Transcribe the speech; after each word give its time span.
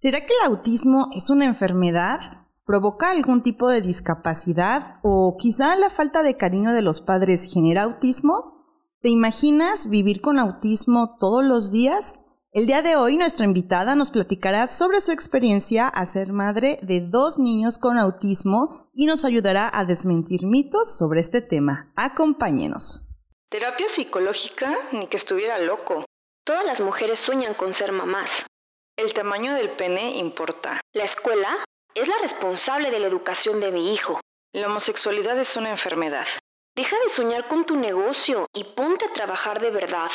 ¿Será 0.00 0.24
que 0.24 0.32
el 0.32 0.46
autismo 0.46 1.10
es 1.14 1.28
una 1.28 1.44
enfermedad? 1.44 2.46
¿Provoca 2.64 3.10
algún 3.10 3.42
tipo 3.42 3.68
de 3.68 3.82
discapacidad? 3.82 4.98
¿O 5.02 5.36
quizá 5.38 5.76
la 5.76 5.90
falta 5.90 6.22
de 6.22 6.38
cariño 6.38 6.72
de 6.72 6.80
los 6.80 7.02
padres 7.02 7.52
genera 7.52 7.82
autismo? 7.82 8.64
¿Te 9.02 9.10
imaginas 9.10 9.90
vivir 9.90 10.22
con 10.22 10.38
autismo 10.38 11.18
todos 11.20 11.44
los 11.44 11.70
días? 11.70 12.18
El 12.50 12.66
día 12.66 12.80
de 12.80 12.96
hoy 12.96 13.18
nuestra 13.18 13.44
invitada 13.44 13.94
nos 13.94 14.10
platicará 14.10 14.68
sobre 14.68 15.02
su 15.02 15.12
experiencia 15.12 15.86
a 15.86 16.06
ser 16.06 16.32
madre 16.32 16.78
de 16.80 17.02
dos 17.02 17.38
niños 17.38 17.76
con 17.76 17.98
autismo 17.98 18.90
y 18.94 19.04
nos 19.04 19.26
ayudará 19.26 19.70
a 19.70 19.84
desmentir 19.84 20.46
mitos 20.46 20.96
sobre 20.96 21.20
este 21.20 21.42
tema. 21.42 21.92
Acompáñenos. 21.94 23.06
Terapia 23.50 23.86
psicológica 23.90 24.72
ni 24.92 25.08
que 25.08 25.18
estuviera 25.18 25.58
loco. 25.58 26.06
Todas 26.46 26.64
las 26.64 26.80
mujeres 26.80 27.18
sueñan 27.18 27.52
con 27.52 27.74
ser 27.74 27.92
mamás. 27.92 28.46
El 29.00 29.14
tamaño 29.14 29.54
del 29.54 29.70
pene 29.70 30.18
importa. 30.18 30.78
La 30.92 31.04
escuela 31.04 31.64
es 31.94 32.06
la 32.06 32.18
responsable 32.20 32.90
de 32.90 33.00
la 33.00 33.06
educación 33.06 33.58
de 33.58 33.72
mi 33.72 33.94
hijo. 33.94 34.20
La 34.52 34.66
homosexualidad 34.66 35.38
es 35.38 35.56
una 35.56 35.70
enfermedad. 35.70 36.26
Deja 36.76 36.96
de 37.02 37.08
soñar 37.08 37.48
con 37.48 37.64
tu 37.64 37.76
negocio 37.76 38.46
y 38.52 38.62
ponte 38.62 39.06
a 39.06 39.12
trabajar 39.14 39.58
de 39.58 39.70
verdad. 39.70 40.10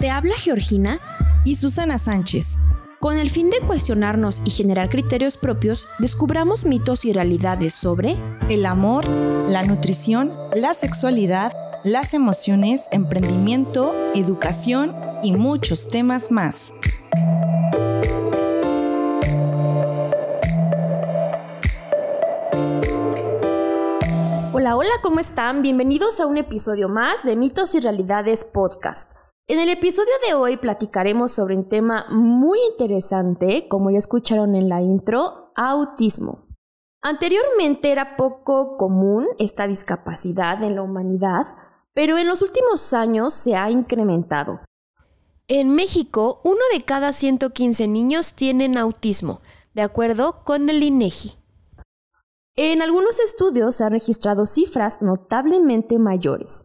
Te 0.00 0.10
habla 0.10 0.34
Georgina 0.36 1.00
y 1.46 1.54
Susana 1.54 1.96
Sánchez. 1.96 2.58
Con 3.04 3.18
el 3.18 3.28
fin 3.28 3.50
de 3.50 3.60
cuestionarnos 3.60 4.40
y 4.46 4.50
generar 4.50 4.88
criterios 4.88 5.36
propios, 5.36 5.88
descubramos 5.98 6.64
mitos 6.64 7.04
y 7.04 7.12
realidades 7.12 7.74
sobre 7.74 8.16
el 8.48 8.64
amor, 8.64 9.06
la 9.06 9.62
nutrición, 9.62 10.30
la 10.54 10.72
sexualidad, 10.72 11.52
las 11.84 12.14
emociones, 12.14 12.88
emprendimiento, 12.92 13.94
educación 14.14 14.96
y 15.22 15.36
muchos 15.36 15.88
temas 15.88 16.32
más. 16.32 16.72
Hola, 24.54 24.76
hola, 24.76 24.94
¿cómo 25.02 25.20
están? 25.20 25.60
Bienvenidos 25.60 26.20
a 26.20 26.26
un 26.26 26.38
episodio 26.38 26.88
más 26.88 27.22
de 27.22 27.36
Mitos 27.36 27.74
y 27.74 27.80
Realidades 27.80 28.44
Podcast. 28.44 29.23
En 29.46 29.58
el 29.58 29.68
episodio 29.68 30.12
de 30.26 30.32
hoy 30.32 30.56
platicaremos 30.56 31.32
sobre 31.32 31.54
un 31.54 31.68
tema 31.68 32.06
muy 32.08 32.58
interesante, 32.70 33.68
como 33.68 33.90
ya 33.90 33.98
escucharon 33.98 34.54
en 34.54 34.70
la 34.70 34.80
intro, 34.80 35.52
autismo. 35.54 36.46
Anteriormente 37.02 37.92
era 37.92 38.16
poco 38.16 38.78
común 38.78 39.26
esta 39.38 39.66
discapacidad 39.66 40.62
en 40.62 40.76
la 40.76 40.80
humanidad, 40.80 41.44
pero 41.92 42.16
en 42.16 42.26
los 42.26 42.40
últimos 42.40 42.94
años 42.94 43.34
se 43.34 43.54
ha 43.54 43.70
incrementado. 43.70 44.60
En 45.46 45.74
México, 45.74 46.40
uno 46.42 46.62
de 46.72 46.82
cada 46.82 47.12
115 47.12 47.86
niños 47.86 48.32
tienen 48.32 48.78
autismo, 48.78 49.42
de 49.74 49.82
acuerdo 49.82 50.42
con 50.44 50.70
el 50.70 50.82
INEGI. 50.82 51.34
E 52.56 52.72
en 52.72 52.80
algunos 52.80 53.20
estudios 53.20 53.76
se 53.76 53.84
han 53.84 53.92
registrado 53.92 54.46
cifras 54.46 55.02
notablemente 55.02 55.98
mayores. 55.98 56.64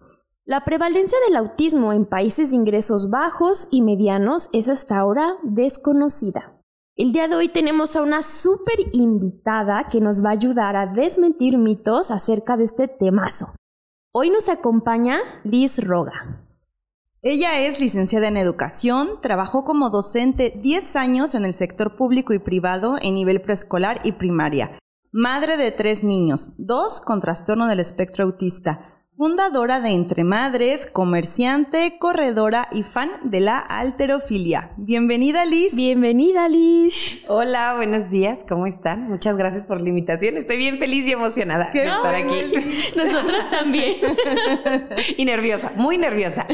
La 0.49 0.65
prevalencia 0.65 1.15
del 1.27 1.35
autismo 1.35 1.93
en 1.93 2.05
países 2.05 2.49
de 2.49 2.55
ingresos 2.55 3.11
bajos 3.11 3.67
y 3.69 3.83
medianos 3.83 4.49
es 4.51 4.67
hasta 4.67 4.97
ahora 4.97 5.35
desconocida. 5.43 6.55
El 6.95 7.13
día 7.13 7.27
de 7.27 7.35
hoy 7.35 7.49
tenemos 7.49 7.95
a 7.95 8.01
una 8.01 8.23
súper 8.23 8.79
invitada 8.91 9.89
que 9.91 10.01
nos 10.01 10.25
va 10.25 10.29
a 10.29 10.31
ayudar 10.31 10.75
a 10.75 10.87
desmentir 10.87 11.59
mitos 11.59 12.09
acerca 12.09 12.57
de 12.57 12.63
este 12.63 12.87
temazo. 12.87 13.53
Hoy 14.11 14.31
nos 14.31 14.49
acompaña 14.49 15.19
Liz 15.43 15.77
Roga. 15.77 16.43
Ella 17.21 17.59
es 17.59 17.79
licenciada 17.79 18.27
en 18.27 18.37
educación, 18.37 19.21
trabajó 19.21 19.63
como 19.63 19.91
docente 19.91 20.59
10 20.63 20.95
años 20.95 21.35
en 21.35 21.45
el 21.45 21.53
sector 21.53 21.95
público 21.95 22.33
y 22.33 22.39
privado 22.39 22.95
en 22.99 23.13
nivel 23.13 23.39
preescolar 23.39 23.99
y 24.03 24.13
primaria. 24.13 24.79
Madre 25.11 25.57
de 25.57 25.71
tres 25.71 26.03
niños, 26.03 26.53
dos 26.57 27.01
con 27.01 27.19
trastorno 27.19 27.67
del 27.67 27.79
espectro 27.79 28.25
autista 28.25 28.98
fundadora 29.19 29.81
de 29.81 29.89
Entre 29.89 30.23
Madres, 30.23 30.87
comerciante, 30.87 31.97
corredora 31.99 32.69
y 32.71 32.83
fan 32.83 33.11
de 33.21 33.41
la 33.41 33.59
alterofilia. 33.59 34.71
Bienvenida 34.77 35.43
Liz. 35.43 35.75
Bienvenida 35.75 36.47
Liz. 36.47 36.93
Hola, 37.27 37.75
buenos 37.75 38.09
días, 38.09 38.45
¿cómo 38.47 38.65
están? 38.65 39.09
Muchas 39.09 39.35
gracias 39.35 39.67
por 39.67 39.81
la 39.81 39.89
invitación. 39.89 40.37
Estoy 40.37 40.55
bien 40.55 40.77
feliz 40.77 41.05
y 41.05 41.11
emocionada 41.11 41.69
de 41.73 41.83
estar 41.83 42.15
aquí. 42.15 42.53
Nosotras 42.95 43.51
también. 43.51 43.97
y 45.17 45.25
nerviosa, 45.25 45.73
muy 45.75 45.97
nerviosa. 45.97 46.47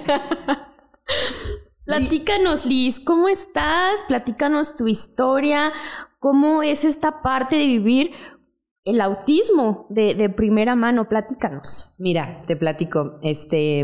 Platícanos, 1.85 2.65
Liz, 2.65 2.99
¿cómo 2.99 3.29
estás? 3.29 3.99
Platícanos 4.07 4.75
tu 4.75 4.87
historia, 4.87 5.71
cómo 6.17 6.63
es 6.63 6.83
esta 6.83 7.21
parte 7.21 7.57
de 7.57 7.67
vivir 7.67 8.11
el 8.85 9.01
autismo 9.01 9.87
de, 9.89 10.29
primera 10.29 10.75
mano. 10.75 11.09
Platícanos. 11.09 11.95
Mira, 11.97 12.41
te 12.45 12.55
platico. 12.55 13.19
Este, 13.23 13.83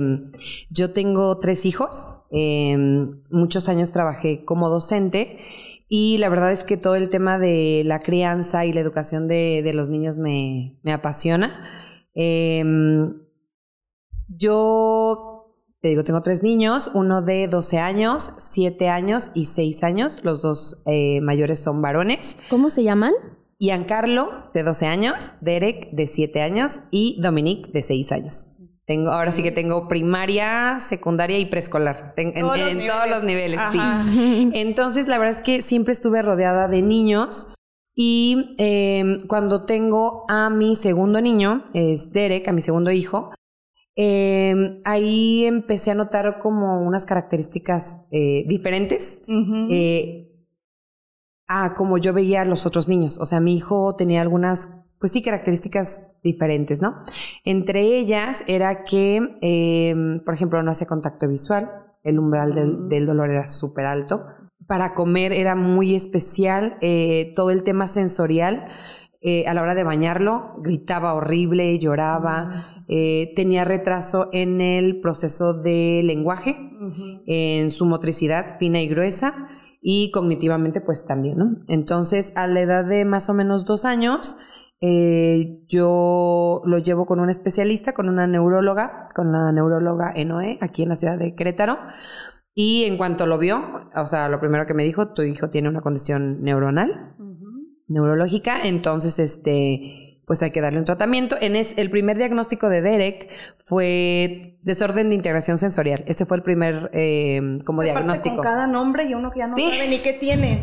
yo 0.69 0.93
tengo 0.93 1.39
tres 1.39 1.65
hijos. 1.65 2.17
Em, 2.29 3.21
muchos 3.31 3.67
años 3.67 3.91
trabajé 3.91 4.45
como 4.45 4.69
docente 4.69 5.39
y 5.89 6.19
la 6.19 6.29
verdad 6.29 6.51
es 6.51 6.63
que 6.63 6.77
todo 6.77 6.95
el 6.95 7.09
tema 7.09 7.39
de 7.39 7.81
la 7.83 7.99
crianza 7.99 8.65
y 8.65 8.73
la 8.73 8.79
educación 8.79 9.27
de, 9.27 9.69
los 9.73 9.89
niños 9.89 10.19
me, 10.19 10.77
apasiona. 10.85 11.67
Em, 12.13 13.23
yo 14.27 15.57
te 15.81 15.87
digo, 15.87 16.03
tengo 16.03 16.21
tres 16.21 16.43
niños, 16.43 16.91
uno 16.93 17.23
de 17.23 17.47
12 17.47 17.79
años, 17.79 18.33
7 18.37 18.87
años 18.87 19.31
y 19.33 19.45
6 19.45 19.83
años. 19.83 20.19
Los 20.23 20.43
dos 20.43 20.83
eh, 20.85 21.21
mayores 21.21 21.59
son 21.59 21.81
varones. 21.81 22.37
¿Cómo 22.51 22.69
se 22.69 22.83
llaman? 22.83 23.13
Giancarlo, 23.61 24.27
de 24.55 24.63
12 24.63 24.87
años, 24.87 25.35
Derek, 25.39 25.91
de 25.91 26.07
7 26.07 26.41
años, 26.41 26.81
y 26.89 27.21
Dominique, 27.21 27.69
de 27.71 27.83
6 27.83 28.11
años. 28.11 28.53
Tengo, 28.87 29.11
ahora 29.11 29.31
sí 29.31 29.43
que 29.43 29.51
tengo 29.51 29.87
primaria, 29.87 30.79
secundaria 30.79 31.37
y 31.37 31.45
preescolar. 31.45 32.15
En, 32.17 32.33
todos 32.41 33.07
los 33.07 33.23
niveles, 33.23 33.61
sí. 33.71 33.77
Entonces, 34.53 35.07
la 35.07 35.19
verdad 35.19 35.35
es 35.35 35.43
que 35.43 35.61
siempre 35.61 35.93
estuve 35.93 36.23
rodeada 36.23 36.67
de 36.67 36.81
niños. 36.81 37.53
Y 37.95 38.55
em, 38.57 39.27
cuando 39.27 39.65
tengo 39.65 40.25
a 40.27 40.49
mi 40.49 40.75
segundo 40.75 41.21
niño, 41.21 41.65
es 41.75 42.11
Derek, 42.11 42.47
a 42.47 42.53
mi 42.53 42.61
segundo 42.61 42.89
hijo, 42.89 43.29
em, 43.95 44.81
ahí 44.85 45.45
empecé 45.45 45.91
a 45.91 45.95
notar 45.95 46.39
como 46.39 46.81
unas 46.81 47.05
características 47.05 48.01
eh, 48.09 48.43
diferentes 48.47 49.21
a 51.51 51.73
como 51.73 51.97
yo 51.97 52.13
veía 52.13 52.41
a 52.41 52.45
los 52.45 52.65
otros 52.65 52.87
niños. 52.87 53.19
O 53.19 53.25
sea, 53.25 53.39
mi 53.41 53.55
hijo 53.55 53.95
tenía 53.95 54.21
algunas, 54.21 54.69
pues 54.99 55.11
sí, 55.11 55.21
características 55.21 56.07
diferentes, 56.23 56.81
¿no? 56.81 56.99
Entre 57.43 57.81
ellas 57.81 58.43
era 58.47 58.83
que, 58.85 59.37
em, 59.41 60.23
por 60.23 60.33
ejemplo, 60.33 60.63
no 60.63 60.71
hacía 60.71 60.87
contacto 60.87 61.27
visual, 61.27 61.69
el 62.03 62.19
umbral 62.19 62.87
del, 62.89 63.05
dolor 63.05 63.29
era 63.29 63.47
súper 63.47 63.85
alto. 63.85 64.23
Para 64.67 64.93
comer 64.93 65.33
era 65.33 65.55
muy 65.55 65.93
especial, 65.93 66.77
eh, 66.81 67.33
todo 67.35 67.51
el 67.51 67.63
tema 67.63 67.87
sensorial. 67.87 68.67
Eh, 69.23 69.45
a 69.45 69.53
la 69.53 69.61
hora 69.61 69.75
de 69.75 69.83
bañarlo, 69.83 70.55
gritaba 70.63 71.13
horrible, 71.13 71.77
lloraba, 71.77 72.83
eh, 72.87 73.33
tenía 73.35 73.65
retraso 73.65 74.29
en 74.31 74.61
el 74.61 74.99
proceso 74.99 75.53
de 75.53 76.01
lenguaje, 76.03 76.57
en 77.27 77.69
su 77.69 77.85
motricidad 77.85 78.57
fina 78.57 78.81
y 78.81 78.87
gruesa, 78.87 79.47
y 79.81 80.11
cognitivamente 80.11 80.79
pues 80.79 81.05
también, 81.05 81.37
¿no? 81.37 81.57
Entonces, 81.67 82.31
a 82.35 82.45
la 82.47 82.61
edad 82.61 82.85
de 82.85 83.03
más 83.03 83.29
o 83.29 83.33
menos 83.33 83.65
dos 83.65 83.83
años, 83.83 84.37
eh, 84.79 85.63
yo 85.67 86.61
lo 86.65 86.77
llevo 86.77 87.05
con 87.05 87.19
un 87.19 87.29
especialista, 87.29 87.93
con 87.93 88.07
una 88.07 88.27
neuróloga, 88.27 89.09
con 89.15 89.31
la 89.31 89.51
neuróloga 89.51 90.13
Enoe, 90.15 90.59
aquí 90.61 90.83
en 90.83 90.89
la 90.89 90.95
ciudad 90.95 91.17
de 91.17 91.35
Querétaro. 91.35 91.77
Y 92.53 92.83
en 92.83 92.97
cuanto 92.97 93.25
lo 93.25 93.39
vio, 93.39 93.61
o 93.95 94.05
sea, 94.05 94.29
lo 94.29 94.39
primero 94.39 94.65
que 94.65 94.73
me 94.73 94.83
dijo, 94.83 95.13
tu 95.13 95.23
hijo 95.23 95.49
tiene 95.49 95.69
una 95.69 95.81
condición 95.81 96.43
neuronal, 96.43 97.15
neurológica, 97.87 98.61
entonces, 98.63 99.19
este, 99.19 100.10
pues 100.31 100.43
hay 100.43 100.51
que 100.51 100.61
darle 100.61 100.79
un 100.79 100.85
tratamiento. 100.85 101.35
En 101.41 101.57
el 101.57 101.89
primer 101.89 102.17
diagnóstico 102.17 102.69
de 102.69 102.81
Derek 102.81 103.27
fue 103.57 104.57
desorden 104.61 105.09
de 105.09 105.15
integración 105.15 105.57
sensorial. 105.57 106.05
Ese 106.07 106.25
fue 106.25 106.37
el 106.37 106.43
primer 106.43 106.89
eh, 106.93 107.59
como 107.65 107.81
diagnóstico. 107.81 108.35
Con 108.35 108.45
cada 108.45 108.65
nombre 108.65 109.03
y 109.03 109.13
uno 109.13 109.29
que 109.29 109.39
ya 109.39 109.47
no 109.47 109.57
sabe 109.57 109.89
ni 109.89 109.99
qué 109.99 110.13
tiene. 110.13 110.61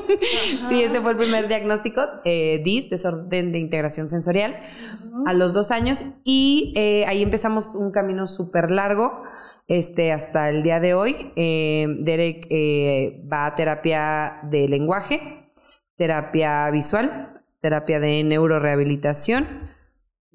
¿Sí? 0.68 0.82
ese 0.82 1.00
fue 1.00 1.12
el 1.12 1.18
primer 1.18 1.46
diagnóstico, 1.46 2.02
eh, 2.24 2.60
DIS, 2.64 2.90
desorden 2.90 3.52
de 3.52 3.60
integración 3.60 4.08
sensorial, 4.08 4.58
a 5.24 5.32
los 5.34 5.52
dos 5.52 5.70
años. 5.70 6.04
Y 6.24 6.74
eh, 6.74 7.04
ahí 7.06 7.22
empezamos 7.22 7.76
un 7.76 7.92
camino 7.92 8.26
súper 8.26 8.72
largo. 8.72 9.22
Este, 9.68 10.12
hasta 10.12 10.48
el 10.48 10.64
día 10.64 10.80
de 10.80 10.94
hoy, 10.94 11.30
Derek 11.36 12.48
va 13.32 13.46
a 13.46 13.54
terapia 13.54 14.40
de 14.50 14.66
lenguaje, 14.66 15.52
terapia 15.96 16.68
visual, 16.72 17.35
terapia 17.66 17.98
de 17.98 18.22
neurorehabilitación, 18.22 19.42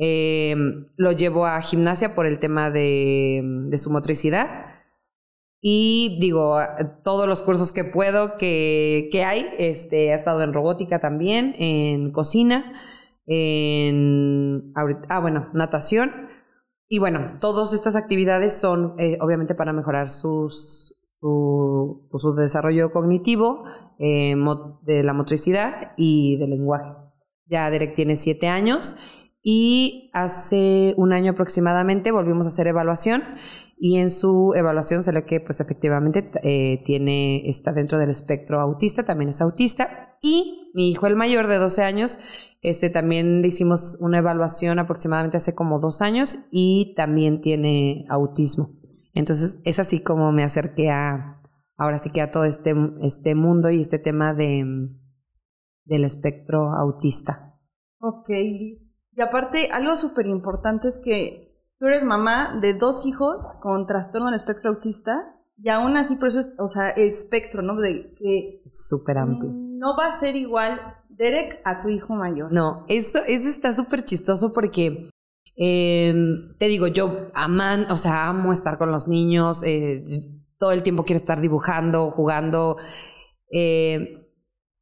Eh, 0.04 0.56
lo 0.98 1.12
llevo 1.12 1.46
a 1.46 1.62
gimnasia 1.62 2.16
por 2.16 2.26
el 2.26 2.40
tema 2.40 2.72
de, 2.72 3.70
su 3.78 3.92
motricidad. 3.92 4.48
Y 5.62 6.18
digo, 6.20 6.58
todos 7.04 7.28
los 7.28 7.44
cursos 7.44 7.72
que 7.72 7.84
puedo 7.84 8.38
que, 8.40 9.10
que 9.12 9.24
hay, 9.24 9.46
este, 9.60 10.12
ha 10.12 10.16
estado 10.16 10.42
en 10.42 10.54
robótica 10.54 11.00
también, 11.00 11.54
en 11.60 12.12
cocina, 12.12 12.74
en, 13.28 14.74
ah, 14.76 15.20
bueno, 15.20 15.50
natación. 15.54 16.10
Y 16.90 16.98
bueno, 16.98 17.20
todas 17.40 17.72
estas 17.74 17.96
actividades 17.96 18.60
son 18.60 18.96
eh, 18.98 19.18
obviamente 19.22 19.54
para 19.54 19.72
mejorar 19.72 20.10
su, 20.10 20.48
pues, 22.10 22.22
su 22.24 22.34
desarrollo 22.36 22.92
cognitivo, 22.92 23.66
eh, 24.00 24.36
de 24.82 25.04
la 25.04 25.14
motricidad 25.14 25.94
y 25.96 26.38
del 26.38 26.50
lenguaje. 26.50 27.11
Ya 27.52 27.70
Derek 27.70 27.94
tiene 27.94 28.16
siete 28.16 28.48
años 28.48 28.96
y 29.44 30.10
hace 30.14 30.94
un 30.98 31.14
año 31.14 31.32
aproximadamente 31.32 32.12
volvimos 32.12 32.46
a 32.46 32.50
hacer 32.50 32.68
evaluación 32.68 33.24
y 33.78 33.98
en 33.98 34.10
su 34.10 34.54
evaluación 34.56 35.04
se 35.04 35.12
ve 35.12 35.26
que 35.26 35.42
pues 35.42 35.60
efectivamente 35.60 36.32
eh, 36.44 36.82
tiene, 36.86 37.50
está 37.50 37.74
dentro 37.74 37.98
del 37.98 38.10
espectro 38.10 38.62
autista, 38.62 39.04
también 39.04 39.30
es 39.30 39.42
autista. 39.42 40.18
Y 40.22 40.72
mi 40.76 40.92
hijo 40.92 41.08
el 41.08 41.16
mayor 41.16 41.48
de 41.48 41.58
12 41.58 41.84
años, 41.84 42.20
este 42.62 42.90
también 42.90 43.42
le 43.42 43.48
hicimos 43.48 43.98
una 44.00 44.20
evaluación 44.20 44.78
aproximadamente 44.78 45.38
hace 45.38 45.56
como 45.56 45.80
dos 45.80 46.02
años 46.02 46.38
y 46.52 46.94
también 46.96 47.42
tiene 47.42 48.06
autismo. 48.08 48.70
Entonces 49.14 49.60
es 49.66 49.80
así 49.80 50.00
como 50.00 50.32
me 50.32 50.44
acerqué 50.44 50.92
a, 50.92 51.42
ahora 51.76 51.98
sí 51.98 52.12
que 52.12 52.22
a 52.22 52.32
todo 52.32 52.46
este, 52.46 52.76
este 53.02 53.36
mundo 53.36 53.72
y 53.72 53.82
este 53.82 53.98
tema 53.98 54.36
de, 54.36 54.64
del 55.92 56.06
espectro 56.06 56.72
autista. 56.72 57.60
Ok, 58.00 58.30
y 58.30 59.22
aparte 59.22 59.70
algo 59.72 59.98
súper 59.98 60.26
importante 60.26 60.88
es 60.88 61.00
que 61.04 61.54
tú 61.78 61.88
eres 61.88 62.06
mamá 62.06 62.58
de 62.62 62.74
dos 62.74 63.06
hijos 63.06 63.48
con 63.62 63.86
trastorno 63.86 64.28
del 64.28 64.36
espectro 64.36 64.70
autista 64.70 65.38
y 65.58 65.70
aún 65.70 65.98
así, 65.98 66.16
por 66.16 66.30
eso 66.30 66.40
es, 66.40 66.50
o 66.58 66.68
sea, 66.68 66.90
espectro, 66.92 67.62
¿no? 67.62 67.76
De 67.76 68.16
que... 68.16 68.64
Súper 68.66 69.18
amplio. 69.18 69.52
No 69.54 69.96
va 69.98 70.08
a 70.08 70.14
ser 70.14 70.36
igual 70.36 70.80
Derek 71.10 71.62
a 71.66 71.82
tu 71.82 71.90
hijo 71.90 72.16
mayor. 72.16 72.52
No, 72.52 72.86
eso, 72.88 73.20
eso 73.28 73.50
está 73.50 73.74
súper 73.74 74.04
chistoso 74.04 74.54
porque... 74.54 75.10
Em, 75.58 76.56
te 76.58 76.68
digo, 76.68 76.88
yo 76.88 77.28
aman, 77.36 77.92
o 77.92 77.98
sea, 77.98 78.30
amo 78.30 78.54
estar 78.54 78.78
con 78.78 78.92
los 78.92 79.10
niños, 79.10 79.62
eh, 79.64 80.04
todo 80.58 80.72
el 80.72 80.82
tiempo 80.82 81.04
quiero 81.04 81.18
estar 81.18 81.42
dibujando, 81.42 82.10
jugando. 82.10 82.78
Eh, 83.52 84.22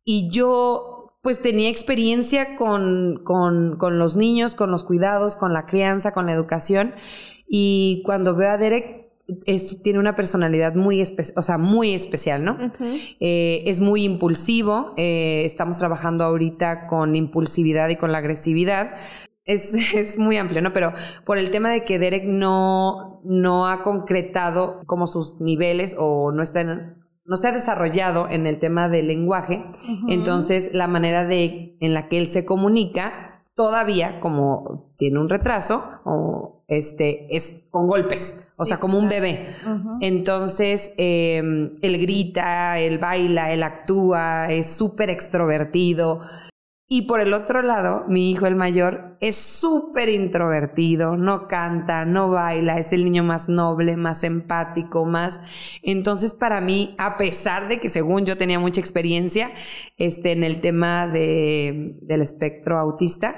y 0.06 0.30
yo 0.32 0.99
pues 1.22 1.42
tenía 1.42 1.70
experiencia 1.70 2.56
con, 2.56 3.22
con, 3.24 3.78
con, 3.78 4.00
los 4.00 4.16
niños, 4.16 4.56
con 4.56 4.72
los 4.72 4.84
cuidados, 4.84 5.36
con 5.36 5.54
la 5.54 5.66
crianza, 5.66 6.12
con 6.12 6.26
la 6.26 6.34
educación. 6.34 6.94
Y 7.48 8.02
cuando 8.06 8.36
veo 8.36 8.52
a 8.52 8.58
Derek, 8.58 9.10
tiene 9.84 10.00
una 10.00 10.16
personalidad 10.16 10.76
muy, 10.76 11.02
o 11.02 11.42
sea, 11.42 11.58
muy 11.58 11.94
especial, 11.94 12.44
¿no? 12.44 12.58
Eh, 13.20 13.64
es 13.66 13.80
muy 13.80 14.04
impulsivo. 14.04 14.94
Eh, 14.98 15.44
estamos 15.46 15.78
trabajando 15.78 16.24
ahorita 16.24 16.88
con 16.88 17.16
impulsividad 17.16 17.90
y 17.90 17.96
con 17.96 18.12
la 18.12 18.20
agresividad. 18.20 18.96
Es, 19.46 19.74
es, 19.96 20.18
muy 20.18 20.38
amplio, 20.38 20.62
¿no? 20.62 20.74
Pero 20.74 20.94
por 21.26 21.38
el 21.38 21.52
tema 21.52 21.70
de 21.72 21.84
que 21.84 22.00
Derek 22.00 22.26
no, 22.26 23.22
no 23.24 23.68
ha 23.68 23.82
concretado 23.82 24.82
como 24.86 25.06
sus 25.06 25.40
niveles 25.42 25.96
o 25.98 26.32
no 26.32 26.42
está 26.42 26.62
en, 26.62 26.99
no 27.30 27.36
se 27.38 27.48
ha 27.48 27.52
desarrollado 27.52 28.28
en 28.28 28.48
el 28.48 28.60
tema 28.60 28.90
del 28.90 29.08
lenguaje, 29.08 29.64
entonces 30.08 30.74
la 30.74 30.88
manera 30.88 31.26
de, 31.26 31.78
en 31.80 31.94
la 31.94 32.08
que 32.08 32.18
él 32.18 32.28
se 32.28 32.44
comunica 32.44 33.44
todavía 33.54 34.20
como 34.20 34.90
tiene 34.98 35.20
un 35.20 35.30
retraso 35.30 35.84
o 36.06 36.64
este 36.68 37.28
es 37.36 37.66
con 37.70 37.88
golpes, 37.88 38.42
o 38.58 38.66
sea, 38.66 38.78
como 38.78 38.98
un 38.98 39.10
bebé. 39.10 39.48
Entonces, 40.02 40.94
em, 40.98 41.78
él 41.82 42.00
grita, 42.00 42.80
él 42.80 42.98
baila, 42.98 43.52
él 43.52 43.62
actúa, 43.64 44.48
es 44.50 44.72
súper 44.72 45.10
extrovertido. 45.10 46.22
Y 46.92 47.04
por 47.04 47.20
el 47.20 47.36
otro 47.36 47.62
lado, 47.62 48.06
mi 48.08 48.32
hijo 48.32 48.48
el 48.48 48.56
mayor 48.56 49.16
es 49.20 49.36
súper 49.36 50.10
introvertido, 50.10 51.18
no 51.18 51.48
canta, 51.48 52.04
no 52.04 52.32
baila, 52.32 52.80
es 52.80 52.92
el 52.94 53.06
niño 53.06 53.24
más 53.24 53.48
noble, 53.48 53.96
más 53.96 54.24
empático, 54.24 55.06
más... 55.06 55.40
Entonces 55.84 56.34
para 56.34 56.62
mí, 56.62 56.96
a 56.98 57.16
pesar 57.16 57.68
de 57.68 57.80
que 57.80 57.90
según 57.90 58.26
yo 58.26 58.38
tenía 58.38 58.60
mucha 58.60 58.82
experiencia 58.82 59.52
este, 59.98 60.32
en 60.32 60.44
el 60.44 60.62
tema 60.62 61.08
de, 61.08 62.00
del 62.02 62.22
espectro 62.22 62.80
autista, 62.80 63.36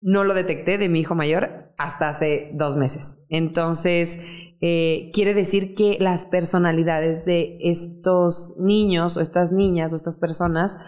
no 0.00 0.24
lo 0.24 0.32
detecté 0.32 0.78
de 0.78 0.88
mi 0.88 1.00
hijo 1.00 1.14
mayor 1.14 1.74
hasta 1.76 2.08
hace 2.08 2.52
dos 2.54 2.76
meses. 2.76 3.18
Entonces, 3.28 4.18
eh, 4.62 5.10
quiere 5.12 5.34
decir 5.34 5.74
que 5.74 5.96
las 6.00 6.26
personalidades 6.26 7.24
de 7.26 7.58
estos 7.60 8.56
niños 8.58 9.16
o 9.16 9.20
estas 9.20 9.52
niñas 9.52 9.92
o 9.92 9.96
estas 9.96 10.18
personas 10.18 10.78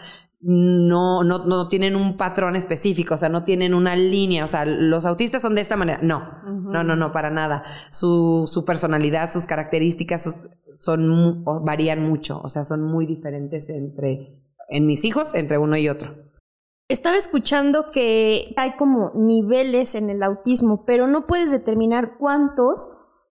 no, 0.47 1.25
no, 1.25 1.47
no 1.47 1.69
tienen 1.69 1.97
un 1.97 2.19
patrón 2.19 2.55
específico, 2.55 3.15
o 3.15 3.17
sea, 3.17 3.31
no 3.31 3.45
tienen 3.45 3.73
una 3.73 3.97
línea, 3.97 4.45
o 4.45 4.47
sea, 4.47 4.67
los 4.67 5.07
autistas 5.07 5.41
son 5.41 5.55
de 5.55 5.63
esta 5.63 5.77
manera. 5.77 6.01
No, 6.03 6.43
no, 6.45 6.85
no, 6.85 6.97
no, 6.97 7.13
para 7.13 7.31
nada. 7.31 7.65
Su, 7.91 8.45
su 8.47 8.65
personalidad, 8.67 9.33
sus 9.33 9.47
características 9.47 10.39
son, 10.77 11.45
varían 11.65 12.07
mucho, 12.07 12.43
o 12.43 12.51
sea, 12.51 12.63
son 12.63 12.83
muy 12.83 13.07
diferentes 13.07 13.71
entre, 13.71 14.43
en 14.69 14.85
mis 14.85 15.05
hijos, 15.05 15.35
entre 15.35 15.57
uno 15.57 15.79
y 15.79 15.89
otro. 15.89 16.15
Estaba 16.89 17.17
escuchando 17.17 17.91
que 17.91 18.53
hay 18.59 18.77
como 18.77 19.13
niveles 19.15 19.95
en 19.95 20.11
el 20.11 20.23
autismo, 20.23 20.85
pero 20.85 21.07
no 21.07 21.27
puedes 21.27 21.51
determinar 21.51 22.19
cuántos 22.19 22.91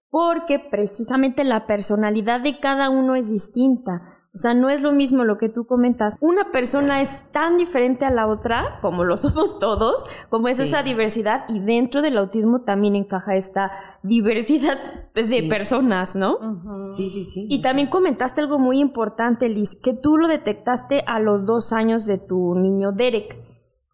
porque 0.09 0.57
precisamente 0.57 1.43
la 1.43 1.67
personalidad 1.67 2.41
de 2.41 2.59
cada 2.59 2.89
uno 2.89 3.15
es 3.15 3.29
distinta. 3.29 4.12
O 4.35 4.39
sea, 4.39 4.55
no 4.55 4.71
es 4.71 4.81
lo 4.81 4.91
mismo 4.91 5.23
lo 5.25 5.37
que 5.37 5.47
tú 5.47 5.67
comentas. 5.67 6.17
Una 6.19 6.51
persona 6.51 7.01
es 7.01 7.23
tan 7.31 7.57
diferente 7.57 8.03
a 8.03 8.09
la 8.09 8.25
otra, 8.25 8.79
como 8.81 9.03
lo 9.03 9.15
somos 9.17 9.59
todos, 9.59 10.03
como 10.29 10.47
es 10.47 10.57
esa 10.57 10.81
diversidad, 10.81 11.45
y 11.49 11.59
dentro 11.59 12.01
del 12.01 12.17
autismo 12.17 12.61
también 12.61 12.95
encaja 12.95 13.35
esta 13.35 13.71
diversidad 14.01 14.79
de 15.13 15.43
personas, 15.47 16.15
¿no? 16.15 16.39
Sí, 16.95 17.11
sí, 17.11 17.23
sí. 17.23 17.45
Y 17.47 17.61
también 17.61 17.87
comentaste 17.87 18.41
algo 18.41 18.57
muy 18.57 18.79
importante, 18.79 19.49
Liz, 19.49 19.75
que 19.75 19.93
tú 19.93 20.17
lo 20.17 20.27
detectaste 20.27 21.03
a 21.05 21.19
los 21.19 21.45
dos 21.45 21.71
años 21.71 22.07
de 22.07 22.17
tu 22.17 22.55
niño 22.55 22.91
Derek. 22.91 23.37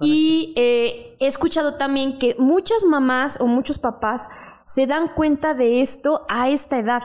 Y 0.02 0.54
eh, 0.56 1.18
he 1.20 1.28
escuchado 1.28 1.76
también 1.76 2.18
que 2.18 2.38
muchas 2.40 2.86
mamás 2.86 3.42
o 3.42 3.48
muchos 3.48 3.78
papás 3.78 4.30
se 4.64 4.88
dan 4.88 5.10
cuenta 5.14 5.54
de 5.54 5.82
esto 5.82 6.26
a 6.30 6.48
esta 6.48 6.78
edad 6.78 7.02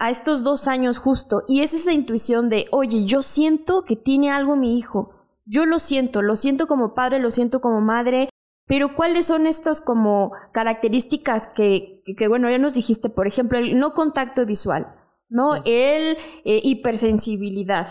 a 0.00 0.08
estos 0.10 0.42
dos 0.42 0.66
años 0.66 0.98
justo. 0.98 1.44
Y 1.46 1.60
es 1.60 1.74
esa 1.74 1.92
intuición 1.92 2.48
de, 2.48 2.66
oye, 2.72 3.04
yo 3.04 3.22
siento 3.22 3.84
que 3.84 3.96
tiene 3.96 4.30
algo 4.30 4.56
mi 4.56 4.76
hijo. 4.76 5.10
Yo 5.44 5.66
lo 5.66 5.78
siento, 5.78 6.22
lo 6.22 6.36
siento 6.36 6.66
como 6.66 6.94
padre, 6.94 7.18
lo 7.18 7.30
siento 7.30 7.60
como 7.60 7.82
madre, 7.82 8.30
pero 8.66 8.94
¿cuáles 8.94 9.26
son 9.26 9.46
estas 9.46 9.82
como 9.82 10.32
características 10.52 11.48
que, 11.48 12.02
que 12.16 12.28
bueno, 12.28 12.50
ya 12.50 12.56
nos 12.56 12.74
dijiste, 12.74 13.10
por 13.10 13.26
ejemplo, 13.26 13.58
el 13.58 13.78
no 13.78 13.92
contacto 13.92 14.46
visual, 14.46 14.86
¿no? 15.28 15.56
El 15.66 16.16
eh, 16.44 16.60
hipersensibilidad, 16.64 17.88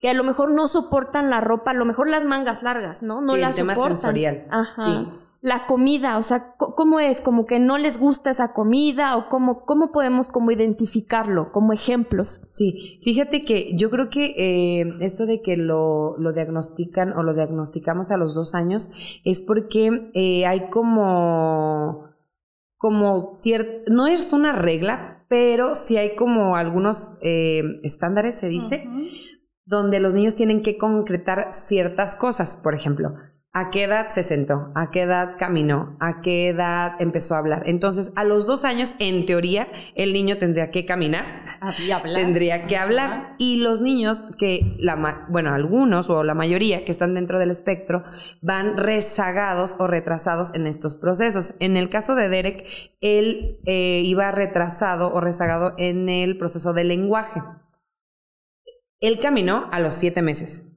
que 0.00 0.08
a 0.08 0.14
lo 0.14 0.24
mejor 0.24 0.52
no 0.52 0.68
soportan 0.68 1.28
la 1.28 1.40
ropa, 1.40 1.72
a 1.72 1.74
lo 1.74 1.84
mejor 1.84 2.08
las 2.08 2.24
mangas 2.24 2.62
largas, 2.62 3.02
¿no? 3.02 3.20
No 3.20 3.34
sí, 3.34 3.40
las 3.40 3.58
el 3.58 3.66
tema 3.66 3.74
sensorial. 3.76 4.46
Ajá 4.50 5.21
la 5.42 5.66
comida, 5.66 6.18
o 6.18 6.22
sea, 6.22 6.54
¿cómo 6.56 7.00
es? 7.00 7.20
¿Como 7.20 7.46
que 7.46 7.58
no 7.58 7.76
les 7.76 7.98
gusta 7.98 8.30
esa 8.30 8.52
comida 8.52 9.16
o 9.16 9.28
cómo, 9.28 9.64
cómo 9.64 9.90
podemos 9.90 10.28
como 10.28 10.52
identificarlo 10.52 11.50
como 11.50 11.72
ejemplos? 11.72 12.40
Sí, 12.46 13.00
fíjate 13.02 13.44
que 13.44 13.72
yo 13.74 13.90
creo 13.90 14.08
que 14.08 14.34
eh, 14.36 14.84
esto 15.00 15.26
de 15.26 15.42
que 15.42 15.56
lo, 15.56 16.16
lo, 16.16 16.32
diagnostican 16.32 17.12
o 17.14 17.24
lo 17.24 17.34
diagnosticamos 17.34 18.12
a 18.12 18.16
los 18.16 18.34
dos 18.34 18.54
años 18.54 18.90
es 19.24 19.42
porque 19.42 20.12
eh, 20.14 20.46
hay 20.46 20.70
como, 20.70 22.04
como 22.76 23.34
cierto, 23.34 23.90
no 23.92 24.06
es 24.06 24.32
una 24.32 24.52
regla, 24.52 25.26
pero 25.28 25.74
sí 25.74 25.96
hay 25.96 26.14
como 26.14 26.54
algunos 26.54 27.16
eh, 27.20 27.64
estándares, 27.82 28.38
se 28.38 28.48
dice, 28.48 28.88
donde 29.64 29.98
los 29.98 30.14
niños 30.14 30.36
tienen 30.36 30.62
que 30.62 30.78
concretar 30.78 31.48
ciertas 31.50 32.14
cosas, 32.14 32.56
por 32.56 32.76
ejemplo 32.76 33.16
¿A 33.54 33.68
qué 33.68 33.84
edad 33.84 34.08
se 34.08 34.22
sentó? 34.22 34.72
¿A 34.74 34.90
qué 34.90 35.02
edad 35.02 35.36
caminó? 35.38 35.94
¿A 36.00 36.22
qué 36.22 36.48
edad 36.48 36.94
empezó 37.00 37.34
a 37.34 37.38
hablar? 37.38 37.64
Entonces, 37.66 38.10
a 38.16 38.24
los 38.24 38.46
dos 38.46 38.64
años, 38.64 38.94
en 38.98 39.26
teoría, 39.26 39.68
el 39.94 40.14
niño 40.14 40.38
tendría 40.38 40.70
que 40.70 40.86
caminar. 40.86 41.26
hablar. 41.60 42.02
Tendría 42.14 42.66
que 42.66 42.78
hablar. 42.78 43.34
Y 43.38 43.58
los 43.58 43.82
niños 43.82 44.22
que, 44.38 44.74
la, 44.78 45.26
bueno, 45.28 45.52
algunos 45.52 46.08
o 46.08 46.24
la 46.24 46.32
mayoría 46.32 46.86
que 46.86 46.92
están 46.92 47.12
dentro 47.12 47.38
del 47.38 47.50
espectro 47.50 48.04
van 48.40 48.78
rezagados 48.78 49.76
o 49.78 49.86
retrasados 49.86 50.54
en 50.54 50.66
estos 50.66 50.96
procesos. 50.96 51.54
En 51.60 51.76
el 51.76 51.90
caso 51.90 52.14
de 52.14 52.30
Derek, 52.30 52.64
él 53.02 53.60
eh, 53.66 54.00
iba 54.02 54.30
retrasado 54.30 55.12
o 55.12 55.20
rezagado 55.20 55.74
en 55.76 56.08
el 56.08 56.38
proceso 56.38 56.72
del 56.72 56.88
lenguaje. 56.88 57.42
Él 59.00 59.18
caminó 59.20 59.68
a 59.72 59.78
los 59.78 59.92
siete 59.92 60.22
meses 60.22 60.71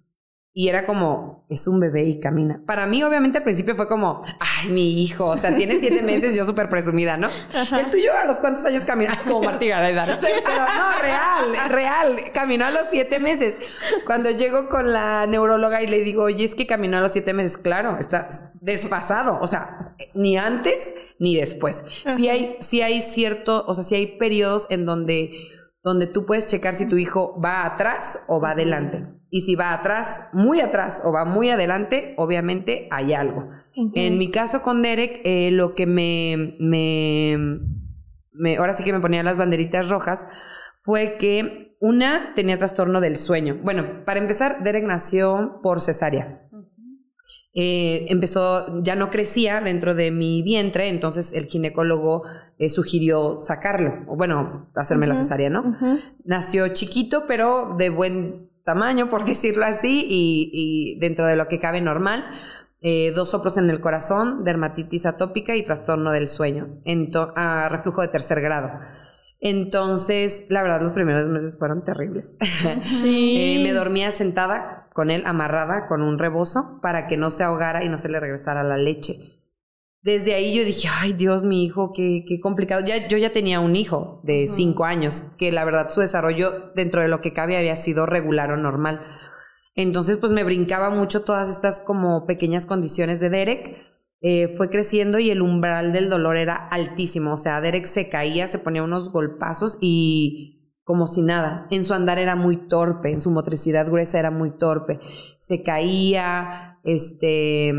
y 0.57 0.69
era 0.69 0.85
como, 0.85 1.45
es 1.49 1.67
un 1.67 1.81
bebé 1.81 2.03
y 2.03 2.21
camina. 2.21 2.61
Para 2.65 2.87
mí, 2.87 3.03
obviamente, 3.03 3.39
al 3.39 3.43
principio 3.43 3.75
fue 3.75 3.89
como, 3.89 4.23
ay, 4.39 4.69
mi 4.69 5.03
hijo, 5.03 5.25
o 5.25 5.35
sea, 5.35 5.53
tiene 5.53 5.75
siete 5.81 6.01
meses, 6.01 6.33
yo 6.33 6.45
súper 6.45 6.69
presumida, 6.69 7.17
¿no? 7.17 7.29
El 7.77 7.89
tuyo 7.89 8.13
a 8.13 8.23
los 8.23 8.37
cuántos 8.37 8.63
años 8.63 8.85
caminó, 8.85 9.11
como 9.27 9.43
Martí 9.43 9.67
Gareda, 9.67 10.05
¿no? 10.05 10.17
Pero 10.21 10.39
no, 10.45 11.01
real, 11.01 11.69
real, 11.69 12.31
caminó 12.33 12.63
a 12.63 12.71
los 12.71 12.83
siete 12.89 13.19
meses. 13.19 13.59
Cuando 14.05 14.31
llego 14.31 14.69
con 14.69 14.93
la 14.93 15.27
neuróloga 15.27 15.83
y 15.83 15.87
le 15.87 15.99
digo, 15.99 16.23
oye, 16.23 16.45
es 16.45 16.55
que 16.55 16.65
caminó 16.65 16.99
a 16.99 17.01
los 17.01 17.11
siete 17.11 17.33
meses, 17.33 17.57
claro, 17.57 17.97
está 17.99 18.29
desfasado, 18.61 19.37
o 19.41 19.47
sea, 19.47 19.93
ni 20.13 20.37
antes 20.37 20.95
ni 21.19 21.35
después. 21.35 21.83
Sí 22.15 22.29
hay, 22.29 22.55
sí 22.61 22.81
hay 22.81 23.01
cierto, 23.01 23.65
o 23.67 23.73
sea, 23.73 23.83
sí 23.83 23.95
hay 23.95 24.17
periodos 24.17 24.67
en 24.69 24.85
donde 24.85 25.51
donde 25.85 26.07
tú 26.07 26.25
puedes 26.25 26.47
checar 26.47 26.73
si 26.73 26.89
tu 26.89 26.97
hijo 26.97 27.39
va 27.39 27.63
atrás 27.63 28.23
o 28.27 28.41
va 28.41 28.51
adelante. 28.51 29.05
Y 29.29 29.41
si 29.41 29.55
va 29.55 29.73
atrás, 29.73 30.29
muy 30.33 30.61
atrás 30.61 31.01
o 31.03 31.11
va 31.11 31.25
muy 31.25 31.49
adelante, 31.49 32.13
obviamente 32.17 32.87
hay 32.91 33.13
algo. 33.13 33.49
En 33.93 34.17
mi 34.17 34.31
caso 34.31 34.61
con 34.61 34.81
Derek, 34.81 35.19
eh, 35.25 35.51
lo 35.51 35.75
que 35.75 35.85
me, 35.85 36.55
me, 36.59 37.37
me, 38.31 38.57
ahora 38.57 38.73
sí 38.73 38.83
que 38.85 38.93
me 38.93 39.01
ponía 39.01 39.21
las 39.21 39.37
banderitas 39.37 39.89
rojas, 39.89 40.25
fue 40.77 41.17
que 41.17 41.75
una 41.81 42.33
tenía 42.35 42.57
trastorno 42.57 43.01
del 43.01 43.17
sueño. 43.17 43.59
Bueno, 43.63 44.05
para 44.05 44.19
empezar, 44.19 44.63
Derek 44.63 44.85
nació 44.85 45.59
por 45.61 45.81
cesárea. 45.81 46.41
Eh, 47.57 48.07
empezó, 48.09 48.83
ya 48.83 48.95
no 48.95 49.09
crecía 49.09 49.61
dentro 49.61 49.95
de 49.95 50.11
mi 50.11 50.43
vientre, 50.43 50.89
entonces 50.89 51.31
el 51.31 51.45
ginecólogo 51.45 52.23
eh, 52.57 52.67
sugirió 52.67 53.37
sacarlo, 53.37 54.03
o 54.09 54.17
bueno, 54.17 54.69
hacerme 54.75 55.07
la 55.07 55.15
cesárea, 55.15 55.49
¿no? 55.49 55.77
Nació 56.25 56.67
chiquito, 56.69 57.23
pero 57.27 57.75
de 57.77 57.89
buen 57.89 58.49
tamaño, 58.65 59.09
por 59.09 59.23
decirlo 59.25 59.65
así, 59.65 60.05
y, 60.09 60.99
dentro 60.99 61.25
de 61.27 61.37
lo 61.37 61.47
que 61.47 61.59
cabe 61.59 61.79
normal. 61.79 62.25
Eh, 62.81 63.13
dos 63.15 63.31
soplos 63.31 63.57
en 63.57 63.69
el 63.69 63.79
corazón, 63.79 64.43
dermatitis 64.43 65.07
atópica 65.07 65.55
y 65.55 65.63
trastorno 65.63 66.11
del 66.11 66.27
sueño, 66.27 66.81
a 67.35 67.69
reflujo 67.69 68.01
de 68.01 68.09
tercer 68.09 68.41
grado. 68.41 68.69
Entonces, 69.39 70.45
la 70.49 70.61
verdad, 70.61 70.81
los 70.81 70.93
primeros 70.93 71.25
meses 71.27 71.57
fueron 71.57 71.83
terribles. 71.83 72.37
Sí. 72.83 73.61
me 73.63 73.73
dormía 73.73 74.11
sentada 74.11 74.87
con 74.93 75.09
él 75.11 75.23
amarrada 75.25 75.87
con 75.87 76.01
un 76.01 76.19
rebozo 76.19 76.79
para 76.81 77.07
que 77.07 77.17
no 77.17 77.29
se 77.29 77.43
ahogara 77.43 77.83
y 77.83 77.89
no 77.89 77.97
se 77.97 78.09
le 78.09 78.19
regresara 78.19 78.63
la 78.63 78.77
leche. 78.77 79.15
Desde 80.05 80.35
ahí 80.35 80.55
yo 80.55 80.63
dije, 80.63 80.87
ay 81.01 81.13
Dios, 81.13 81.43
mi 81.43 81.65
hijo, 81.65 81.91
qué, 81.91 82.25
qué 82.27 82.39
complicado. 82.39 82.85
Ya, 82.85 83.07
yo 83.07 83.17
ya 83.17 83.31
tenía 83.31 83.59
un 83.59 83.75
hijo 83.75 84.21
de 84.23 84.45
cinco 84.45 84.85
años, 84.85 85.23
que 85.39 85.51
la 85.51 85.65
verdad 85.65 85.89
su 85.89 85.99
desarrollo 85.99 86.71
dentro 86.75 87.01
de 87.01 87.07
lo 87.07 87.21
que 87.21 87.33
cabe 87.33 87.57
había 87.57 87.75
sido 87.75 88.05
regular 88.05 88.51
o 88.51 88.57
normal. 88.57 89.01
Entonces, 89.73 90.17
pues 90.17 90.31
me 90.31 90.43
brincaba 90.43 90.91
mucho 90.91 91.23
todas 91.23 91.49
estas 91.49 91.79
como 91.79 92.27
pequeñas 92.27 92.67
condiciones 92.67 93.19
de 93.19 93.31
Derek. 93.31 93.77
Eh, 94.21 94.47
fue 94.47 94.69
creciendo 94.69 95.17
y 95.17 95.31
el 95.31 95.41
umbral 95.41 95.91
del 95.91 96.11
dolor 96.11 96.37
era 96.37 96.53
altísimo. 96.55 97.33
O 97.33 97.37
sea, 97.37 97.59
Derek 97.59 97.85
se 97.85 98.07
caía, 98.07 98.47
se 98.47 98.59
ponía 98.59 98.83
unos 98.83 99.11
golpazos 99.11 99.79
y 99.81 100.71
como 100.83 101.07
si 101.07 101.23
nada. 101.23 101.65
En 101.71 101.83
su 101.83 101.95
andar 101.95 102.19
era 102.19 102.35
muy 102.35 102.67
torpe, 102.67 103.09
en 103.09 103.19
su 103.19 103.31
motricidad 103.31 103.87
gruesa 103.87 104.19
era 104.19 104.29
muy 104.29 104.55
torpe. 104.55 104.99
Se 105.39 105.63
caía, 105.63 106.77
este, 106.83 107.73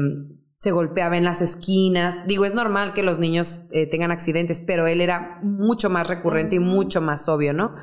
se 0.57 0.71
golpeaba 0.71 1.17
en 1.17 1.25
las 1.25 1.43
esquinas. 1.43 2.27
Digo, 2.27 2.45
es 2.45 2.55
normal 2.55 2.95
que 2.95 3.03
los 3.03 3.19
niños 3.19 3.65
eh, 3.71 3.87
tengan 3.87 4.11
accidentes, 4.11 4.63
pero 4.67 4.87
él 4.87 5.01
era 5.01 5.39
mucho 5.43 5.91
más 5.91 6.07
recurrente 6.07 6.57
y 6.57 6.61
mucho 6.61 7.01
más 7.01 7.29
obvio, 7.29 7.53
¿no? 7.53 7.75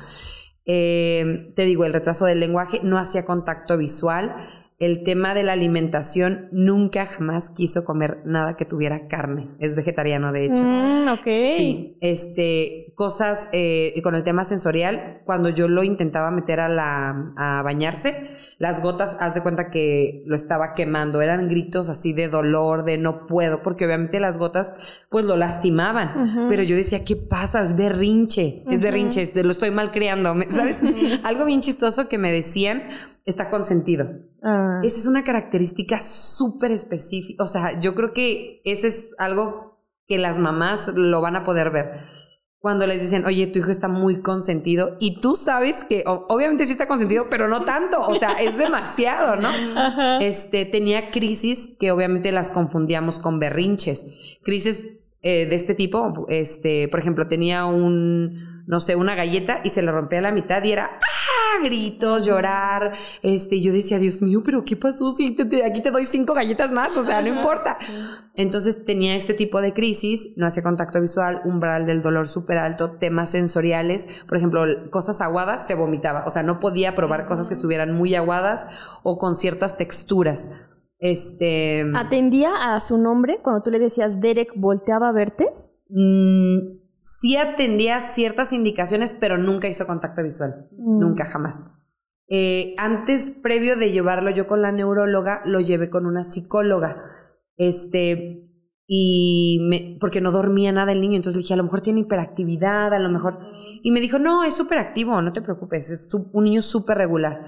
Eh, 0.66 1.52
te 1.54 1.64
digo, 1.64 1.84
el 1.84 1.92
retraso 1.92 2.24
del 2.24 2.40
lenguaje 2.40 2.80
no 2.82 2.98
hacía 2.98 3.24
contacto 3.24 3.76
visual 3.76 4.63
el 4.84 5.02
tema 5.02 5.34
de 5.34 5.42
la 5.42 5.52
alimentación 5.52 6.48
nunca 6.52 7.06
jamás 7.06 7.50
quiso 7.50 7.84
comer 7.84 8.18
nada 8.24 8.56
que 8.56 8.64
tuviera 8.64 9.08
carne. 9.08 9.48
Es 9.58 9.76
vegetariano, 9.76 10.30
de 10.30 10.46
hecho. 10.46 10.62
Mm, 10.62 11.08
ok. 11.08 11.46
Sí. 11.46 11.96
Este, 12.00 12.92
cosas 12.94 13.48
eh, 13.52 13.98
con 14.02 14.14
el 14.14 14.22
tema 14.24 14.44
sensorial, 14.44 15.22
cuando 15.24 15.48
yo 15.48 15.68
lo 15.68 15.84
intentaba 15.84 16.30
meter 16.30 16.60
a, 16.60 16.68
la, 16.68 17.32
a 17.36 17.62
bañarse, 17.62 18.36
las 18.58 18.82
gotas, 18.82 19.16
haz 19.20 19.34
de 19.34 19.42
cuenta 19.42 19.70
que 19.70 20.22
lo 20.26 20.36
estaba 20.36 20.74
quemando. 20.74 21.22
Eran 21.22 21.48
gritos 21.48 21.88
así 21.88 22.12
de 22.12 22.28
dolor, 22.28 22.84
de 22.84 22.98
no 22.98 23.26
puedo, 23.26 23.62
porque 23.62 23.86
obviamente 23.86 24.20
las 24.20 24.38
gotas 24.38 24.74
pues 25.08 25.24
lo 25.24 25.36
lastimaban. 25.36 26.46
Pero 26.48 26.62
yo 26.62 26.76
decía, 26.76 27.04
¿qué 27.04 27.16
pasa? 27.16 27.62
Es 27.62 27.74
berrinche, 27.74 28.62
es 28.70 28.80
berrinche, 28.80 29.24
lo 29.42 29.50
estoy 29.50 29.70
malcriando, 29.70 30.34
¿sabes? 30.48 30.76
Algo 31.24 31.46
bien 31.46 31.62
chistoso 31.62 32.08
que 32.08 32.18
me 32.18 32.30
decían 32.30 32.82
está 33.24 33.50
consentido. 33.50 34.08
Ah. 34.42 34.80
Esa 34.82 34.98
es 34.98 35.06
una 35.06 35.24
característica 35.24 35.98
súper 35.98 36.72
específica. 36.72 37.42
O 37.42 37.46
sea, 37.46 37.78
yo 37.80 37.94
creo 37.94 38.12
que 38.12 38.60
ese 38.64 38.88
es 38.88 39.14
algo 39.18 39.74
que 40.06 40.18
las 40.18 40.38
mamás 40.38 40.92
lo 40.94 41.20
van 41.20 41.36
a 41.36 41.44
poder 41.44 41.70
ver. 41.70 42.14
Cuando 42.58 42.86
les 42.86 43.02
dicen, 43.02 43.26
oye, 43.26 43.46
tu 43.46 43.58
hijo 43.58 43.70
está 43.70 43.88
muy 43.88 44.20
consentido 44.20 44.96
y 44.98 45.20
tú 45.20 45.34
sabes 45.34 45.84
que 45.84 46.02
obviamente 46.06 46.64
sí 46.64 46.72
está 46.72 46.88
consentido, 46.88 47.26
pero 47.28 47.46
no 47.46 47.64
tanto, 47.64 48.00
o 48.00 48.14
sea, 48.14 48.32
es 48.40 48.56
demasiado, 48.56 49.36
¿no? 49.36 49.50
Este, 50.20 50.64
tenía 50.64 51.10
crisis 51.10 51.72
que 51.78 51.92
obviamente 51.92 52.32
las 52.32 52.50
confundíamos 52.52 53.18
con 53.18 53.38
berrinches. 53.38 54.38
Crisis 54.42 54.82
eh, 55.20 55.46
de 55.46 55.54
este 55.54 55.74
tipo, 55.74 56.26
este, 56.30 56.88
por 56.88 57.00
ejemplo, 57.00 57.28
tenía 57.28 57.66
un, 57.66 58.64
no 58.66 58.80
sé, 58.80 58.96
una 58.96 59.14
galleta 59.14 59.60
y 59.62 59.68
se 59.68 59.82
le 59.82 59.90
rompía 59.90 60.20
a 60.20 60.22
la 60.22 60.32
mitad 60.32 60.64
y 60.64 60.72
era, 60.72 60.98
gritos, 61.62 62.24
llorar. 62.26 62.92
Este, 63.22 63.60
yo 63.60 63.72
decía, 63.72 63.98
Dios 63.98 64.22
mío, 64.22 64.42
pero 64.44 64.64
¿qué 64.64 64.76
pasó? 64.76 65.10
Si 65.10 65.36
aquí 65.64 65.82
te 65.82 65.90
doy 65.90 66.04
cinco 66.04 66.34
galletas 66.34 66.72
más, 66.72 66.96
o 66.96 67.02
sea, 67.02 67.20
no 67.20 67.28
importa. 67.28 67.78
Entonces 68.34 68.84
tenía 68.84 69.14
este 69.14 69.34
tipo 69.34 69.60
de 69.60 69.72
crisis, 69.72 70.32
no 70.36 70.46
hacía 70.46 70.62
contacto 70.62 71.00
visual, 71.00 71.42
umbral 71.44 71.86
del 71.86 72.02
dolor 72.02 72.28
súper 72.28 72.58
alto, 72.58 72.92
temas 72.92 73.30
sensoriales, 73.30 74.06
por 74.26 74.38
ejemplo, 74.38 74.64
cosas 74.90 75.20
aguadas, 75.20 75.66
se 75.66 75.74
vomitaba, 75.74 76.24
o 76.26 76.30
sea, 76.30 76.42
no 76.42 76.60
podía 76.60 76.94
probar 76.94 77.26
cosas 77.26 77.48
que 77.48 77.54
estuvieran 77.54 77.92
muy 77.92 78.14
aguadas 78.14 78.66
o 79.02 79.18
con 79.18 79.34
ciertas 79.34 79.76
texturas. 79.76 80.50
Este. 80.98 81.84
¿Atendía 81.94 82.74
a 82.74 82.80
su 82.80 82.98
nombre 82.98 83.40
cuando 83.42 83.62
tú 83.62 83.70
le 83.70 83.78
decías 83.78 84.20
Derek 84.20 84.52
volteaba 84.56 85.08
a 85.08 85.12
verte? 85.12 85.52
Mm, 85.90 86.83
sí 87.04 87.36
atendía 87.36 88.00
ciertas 88.00 88.52
indicaciones, 88.54 89.14
pero 89.18 89.36
nunca 89.36 89.68
hizo 89.68 89.86
contacto 89.86 90.22
visual. 90.22 90.68
Mm. 90.72 90.98
Nunca, 90.98 91.26
jamás. 91.26 91.66
Eh, 92.28 92.74
antes, 92.78 93.30
previo 93.30 93.76
de 93.76 93.92
llevarlo 93.92 94.30
yo 94.30 94.46
con 94.46 94.62
la 94.62 94.72
neuróloga, 94.72 95.42
lo 95.44 95.60
llevé 95.60 95.90
con 95.90 96.06
una 96.06 96.24
psicóloga. 96.24 96.96
Este, 97.58 98.48
y 98.86 99.58
me, 99.68 99.98
porque 100.00 100.22
no 100.22 100.32
dormía 100.32 100.72
nada 100.72 100.92
el 100.92 101.02
niño, 101.02 101.16
entonces 101.16 101.36
le 101.36 101.42
dije, 101.42 101.54
a 101.54 101.58
lo 101.58 101.64
mejor 101.64 101.82
tiene 101.82 102.00
hiperactividad, 102.00 102.94
a 102.94 102.98
lo 102.98 103.10
mejor. 103.10 103.38
Y 103.82 103.90
me 103.90 104.00
dijo, 104.00 104.18
no, 104.18 104.42
es 104.42 104.56
súper 104.56 104.78
activo, 104.78 105.20
no 105.20 105.32
te 105.34 105.42
preocupes, 105.42 105.90
es 105.90 106.08
un 106.14 106.44
niño 106.44 106.62
súper 106.62 106.96
regular. 106.96 107.38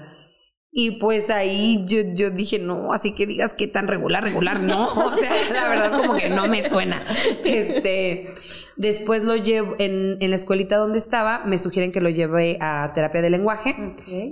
Y 0.71 0.99
pues 0.99 1.31
ahí 1.31 1.83
yo, 1.87 1.97
yo 2.15 2.29
dije, 2.29 2.59
no, 2.59 2.93
así 2.93 3.15
que 3.15 3.25
digas 3.25 3.55
que 3.55 3.67
tan 3.67 3.87
regular, 3.87 4.23
regular, 4.23 4.59
no. 4.59 4.87
O 5.05 5.11
sea, 5.11 5.31
la 5.51 5.67
verdad 5.67 5.99
como 5.99 6.15
que 6.15 6.29
no 6.29 6.47
me 6.47 6.61
suena. 6.61 7.03
Este, 7.43 8.29
después 8.77 9.23
lo 9.23 9.35
llevo 9.35 9.75
en, 9.79 10.17
en 10.21 10.29
la 10.29 10.35
escuelita 10.35 10.77
donde 10.77 10.97
estaba, 10.97 11.43
me 11.45 11.57
sugieren 11.57 11.91
que 11.91 12.01
lo 12.01 12.09
lleve 12.09 12.57
a 12.61 12.91
terapia 12.93 13.21
de 13.21 13.29
lenguaje. 13.29 13.75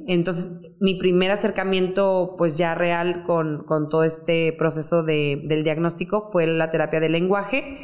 Entonces, 0.08 0.62
mi 0.80 0.96
primer 0.96 1.32
acercamiento, 1.32 2.36
pues 2.38 2.58
ya 2.58 2.75
real 2.75 3.24
con, 3.24 3.64
con 3.66 3.90
todo 3.90 4.04
este 4.04 4.54
proceso 4.54 5.04
de, 5.04 5.42
del 5.46 5.64
diagnóstico 5.64 6.30
fue 6.32 6.48
la 6.48 6.70
terapia 6.70 7.00
de 7.00 7.10
lenguaje. 7.10 7.78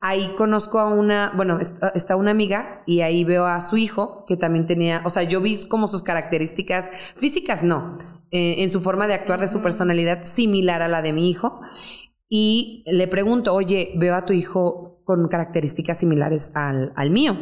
Ahí 0.00 0.34
conozco 0.36 0.78
a 0.78 0.86
una, 0.86 1.32
bueno, 1.34 1.58
está 1.60 2.16
una 2.16 2.30
amiga 2.30 2.82
y 2.86 3.00
ahí 3.00 3.24
veo 3.24 3.46
a 3.46 3.60
su 3.60 3.76
hijo 3.76 4.24
que 4.28 4.36
también 4.36 4.66
tenía, 4.66 5.02
o 5.04 5.10
sea, 5.10 5.22
yo 5.22 5.40
vi 5.40 5.56
como 5.68 5.88
sus 5.88 6.02
características 6.02 6.90
físicas, 7.16 7.64
no, 7.64 7.98
eh, 8.30 8.56
en 8.58 8.68
su 8.68 8.82
forma 8.82 9.06
de 9.06 9.14
actuar, 9.14 9.40
de 9.40 9.48
su 9.48 9.62
personalidad 9.62 10.22
similar 10.24 10.82
a 10.82 10.88
la 10.88 11.00
de 11.00 11.12
mi 11.12 11.30
hijo. 11.30 11.60
Y 12.28 12.84
le 12.86 13.08
pregunto, 13.08 13.54
oye, 13.54 13.92
veo 13.96 14.14
a 14.14 14.26
tu 14.26 14.32
hijo 14.32 14.95
con 15.06 15.28
características 15.28 16.00
similares 16.00 16.50
al, 16.54 16.92
al 16.96 17.10
mío. 17.10 17.38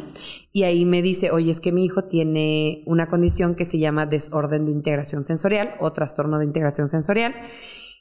Y 0.53 0.65
ahí 0.65 0.85
me 0.85 1.01
dice, 1.01 1.31
oye, 1.31 1.51
es 1.51 1.61
que 1.61 1.73
mi 1.73 1.85
hijo 1.85 2.03
tiene 2.03 2.85
una 2.87 3.09
condición 3.09 3.55
que 3.55 3.65
se 3.65 3.79
llama 3.79 4.05
desorden 4.05 4.67
de 4.67 4.71
integración 4.71 5.25
sensorial 5.25 5.75
o 5.81 5.93
trastorno 5.93 6.39
de 6.39 6.45
integración 6.45 6.91
sensorial. 6.91 7.35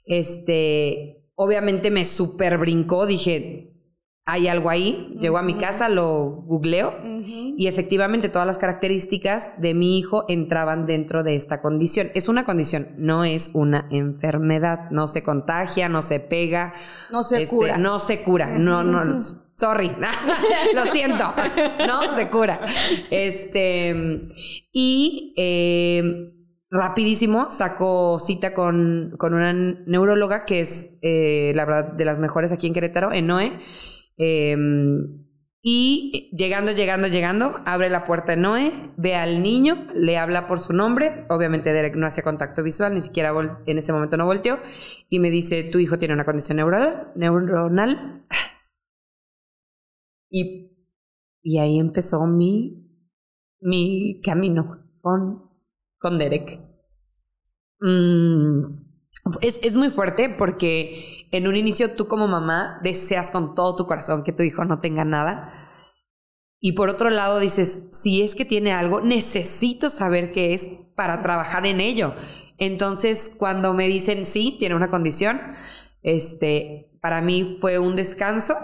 Este, 0.05 1.29
obviamente 1.35 1.91
me 1.91 2.03
super 2.03 2.57
brincó, 2.57 3.05
dije, 3.05 3.73
hay 4.25 4.47
algo 4.47 4.69
ahí. 4.69 5.09
Llego 5.19 5.37
a 5.37 5.43
mi 5.43 5.55
casa, 5.55 5.89
lo 5.89 6.43
googleo 6.45 6.93
y 7.57 7.67
efectivamente 7.67 8.29
todas 8.29 8.47
las 8.47 8.57
características 8.57 9.51
de 9.59 9.73
mi 9.73 9.97
hijo 9.97 10.25
entraban 10.27 10.85
dentro 10.85 11.23
de 11.23 11.35
esta 11.35 11.61
condición. 11.61 12.09
Es 12.15 12.27
una 12.27 12.45
condición, 12.45 12.89
no 12.97 13.23
es 13.23 13.51
una 13.53 13.87
enfermedad. 13.91 14.89
No 14.91 15.07
se 15.07 15.23
contagia, 15.23 15.89
no 15.89 16.01
se 16.01 16.19
pega. 16.19 16.73
No 17.11 17.23
se 17.23 17.43
este, 17.43 17.55
cura. 17.55 17.77
No 17.77 17.99
se 17.99 18.23
cura. 18.23 18.57
No, 18.57 18.83
no. 18.83 19.19
Sorry. 19.53 19.91
lo 20.73 20.85
siento. 20.85 21.33
No 21.87 22.09
se 22.15 22.29
cura. 22.29 22.59
Este. 23.09 23.95
Y. 24.71 25.33
Eh, 25.37 26.33
rapidísimo 26.73 27.51
saco 27.51 28.17
cita 28.17 28.55
con, 28.55 29.13
con 29.19 29.35
una 29.35 29.53
neuróloga 29.53 30.43
que 30.45 30.59
es, 30.59 30.89
eh, 31.03 31.51
la 31.55 31.65
verdad, 31.65 31.93
de 31.93 32.03
las 32.03 32.19
mejores 32.19 32.51
aquí 32.51 32.65
en 32.65 32.73
Querétaro, 32.73 33.13
en 33.13 33.27
Noé. 33.27 33.51
Em, 34.17 35.23
y 35.61 36.29
llegando, 36.35 36.73
llegando, 36.73 37.07
llegando, 37.07 37.61
abre 37.65 37.89
la 37.89 38.03
puerta 38.03 38.33
de 38.33 38.41
Noé, 38.41 38.73
ve 38.97 39.15
al 39.15 39.41
niño, 39.43 39.87
le 39.93 40.17
habla 40.17 40.47
por 40.47 40.59
su 40.59 40.73
nombre. 40.73 41.25
Obviamente 41.29 41.71
Derek 41.71 41.95
no 41.95 42.07
hacía 42.07 42.23
contacto 42.23 42.63
visual, 42.63 42.93
ni 42.93 43.01
siquiera 43.01 43.31
en 43.65 43.77
ese 43.77 43.93
momento 43.93 44.17
no 44.17 44.25
volteó. 44.25 44.59
Y 45.09 45.19
me 45.19 45.29
dice, 45.29 45.63
tu 45.71 45.77
hijo 45.77 45.99
tiene 45.99 46.15
una 46.15 46.25
condición 46.25 46.57
neuronal. 46.57 48.23
Y, 50.35 50.71
y 51.43 51.59
ahí 51.59 51.77
empezó 51.77 52.25
mi, 52.25 52.89
mi 53.61 54.19
camino 54.21 54.83
con, 54.99 55.43
con 55.99 56.17
Derek. 56.17 56.59
Mm, 57.79 58.83
es, 59.41 59.59
es 59.61 59.75
muy 59.75 59.89
fuerte 59.89 60.29
porque 60.29 61.27
en 61.31 61.47
un 61.47 61.55
inicio 61.55 61.95
tú 61.95 62.07
como 62.07 62.27
mamá 62.27 62.79
deseas 62.81 63.29
con 63.29 63.53
todo 63.53 63.75
tu 63.75 63.85
corazón 63.85 64.23
que 64.23 64.33
tu 64.33 64.41
hijo 64.41 64.65
no 64.65 64.79
tenga 64.79 65.05
nada. 65.05 65.69
Y 66.59 66.71
por 66.71 66.89
otro 66.89 67.11
lado 67.11 67.37
dices, 67.37 67.89
si 67.91 68.23
es 68.23 68.33
que 68.33 68.45
tiene 68.45 68.71
algo, 68.73 69.01
necesito 69.01 69.91
saber 69.91 70.31
qué 70.31 70.55
es 70.55 70.71
para 70.95 71.21
trabajar 71.21 71.67
en 71.67 71.79
ello. 71.79 72.15
Entonces, 72.57 73.35
cuando 73.37 73.75
me 73.75 73.87
dicen, 73.87 74.25
sí, 74.25 74.55
tiene 74.57 74.73
una 74.73 74.87
condición, 74.87 75.39
este, 76.01 76.89
para 77.01 77.21
mí 77.21 77.43
fue 77.43 77.77
un 77.77 77.95
descanso 77.95 78.55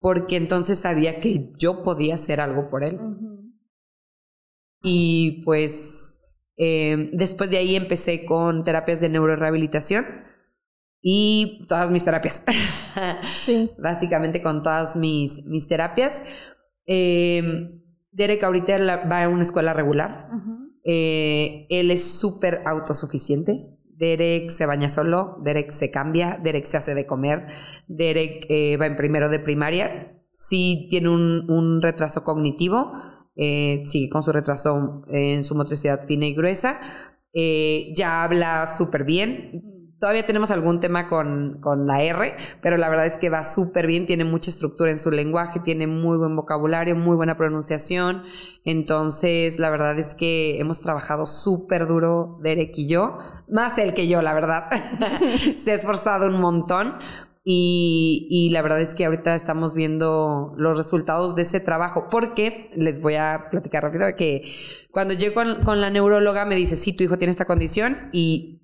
porque 0.00 0.36
entonces 0.36 0.78
sabía 0.78 1.20
que 1.20 1.52
yo 1.58 1.82
podía 1.82 2.14
hacer 2.14 2.40
algo 2.40 2.68
por 2.70 2.84
él. 2.84 2.98
Y 4.82 5.42
pues 5.44 6.20
eh, 6.56 7.10
después 7.12 7.50
de 7.50 7.58
ahí 7.58 7.76
empecé 7.76 8.24
con 8.24 8.64
terapias 8.64 9.00
de 9.00 9.08
neurorehabilitación 9.08 10.04
y 11.00 11.64
todas 11.68 11.90
mis 11.90 12.04
terapias. 12.04 12.44
Sí. 13.40 13.70
Básicamente 13.78 14.42
con 14.42 14.62
todas 14.62 14.96
mis, 14.96 15.44
mis 15.46 15.68
terapias. 15.68 16.24
Eh, 16.84 17.42
Derek 18.10 18.42
ahorita 18.42 19.06
va 19.06 19.22
a 19.22 19.28
una 19.28 19.42
escuela 19.42 19.72
regular. 19.72 20.28
Eh, 20.84 21.66
él 21.70 21.92
es 21.92 22.02
súper 22.18 22.62
autosuficiente. 22.66 23.77
Derek 23.98 24.50
se 24.50 24.66
baña 24.66 24.88
solo, 24.88 25.38
Derek 25.42 25.70
se 25.70 25.90
cambia, 25.90 26.38
Derek 26.42 26.64
se 26.64 26.76
hace 26.76 26.94
de 26.94 27.06
comer, 27.06 27.48
Derek 27.88 28.46
va 28.80 28.86
en 28.86 28.96
primero 28.96 29.28
de 29.28 29.40
primaria. 29.40 30.14
Sí 30.32 30.86
tiene 30.88 31.08
un, 31.08 31.50
un 31.50 31.82
retraso 31.82 32.22
cognitivo, 32.22 32.92
eh, 33.40 33.82
sigue 33.84 34.08
con 34.08 34.20
su 34.20 34.32
retraso 34.32 35.04
en 35.08 35.44
su 35.44 35.54
motricidad 35.54 36.04
fina 36.04 36.26
y 36.26 36.34
gruesa. 36.34 36.80
Eh, 37.32 37.92
ya 37.94 38.24
habla 38.24 38.66
súper 38.66 39.04
bien. 39.04 39.62
Todavía 40.00 40.24
tenemos 40.24 40.52
algún 40.52 40.78
tema 40.78 41.08
con, 41.08 41.58
con 41.60 41.86
la 41.86 42.02
R, 42.02 42.36
pero 42.62 42.76
la 42.76 42.88
verdad 42.88 43.06
es 43.06 43.18
que 43.18 43.30
va 43.30 43.42
súper 43.42 43.88
bien, 43.88 44.06
tiene 44.06 44.24
mucha 44.24 44.50
estructura 44.50 44.92
en 44.92 44.98
su 44.98 45.10
lenguaje, 45.10 45.58
tiene 45.58 45.88
muy 45.88 46.16
buen 46.18 46.36
vocabulario, 46.36 46.94
muy 46.94 47.16
buena 47.16 47.36
pronunciación. 47.36 48.22
Entonces, 48.64 49.58
la 49.58 49.70
verdad 49.70 49.98
es 49.98 50.14
que 50.14 50.60
hemos 50.60 50.80
trabajado 50.80 51.26
súper 51.26 51.88
duro, 51.88 52.38
Derek 52.42 52.78
y 52.78 52.86
yo, 52.86 53.18
más 53.48 53.76
él 53.78 53.92
que 53.92 54.06
yo, 54.06 54.22
la 54.22 54.34
verdad. 54.34 54.70
Se 55.56 55.72
ha 55.72 55.74
esforzado 55.74 56.28
un 56.28 56.40
montón, 56.40 56.94
y, 57.50 58.50
la 58.52 58.60
verdad 58.60 58.78
es 58.78 58.94
que 58.94 59.06
ahorita 59.06 59.34
estamos 59.34 59.72
viendo 59.72 60.52
los 60.58 60.76
resultados 60.76 61.34
de 61.34 61.42
ese 61.42 61.60
trabajo, 61.60 62.08
porque 62.10 62.70
les 62.76 63.00
voy 63.00 63.14
a 63.14 63.46
platicar 63.50 63.84
rápido 63.84 64.06
que 64.16 64.42
cuando 64.90 65.14
llego 65.14 65.34
con, 65.34 65.62
con 65.64 65.80
la 65.80 65.88
neuróloga 65.88 66.44
me 66.44 66.56
dice, 66.56 66.76
sí, 66.76 66.92
tu 66.92 67.04
hijo 67.04 67.16
tiene 67.16 67.30
esta 67.30 67.46
condición 67.46 68.10
y 68.12 68.57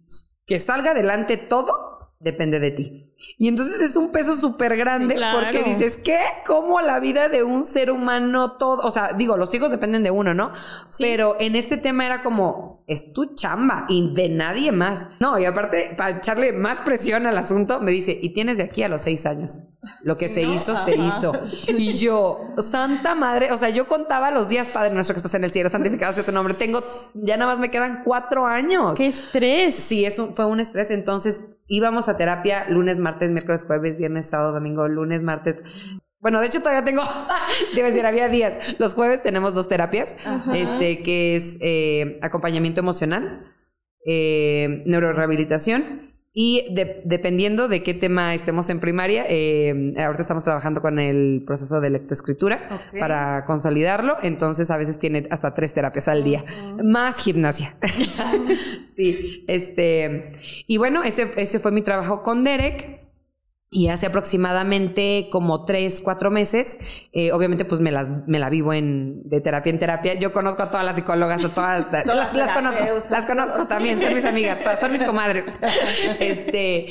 que 0.46 0.58
salga 0.58 0.90
adelante 0.90 1.36
todo 1.36 2.14
depende 2.20 2.60
de 2.60 2.70
ti. 2.70 3.13
Y 3.38 3.49
entonces 3.49 3.80
es 3.80 3.97
un 3.97 4.11
peso 4.11 4.37
súper 4.37 4.76
grande 4.76 5.18
porque 5.33 5.62
dices, 5.62 5.99
¿qué? 6.02 6.18
¿Cómo 6.47 6.80
la 6.80 7.00
vida 7.00 7.28
de 7.28 7.42
un 7.42 7.64
ser 7.64 7.90
humano 7.90 8.52
todo? 8.52 8.83
O 8.83 8.90
sea, 8.90 9.12
digo, 9.16 9.37
los 9.37 9.52
hijos 9.54 9.71
dependen 9.71 10.02
de 10.02 10.11
uno, 10.11 10.35
¿no? 10.35 10.52
Pero 10.99 11.37
en 11.40 11.56
este 11.56 11.76
tema 11.76 12.06
era 12.06 12.22
como, 12.22 12.85
es 12.87 13.12
tu 13.12 13.35
chamba 13.35 13.87
y 13.88 14.14
de 14.14 14.29
nadie 14.29 14.72
más. 14.72 15.09
No, 15.20 15.38
y 15.38 15.44
aparte, 15.44 15.94
para 15.96 16.18
echarle 16.18 16.53
más 16.53 16.83
presión 16.83 17.27
al 17.27 17.38
asunto, 17.38 17.81
me 17.81 17.90
dice, 17.90 18.18
y 18.20 18.31
tienes 18.35 18.59
de 18.59 18.64
aquí 18.64 18.83
a 18.83 18.88
los 18.88 19.03
seis 19.03 19.27
años. 19.27 19.62
Lo 20.03 20.16
que 20.16 20.29
se 20.29 20.42
hizo, 20.42 20.77
se 20.77 20.96
hizo. 20.96 21.33
Y 21.68 21.92
yo, 21.92 22.40
santa 22.59 23.14
madre, 23.14 23.53
o 23.53 23.57
sea, 23.57 23.68
yo 23.68 23.87
contaba 23.87 24.31
los 24.31 24.48
días, 24.48 24.68
Padre 24.68 24.94
nuestro 24.94 25.14
que 25.14 25.18
estás 25.18 25.35
en 25.35 25.44
el 25.44 25.50
cielo, 25.50 25.68
santificado 25.68 26.12
sea 26.12 26.24
tu 26.24 26.33
nombre. 26.33 26.55
Tengo, 26.55 26.81
ya 27.14 27.37
nada 27.37 27.50
más 27.50 27.61
me 27.61 27.70
quedan 27.70 28.03
cuatro 28.05 28.46
años. 28.46 28.96
¡Qué 28.96 29.07
estrés! 29.07 29.74
Sí, 29.74 30.05
eso 30.05 30.33
fue 30.33 30.46
un 30.46 30.61
estrés. 30.61 30.90
Entonces 30.90 31.44
íbamos 31.66 32.09
a 32.09 32.16
terapia 32.16 32.66
lunes, 32.68 32.98
martes, 33.05 33.31
miércoles, 33.31 33.64
jueves, 33.64 33.97
viernes, 33.97 34.27
sábado, 34.27 34.53
domingo, 34.53 34.88
lunes, 34.88 35.23
martes. 35.23 35.57
Bueno, 36.19 36.40
de 36.40 36.47
hecho 36.47 36.61
todavía 36.61 36.83
tengo, 36.83 37.03
debo 37.75 37.87
decir, 37.87 38.05
había 38.05 38.29
días. 38.29 38.77
Los 38.81 38.95
jueves 38.95 39.23
tenemos 39.23 39.55
dos 39.55 39.69
terapias, 39.69 40.17
este, 40.53 41.03
que 41.03 41.37
es 41.37 41.59
eh, 41.61 42.19
acompañamiento 42.23 42.81
emocional, 42.81 43.53
eh, 44.07 44.83
neurorehabilitación 44.87 46.13
y 46.37 46.66
dependiendo 47.05 47.68
de 47.68 47.85
qué 47.85 47.94
tema 47.94 48.35
estemos 48.35 48.68
en 48.68 48.81
primaria, 48.81 49.25
eh, 49.29 49.94
ahorita 49.97 50.20
estamos 50.20 50.42
trabajando 50.42 50.83
con 50.83 50.99
el 50.99 51.44
proceso 51.47 51.81
de 51.81 51.90
lectoescritura 51.90 52.90
para 52.99 53.44
consolidarlo, 53.44 54.16
entonces 54.20 54.68
a 54.73 54.77
veces 54.77 54.99
tiene 54.99 55.29
hasta 55.31 55.55
tres 55.55 55.73
terapias 55.75 56.09
al 56.09 56.25
día, 56.25 56.44
más 56.83 57.23
gimnasia. 57.23 57.77
sí, 58.85 59.44
este, 59.47 60.33
y 60.66 60.77
bueno, 60.77 61.05
ese, 61.05 61.31
ese 61.37 61.61
fue 61.61 61.70
mi 61.70 61.83
trabajo 61.83 62.25
con 62.25 62.42
Derek. 62.42 63.04
Y 63.76 63.88
hace 63.88 64.06
aproximadamente 64.06 65.26
como 65.32 65.64
tres, 65.64 66.00
cuatro 66.00 66.30
meses, 66.30 66.78
eh, 67.12 67.32
obviamente 67.32 67.64
pues 67.64 67.80
me, 67.80 67.90
las, 67.90 68.08
me 68.28 68.38
la 68.38 68.48
vivo 68.48 68.72
en, 68.72 69.28
de 69.28 69.40
terapia 69.40 69.70
en 69.70 69.80
terapia. 69.80 70.14
Yo 70.14 70.32
conozco 70.32 70.62
a 70.62 70.70
todas 70.70 70.87
las 70.87 70.94
psicólogas, 70.94 71.44
a 71.44 71.48
todas, 71.48 71.84
las, 72.06 72.52
conozco, 72.54 72.84
las 73.10 73.26
conozco 73.26 73.66
también, 73.66 74.00
son 74.00 74.14
mis 74.14 74.24
amigas, 74.24 74.60
son 74.78 74.92
mis 74.92 75.02
comadres. 75.04 75.46
Este, 76.20 76.87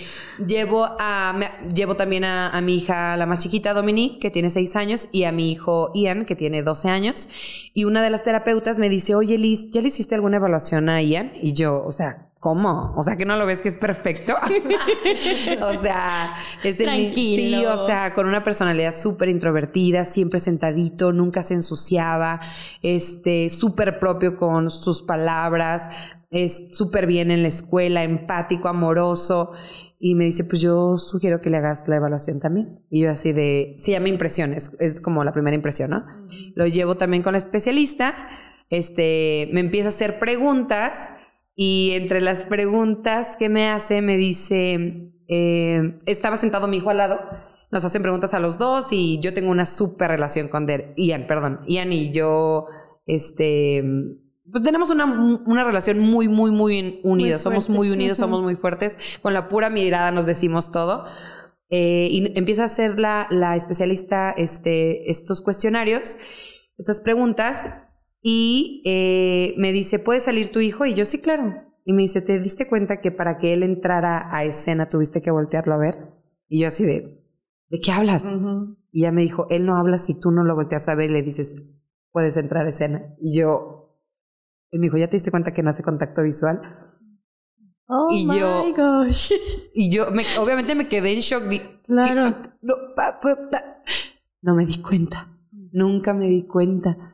llevo, 0.45 0.85
a, 0.99 1.39
llevo 1.73 1.95
también 1.95 2.25
a, 2.25 2.59
mi 2.61 2.75
hija, 2.75 3.15
la 3.15 3.27
más 3.27 3.39
chiquita, 3.39 3.73
Dominique, 3.73 4.19
que 4.19 4.29
tiene 4.29 4.49
seis 4.49 4.75
años, 4.75 5.07
y 5.13 5.23
a 5.23 5.31
mi 5.31 5.53
hijo 5.53 5.89
Ian, 5.95 6.25
que 6.25 6.35
tiene 6.35 6.63
12 6.63 6.89
años. 6.89 7.29
Y 7.73 7.85
una 7.85 8.03
de 8.03 8.09
las 8.09 8.23
terapeutas 8.23 8.77
me 8.77 8.89
dice, 8.89 9.15
oye 9.15 9.37
Liz, 9.37 9.71
¿ya 9.71 9.79
le 9.79 9.87
hiciste 9.87 10.15
alguna 10.15 10.35
evaluación 10.35 10.89
a 10.89 11.01
Ian? 11.01 11.31
Y 11.41 11.53
yo, 11.53 11.81
o 11.81 11.93
sea, 11.93 12.32
¿Cómo? 12.43 12.93
O 12.97 13.03
sea, 13.03 13.15
que 13.15 13.23
no 13.23 13.37
lo 13.37 13.45
ves 13.45 13.61
que 13.61 13.69
es 13.69 13.77
perfecto. 13.77 14.35
o 15.61 15.73
sea, 15.75 16.35
es 16.61 16.77
el 16.81 16.87
Tranquilo. 16.87 17.57
Sí, 17.57 17.65
o 17.65 17.77
sea, 17.77 18.13
con 18.13 18.27
una 18.27 18.43
personalidad 18.43 18.93
súper 18.93 19.29
introvertida, 19.29 20.03
siempre 20.03 20.41
sentadito, 20.41 21.13
nunca 21.13 21.41
se 21.41 21.53
ensuciaba, 21.53 22.41
este, 22.81 23.47
súper 23.47 23.97
propio 23.97 24.35
con 24.35 24.69
sus 24.69 25.03
palabras, 25.03 25.87
es 26.31 26.75
súper 26.75 27.07
bien 27.07 27.31
en 27.31 27.43
la 27.43 27.47
escuela, 27.47 28.03
empático, 28.03 28.67
amoroso. 28.67 29.51
Y 29.97 30.15
me 30.15 30.25
dice, 30.25 30.43
pues 30.43 30.61
yo 30.61 30.97
sugiero 30.97 31.39
que 31.39 31.49
le 31.49 31.55
hagas 31.55 31.87
la 31.87 31.95
evaluación 31.95 32.41
también. 32.41 32.81
Y 32.89 33.03
yo 33.03 33.09
así 33.09 33.31
de, 33.31 33.73
se 33.77 33.91
llama 33.91 34.09
impresión, 34.09 34.51
es, 34.51 34.75
es 34.81 34.99
como 34.99 35.23
la 35.23 35.31
primera 35.31 35.55
impresión, 35.55 35.91
¿no? 35.91 36.05
Lo 36.55 36.67
llevo 36.67 36.97
también 36.97 37.23
con 37.23 37.31
la 37.31 37.37
especialista, 37.37 38.13
este, 38.69 39.47
me 39.53 39.61
empieza 39.61 39.87
a 39.87 39.91
hacer 39.91 40.19
preguntas 40.19 41.11
y 41.55 41.91
entre 41.93 42.21
las 42.21 42.43
preguntas 42.43 43.37
que 43.37 43.49
me 43.49 43.69
hace, 43.69 44.01
me 44.01 44.17
dice, 44.17 45.11
eh, 45.27 45.97
estaba 46.05 46.35
sentado 46.35 46.67
mi 46.67 46.77
hijo 46.77 46.89
al 46.89 46.97
lado, 46.97 47.19
nos 47.71 47.85
hacen 47.85 48.01
preguntas 48.01 48.33
a 48.33 48.39
los 48.39 48.57
dos 48.57 48.91
y 48.91 49.19
yo 49.19 49.33
tengo 49.33 49.51
una 49.51 49.65
súper 49.65 50.09
relación 50.09 50.47
con 50.47 50.67
Ian, 50.95 51.27
perdón, 51.27 51.61
Ian 51.67 51.91
y 51.93 52.11
yo, 52.11 52.67
este, 53.05 53.83
pues 54.51 54.63
tenemos 54.63 54.89
una, 54.89 55.05
una 55.05 55.63
relación 55.63 55.99
muy, 55.99 56.27
muy, 56.27 56.51
muy 56.51 57.01
unida, 57.03 57.39
somos 57.39 57.69
muy 57.69 57.89
unidos, 57.89 58.17
somos 58.17 58.41
muy 58.43 58.55
fuertes, 58.55 59.19
con 59.21 59.33
la 59.33 59.49
pura 59.49 59.69
mirada 59.69 60.11
nos 60.11 60.25
decimos 60.25 60.71
todo. 60.71 61.05
Eh, 61.69 62.07
y 62.11 62.37
empieza 62.37 62.61
a 62.61 62.65
hacer 62.65 62.99
la, 62.99 63.25
la 63.31 63.55
especialista 63.55 64.31
este, 64.37 65.09
estos 65.09 65.41
cuestionarios, 65.41 66.17
estas 66.77 67.01
preguntas, 67.01 67.67
y 68.25 68.81
eh, 68.85 69.53
me 69.57 69.73
dice, 69.73 69.99
¿puede 69.99 70.21
salir 70.21 70.49
tu 70.49 70.61
hijo? 70.61 70.85
Y 70.85 70.93
yo, 70.93 71.03
sí, 71.03 71.19
claro. 71.19 71.61
Y 71.83 71.91
me 71.91 72.03
dice, 72.03 72.21
¿te 72.21 72.39
diste 72.39 72.69
cuenta 72.69 73.01
que 73.01 73.11
para 73.11 73.37
que 73.37 73.51
él 73.51 73.63
entrara 73.63 74.33
a 74.33 74.45
escena 74.45 74.87
tuviste 74.87 75.21
que 75.21 75.29
voltearlo 75.29 75.73
a 75.73 75.77
ver? 75.77 76.13
Y 76.47 76.61
yo 76.61 76.67
así 76.67 76.85
de, 76.85 77.21
¿de 77.67 77.81
qué 77.81 77.91
hablas? 77.91 78.25
Y 78.91 79.01
ella 79.01 79.11
me 79.11 79.23
dijo, 79.23 79.47
él 79.49 79.65
no 79.65 79.75
habla 79.75 79.97
si 79.97 80.17
tú 80.17 80.31
no 80.31 80.45
lo 80.45 80.55
volteas 80.55 80.87
a 80.87 80.95
ver 80.95 81.09
y 81.09 81.13
le 81.15 81.21
dices, 81.21 81.61
puedes 82.13 82.37
entrar 82.37 82.65
a 82.65 82.69
escena. 82.69 83.13
Y 83.19 83.37
yo, 83.37 83.99
y 84.71 84.79
me 84.79 84.85
dijo, 84.85 84.95
¿ya 84.95 85.07
te 85.09 85.17
diste 85.17 85.29
cuenta 85.29 85.53
que 85.53 85.61
no 85.61 85.71
hace 85.71 85.83
contacto 85.83 86.23
visual? 86.23 86.61
Oh 87.89 88.07
y 88.09 88.25
my 88.25 88.39
yo, 88.39 88.73
gosh. 88.73 89.33
Y 89.73 89.91
yo, 89.91 90.11
me, 90.11 90.23
obviamente 90.39 90.75
me 90.75 90.87
quedé 90.87 91.11
en 91.11 91.19
shock. 91.19 91.43
Claro. 91.83 92.37
no, 92.61 92.75
no 94.41 94.55
me 94.55 94.65
di 94.65 94.81
cuenta. 94.81 95.27
Nunca 95.73 96.13
me 96.13 96.27
di 96.27 96.43
cuenta 96.43 97.12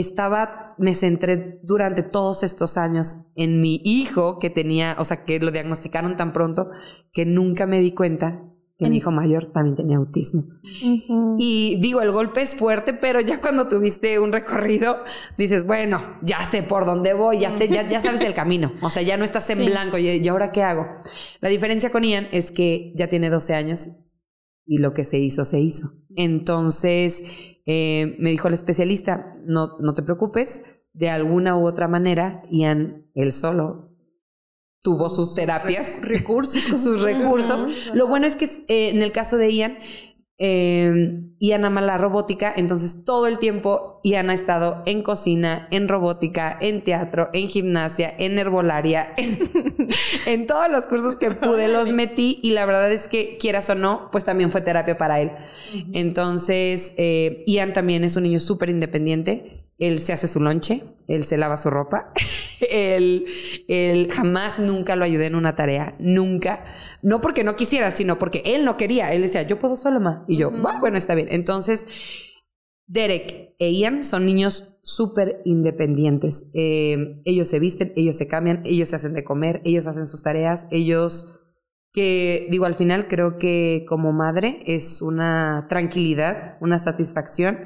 estaba 0.00 0.74
me 0.78 0.94
centré 0.94 1.60
durante 1.62 2.02
todos 2.02 2.42
estos 2.42 2.78
años 2.78 3.26
en 3.34 3.60
mi 3.60 3.80
hijo 3.84 4.38
que 4.38 4.50
tenía, 4.50 4.96
o 4.98 5.04
sea, 5.04 5.24
que 5.24 5.40
lo 5.40 5.50
diagnosticaron 5.50 6.16
tan 6.16 6.32
pronto 6.32 6.70
que 7.12 7.26
nunca 7.26 7.66
me 7.66 7.80
di 7.80 7.92
cuenta 7.92 8.44
que 8.78 8.88
mi 8.88 8.98
hijo 8.98 9.10
mayor 9.10 9.50
también 9.52 9.74
tenía 9.74 9.96
autismo. 9.96 10.44
Y 11.36 11.80
digo, 11.80 12.00
el 12.00 12.12
golpe 12.12 12.42
es 12.42 12.54
fuerte, 12.54 12.94
pero 12.94 13.20
ya 13.20 13.40
cuando 13.40 13.66
tuviste 13.66 14.20
un 14.20 14.32
recorrido, 14.32 14.98
dices, 15.36 15.66
bueno, 15.66 16.00
ya 16.22 16.44
sé 16.44 16.62
por 16.62 16.86
dónde 16.86 17.12
voy, 17.12 17.40
ya, 17.40 17.52
ya, 17.58 18.00
sabes 18.00 18.22
el 18.22 18.34
camino. 18.34 18.72
O 18.80 18.88
sea, 18.88 19.02
ya 19.02 19.16
no 19.16 19.24
estás 19.24 19.50
en 19.50 19.66
blanco. 19.66 19.98
¿Y, 19.98 20.08
¿Y 20.08 20.28
ahora 20.28 20.52
qué 20.52 20.62
hago? 20.62 20.86
La 21.40 21.48
diferencia 21.48 21.90
con 21.90 22.04
Ian 22.04 22.28
es 22.30 22.52
que 22.52 22.92
ya 22.94 23.08
tiene 23.08 23.30
12 23.30 23.54
años 23.54 23.88
y 24.64 24.78
lo 24.78 24.94
que 24.94 25.02
se 25.02 25.18
hizo, 25.18 25.44
se 25.44 25.58
hizo. 25.58 25.88
Entonces, 26.14 27.57
eh, 27.70 28.16
me 28.18 28.30
dijo 28.30 28.48
el 28.48 28.54
especialista, 28.54 29.34
no, 29.44 29.76
no 29.78 29.92
te 29.92 30.02
preocupes, 30.02 30.62
de 30.94 31.10
alguna 31.10 31.58
u 31.58 31.66
otra 31.66 31.86
manera, 31.86 32.42
Ian, 32.50 33.10
él 33.14 33.30
solo, 33.30 33.94
tuvo 34.80 35.10
sus 35.10 35.34
terapias, 35.34 36.00
recursos, 36.02 36.62
sus 36.82 37.02
recursos. 37.02 37.90
Lo 37.92 38.06
bueno 38.06 38.26
es 38.26 38.36
que 38.36 38.46
eh, 38.46 38.88
en 38.88 39.02
el 39.02 39.12
caso 39.12 39.36
de 39.36 39.52
Ian, 39.52 39.76
eh, 40.40 41.20
Ian 41.40 41.64
ama 41.64 41.80
la 41.80 41.98
robótica, 41.98 42.52
entonces 42.56 43.04
todo 43.04 43.26
el 43.26 43.38
tiempo 43.38 44.00
Ian 44.04 44.30
ha 44.30 44.34
estado 44.34 44.82
en 44.86 45.02
cocina, 45.02 45.66
en 45.72 45.88
robótica, 45.88 46.56
en 46.60 46.84
teatro, 46.84 47.28
en 47.32 47.48
gimnasia, 47.48 48.14
en 48.18 48.38
herbolaria, 48.38 49.14
en, 50.26 50.46
todos 50.46 50.70
los 50.70 50.86
cursos 50.86 51.16
que 51.16 51.32
pude 51.32 51.66
los 51.66 51.90
metí 51.90 52.38
y 52.42 52.52
la 52.52 52.66
verdad 52.66 52.90
es 52.92 53.08
que 53.08 53.36
quieras 53.38 53.68
o 53.70 53.74
no, 53.74 54.10
pues 54.12 54.24
también 54.24 54.52
fue 54.52 54.60
terapia 54.60 54.96
para 54.96 55.20
él. 55.20 55.32
Entonces, 55.92 56.92
eh, 56.96 57.42
Ian 57.46 57.72
también 57.72 58.04
es 58.04 58.16
un 58.16 58.22
niño 58.22 58.38
súper 58.38 58.70
independiente 58.70 59.57
él 59.78 60.00
se 60.00 60.12
hace 60.12 60.26
su 60.26 60.40
lonche, 60.40 60.82
él 61.06 61.24
se 61.24 61.36
lava 61.36 61.56
su 61.56 61.70
ropa, 61.70 62.12
él, 62.70 63.26
él, 63.68 64.08
jamás, 64.10 64.58
nunca 64.58 64.96
lo 64.96 65.04
ayudé 65.04 65.26
en 65.26 65.36
una 65.36 65.54
tarea, 65.54 65.94
nunca. 65.98 66.64
No 67.02 67.20
porque 67.20 67.44
no 67.44 67.56
quisiera, 67.56 67.90
sino 67.90 68.18
porque 68.18 68.42
él 68.44 68.64
no 68.64 68.76
quería. 68.76 69.12
Él 69.12 69.22
decía, 69.22 69.42
yo 69.42 69.58
puedo 69.58 69.76
solo, 69.76 70.00
ma. 70.00 70.24
Y 70.26 70.36
yo, 70.38 70.50
bueno, 70.50 70.96
está 70.96 71.14
bien. 71.14 71.28
Entonces, 71.30 71.86
Derek 72.86 73.54
e 73.58 73.72
Ian 73.72 74.02
son 74.02 74.26
niños 74.26 74.78
súper 74.82 75.42
independientes. 75.44 76.50
Eh, 76.54 77.20
ellos 77.24 77.46
se 77.46 77.60
visten, 77.60 77.92
ellos 77.96 78.16
se 78.16 78.26
cambian, 78.26 78.62
ellos 78.64 78.88
se 78.88 78.96
hacen 78.96 79.12
de 79.12 79.24
comer, 79.24 79.60
ellos 79.64 79.86
hacen 79.86 80.06
sus 80.06 80.22
tareas, 80.22 80.66
ellos 80.70 81.44
que 81.92 82.48
digo, 82.50 82.64
al 82.64 82.74
final 82.74 83.08
creo 83.08 83.38
que 83.38 83.84
como 83.88 84.12
madre 84.12 84.62
es 84.66 85.02
una 85.02 85.66
tranquilidad, 85.68 86.56
una 86.60 86.78
satisfacción 86.78 87.60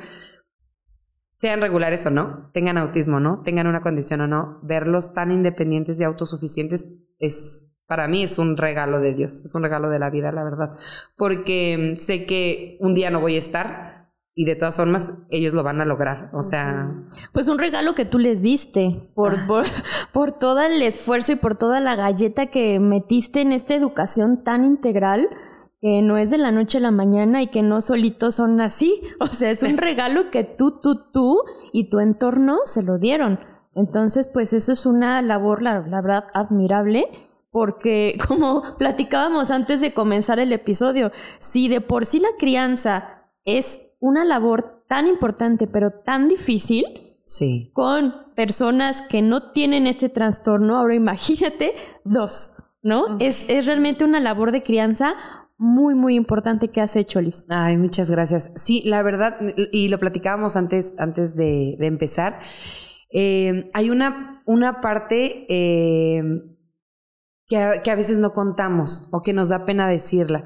sean 1.43 1.61
regulares 1.61 2.07
o 2.07 2.11
no, 2.11 2.51
tengan 2.55 2.79
autismo 2.79 3.17
o 3.17 3.21
no, 3.21 3.43
tengan 3.43 3.67
una 3.67 3.81
condición 3.81 4.21
o 4.21 4.29
no, 4.29 4.61
verlos 4.63 5.13
tan 5.13 5.33
independientes 5.33 6.01
y 6.01 6.05
autosuficientes 6.05 7.01
es, 7.19 7.75
para 7.89 8.07
mí 8.07 8.23
es 8.23 8.39
un 8.39 8.57
regalo 8.57 9.01
de 9.01 9.13
Dios, 9.13 9.43
es 9.43 9.53
un 9.57 9.65
regalo 9.65 9.91
de 9.91 9.99
la 9.99 10.09
vida, 10.09 10.31
la 10.31 10.45
verdad. 10.45 10.79
Porque 11.17 11.97
sé 11.99 12.27
que 12.27 12.77
un 12.79 12.95
día 12.95 13.11
no 13.11 13.21
voy 13.21 13.35
a 13.35 13.41
estar 13.41 14.13
y 14.37 14.45
de 14.45 14.55
todas 14.55 14.77
formas 14.77 15.15
ellos 15.31 15.53
lo 15.53 15.65
van 15.65 15.81
a 15.81 15.85
lograr, 15.85 16.31
o 16.33 16.43
sea... 16.43 16.93
Pues 17.33 17.49
un 17.49 17.59
regalo 17.59 17.97
que 17.97 18.05
tú 18.05 18.21
les 18.21 18.41
diste 18.41 19.01
por, 19.17 19.35
ah. 19.35 19.45
por, 19.49 19.65
por 20.13 20.31
todo 20.31 20.61
el 20.61 20.81
esfuerzo 20.81 21.33
y 21.33 21.37
por 21.37 21.57
toda 21.57 21.81
la 21.81 21.97
galleta 21.97 22.53
que 22.53 22.79
metiste 22.79 23.41
en 23.41 23.51
esta 23.51 23.75
educación 23.75 24.45
tan 24.45 24.65
integral 24.65 25.29
que 25.83 26.01
no 26.01 26.17
es 26.17 26.31
de 26.31 26.39
la 26.39 26.53
noche 26.53 26.79
a 26.79 26.81
la 26.81 26.93
mañana 26.93 27.43
y 27.43 27.49
que 27.49 27.61
no 27.61 27.81
solitos 27.81 28.37
son 28.37 28.61
así. 28.61 29.03
O 29.21 29.27
sea, 29.27 29.51
es 29.51 29.63
un 29.63 29.77
regalo 29.77 30.31
que 30.31 30.45
tú, 30.45 30.81
tú, 30.81 31.11
tú 31.13 31.43
y 31.73 31.91
tu 31.91 31.99
entorno 31.99 32.61
se 32.65 32.85
lo 32.85 32.99
dieron. 32.99 33.41
Entonces, 33.75 34.29
pues 34.33 34.53
eso 34.53 34.73
es 34.73 34.87
una 34.87 35.21
labor, 35.23 35.61
la, 35.61 35.81
verdad, 35.81 36.25
admirable, 36.35 37.07
porque 37.51 38.17
como 38.29 38.63
platicábamos 38.79 39.51
antes 39.51 39.81
de 39.81 39.93
comenzar 39.93 40.39
el 40.39 40.53
episodio, 40.53 41.11
si 41.41 41.69
de 41.69 41.81
por 41.81 42.07
sí 42.07 42.21
la 42.21 42.37
crianza 42.39 43.27
es 43.45 43.83
una 43.99 44.25
labor 44.25 44.85
tan 44.89 45.09
importante, 45.09 45.67
pero 45.67 45.91
tan 46.05 46.29
difícil, 46.29 46.85
sí. 47.25 47.73
con 47.75 48.15
personas 48.37 49.03
que 49.03 49.21
no 49.21 49.51
tienen 49.51 49.87
este 49.89 50.09
trastorno, 50.09 50.77
ahora 50.77 50.95
imagínate 50.95 51.75
dos, 52.05 52.57
¿no? 52.83 53.17
Es, 53.19 53.49
es 53.49 53.67
realmente 53.67 54.05
una 54.05 54.21
labor 54.21 54.53
de 54.53 54.63
crianza 54.63 55.15
muy, 55.63 55.95
muy 55.95 56.17
importante 56.17 56.69
que 56.69 56.81
has 56.81 56.97
hecho, 56.97 57.21
Liz. 57.21 57.47
Ay, 57.49 57.77
muchas 57.77 58.11
gracias. 58.11 58.51
Sí, 58.57 58.83
la 58.85 59.03
verdad, 59.03 59.39
y 59.71 59.89
lo 59.89 59.99
platicábamos 59.99 60.57
antes, 60.57 60.97
antes 60.99 61.37
de, 61.37 61.77
empezar, 61.81 62.41
eh, 63.11 63.71
hay 63.73 63.91
una, 63.91 64.43
una 64.45 64.81
parte 64.81 65.47
eh, 65.49 66.23
que, 67.47 67.57
a, 67.59 67.95
veces 67.95 68.19
no 68.19 68.33
contamos 68.33 69.09
o 69.13 69.23
que 69.23 69.33
nos 69.33 69.51
da 69.51 69.65
pena 69.65 69.87
decirla, 69.87 70.43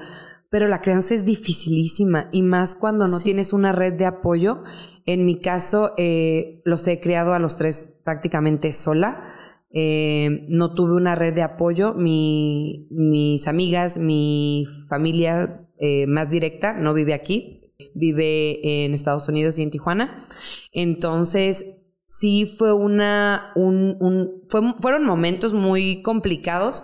pero 0.51 0.67
la 0.67 0.81
crianza 0.81 1.15
es 1.15 1.25
dificilísima 1.25 2.29
y 2.31 2.43
más 2.43 2.75
cuando 2.75 3.07
no 3.07 3.19
tienes 3.19 3.53
una 3.53 3.71
red 3.71 3.93
de 3.93 4.05
apoyo. 4.05 4.63
En 5.07 5.25
mi 5.25 5.39
caso, 5.41 5.93
eh, 5.97 6.61
los 6.63 6.87
he 6.87 6.99
criado 6.99 7.33
a 7.33 7.39
los 7.39 7.57
tres 7.57 7.97
prácticamente 8.03 8.71
sola. 8.71 9.33
Eh, 9.69 10.45
no 10.49 10.73
tuve 10.73 10.93
una 10.93 11.15
red 11.15 11.33
de 11.33 11.43
apoyo. 11.43 11.93
Mi, 11.93 12.87
mis 12.89 13.47
amigas, 13.47 13.97
mi 13.97 14.65
familia 14.87 15.67
eh, 15.79 16.07
más 16.07 16.29
directa 16.29 16.73
no 16.73 16.93
vive 16.93 17.13
aquí, 17.13 17.73
vive 17.93 18.85
en 18.85 18.93
Estados 18.93 19.27
Unidos 19.27 19.59
y 19.59 19.63
en 19.63 19.69
Tijuana. 19.69 20.27
Entonces, 20.71 21.77
sí 22.05 22.45
fue 22.45 22.73
una, 22.73 23.51
un, 23.55 23.97
un 23.99 24.43
fueron 24.79 25.05
momentos 25.05 25.53
muy 25.53 26.01
complicados 26.01 26.83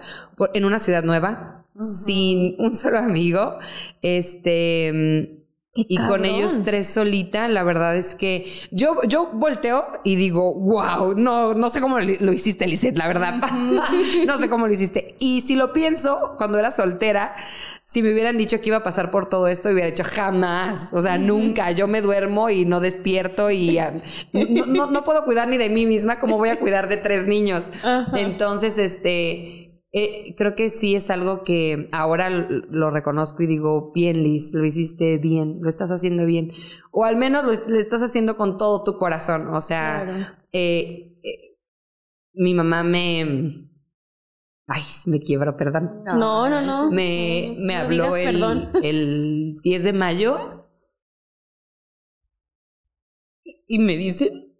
en 0.53 0.65
una 0.65 0.79
ciudad 0.79 1.03
nueva, 1.03 1.65
sin 1.79 2.55
un 2.59 2.75
solo 2.75 2.99
amigo. 2.99 3.57
Este 4.01 5.42
y 5.75 5.97
con 5.97 6.23
ellos 6.23 6.59
tres 6.63 6.85
solita, 6.85 7.47
la 7.47 7.63
verdad 7.63 7.95
es 7.95 8.13
que 8.13 8.45
yo, 8.69 9.01
yo 9.07 9.31
volteo 9.33 9.83
y 10.03 10.15
digo, 10.15 10.53
wow, 10.53 11.15
no, 11.15 11.55
no 11.55 11.69
sé 11.69 11.81
cómo 11.81 11.99
lo 11.99 12.31
hiciste, 12.31 12.67
Lisette, 12.67 12.95
la 12.99 13.07
verdad. 13.07 13.35
no 14.27 14.37
sé 14.37 14.49
cómo 14.49 14.67
lo 14.67 14.73
hiciste. 14.73 15.15
Y 15.17 15.41
si 15.41 15.55
lo 15.55 15.73
pienso, 15.73 16.35
cuando 16.37 16.59
era 16.59 16.69
soltera, 16.69 17.35
si 17.85 18.03
me 18.03 18.13
hubieran 18.13 18.37
dicho 18.37 18.61
que 18.61 18.67
iba 18.67 18.77
a 18.77 18.83
pasar 18.83 19.09
por 19.09 19.27
todo 19.27 19.47
esto, 19.47 19.69
hubiera 19.69 19.87
dicho 19.87 20.03
jamás. 20.05 20.89
O 20.93 21.01
sea, 21.01 21.17
nunca. 21.17 21.71
Yo 21.71 21.87
me 21.87 22.01
duermo 22.01 22.51
y 22.51 22.65
no 22.65 22.79
despierto 22.79 23.49
y 23.49 23.79
ah, 23.79 23.95
no, 24.31 24.91
no, 24.91 25.03
puedo 25.03 25.25
cuidar 25.25 25.47
ni 25.47 25.57
de 25.57 25.71
mí 25.71 25.87
misma 25.87 26.19
como 26.19 26.37
voy 26.37 26.49
a 26.49 26.59
cuidar 26.59 26.87
de 26.87 26.97
tres 26.97 27.25
niños. 27.25 27.71
Entonces, 28.13 28.77
este 28.77 29.62
eh, 29.95 30.33
creo 30.35 30.55
que 30.55 30.71
sí 30.71 30.95
es 30.95 31.11
algo 31.11 31.43
que 31.43 31.87
ahora 31.91 32.31
lo 32.31 32.89
reconozco 32.89 33.43
y 33.43 33.47
digo, 33.47 33.91
bien 33.93 34.23
Liz, 34.23 34.51
lo 34.55 34.65
hiciste 34.65 35.19
bien, 35.19 35.59
lo 35.61 35.69
estás 35.69 35.91
haciendo 35.91 36.25
bien. 36.25 36.51
O 36.91 37.05
al 37.05 37.15
menos 37.15 37.45
lo, 37.45 37.51
estás 37.51 38.01
haciendo 38.01 38.35
con 38.35 38.57
todo 38.57 38.83
tu 38.83 38.97
corazón. 38.97 39.49
O 39.53 39.61
sea, 39.61 40.35
eh, 40.51 41.19
eh, 41.23 41.59
mi 42.33 42.55
mamá 42.55 42.83
me... 42.83 43.69
Ay, 44.65 44.81
me 45.05 45.19
quiebro, 45.19 45.55
perdón. 45.57 46.03
No, 46.05 46.49
no, 46.49 46.61
no. 46.61 46.89
Me, 46.89 47.55
me 47.59 47.75
habló 47.75 48.15
el, 48.15 48.69
el 48.83 49.57
10 49.61 49.83
de 49.83 49.93
mayo 49.93 50.71
y 53.67 53.77
me 53.77 53.95
dice, 53.95 54.55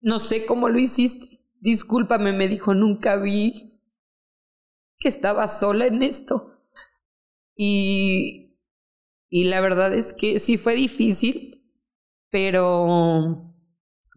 no 0.00 0.18
sé 0.18 0.44
cómo 0.44 0.68
lo 0.68 0.80
hiciste. 0.80 1.44
Discúlpame, 1.60 2.32
me 2.32 2.48
dijo, 2.48 2.74
nunca 2.74 3.14
vi 3.14 3.71
que 5.02 5.08
estaba 5.08 5.48
sola 5.48 5.86
en 5.86 6.02
esto. 6.02 6.56
Y, 7.56 8.56
y 9.28 9.44
la 9.44 9.60
verdad 9.60 9.92
es 9.92 10.12
que 10.12 10.38
sí 10.38 10.56
fue 10.56 10.74
difícil, 10.74 11.66
pero, 12.30 13.52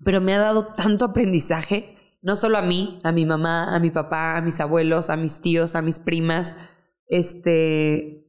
pero 0.03 0.21
me 0.21 0.33
ha 0.33 0.39
dado 0.39 0.67
tanto 0.75 1.05
aprendizaje, 1.05 1.97
no 2.21 2.35
solo 2.35 2.59
a 2.59 2.61
mí, 2.61 2.99
a 3.03 3.11
mi 3.11 3.25
mamá, 3.25 3.75
a 3.75 3.79
mi 3.79 3.89
papá, 3.89 4.37
a 4.37 4.41
mis 4.41 4.59
abuelos, 4.59 5.09
a 5.09 5.17
mis 5.17 5.41
tíos, 5.41 5.73
a 5.73 5.81
mis 5.81 5.99
primas, 5.99 6.55
este, 7.07 8.27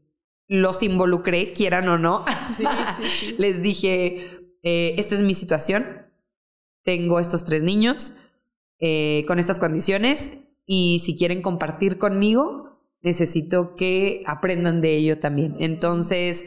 los 0.48 0.82
involucré, 0.82 1.52
quieran 1.52 1.88
o 1.88 1.98
no. 1.98 2.24
Les 3.38 3.62
dije, 3.62 4.56
eh, 4.62 4.94
esta 4.96 5.14
es 5.14 5.20
mi 5.20 5.34
situación, 5.34 6.06
tengo 6.84 7.20
estos 7.20 7.44
tres 7.44 7.62
niños 7.62 8.14
eh, 8.78 9.24
con 9.26 9.38
estas 9.38 9.58
condiciones 9.58 10.38
y 10.66 10.98
si 10.98 11.16
quieren 11.16 11.42
compartir 11.42 11.98
conmigo, 11.98 12.80
necesito 13.02 13.76
que 13.76 14.22
aprendan 14.26 14.80
de 14.80 14.96
ello 14.96 15.20
también. 15.20 15.56
Entonces, 15.60 16.44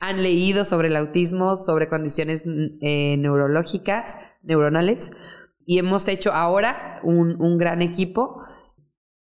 han 0.00 0.22
leído 0.22 0.64
sobre 0.64 0.88
el 0.88 0.96
autismo, 0.96 1.56
sobre 1.56 1.88
condiciones 1.88 2.44
eh, 2.80 3.16
neurológicas, 3.18 4.18
neuronales, 4.42 5.12
y 5.66 5.78
hemos 5.78 6.08
hecho 6.08 6.32
ahora 6.32 7.00
un, 7.02 7.40
un 7.40 7.58
gran 7.58 7.80
equipo 7.82 8.43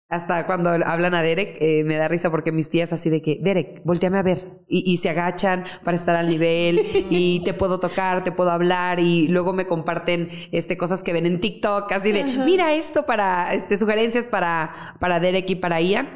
hasta 0.10 0.48
cuando 0.48 0.72
hablan 0.72 1.14
a 1.14 1.22
Derek, 1.22 1.58
eh, 1.62 1.84
me 1.86 1.96
da 1.96 2.08
risa 2.08 2.32
porque 2.32 2.52
mis 2.52 2.68
tías 2.68 2.92
así 2.92 3.12
de 3.12 3.22
que, 3.22 3.40
Derek, 3.40 3.84
volteame 3.84 4.18
a 4.18 4.24
ver. 4.24 4.64
Y, 4.68 4.98
se 4.98 5.10
agachan 5.10 5.64
para 5.84 5.96
estar 5.96 6.16
al 6.16 6.28
nivel 6.28 6.80
y 7.12 7.44
te 7.46 7.54
puedo 7.54 7.80
tocar, 7.80 8.24
te 8.24 8.32
puedo 8.32 8.50
hablar 8.50 9.00
y 9.00 9.28
luego 9.28 9.54
me 9.54 9.68
comparten 9.68 10.30
este, 10.52 10.78
cosas 10.78 11.04
que 11.04 11.14
ven 11.14 11.28
en 11.28 11.40
TikTok, 11.40 11.92
así 11.92 12.12
de, 12.12 12.24
mira 12.24 12.74
esto 12.74 13.06
para, 13.06 13.54
este, 13.54 13.78
sugerencias 13.78 14.26
para, 14.26 14.96
para 15.00 15.20
Derek 15.20 15.48
y 15.52 15.56
para 15.56 15.80
Ian. 15.80 16.10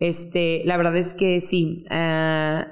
Este, 0.00 0.62
la 0.64 0.76
verdad 0.76 0.96
es 0.96 1.14
que 1.14 1.40
sí, 1.40 1.84
uh, 1.84 2.66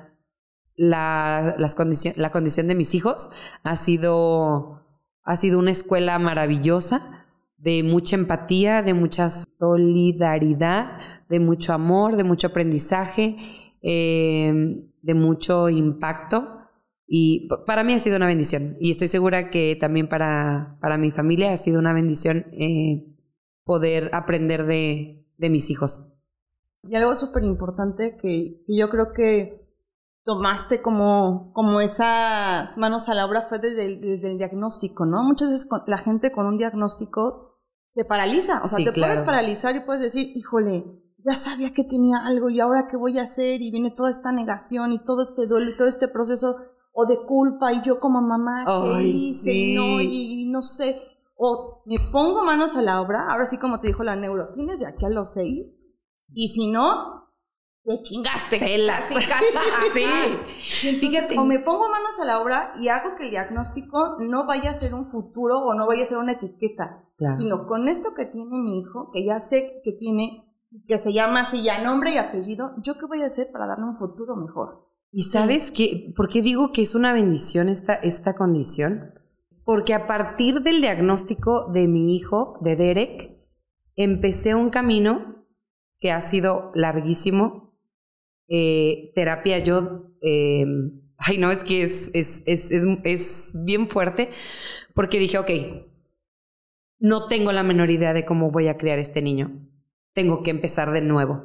la, 0.77 1.55
las 1.57 1.77
la 2.17 2.31
condición 2.31 2.67
de 2.67 2.75
mis 2.75 2.95
hijos 2.97 3.31
ha 3.63 3.77
sido, 3.77 4.83
ha 5.23 5.37
sido 5.37 5.61
una 5.61 5.71
escuela 5.71 6.19
maravillosa 6.19 7.24
de 7.65 7.83
mucha 7.83 8.15
empatía, 8.15 8.83
de 8.83 8.93
mucha 8.93 9.31
solidaridad, 9.31 10.99
de 11.31 11.41
mucho 11.41 11.73
amor, 11.73 12.17
de 12.17 12.25
mucho 12.25 12.49
aprendizaje, 12.49 13.37
em, 13.81 14.87
de 15.01 15.15
mucho 15.15 15.71
impacto. 15.71 16.59
Y 17.07 17.49
para 17.67 17.83
mí 17.83 17.95
ha 17.95 17.99
sido 17.99 18.17
una 18.17 18.27
bendición. 18.27 18.77
Y 18.81 18.91
estoy 18.91 19.09
segura 19.09 19.49
que 19.49 19.77
también 19.81 20.11
para, 20.11 20.77
para 20.83 20.99
mi 20.99 21.11
familia 21.11 21.53
ha 21.53 21.57
sido 21.57 21.79
una 21.79 21.95
bendición 21.95 22.45
eh, 22.53 23.07
poder 23.65 24.11
aprender 24.13 24.67
de, 24.67 25.27
de, 25.39 25.51
mis 25.51 25.71
hijos. 25.71 26.13
Y 26.83 26.97
algo 26.97 27.15
súper 27.15 27.45
importante 27.45 28.19
que, 28.21 28.63
yo 28.69 28.91
creo 28.91 29.15
que 29.15 29.65
tomaste 30.25 30.83
como, 30.83 31.51
como 31.55 31.81
esas 31.81 32.77
manos 32.77 33.09
a 33.09 33.15
la 33.15 33.25
obra 33.25 33.41
fue 33.41 33.59
desde 33.59 33.87
el, 33.87 34.01
desde 34.03 34.33
el 34.33 34.37
diagnóstico, 34.37 35.07
¿no? 35.07 35.23
Muchas 35.23 35.49
veces 35.49 35.69
la 35.87 35.99
gente 35.99 36.31
con 36.31 36.45
un 36.45 36.59
diagnóstico 36.59 37.54
se 37.95 38.05
paraliza. 38.05 38.61
O 38.63 38.67
sea, 38.67 38.85
te 38.85 38.93
puedes 38.93 39.21
paralizar 39.21 39.77
y 39.77 39.81
puedes 39.81 40.03
decir, 40.03 40.33
híjole, 40.35 40.85
ya 41.25 41.35
sabía 41.35 41.73
que 41.73 41.85
tenía 41.85 42.19
algo 42.27 42.51
y 42.51 42.59
ahora 42.59 42.89
qué 42.91 42.97
voy 42.97 43.19
a 43.19 43.23
hacer 43.23 43.63
y 43.63 43.71
viene 43.71 43.93
toda 43.93 44.11
esta 44.11 44.33
negación 44.33 44.93
y 44.93 45.05
todo 45.05 45.23
este 45.23 45.47
duelo 45.47 45.71
y 45.71 45.77
todo 45.77 45.87
este 45.87 46.09
proceso 46.09 46.57
o 46.93 47.07
de 47.07 47.25
culpa 47.25 47.73
y 47.73 47.83
yo 47.83 47.99
como 48.01 48.21
mamá 48.21 48.65
¿qué 48.83 49.03
hice 49.03 49.53
y 49.53 49.75
no 49.75 50.01
y, 50.01 50.45
no 50.47 50.63
sé 50.63 51.01
o 51.37 51.83
me 51.87 51.97
pongo 52.13 52.45
manos 52.45 52.77
a 52.77 52.83
la 52.83 53.01
obra 53.01 53.27
ahora 53.29 53.47
sí 53.47 53.59
como 53.59 53.81
te 53.81 53.89
dijo 53.89 54.05
la 54.05 54.15
neuro 54.15 54.53
tienes 54.55 54.79
de 54.79 54.87
aquí 54.87 55.05
a 55.05 55.09
los 55.09 55.33
seis 55.33 55.77
y 56.33 56.49
si 56.49 56.71
no 56.71 57.24
te 57.85 58.03
chingaste. 58.03 58.59
Casi, 58.59 59.15
casi, 59.29 60.05
así. 61.17 61.37
o 61.37 61.45
me 61.45 61.59
pongo 61.59 61.91
manos 61.91 62.19
a 62.21 62.25
la 62.25 62.41
obra 62.41 62.73
y 62.81 62.89
hago 62.89 63.15
que 63.17 63.25
el 63.25 63.31
diagnóstico 63.31 64.17
no 64.21 64.47
vaya 64.47 64.71
a 64.71 64.75
ser 64.75 64.95
un 64.95 65.05
futuro 65.05 65.61
o 65.61 65.75
no 65.75 65.87
vaya 65.87 66.05
a 66.05 66.07
ser 66.07 66.19
una 66.19 66.33
etiqueta, 66.33 67.05
sino 67.37 67.67
con 67.67 67.89
esto 67.89 68.11
que 68.17 68.27
tiene 68.27 68.59
mi 68.59 68.81
hijo, 68.81 69.11
que 69.13 69.25
ya 69.25 69.39
sé 69.41 69.83
que 69.85 69.93
tiene, 69.93 70.51
que 70.89 70.99
se 70.99 71.13
llama 71.13 71.43
así 71.43 71.63
ya 71.63 71.83
nombre 71.83 72.15
y 72.15 72.17
apellido, 72.17 72.73
¿yo 72.79 72.95
qué 72.99 73.07
voy 73.07 73.23
a 73.23 73.27
hacer 73.27 73.51
para 73.53 73.67
darle 73.67 73.85
un 73.85 73.97
futuro 73.97 74.35
mejor? 74.37 74.89
¿Y 75.13 75.23
sabes 75.23 75.71
qué? 75.71 76.13
¿Por 76.17 76.29
qué 76.29 76.43
digo 76.43 76.73
que 76.73 76.83
es 76.83 76.95
una 76.95 77.13
bendición 77.13 77.69
esta, 77.69 77.95
esta 77.95 78.35
condición? 78.35 79.13
Porque 79.65 79.95
a 79.95 80.07
partir 80.07 80.63
del 80.63 80.81
diagnóstico 80.81 81.71
de 81.73 81.87
mi 81.87 82.17
hijo, 82.17 82.59
de 82.61 82.77
Derek, 82.77 83.39
empecé 83.95 84.55
un 84.55 84.71
camino 84.71 85.47
que 86.01 86.11
ha 86.11 86.21
sido 86.21 86.73
larguísimo, 86.75 87.64
eh, 88.49 89.13
terapia 89.15 89.59
yo, 89.59 90.11
eh, 90.23 90.67
ay 91.19 91.39
no, 91.39 91.51
es 91.51 91.65
que 91.65 91.83
es, 91.83 92.11
es, 92.15 92.43
es, 92.47 92.71
es, 92.71 93.57
bien 93.65 93.89
fuerte, 93.89 94.31
porque 94.95 95.19
dije, 95.19 95.39
ok, 95.39 95.51
no 96.99 97.29
tengo 97.29 97.53
la 97.53 97.63
menor 97.63 97.91
idea 97.91 98.13
de 98.13 98.25
cómo 98.25 98.51
voy 98.51 98.69
a 98.69 98.77
criar 98.77 98.99
este 98.99 99.23
niño, 99.23 99.69
tengo 100.13 100.43
que 100.43 100.51
empezar 100.51 100.91
de 100.93 101.01
nuevo. 101.01 101.43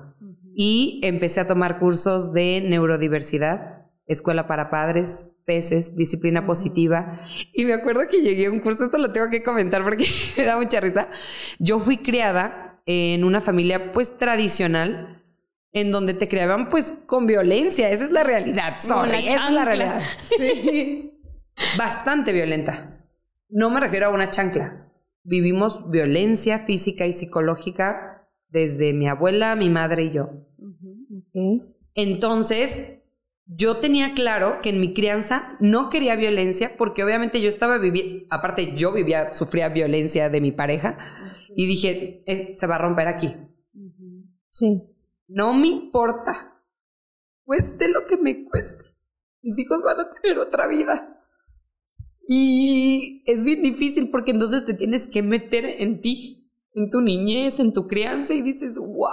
Y 0.56 1.00
empecé 1.04 1.40
a 1.40 1.48
tomar 1.48 1.80
cursos 1.80 2.34
de 2.34 2.62
neurodiversidad, 2.68 3.86
escuela 4.08 4.46
para 4.46 4.70
padres, 4.70 5.26
peces, 5.50 5.96
disciplina 5.96 6.46
positiva. 6.46 7.22
Y 7.54 7.66
me 7.66 7.74
acuerdo 7.74 8.02
que 8.08 8.22
llegué 8.22 8.46
a 8.46 8.52
un 8.52 8.60
curso, 8.60 8.84
esto 8.84 9.00
lo 9.00 9.12
tengo 9.12 9.30
que 9.32 9.42
comentar 9.42 9.84
porque 9.84 10.06
me 10.38 10.44
da 10.44 10.58
mucha 10.58 10.80
risa. 10.80 11.10
Yo 11.58 11.80
fui 11.80 11.98
criada 11.98 12.82
en 12.86 13.24
una 13.24 13.42
familia 13.42 13.92
pues 13.92 14.16
tradicional, 14.18 15.19
en 15.72 15.92
donde 15.92 16.14
te 16.14 16.28
creaban 16.28 16.70
pues 16.70 16.94
con 17.06 17.28
violencia, 17.28 17.90
esa 17.90 18.06
es 18.06 18.12
la 18.12 18.24
realidad, 18.24 18.78
sorry, 18.80 19.28
esa 19.28 19.48
es 19.48 19.54
la 19.54 19.66
realidad. 19.66 20.02
Sí. 20.38 21.22
Bastante 21.78 22.32
violenta. 22.32 23.06
No 23.50 23.70
me 23.70 23.80
refiero 23.80 24.08
a 24.08 24.10
una 24.10 24.30
chancla. 24.30 24.92
Vivimos 25.24 25.90
violencia 25.90 26.60
física 26.60 27.06
y 27.06 27.14
psicológica 27.14 28.28
desde 28.48 28.94
mi 28.94 29.08
abuela, 29.08 29.56
mi 29.56 29.70
madre 29.70 30.04
y 30.06 30.12
yo. 30.12 30.30
Entonces, 31.94 33.00
yo 33.46 33.78
tenía 33.78 34.14
claro 34.14 34.62
que 34.62 34.70
en 34.70 34.80
mi 34.80 34.94
crianza 34.94 35.58
no 35.60 35.90
quería 35.90 36.16
violencia 36.16 36.78
porque 36.78 37.04
obviamente 37.04 37.42
yo 37.42 37.50
estaba 37.50 37.78
viviendo, 37.78 38.26
aparte 38.30 38.76
yo 38.76 38.94
vivía, 38.94 39.34
sufría 39.34 39.70
violencia 39.70 40.30
de 40.30 40.42
mi 40.42 40.52
pareja 40.52 40.98
y 41.56 41.68
dije, 41.68 42.24
se 42.56 42.68
va 42.68 42.76
a 42.76 42.80
romper 42.80 43.08
aquí. 43.08 43.36
Sí. 44.48 44.82
No 45.30 45.54
me 45.54 45.68
importa. 45.68 46.60
Cueste 47.46 47.88
lo 47.88 48.06
que 48.08 48.18
me 48.18 48.44
cueste. 48.46 48.84
Mis 49.44 49.58
hijos 49.60 49.82
van 49.84 50.00
a 50.00 50.10
tener 50.10 50.40
otra 50.40 50.68
vida. 50.68 51.24
Y 52.28 53.24
es 53.26 53.46
bien 53.46 53.62
difícil 53.62 54.10
porque 54.10 54.32
entonces 54.32 54.66
te 54.66 54.74
tienes 54.74 55.08
que 55.08 55.22
meter 55.22 55.66
en 55.66 56.02
ti, 56.02 56.52
en 56.74 56.90
tu 56.90 57.02
niñez, 57.02 57.60
en 57.60 57.74
tu 57.74 57.88
crianza 57.88 58.34
y 58.34 58.42
dices, 58.42 58.78
wow. 58.78 59.10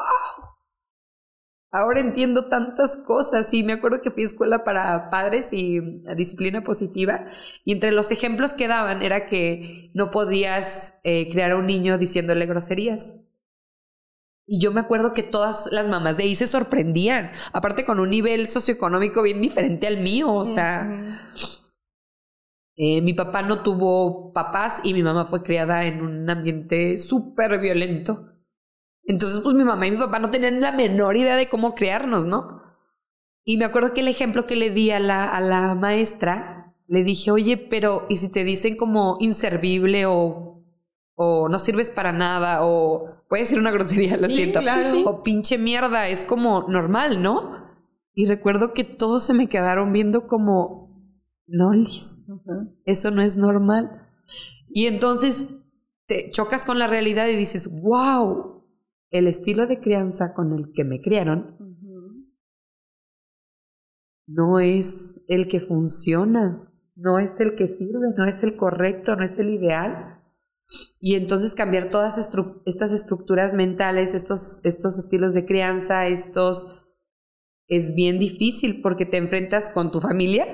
Ahora 1.70 2.00
entiendo 2.00 2.48
tantas 2.48 2.96
cosas 2.96 3.52
y 3.52 3.62
me 3.62 3.74
acuerdo 3.74 4.00
que 4.00 4.10
fui 4.10 4.22
a 4.22 4.26
escuela 4.26 4.64
para 4.64 5.10
padres 5.10 5.52
y 5.52 5.78
a 6.08 6.14
disciplina 6.14 6.62
positiva 6.62 7.26
y 7.64 7.72
entre 7.72 7.92
los 7.92 8.10
ejemplos 8.10 8.54
que 8.54 8.68
daban 8.68 9.02
era 9.02 9.26
que 9.26 9.90
no 9.92 10.10
podías 10.10 10.98
eh, 11.04 11.28
criar 11.30 11.50
a 11.50 11.56
un 11.56 11.66
niño 11.66 11.98
diciéndole 11.98 12.46
groserías 12.46 13.25
y 14.46 14.60
yo 14.60 14.70
me 14.70 14.80
acuerdo 14.80 15.12
que 15.12 15.24
todas 15.24 15.68
las 15.72 15.88
mamás 15.88 16.16
de 16.16 16.24
ahí 16.24 16.36
se 16.36 16.46
sorprendían, 16.46 17.32
aparte 17.52 17.84
con 17.84 17.98
un 17.98 18.10
nivel 18.10 18.46
socioeconómico 18.46 19.22
bien 19.22 19.40
diferente 19.40 19.86
al 19.88 19.98
mío, 19.98 20.32
o 20.32 20.44
sea, 20.44 20.88
eh, 22.76 23.02
mi 23.02 23.12
papá 23.12 23.42
no 23.42 23.62
tuvo 23.62 24.32
papás 24.32 24.82
y 24.84 24.94
mi 24.94 25.02
mamá 25.02 25.26
fue 25.26 25.42
criada 25.42 25.84
en 25.84 26.00
un 26.00 26.30
ambiente 26.30 26.98
súper 26.98 27.58
violento. 27.58 28.32
Entonces, 29.04 29.40
pues 29.40 29.54
mi 29.54 29.64
mamá 29.64 29.86
y 29.86 29.92
mi 29.92 29.98
papá 29.98 30.18
no 30.18 30.30
tenían 30.30 30.60
la 30.60 30.72
menor 30.72 31.16
idea 31.16 31.36
de 31.36 31.48
cómo 31.48 31.74
criarnos, 31.74 32.26
¿no? 32.26 32.62
Y 33.44 33.56
me 33.56 33.64
acuerdo 33.64 33.94
que 33.94 34.00
el 34.00 34.08
ejemplo 34.08 34.46
que 34.46 34.56
le 34.56 34.70
di 34.70 34.90
a 34.90 35.00
la, 35.00 35.28
a 35.28 35.40
la 35.40 35.74
maestra, 35.74 36.74
le 36.86 37.02
dije, 37.02 37.30
oye, 37.30 37.56
pero 37.56 38.06
¿y 38.08 38.16
si 38.18 38.30
te 38.30 38.44
dicen 38.44 38.76
como 38.76 39.16
inservible 39.20 40.06
o, 40.06 40.45
o 41.16 41.48
no 41.48 41.58
sirves 41.58 41.90
para 41.90 42.12
nada 42.12 42.64
o 42.64 43.06
voy 43.28 43.40
a 43.40 43.42
decir 43.42 43.58
una 43.58 43.72
grosería, 43.72 44.16
lo 44.16 44.28
siento. 44.28 44.60
O 45.04 45.22
pinche 45.22 45.58
mierda, 45.58 46.08
es 46.08 46.24
como 46.24 46.68
normal, 46.68 47.22
¿no? 47.22 47.66
Y 48.14 48.26
recuerdo 48.26 48.72
que 48.72 48.84
todos 48.84 49.24
se 49.24 49.34
me 49.34 49.48
quedaron 49.48 49.92
viendo 49.92 50.26
como, 50.26 51.12
no, 51.46 51.72
Liz, 51.72 52.24
eso 52.84 53.10
no 53.10 53.22
es 53.22 53.36
normal. 53.36 54.08
Y 54.68 54.86
entonces 54.86 55.54
te 56.06 56.30
chocas 56.30 56.64
con 56.64 56.78
la 56.78 56.86
realidad 56.86 57.26
y 57.28 57.36
dices, 57.36 57.68
wow, 57.82 58.64
el 59.10 59.26
estilo 59.26 59.66
de 59.66 59.80
crianza 59.80 60.34
con 60.34 60.52
el 60.52 60.72
que 60.72 60.84
me 60.84 61.00
criaron 61.00 61.56
no 64.26 64.58
es 64.58 65.24
el 65.28 65.48
que 65.48 65.60
funciona, 65.60 66.72
no 66.94 67.18
es 67.18 67.38
el 67.40 67.54
que 67.56 67.68
sirve, 67.68 68.08
no 68.16 68.26
es 68.26 68.42
el 68.42 68.56
correcto, 68.56 69.14
no 69.16 69.24
es 69.24 69.38
el 69.38 69.50
ideal. 69.50 70.20
Y 71.00 71.14
entonces 71.14 71.54
cambiar 71.54 71.90
todas 71.90 72.18
estas 72.18 72.92
estructuras 72.92 73.54
mentales, 73.54 74.14
estos, 74.14 74.60
estos 74.64 74.98
estilos 74.98 75.34
de 75.34 75.46
crianza, 75.46 76.06
estos... 76.06 76.82
Es 77.68 77.96
bien 77.96 78.20
difícil 78.20 78.80
porque 78.80 79.06
te 79.06 79.16
enfrentas 79.16 79.70
con 79.70 79.90
tu 79.90 80.00
familia, 80.00 80.46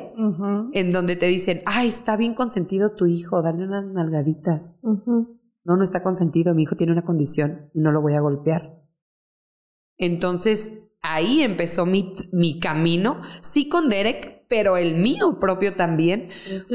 en 0.73 0.93
donde 0.93 1.15
te 1.15 1.27
dicen, 1.27 1.61
ay, 1.67 1.89
está 1.89 2.17
bien 2.17 2.33
consentido 2.33 2.95
tu 2.95 3.05
hijo, 3.05 3.43
dale 3.43 3.65
unas 3.65 3.85
nalgaditas. 3.85 4.75
No, 4.83 5.77
no 5.77 5.83
está 5.83 6.03
consentido, 6.03 6.55
mi 6.55 6.63
hijo 6.63 6.75
tiene 6.75 6.93
una 6.93 7.05
condición 7.05 7.71
y 7.75 7.81
no 7.81 7.93
lo 7.93 8.01
voy 8.01 8.15
a 8.15 8.21
golpear. 8.21 8.83
Entonces, 9.99 10.82
ahí 11.03 11.43
empezó 11.43 11.85
mi, 11.85 12.15
mi 12.33 12.61
camino, 12.61 13.21
sí 13.41 13.69
con 13.69 13.89
Derek, 13.89 14.47
pero 14.49 14.77
el 14.77 14.97
mío 14.97 15.39
propio 15.41 15.75
también, 15.77 16.29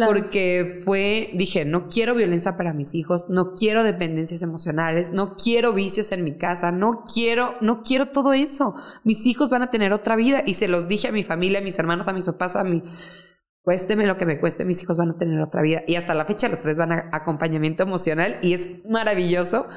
porque 0.06 0.82
fue, 0.84 1.30
dije, 1.36 1.64
no 1.64 1.88
quiero 1.88 2.16
violencia 2.16 2.58
para 2.58 2.74
mis 2.74 2.96
hijos, 2.96 3.30
no 3.30 3.54
quiero 3.54 3.84
dependencias 3.84 4.42
emocionales, 4.42 5.12
no 5.12 5.36
quiero 5.36 5.74
vicios 5.74 6.12
en 6.12 6.24
mi 6.24 6.38
casa, 6.38 6.72
no 6.72 7.04
quiero, 7.12 7.54
no 7.62 7.84
quiero 7.84 8.08
todo 8.08 8.34
eso. 8.34 8.74
Mis 9.04 9.26
hijos 9.28 9.50
van 9.50 9.62
a 9.62 9.70
tener 9.70 9.94
otra 9.94 10.16
vida 10.16 10.42
y 10.46 10.56
se 10.56 10.68
los 10.68 10.88
dije 10.88 11.10
a 11.10 11.12
mi 11.12 11.24
familia, 11.24 11.60
a 11.60 11.64
mis 11.64 11.78
hermanos, 11.78 12.08
a 12.08 12.14
mis 12.14 12.26
papás, 12.26 12.56
a 12.56 12.64
mi 12.64 12.84
cuésteme 13.62 14.08
lo 14.08 14.16
que 14.18 14.26
me 14.26 14.40
cueste, 14.40 14.64
mis 14.64 14.82
hijos 14.82 14.98
van 14.98 15.10
a 15.10 15.18
tener 15.18 15.42
otra 15.42 15.62
vida. 15.62 15.84
Y 15.88 15.96
hasta 15.96 16.14
la 16.14 16.26
fecha 16.26 16.48
los 16.48 16.62
tres 16.62 16.78
van 16.78 16.94
a 16.94 17.10
acompañamiento 17.12 17.84
emocional 17.84 18.38
y 18.42 18.54
es 18.54 18.84
maravilloso 18.90 19.68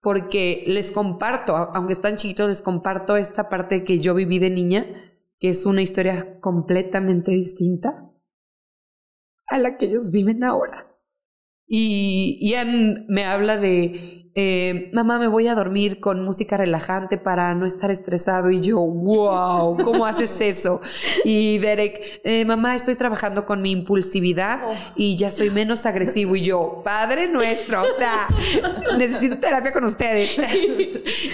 porque 0.00 0.64
les 0.66 0.92
comparto, 0.92 1.54
aunque 1.54 1.92
están 1.92 2.16
chiquitos, 2.16 2.48
les 2.48 2.62
comparto 2.62 3.16
esta 3.16 3.48
parte 3.48 3.84
que 3.84 4.00
yo 4.00 4.14
viví 4.14 4.38
de 4.38 4.50
niña, 4.50 4.86
que 5.38 5.50
es 5.50 5.66
una 5.66 5.82
historia 5.82 6.40
completamente 6.40 7.32
distinta 7.32 8.10
a 9.46 9.58
la 9.58 9.76
que 9.76 9.86
ellos 9.86 10.10
viven 10.10 10.44
ahora. 10.44 10.86
Y 11.66 12.38
Ian 12.48 13.06
me 13.08 13.24
habla 13.24 13.58
de, 13.58 14.19
eh, 14.42 14.90
mamá, 14.94 15.18
me 15.18 15.28
voy 15.28 15.48
a 15.48 15.54
dormir 15.54 16.00
con 16.00 16.24
música 16.24 16.56
relajante 16.56 17.18
para 17.18 17.54
no 17.54 17.66
estar 17.66 17.90
estresado. 17.90 18.50
Y 18.50 18.62
yo, 18.62 18.78
wow, 18.80 19.76
¿cómo 19.84 20.06
haces 20.06 20.40
eso? 20.40 20.80
Y 21.26 21.58
Derek, 21.58 22.22
eh, 22.24 22.46
mamá, 22.46 22.74
estoy 22.74 22.94
trabajando 22.94 23.44
con 23.44 23.60
mi 23.60 23.70
impulsividad 23.70 24.60
y 24.96 25.16
ya 25.16 25.30
soy 25.30 25.50
menos 25.50 25.84
agresivo. 25.84 26.36
Y 26.36 26.42
yo, 26.42 26.80
Padre 26.82 27.28
nuestro, 27.28 27.82
o 27.82 27.98
sea, 27.98 28.28
necesito 28.96 29.36
terapia 29.38 29.74
con 29.74 29.84
ustedes. 29.84 30.36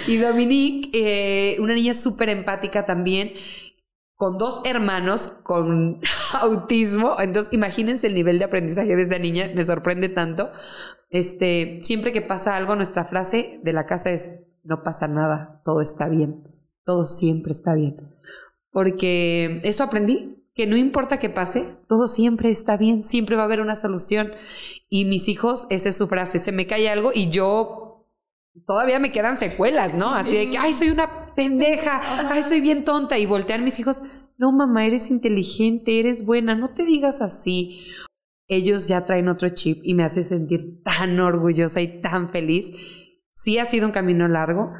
y 0.09 0.17
Dominique, 0.17 0.91
eh, 0.93 1.61
una 1.61 1.75
niña 1.75 1.95
súper 1.95 2.29
empática 2.31 2.87
también 2.87 3.35
con 4.17 4.39
dos 4.39 4.63
hermanos 4.65 5.29
con 5.43 6.01
autismo. 6.41 7.17
Entonces, 7.21 7.53
imagínense 7.53 8.09
el 8.09 8.15
nivel 8.15 8.39
de 8.39 8.47
aprendizaje 8.47 8.97
de 8.97 9.03
esa 9.03 9.19
niña, 9.19 9.51
me 9.55 9.63
sorprende 9.63 10.09
tanto. 10.09 10.51
Este, 11.17 11.79
siempre 11.81 12.13
que 12.13 12.21
pasa 12.21 12.57
algo, 12.57 12.77
nuestra 12.77 13.07
frase 13.07 13.59
de 13.63 13.73
la 13.73 13.87
casa 13.87 14.11
es, 14.11 14.31
no 14.65 14.83
pasa 14.83 15.09
nada, 15.09 15.63
todo 15.65 15.81
está 15.81 16.11
bien, 16.11 16.43
todo 16.85 17.07
siempre 17.07 17.53
está 17.53 17.75
bien. 17.75 17.97
Porque 18.71 19.63
eso 19.65 19.83
aprendí, 19.83 20.45
que 20.55 20.67
no 20.67 20.77
importa 20.77 21.19
qué 21.19 21.31
pase, 21.31 21.65
todo 21.89 22.07
siempre 22.07 22.51
está 22.51 22.77
bien, 22.77 23.03
siempre 23.03 23.35
va 23.35 23.43
a 23.43 23.45
haber 23.47 23.63
una 23.63 23.77
solución. 23.77 24.33
Y 24.91 25.07
mis 25.07 25.29
hijos, 25.29 25.67
esa 25.71 25.89
es 25.89 25.97
su 25.97 26.07
frase, 26.07 26.39
se 26.39 26.53
me 26.53 26.67
cae 26.67 26.91
algo 26.91 27.13
y 27.15 27.31
yo 27.31 28.07
todavía 28.67 28.99
me 28.99 29.11
quedan 29.11 29.39
secuelas, 29.39 29.95
¿no? 29.95 30.11
Así 30.11 30.37
de 30.37 30.51
que, 30.51 30.59
ay, 30.59 30.75
soy 30.75 30.91
una 30.91 31.35
pendeja, 31.35 32.31
ay, 32.31 32.43
soy 32.43 32.61
bien 32.61 32.85
tonta. 32.85 33.19
Y 33.19 33.25
voltean 33.25 33.65
mis 33.65 33.79
hijos, 33.79 34.03
no, 34.37 34.53
mamá, 34.53 34.85
eres 34.85 35.11
inteligente, 35.11 35.99
eres 35.99 36.27
buena, 36.27 36.55
no 36.55 36.75
te 36.75 36.85
digas 36.85 37.23
así. 37.23 37.87
Ellos 38.49 38.89
ya 38.89 39.05
traen 39.05 39.29
otro 39.29 39.49
chip 39.49 39.81
y 39.83 39.95
me 39.95 40.05
hace 40.05 40.23
sentir 40.23 40.83
tan 40.83 41.19
orgullosa 41.21 41.81
y 41.81 42.01
tan 42.01 42.31
feliz. 42.31 42.73
Sí 43.31 43.59
ha 43.59 43.65
sido 43.65 43.87
un 43.87 43.93
camino 43.93 44.29
largo, 44.29 44.73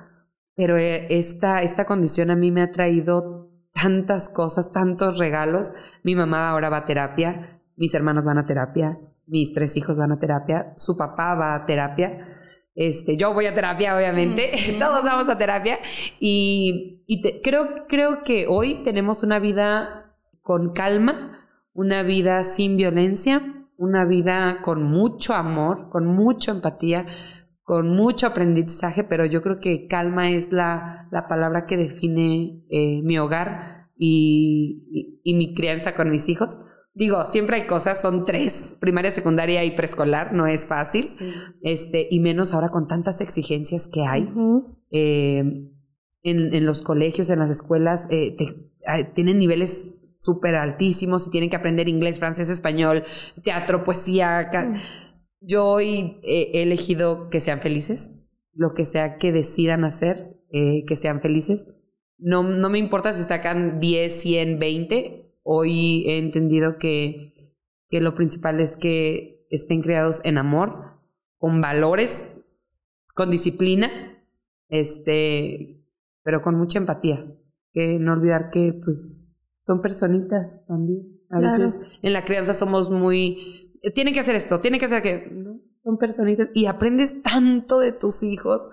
pero 0.55 0.77
eh, 0.77 1.07
esta, 1.11 1.63
esta 1.63 1.85
condición 1.85 2.31
a 2.31 2.37
mí 2.37 2.51
me 2.51 2.63
ha 2.63 2.71
traído 2.71 3.51
tantas 3.73 4.29
cosas, 4.29 4.73
tantos 4.73 5.19
regalos. 5.19 5.73
Mi 6.03 6.15
mamá 6.15 6.49
ahora 6.49 6.71
va 6.71 6.79
a 6.79 6.85
terapia, 6.85 7.61
mis 7.77 7.95
hermanos 7.95 8.25
van 8.25 8.39
a 8.39 8.47
terapia, 8.47 8.99
mis 9.27 9.53
tres 9.53 9.77
hijos 9.77 9.99
van 9.99 10.13
a 10.13 10.19
terapia, 10.19 10.73
su 10.77 10.97
papá 10.97 11.35
va 11.35 11.55
a 11.55 11.67
terapia 11.67 12.33
este, 12.77 13.17
yo 13.17 13.33
voy 13.33 13.47
a 13.47 13.55
terapia, 13.55 13.97
obviamente, 13.97 14.53
todos 14.79 15.03
vamos 15.05 15.31
a 15.31 15.39
terapia 15.39 15.79
y, 16.21 17.03
creo, 17.43 17.87
creo 17.89 18.23
que 18.23 18.47
hoy 18.47 18.83
tenemos 18.85 19.23
una 19.23 19.39
vida 19.39 20.15
con 20.43 20.75
calma, 20.75 21.49
una 21.73 22.03
vida 22.03 22.43
sin 22.43 22.77
violencia, 22.77 23.56
una 23.77 24.05
vida 24.05 24.61
con 24.63 24.83
mucho 24.83 25.35
amor, 25.35 25.89
con 25.91 26.07
mucha 26.07 26.53
empatía, 26.53 27.07
con 27.63 27.89
mucho 27.91 28.29
aprendizaje, 28.29 29.05
pero 29.05 29.27
yo 29.27 29.43
creo 29.43 29.59
que 29.59 29.87
calma 29.87 30.31
es 30.31 30.53
la, 30.53 31.09
la 31.11 31.27
palabra 31.27 31.67
que 31.67 31.77
define 31.77 32.65
eh, 32.71 33.03
mi 33.03 33.19
hogar 33.19 33.89
y, 33.97 35.21
y 35.23 35.35
mi 35.35 35.55
crianza 35.55 35.95
con 35.95 36.11
mis 36.11 36.29
hijos. 36.29 36.61
Digo, 36.95 37.25
siempre 37.27 37.57
hay 37.57 37.67
cosas, 37.67 38.01
son 38.01 38.25
tres, 38.25 38.75
primaria, 38.81 39.11
secundaria 39.11 39.63
y 39.65 39.73
preescolar, 39.73 40.33
no 40.33 40.47
es 40.47 40.67
fácil. 40.67 41.05
Este, 41.61 42.09
y 42.11 42.21
menos 42.21 42.55
ahora 42.55 42.71
con 42.71 42.87
tantas 42.87 43.21
exigencias 43.21 43.87
que 43.93 44.07
hay. 44.07 44.33
Eh, 44.91 45.41
en, 46.23 46.55
en, 46.55 46.65
los 46.65 46.81
colegios, 46.81 47.29
en 47.29 47.41
las 47.41 47.51
escuelas, 47.51 48.07
eh, 48.11 48.35
tienen 49.15 49.39
niveles 49.39 49.97
súper 50.21 50.55
altísimos 50.55 51.27
y 51.27 51.31
tienen 51.31 51.51
que 51.51 51.57
aprender 51.57 51.89
inglés, 51.89 52.19
francés, 52.19 52.49
español, 52.49 53.05
teatro, 53.43 53.85
poesía. 53.85 54.51
Yo 55.41 55.67
hoy 55.67 56.19
he 56.23 56.63
elegido 56.63 57.31
que 57.31 57.41
sean 57.41 57.61
felices, 57.61 58.25
lo 58.53 58.75
que 58.75 58.85
sea 58.85 59.19
que 59.19 59.33
decidan 59.33 59.85
hacer, 59.85 60.41
eh, 60.51 60.85
que 60.87 60.97
sean 60.97 61.21
felices. 61.21 61.69
No, 62.19 62.43
no 62.43 62.71
me 62.71 62.79
importa 62.79 63.13
si 63.13 63.23
sacan 63.23 63.79
10, 63.79 64.13
100, 64.13 64.59
20 64.59 65.27
Hoy 65.49 66.03
he 66.09 66.19
entendido 66.19 66.77
que, 66.77 67.55
que 67.89 68.01
lo 68.01 68.17
principal 68.17 68.59
es 68.59 68.77
que 68.77 69.47
estén 69.49 69.81
creados 69.81 70.21
en 70.25 70.39
amor, 70.39 70.99
con 71.39 71.61
valores, 71.61 72.35
con 73.15 73.31
disciplina, 73.31 73.89
este, 74.69 75.85
pero 76.25 76.43
con 76.43 76.57
mucha 76.57 76.81
empatía. 76.81 77.25
Que 77.77 77.99
no 77.99 78.15
olvidar 78.15 78.49
que 78.49 78.73
pues 78.73 79.29
son 79.59 79.83
personitas 79.83 80.65
también. 80.67 81.03
A 81.29 81.41
veces 81.41 81.79
en 82.01 82.15
la 82.15 82.25
crianza 82.25 82.55
somos 82.55 82.89
muy 82.91 83.67
tienen 83.95 84.15
que 84.15 84.21
hacer 84.21 84.35
esto, 84.35 84.61
tienen 84.61 84.81
que 84.81 84.87
hacer 84.87 85.03
que 85.03 85.31
son 85.85 85.99
personitas 85.99 86.49
y 86.55 86.67
aprendes 86.67 87.23
tanto 87.23 87.79
de 87.79 87.93
tus 87.93 88.23
hijos. 88.23 88.69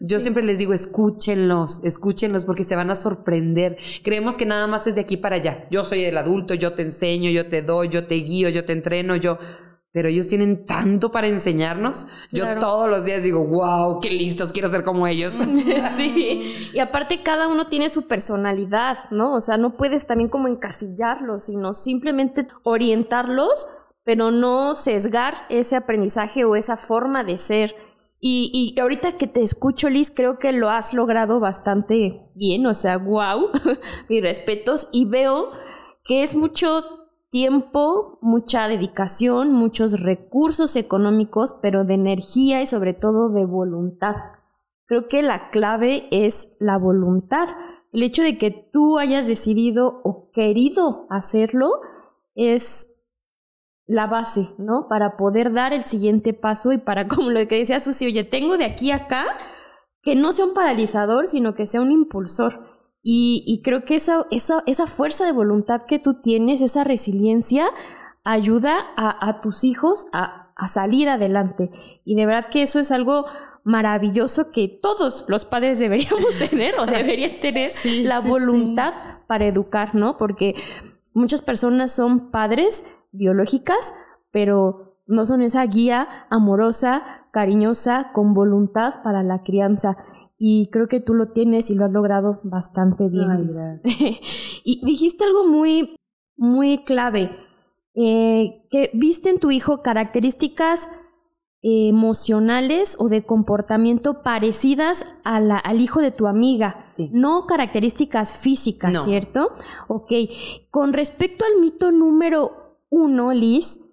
Yo 0.00 0.18
siempre 0.18 0.42
les 0.42 0.58
digo, 0.58 0.74
escúchenlos, 0.74 1.82
escúchenlos 1.84 2.44
porque 2.44 2.64
se 2.64 2.76
van 2.76 2.90
a 2.90 2.94
sorprender. 2.94 3.78
Creemos 4.04 4.36
que 4.36 4.44
nada 4.44 4.66
más 4.66 4.86
es 4.86 4.94
de 4.94 5.00
aquí 5.00 5.16
para 5.16 5.36
allá. 5.36 5.66
Yo 5.70 5.84
soy 5.84 6.04
el 6.04 6.18
adulto, 6.18 6.54
yo 6.54 6.74
te 6.74 6.82
enseño, 6.82 7.30
yo 7.30 7.48
te 7.48 7.62
doy, 7.62 7.88
yo 7.88 8.06
te 8.06 8.16
guío, 8.16 8.48
yo 8.48 8.64
te 8.64 8.72
entreno, 8.72 9.16
yo... 9.16 9.38
Pero 9.92 10.08
ellos 10.08 10.28
tienen 10.28 10.66
tanto 10.66 11.10
para 11.10 11.28
enseñarnos. 11.28 12.06
Yo 12.30 12.58
todos 12.58 12.90
los 12.90 13.04
días 13.04 13.22
digo, 13.22 13.46
wow, 13.46 14.00
qué 14.00 14.10
listos, 14.10 14.52
quiero 14.52 14.68
ser 14.68 14.84
como 14.84 15.06
ellos. 15.06 15.32
sí. 15.96 16.70
Y 16.72 16.78
aparte 16.78 17.22
cada 17.22 17.48
uno 17.48 17.68
tiene 17.68 17.88
su 17.88 18.06
personalidad, 18.06 19.10
¿no? 19.10 19.34
O 19.34 19.40
sea, 19.40 19.56
no 19.56 19.72
puedes 19.72 20.06
también 20.06 20.28
como 20.28 20.46
encasillarlos, 20.48 21.46
sino 21.46 21.72
simplemente 21.72 22.46
orientarlos 22.64 23.66
pero 24.08 24.30
no 24.30 24.74
sesgar 24.74 25.44
ese 25.50 25.76
aprendizaje 25.76 26.46
o 26.46 26.56
esa 26.56 26.78
forma 26.78 27.24
de 27.24 27.36
ser. 27.36 27.76
Y, 28.18 28.72
y 28.74 28.80
ahorita 28.80 29.18
que 29.18 29.26
te 29.26 29.42
escucho, 29.42 29.90
Liz, 29.90 30.10
creo 30.10 30.38
que 30.38 30.52
lo 30.52 30.70
has 30.70 30.94
logrado 30.94 31.40
bastante 31.40 32.22
bien, 32.34 32.64
o 32.64 32.72
sea, 32.72 32.96
wow, 32.96 33.50
mis 34.08 34.22
respetos, 34.22 34.88
y 34.92 35.04
veo 35.04 35.50
que 36.04 36.22
es 36.22 36.34
mucho 36.34 36.97
tiempo, 37.30 38.18
mucha 38.22 38.68
dedicación, 38.68 39.52
muchos 39.52 40.02
recursos 40.02 40.76
económicos, 40.76 41.54
pero 41.60 41.84
de 41.84 41.94
energía 41.94 42.62
y 42.62 42.66
sobre 42.66 42.94
todo 42.94 43.28
de 43.30 43.44
voluntad. 43.44 44.16
Creo 44.86 45.08
que 45.08 45.22
la 45.22 45.50
clave 45.50 46.08
es 46.10 46.56
la 46.60 46.78
voluntad. 46.78 47.48
El 47.92 48.02
hecho 48.02 48.22
de 48.22 48.36
que 48.38 48.50
tú 48.50 48.98
hayas 48.98 49.26
decidido 49.26 50.00
o 50.04 50.30
querido 50.32 51.06
hacerlo 51.10 51.80
es 52.34 52.98
la 53.86 54.06
base, 54.06 54.54
¿no? 54.58 54.86
Para 54.88 55.16
poder 55.16 55.52
dar 55.52 55.72
el 55.72 55.84
siguiente 55.84 56.34
paso 56.34 56.72
y 56.72 56.78
para, 56.78 57.08
como 57.08 57.30
lo 57.30 57.46
que 57.48 57.56
decía 57.56 57.80
Susi, 57.80 58.06
oye, 58.06 58.24
tengo 58.24 58.56
de 58.56 58.66
aquí 58.66 58.90
a 58.90 58.96
acá 58.96 59.24
que 60.02 60.14
no 60.14 60.32
sea 60.32 60.44
un 60.44 60.54
paralizador, 60.54 61.26
sino 61.26 61.54
que 61.54 61.66
sea 61.66 61.80
un 61.80 61.90
impulsor. 61.90 62.67
Y, 63.02 63.62
creo 63.64 63.84
que 63.84 63.94
esa, 63.94 64.26
esa, 64.30 64.62
esa, 64.66 64.86
fuerza 64.86 65.24
de 65.24 65.32
voluntad 65.32 65.86
que 65.86 65.98
tú 65.98 66.20
tienes, 66.20 66.60
esa 66.60 66.84
resiliencia, 66.84 67.68
ayuda 68.24 68.86
a, 68.96 69.40
tus 69.40 69.64
hijos 69.64 70.06
a, 70.12 70.52
salir 70.68 71.08
adelante. 71.08 71.70
Y 72.04 72.16
de 72.16 72.26
verdad 72.26 72.50
que 72.50 72.62
eso 72.62 72.80
es 72.80 72.90
algo 72.90 73.26
maravilloso 73.64 74.50
que 74.50 74.68
todos 74.68 75.24
los 75.28 75.44
padres 75.44 75.78
deberíamos 75.78 76.38
tener 76.50 76.78
o 76.78 76.86
deberían 76.86 77.40
tener 77.40 77.70
la 78.02 78.20
voluntad 78.20 78.92
para 79.26 79.46
educar, 79.46 79.94
¿no? 79.94 80.18
Porque 80.18 80.54
muchas 81.14 81.42
personas 81.42 81.92
son 81.92 82.30
padres 82.30 82.84
biológicas, 83.12 83.94
pero 84.30 84.98
no 85.06 85.24
son 85.24 85.42
esa 85.42 85.64
guía 85.64 86.26
amorosa, 86.28 87.26
cariñosa, 87.32 88.10
con 88.12 88.34
voluntad 88.34 89.02
para 89.02 89.22
la 89.22 89.42
crianza. 89.42 89.96
Y 90.38 90.70
creo 90.70 90.86
que 90.86 91.00
tú 91.00 91.14
lo 91.14 91.32
tienes 91.32 91.68
y 91.68 91.74
lo 91.74 91.84
has 91.84 91.92
logrado 91.92 92.40
bastante 92.44 93.08
bien. 93.08 93.48
y 94.64 94.86
dijiste 94.86 95.24
algo 95.24 95.44
muy, 95.44 95.96
muy 96.36 96.84
clave, 96.84 97.30
eh, 97.94 98.66
que 98.70 98.90
viste 98.94 99.30
en 99.30 99.40
tu 99.40 99.50
hijo 99.50 99.82
características 99.82 100.88
emocionales 101.60 102.96
o 103.00 103.08
de 103.08 103.24
comportamiento 103.24 104.22
parecidas 104.22 105.04
a 105.24 105.40
la, 105.40 105.58
al 105.58 105.80
hijo 105.80 106.00
de 106.00 106.12
tu 106.12 106.28
amiga, 106.28 106.86
no 107.10 107.46
características 107.46 108.38
físicas, 108.38 109.04
¿cierto? 109.04 109.52
Ok, 109.88 110.12
con 110.70 110.92
respecto 110.92 111.44
al 111.44 111.60
mito 111.60 111.90
número 111.90 112.78
uno, 112.90 113.32
Liz, 113.32 113.84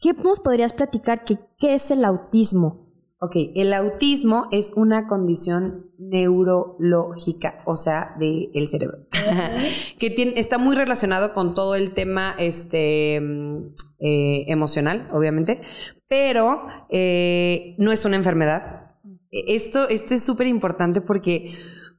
¿qué 0.00 0.12
nos 0.12 0.40
podrías 0.40 0.72
platicar 0.72 1.24
que, 1.24 1.38
qué 1.58 1.74
es 1.74 1.90
el 1.90 2.04
autismo? 2.04 2.87
Ok, 3.20 3.34
el 3.56 3.72
autismo 3.72 4.46
es 4.52 4.72
una 4.76 5.08
condición 5.08 5.90
neurológica, 5.98 7.62
o 7.66 7.74
sea, 7.74 8.14
del 8.20 8.50
el 8.54 8.68
cerebro, 8.68 9.08
que 9.98 10.10
tiene, 10.10 10.34
está 10.36 10.56
muy 10.58 10.76
relacionado 10.76 11.34
con 11.34 11.54
todo 11.54 11.74
el 11.74 11.94
tema 11.94 12.36
este, 12.38 13.20
mm, 13.20 13.74
eh, 13.98 14.44
emocional, 14.46 15.08
obviamente, 15.12 15.62
pero 16.06 16.68
eh, 16.90 17.74
no 17.78 17.90
es 17.90 18.04
una 18.04 18.14
enfermedad, 18.14 18.92
esto, 19.32 19.88
esto 19.88 20.14
es 20.14 20.24
súper 20.24 20.46
importante 20.46 21.00
porque 21.00 21.54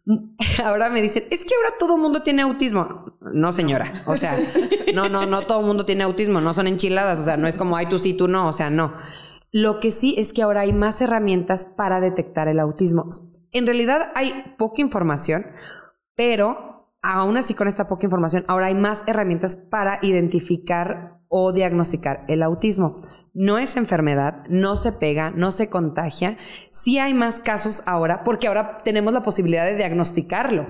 ahora 0.63 0.89
me 0.89 1.01
dicen, 1.01 1.25
es 1.29 1.45
que 1.45 1.53
ahora 1.55 1.75
todo 1.77 1.95
el 1.95 2.01
mundo 2.01 2.23
tiene 2.23 2.41
autismo. 2.41 3.17
No, 3.33 3.51
señora. 3.51 4.03
O 4.07 4.15
sea, 4.15 4.37
no, 4.93 5.09
no, 5.09 5.25
no 5.25 5.41
todo 5.43 5.59
el 5.59 5.67
mundo 5.67 5.85
tiene 5.85 6.03
autismo. 6.03 6.41
No 6.41 6.53
son 6.53 6.67
enchiladas. 6.67 7.19
O 7.19 7.23
sea, 7.23 7.37
no 7.37 7.47
es 7.47 7.55
como, 7.55 7.75
ay, 7.75 7.87
tú 7.87 7.99
sí, 7.99 8.13
tú 8.13 8.27
no. 8.27 8.47
O 8.47 8.53
sea, 8.53 8.69
no. 8.69 8.93
Lo 9.51 9.79
que 9.79 9.91
sí 9.91 10.15
es 10.17 10.33
que 10.33 10.43
ahora 10.43 10.61
hay 10.61 10.73
más 10.73 11.01
herramientas 11.01 11.65
para 11.65 11.99
detectar 11.99 12.47
el 12.47 12.59
autismo. 12.59 13.09
En 13.51 13.65
realidad 13.65 14.11
hay 14.15 14.55
poca 14.57 14.81
información, 14.81 15.47
pero 16.15 16.91
aún 17.01 17.37
así 17.37 17.53
con 17.53 17.67
esta 17.67 17.87
poca 17.87 18.05
información, 18.05 18.45
ahora 18.47 18.67
hay 18.67 18.75
más 18.75 19.03
herramientas 19.07 19.57
para 19.57 19.99
identificar 20.01 21.19
o 21.29 21.51
diagnosticar 21.51 22.25
el 22.27 22.43
autismo 22.43 22.95
no 23.33 23.57
es 23.57 23.75
enfermedad, 23.75 24.43
no 24.49 24.75
se 24.75 24.91
pega, 24.91 25.31
no 25.35 25.51
se 25.51 25.69
contagia. 25.69 26.37
Sí 26.71 26.97
hay 26.97 27.13
más 27.13 27.39
casos 27.39 27.83
ahora, 27.85 28.23
porque 28.23 28.47
ahora 28.47 28.77
tenemos 28.83 29.13
la 29.13 29.23
posibilidad 29.23 29.65
de 29.65 29.75
diagnosticarlo, 29.75 30.67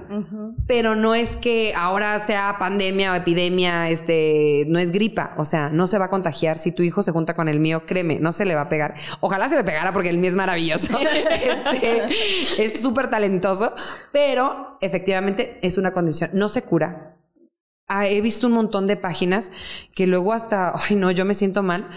pero 0.67 0.95
no 0.95 1.15
es 1.15 1.37
que 1.37 1.73
ahora 1.75 2.17
sea 2.19 2.57
pandemia 2.59 3.13
o 3.13 3.15
epidemia, 3.15 3.89
este, 3.89 4.65
no 4.67 4.79
es 4.79 4.91
gripa, 4.91 5.33
o 5.37 5.45
sea, 5.45 5.69
no 5.69 5.87
se 5.87 5.97
va 5.97 6.05
a 6.05 6.09
contagiar. 6.09 6.57
Si 6.57 6.71
tu 6.71 6.83
hijo 6.83 7.01
se 7.01 7.11
junta 7.11 7.33
con 7.33 7.47
el 7.47 7.59
mío, 7.59 7.85
créeme, 7.85 8.19
no 8.19 8.31
se 8.31 8.45
le 8.45 8.55
va 8.55 8.61
a 8.61 8.69
pegar. 8.69 8.95
Ojalá 9.21 9.47
se 9.49 9.55
le 9.55 9.63
pegara 9.63 9.93
porque 9.93 10.09
el 10.09 10.17
mío 10.17 10.29
es 10.29 10.35
maravilloso, 10.35 10.97
este, 11.43 12.63
es 12.63 12.81
súper 12.81 13.09
talentoso, 13.09 13.73
pero 14.11 14.77
efectivamente 14.81 15.59
es 15.61 15.77
una 15.77 15.91
condición, 15.91 16.31
no 16.33 16.49
se 16.49 16.63
cura. 16.63 17.15
Ah, 17.87 18.07
he 18.07 18.21
visto 18.21 18.45
un 18.45 18.53
montón 18.53 18.85
de 18.85 18.97
páginas 18.97 19.51
que 19.95 20.05
luego 20.05 20.33
hasta, 20.33 20.75
ay 20.89 20.95
no, 20.95 21.09
yo 21.09 21.25
me 21.25 21.33
siento 21.33 21.63
mal 21.63 21.87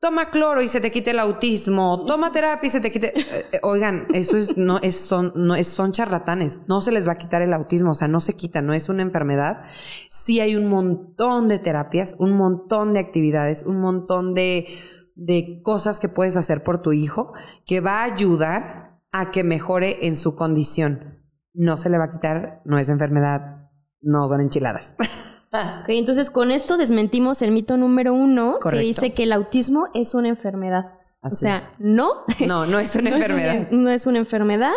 toma 0.00 0.30
cloro 0.30 0.62
y 0.62 0.68
se 0.68 0.80
te 0.80 0.90
quite 0.90 1.10
el 1.10 1.18
autismo, 1.18 2.02
toma 2.04 2.32
terapia 2.32 2.66
y 2.66 2.70
se 2.70 2.80
te 2.80 2.90
quite. 2.90 3.18
Eh, 3.18 3.46
eh, 3.52 3.60
oigan, 3.62 4.06
eso 4.14 4.36
es, 4.38 4.56
no, 4.56 4.78
es, 4.78 4.98
son, 4.98 5.32
no, 5.36 5.54
es, 5.54 5.66
son 5.68 5.92
charlatanes. 5.92 6.60
No 6.66 6.80
se 6.80 6.90
les 6.90 7.06
va 7.06 7.12
a 7.12 7.18
quitar 7.18 7.42
el 7.42 7.52
autismo, 7.52 7.90
o 7.90 7.94
sea, 7.94 8.08
no 8.08 8.18
se 8.18 8.32
quita, 8.32 8.62
no 8.62 8.72
es 8.72 8.88
una 8.88 9.02
enfermedad. 9.02 9.62
Sí 10.08 10.40
hay 10.40 10.56
un 10.56 10.66
montón 10.66 11.48
de 11.48 11.58
terapias, 11.58 12.16
un 12.18 12.32
montón 12.32 12.94
de 12.94 13.00
actividades, 13.00 13.64
un 13.64 13.80
montón 13.80 14.32
de, 14.34 14.66
de 15.14 15.60
cosas 15.62 16.00
que 16.00 16.08
puedes 16.08 16.36
hacer 16.38 16.64
por 16.64 16.80
tu 16.80 16.92
hijo 16.92 17.34
que 17.66 17.80
va 17.80 18.00
a 18.00 18.04
ayudar 18.04 18.98
a 19.12 19.30
que 19.30 19.44
mejore 19.44 20.06
en 20.06 20.16
su 20.16 20.34
condición. 20.34 21.20
No 21.52 21.76
se 21.76 21.90
le 21.90 21.98
va 21.98 22.04
a 22.04 22.10
quitar, 22.10 22.62
no 22.64 22.78
es 22.78 22.88
enfermedad, 22.88 23.68
no 24.00 24.26
son 24.28 24.40
enchiladas. 24.40 24.96
Okay, 25.52 25.98
entonces 25.98 26.30
con 26.30 26.52
esto 26.52 26.76
desmentimos 26.76 27.42
el 27.42 27.50
mito 27.50 27.76
número 27.76 28.14
uno 28.14 28.58
que 28.60 28.78
dice 28.78 29.14
que 29.14 29.24
el 29.24 29.32
autismo 29.32 29.88
es 29.94 30.14
una 30.14 30.28
enfermedad. 30.28 30.94
o 31.22 31.30
sea, 31.30 31.60
no. 31.78 32.24
No, 32.46 32.66
no 32.66 32.78
es 32.78 32.94
una 32.94 33.10
enfermedad. 33.16 33.68
no 33.72 33.90
es 33.90 34.06
una 34.06 34.18
enfermedad, 34.18 34.74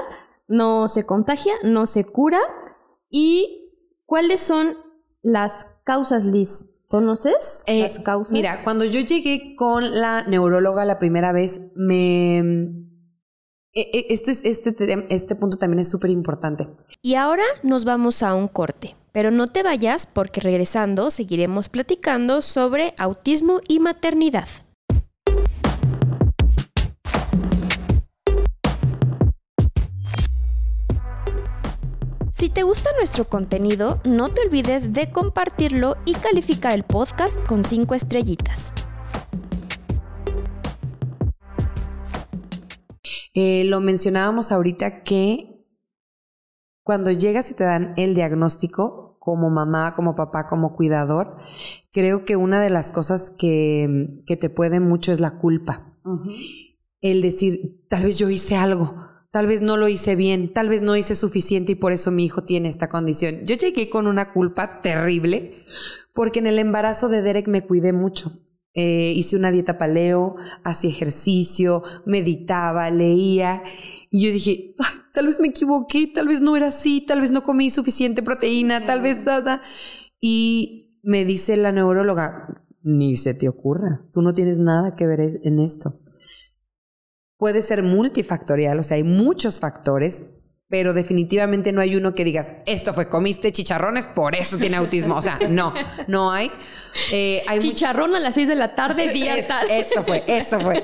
no 0.48 0.88
se 0.88 1.06
contagia, 1.06 1.54
no 1.64 1.86
se 1.86 2.06
cura. 2.06 2.40
¿Y 3.08 3.72
cuáles 4.06 4.40
son 4.40 4.76
las 5.22 5.68
causas, 5.84 6.26
Liz? 6.26 6.72
¿Conoces 6.88 7.64
eh, 7.68 7.84
las 7.84 8.00
causas? 8.00 8.34
Mira, 8.34 8.60
cuando 8.64 8.84
yo 8.86 9.00
llegué 9.00 9.56
con 9.56 10.00
la 10.00 10.24
neuróloga 10.24 10.86
la 10.86 10.98
primera 10.98 11.32
vez, 11.32 11.62
me... 11.76 12.40
E, 13.76 13.82
e, 13.94 14.06
esto 14.10 14.32
es, 14.32 14.44
este, 14.44 14.76
este 15.10 15.36
punto 15.36 15.58
también 15.58 15.80
es 15.80 15.90
súper 15.90 16.10
importante. 16.10 16.68
Y 17.02 17.16
ahora 17.16 17.44
nos 17.64 17.86
vamos 17.86 18.24
a 18.24 18.34
un 18.34 18.48
corte. 18.48 18.96
Pero 19.14 19.30
no 19.30 19.46
te 19.46 19.62
vayas 19.62 20.08
porque 20.08 20.42
regresando 20.42 21.12
seguiremos 21.12 21.70
platicando 21.70 22.42
sobre 22.42 22.96
autismo 22.98 23.62
y 23.68 23.80
maternidad. 23.80 24.48
Si 32.32 32.50
te 32.50 32.64
gusta 32.64 32.90
nuestro 32.98 33.26
contenido, 33.26 34.02
no 34.04 34.30
te 34.30 34.42
olvides 34.42 34.94
de 34.94 35.12
compartirlo 35.12 35.96
y 36.06 36.14
calificar 36.14 36.74
el 36.74 36.84
podcast 36.84 37.40
con 37.46 37.64
5 37.64 37.94
estrellitas. 37.94 38.74
Eh, 43.36 43.64
lo 43.66 43.80
mencionábamos 43.80 44.52
ahorita 44.52 45.04
que 45.04 45.53
cuando 46.84 47.12
llegas 47.12 47.50
y 47.50 47.54
te 47.54 47.64
dan 47.64 47.94
el 47.98 48.14
diagnóstico, 48.14 49.18
como 49.20 49.50
mamá, 49.50 49.96
como 49.96 50.16
papá, 50.16 50.48
como 50.48 50.76
cuidador, 50.76 51.38
creo 51.94 52.26
que 52.26 52.36
una 52.36 52.62
de 52.62 52.70
las 52.70 52.92
cosas 52.92 53.32
que, 53.32 54.22
que 54.26 54.36
te 54.36 54.50
puede 54.50 54.82
mucho 54.82 55.14
es 55.14 55.22
la 55.22 55.38
culpa. 55.38 55.96
El 57.00 57.22
decir, 57.22 57.86
tal 57.88 58.04
vez 58.04 58.20
yo 58.20 58.30
hice 58.30 58.58
algo, 58.58 58.96
tal 59.32 59.48
vez 59.48 59.62
no 59.62 59.78
lo 59.78 59.88
hice 59.88 60.18
bien, 60.18 60.52
tal 60.52 60.68
vez 60.68 60.84
no 60.84 60.98
hice 60.98 61.16
suficiente 61.16 61.72
y 61.72 61.76
por 61.76 61.94
eso 61.94 62.12
mi 62.12 62.26
hijo 62.26 62.42
tiene 62.44 62.68
esta 62.68 62.90
condición. 62.90 63.46
Yo 63.46 63.56
llegué 63.56 63.90
con 63.90 64.08
una 64.08 64.34
culpa 64.34 64.82
terrible 64.82 65.64
porque 66.14 66.40
en 66.40 66.48
el 66.48 66.60
embarazo 66.60 67.08
de 67.08 67.22
Derek 67.22 67.48
me 67.48 67.66
cuidé 67.66 67.94
mucho. 67.94 68.43
Eh, 68.76 69.14
hice 69.16 69.36
una 69.36 69.52
dieta 69.52 69.78
paleo, 69.78 70.36
hacía 70.64 70.90
ejercicio, 70.90 71.84
meditaba, 72.06 72.90
leía 72.90 73.62
y 74.16 74.28
yo 74.28 74.32
dije, 74.32 74.76
tal 75.12 75.26
vez 75.26 75.40
me 75.40 75.48
equivoqué, 75.48 76.06
tal 76.06 76.28
vez 76.28 76.40
no 76.40 76.56
era 76.56 76.68
así, 76.68 77.02
tal 77.02 77.20
vez 77.20 77.32
no 77.32 77.42
comí 77.42 77.72
suficiente 77.72 78.22
proteína, 78.22 78.86
tal 78.86 79.02
vez 79.02 79.26
nada. 79.26 79.64
Y 80.22 81.00
me 81.02 81.26
dice 81.26 81.58
la 81.58 81.72
neuróloga, 81.72 82.64
ni 82.84 83.16
se 83.16 83.34
te 83.34 83.50
ocurra, 83.50 84.06
tú 84.14 84.22
no 84.22 84.36
tienes 84.36 84.60
nada 84.60 84.96
que 84.96 85.08
ver 85.08 85.42
en 85.44 85.60
esto. 85.60 86.00
Puede 87.38 87.64
ser 87.64 87.82
multifactorial, 87.82 88.78
o 88.78 88.84
sea, 88.84 88.98
hay 88.98 89.04
muchos 89.04 89.60
factores, 89.60 90.30
pero 90.74 90.94
definitivamente 90.94 91.72
no 91.72 91.82
hay 91.82 91.96
uno 91.96 92.16
que 92.16 92.26
digas, 92.26 92.54
esto 92.66 92.96
fue, 92.96 93.08
comiste 93.08 93.52
chicharrones, 93.52 94.08
por 94.08 94.34
eso 94.34 94.58
tiene 94.58 94.78
autismo. 94.78 95.14
O 95.16 95.22
sea, 95.22 95.38
no, 95.48 95.72
no 96.08 96.32
hay. 96.32 96.50
Eh, 97.12 97.44
Chicharrón 97.60 98.16
a 98.16 98.20
las 98.20 98.34
seis 98.34 98.48
de 98.48 98.56
la 98.56 98.74
tarde, 98.74 99.14
día 99.14 99.36
Eso 99.70 100.02
fue, 100.02 100.24
eso 100.26 100.60
fue. 100.60 100.84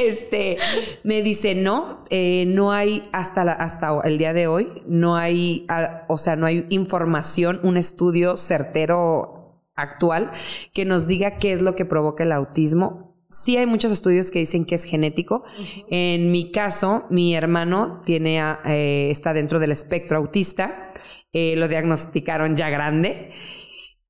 Este, 0.00 0.56
me 1.04 1.22
dice, 1.22 1.54
no, 1.54 2.04
eh, 2.10 2.44
no 2.48 2.72
hay 2.72 3.08
hasta, 3.12 3.42
hasta 3.42 4.00
el 4.02 4.18
día 4.18 4.32
de 4.32 4.48
hoy, 4.48 4.82
no 4.88 5.14
hay, 5.14 5.64
o 6.08 6.18
sea, 6.18 6.34
no 6.34 6.46
hay 6.46 6.66
información, 6.68 7.60
un 7.62 7.76
estudio 7.76 8.36
certero 8.36 9.60
actual 9.76 10.32
que 10.72 10.84
nos 10.84 11.06
diga 11.06 11.38
qué 11.38 11.52
es 11.52 11.62
lo 11.62 11.76
que 11.76 11.84
provoca 11.84 12.24
el 12.24 12.32
autismo 12.32 13.09
Sí 13.30 13.56
hay 13.56 13.66
muchos 13.66 13.92
estudios 13.92 14.32
que 14.32 14.40
dicen 14.40 14.64
que 14.64 14.74
es 14.74 14.82
genético. 14.82 15.44
En 15.88 16.32
mi 16.32 16.50
caso, 16.50 17.04
mi 17.10 17.34
hermano 17.34 18.02
tiene, 18.04 18.40
eh, 18.64 19.08
está 19.10 19.32
dentro 19.32 19.60
del 19.60 19.70
espectro 19.70 20.18
autista. 20.18 20.92
Eh, 21.32 21.54
lo 21.56 21.68
diagnosticaron 21.68 22.56
ya 22.56 22.70
grande. 22.70 23.30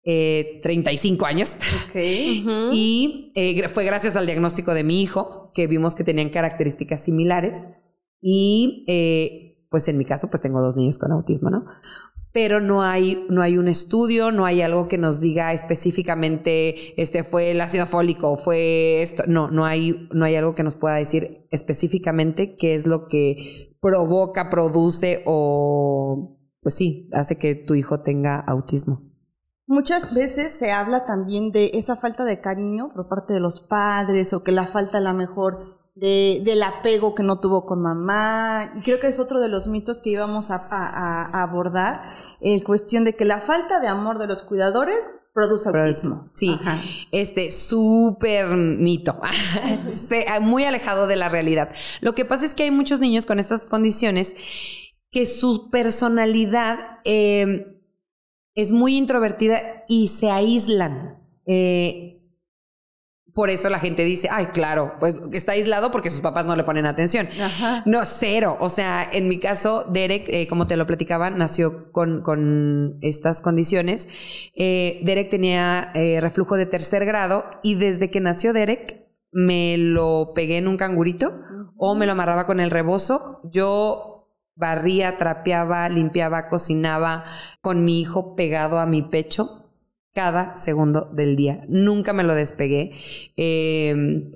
35 0.02 1.26
eh, 1.26 1.28
años. 1.28 1.56
y 2.72 3.32
fue 3.68 3.84
gracias 3.84 4.16
al 4.16 4.24
diagnóstico 4.24 4.72
de 4.72 4.84
mi 4.84 5.02
hijo 5.02 5.52
que 5.54 5.66
vimos 5.66 5.94
que 5.94 6.02
tenían 6.02 6.30
características 6.30 7.04
similares. 7.04 7.68
Y 8.22 8.86
pues 9.70 9.86
en 9.88 9.98
mi 9.98 10.06
caso, 10.06 10.30
pues 10.30 10.40
tengo 10.40 10.62
dos 10.62 10.76
niños 10.76 10.98
con 10.98 11.12
autismo, 11.12 11.50
¿no? 11.50 11.66
Pero 12.32 12.60
no 12.60 12.82
hay, 12.82 13.26
no 13.28 13.42
hay 13.42 13.58
un 13.58 13.68
estudio, 13.68 14.30
no 14.30 14.46
hay 14.46 14.62
algo 14.62 14.88
que 14.88 14.98
nos 14.98 15.20
diga 15.20 15.52
específicamente, 15.52 17.00
este 17.00 17.24
fue 17.24 17.50
el 17.50 17.60
ácido 17.60 17.86
fólico, 17.86 18.36
fue 18.36 19.02
esto, 19.02 19.24
no, 19.26 19.50
no 19.50 19.64
hay, 19.64 20.08
no 20.12 20.24
hay 20.24 20.36
algo 20.36 20.54
que 20.54 20.62
nos 20.62 20.76
pueda 20.76 20.94
decir 20.94 21.46
específicamente 21.50 22.56
qué 22.56 22.74
es 22.74 22.86
lo 22.86 23.08
que 23.08 23.76
provoca, 23.80 24.50
produce 24.50 25.22
o, 25.26 26.38
pues 26.62 26.74
sí, 26.74 27.08
hace 27.12 27.36
que 27.36 27.54
tu 27.54 27.74
hijo 27.74 28.02
tenga 28.02 28.38
autismo. 28.38 29.10
Muchas 29.66 30.14
veces 30.14 30.52
se 30.52 30.72
habla 30.72 31.04
también 31.04 31.52
de 31.52 31.70
esa 31.74 31.94
falta 31.94 32.24
de 32.24 32.40
cariño 32.40 32.92
por 32.92 33.08
parte 33.08 33.32
de 33.32 33.40
los 33.40 33.60
padres 33.60 34.32
o 34.32 34.42
que 34.42 34.50
la 34.50 34.66
falta 34.66 34.98
a 34.98 35.00
la 35.00 35.12
mejor 35.12 35.79
de, 36.00 36.40
del 36.44 36.62
apego 36.62 37.14
que 37.14 37.22
no 37.22 37.38
tuvo 37.38 37.66
con 37.66 37.82
mamá. 37.82 38.72
Y 38.74 38.80
creo 38.80 38.98
que 38.98 39.08
es 39.08 39.20
otro 39.20 39.40
de 39.40 39.48
los 39.48 39.66
mitos 39.66 40.00
que 40.00 40.10
íbamos 40.10 40.50
a, 40.50 40.56
a, 40.56 41.42
abordar, 41.42 42.02
en 42.40 42.60
cuestión 42.60 43.04
de 43.04 43.14
que 43.14 43.24
la 43.24 43.40
falta 43.40 43.80
de 43.80 43.88
amor 43.88 44.18
de 44.18 44.26
los 44.26 44.42
cuidadores 44.42 45.04
produce 45.34 45.68
autismo. 45.68 46.24
Sí, 46.26 46.58
este 47.12 47.50
súper 47.50 48.48
mito, 48.48 49.20
muy 50.40 50.64
alejado 50.64 51.06
de 51.06 51.16
la 51.16 51.28
realidad. 51.28 51.70
Lo 52.00 52.14
que 52.14 52.24
pasa 52.24 52.46
es 52.46 52.54
que 52.54 52.64
hay 52.64 52.70
muchos 52.70 53.00
niños 53.00 53.26
con 53.26 53.38
estas 53.38 53.66
condiciones 53.66 54.34
que 55.10 55.26
su 55.26 55.70
personalidad 55.70 56.78
eh, 57.04 57.78
es 58.54 58.72
muy 58.72 58.96
introvertida 58.96 59.84
y 59.88 60.08
se 60.08 60.30
aíslan. 60.30 61.18
Eh, 61.46 62.19
por 63.34 63.50
eso 63.50 63.68
la 63.68 63.78
gente 63.78 64.04
dice, 64.04 64.28
ay, 64.30 64.46
claro, 64.46 64.94
pues 64.98 65.14
está 65.32 65.52
aislado 65.52 65.90
porque 65.90 66.10
sus 66.10 66.20
papás 66.20 66.46
no 66.46 66.56
le 66.56 66.64
ponen 66.64 66.86
atención. 66.86 67.28
No, 67.84 68.04
cero. 68.04 68.56
O 68.60 68.68
sea, 68.68 69.08
en 69.10 69.28
mi 69.28 69.38
caso, 69.38 69.84
Derek, 69.90 70.28
eh, 70.28 70.46
como 70.48 70.66
te 70.66 70.76
lo 70.76 70.86
platicaba, 70.86 71.30
nació 71.30 71.92
con, 71.92 72.22
con 72.22 72.98
estas 73.02 73.40
condiciones. 73.40 74.08
Eh, 74.54 75.00
Derek 75.04 75.30
tenía 75.30 75.90
eh, 75.94 76.18
reflujo 76.20 76.56
de 76.56 76.66
tercer 76.66 77.04
grado 77.04 77.44
y 77.62 77.76
desde 77.76 78.08
que 78.08 78.20
nació 78.20 78.52
Derek 78.52 79.06
me 79.32 79.76
lo 79.76 80.32
pegué 80.34 80.58
en 80.58 80.66
un 80.66 80.76
cangurito 80.76 81.30
o 81.76 81.94
me 81.94 82.06
lo 82.06 82.12
amarraba 82.12 82.46
con 82.46 82.60
el 82.60 82.70
rebozo. 82.70 83.40
Yo 83.44 84.28
barría, 84.56 85.16
trapeaba, 85.16 85.88
limpiaba, 85.88 86.48
cocinaba 86.48 87.24
con 87.60 87.84
mi 87.84 88.00
hijo 88.00 88.34
pegado 88.34 88.78
a 88.78 88.86
mi 88.86 89.02
pecho 89.02 89.69
cada 90.14 90.56
segundo 90.56 91.10
del 91.12 91.36
día. 91.36 91.64
Nunca 91.68 92.12
me 92.12 92.24
lo 92.24 92.34
despegué. 92.34 92.92
Eh, 93.36 94.32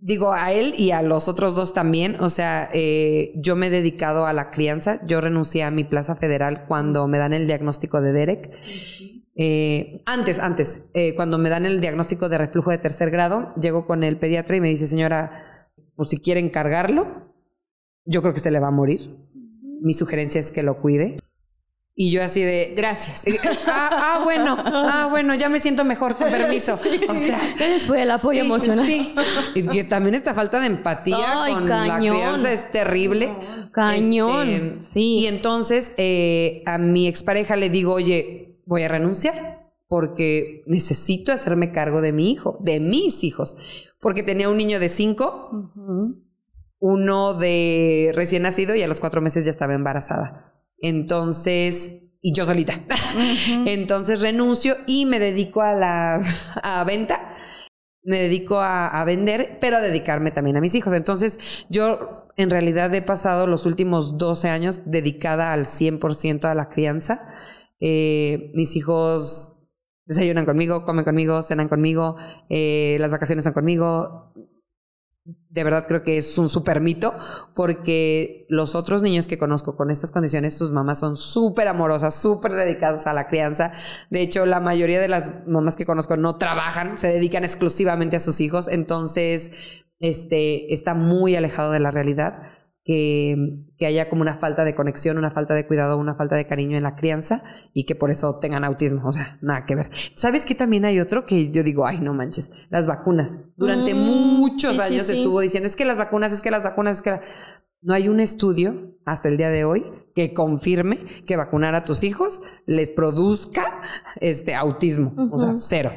digo, 0.00 0.32
a 0.32 0.52
él 0.52 0.74
y 0.76 0.90
a 0.90 1.02
los 1.02 1.28
otros 1.28 1.54
dos 1.54 1.74
también. 1.74 2.16
O 2.20 2.28
sea, 2.28 2.68
eh, 2.72 3.32
yo 3.36 3.56
me 3.56 3.66
he 3.66 3.70
dedicado 3.70 4.26
a 4.26 4.32
la 4.32 4.50
crianza. 4.50 5.00
Yo 5.06 5.20
renuncié 5.20 5.62
a 5.62 5.70
mi 5.70 5.84
plaza 5.84 6.14
federal 6.14 6.64
cuando 6.66 7.06
me 7.06 7.18
dan 7.18 7.32
el 7.32 7.46
diagnóstico 7.46 8.00
de 8.00 8.12
Derek. 8.12 8.50
Eh, 9.36 10.02
antes, 10.06 10.38
antes, 10.38 10.88
eh, 10.94 11.14
cuando 11.14 11.38
me 11.38 11.48
dan 11.48 11.64
el 11.64 11.80
diagnóstico 11.80 12.28
de 12.28 12.38
reflujo 12.38 12.70
de 12.70 12.78
tercer 12.78 13.10
grado, 13.10 13.54
llego 13.54 13.86
con 13.86 14.02
el 14.02 14.18
pediatra 14.18 14.56
y 14.56 14.60
me 14.60 14.68
dice, 14.68 14.86
señora, 14.86 15.70
pues 15.94 16.10
si 16.10 16.18
quiere 16.18 16.40
encargarlo, 16.40 17.32
yo 18.04 18.22
creo 18.22 18.34
que 18.34 18.40
se 18.40 18.50
le 18.50 18.60
va 18.60 18.68
a 18.68 18.72
morir. 18.72 19.16
Mi 19.82 19.94
sugerencia 19.94 20.40
es 20.40 20.50
que 20.50 20.62
lo 20.62 20.80
cuide. 20.80 21.16
Y 22.02 22.10
yo 22.12 22.22
así 22.22 22.42
de... 22.42 22.72
Gracias. 22.74 23.26
Ah, 23.66 23.90
ah, 23.92 24.20
bueno, 24.24 24.56
ah, 24.58 25.08
bueno, 25.10 25.34
ya 25.34 25.50
me 25.50 25.60
siento 25.60 25.84
mejor, 25.84 26.16
con 26.16 26.30
permiso. 26.30 26.78
O 27.08 27.14
sea... 27.14 27.38
Gracias 27.58 27.82
por 27.82 27.98
el 27.98 28.10
apoyo 28.10 28.40
sí, 28.40 28.46
emocional. 28.46 28.86
Sí. 28.86 29.14
Y 29.54 29.68
que 29.68 29.84
también 29.84 30.14
esta 30.14 30.32
falta 30.32 30.60
de 30.60 30.68
empatía 30.68 31.42
Ay, 31.42 31.52
con 31.52 31.68
cañón. 31.68 31.88
la 31.88 31.98
crianza 31.98 32.52
es 32.52 32.70
terrible. 32.70 33.28
Cañón, 33.72 34.48
Este, 34.48 34.82
sí. 34.82 35.16
Y 35.18 35.26
entonces 35.26 35.92
eh, 35.98 36.62
a 36.64 36.78
mi 36.78 37.06
expareja 37.06 37.54
le 37.56 37.68
digo, 37.68 37.92
oye, 37.92 38.56
voy 38.64 38.84
a 38.84 38.88
renunciar 38.88 39.70
porque 39.86 40.62
necesito 40.64 41.32
hacerme 41.32 41.70
cargo 41.70 42.00
de 42.00 42.12
mi 42.12 42.30
hijo, 42.32 42.56
de 42.60 42.80
mis 42.80 43.24
hijos. 43.24 43.90
Porque 44.00 44.22
tenía 44.22 44.48
un 44.48 44.56
niño 44.56 44.80
de 44.80 44.88
cinco, 44.88 45.70
uno 46.78 47.34
de 47.34 48.10
recién 48.14 48.44
nacido 48.44 48.74
y 48.74 48.80
a 48.80 48.88
los 48.88 49.00
cuatro 49.00 49.20
meses 49.20 49.44
ya 49.44 49.50
estaba 49.50 49.74
embarazada. 49.74 50.50
Entonces, 50.80 52.02
y 52.22 52.32
yo 52.34 52.44
solita. 52.44 52.74
Entonces 53.66 54.20
renuncio 54.20 54.76
y 54.86 55.06
me 55.06 55.18
dedico 55.18 55.62
a 55.62 55.74
la 55.74 56.20
a 56.62 56.84
venta. 56.84 57.36
Me 58.02 58.18
dedico 58.18 58.58
a, 58.58 58.88
a 58.88 59.04
vender, 59.04 59.58
pero 59.60 59.76
a 59.76 59.80
dedicarme 59.80 60.30
también 60.30 60.56
a 60.56 60.60
mis 60.60 60.74
hijos. 60.74 60.94
Entonces, 60.94 61.66
yo 61.68 62.20
en 62.36 62.48
realidad 62.48 62.94
he 62.94 63.02
pasado 63.02 63.46
los 63.46 63.66
últimos 63.66 64.16
12 64.16 64.48
años 64.48 64.82
dedicada 64.86 65.52
al 65.52 65.66
100% 65.66 66.46
a 66.46 66.54
la 66.54 66.70
crianza. 66.70 67.28
Eh, 67.80 68.50
mis 68.54 68.76
hijos 68.76 69.58
desayunan 70.06 70.44
conmigo, 70.44 70.84
comen 70.84 71.04
conmigo, 71.04 71.42
cenan 71.42 71.68
conmigo, 71.68 72.16
eh, 72.48 72.96
las 73.00 73.12
vacaciones 73.12 73.44
son 73.44 73.52
conmigo. 73.52 74.32
De 75.24 75.64
verdad 75.64 75.86
creo 75.86 76.02
que 76.02 76.16
es 76.16 76.38
un 76.38 76.48
súper 76.48 76.80
mito 76.80 77.12
porque 77.54 78.46
los 78.48 78.74
otros 78.74 79.02
niños 79.02 79.28
que 79.28 79.38
conozco 79.38 79.76
con 79.76 79.90
estas 79.90 80.12
condiciones, 80.12 80.56
sus 80.56 80.72
mamás 80.72 81.00
son 81.00 81.16
súper 81.16 81.68
amorosas, 81.68 82.14
súper 82.14 82.52
dedicadas 82.52 83.06
a 83.06 83.12
la 83.12 83.28
crianza. 83.28 83.72
De 84.10 84.22
hecho, 84.22 84.46
la 84.46 84.60
mayoría 84.60 85.00
de 85.00 85.08
las 85.08 85.46
mamás 85.46 85.76
que 85.76 85.86
conozco 85.86 86.16
no 86.16 86.36
trabajan, 86.36 86.96
se 86.96 87.08
dedican 87.08 87.44
exclusivamente 87.44 88.16
a 88.16 88.20
sus 88.20 88.40
hijos. 88.40 88.68
Entonces, 88.68 89.84
este, 89.98 90.72
está 90.72 90.94
muy 90.94 91.36
alejado 91.36 91.72
de 91.72 91.80
la 91.80 91.90
realidad 91.90 92.59
que, 92.84 93.36
que 93.76 93.86
haya 93.86 94.08
como 94.08 94.22
una 94.22 94.34
falta 94.34 94.64
de 94.64 94.74
conexión, 94.74 95.18
una 95.18 95.30
falta 95.30 95.54
de 95.54 95.66
cuidado, 95.66 95.96
una 95.98 96.14
falta 96.14 96.36
de 96.36 96.46
cariño 96.46 96.76
en 96.76 96.82
la 96.82 96.96
crianza 96.96 97.42
y 97.74 97.84
que 97.84 97.94
por 97.94 98.10
eso 98.10 98.38
tengan 98.38 98.64
autismo. 98.64 99.02
O 99.06 99.12
sea, 99.12 99.38
nada 99.42 99.66
que 99.66 99.74
ver. 99.76 99.90
¿Sabes 100.14 100.46
que 100.46 100.54
también 100.54 100.84
hay 100.84 100.98
otro 101.00 101.26
que 101.26 101.50
yo 101.50 101.62
digo, 101.62 101.86
ay, 101.86 102.00
no 102.00 102.14
manches, 102.14 102.66
las 102.70 102.86
vacunas? 102.86 103.38
Durante 103.56 103.94
Mm, 103.94 103.98
muchos 104.38 104.76
sí, 104.76 104.82
años 104.82 105.02
sí. 105.06 105.12
estuvo 105.12 105.40
diciendo, 105.40 105.66
es 105.66 105.76
que 105.76 105.84
las 105.84 105.98
vacunas, 105.98 106.32
es 106.32 106.40
que 106.42 106.50
las 106.50 106.64
vacunas, 106.64 106.96
es 106.98 107.02
que... 107.02 107.10
la-". 107.10 107.20
No 107.82 107.94
hay 107.94 108.08
un 108.08 108.20
estudio 108.20 108.94
hasta 109.06 109.28
el 109.28 109.38
día 109.38 109.48
de 109.48 109.64
hoy 109.64 109.86
que 110.14 110.34
confirme 110.34 110.98
que 111.26 111.36
vacunar 111.36 111.74
a 111.74 111.84
tus 111.86 112.04
hijos 112.04 112.42
les 112.66 112.90
produzca 112.90 113.80
este 114.20 114.54
autismo. 114.54 115.14
O 115.32 115.38
sea, 115.38 115.54
cero. 115.54 115.90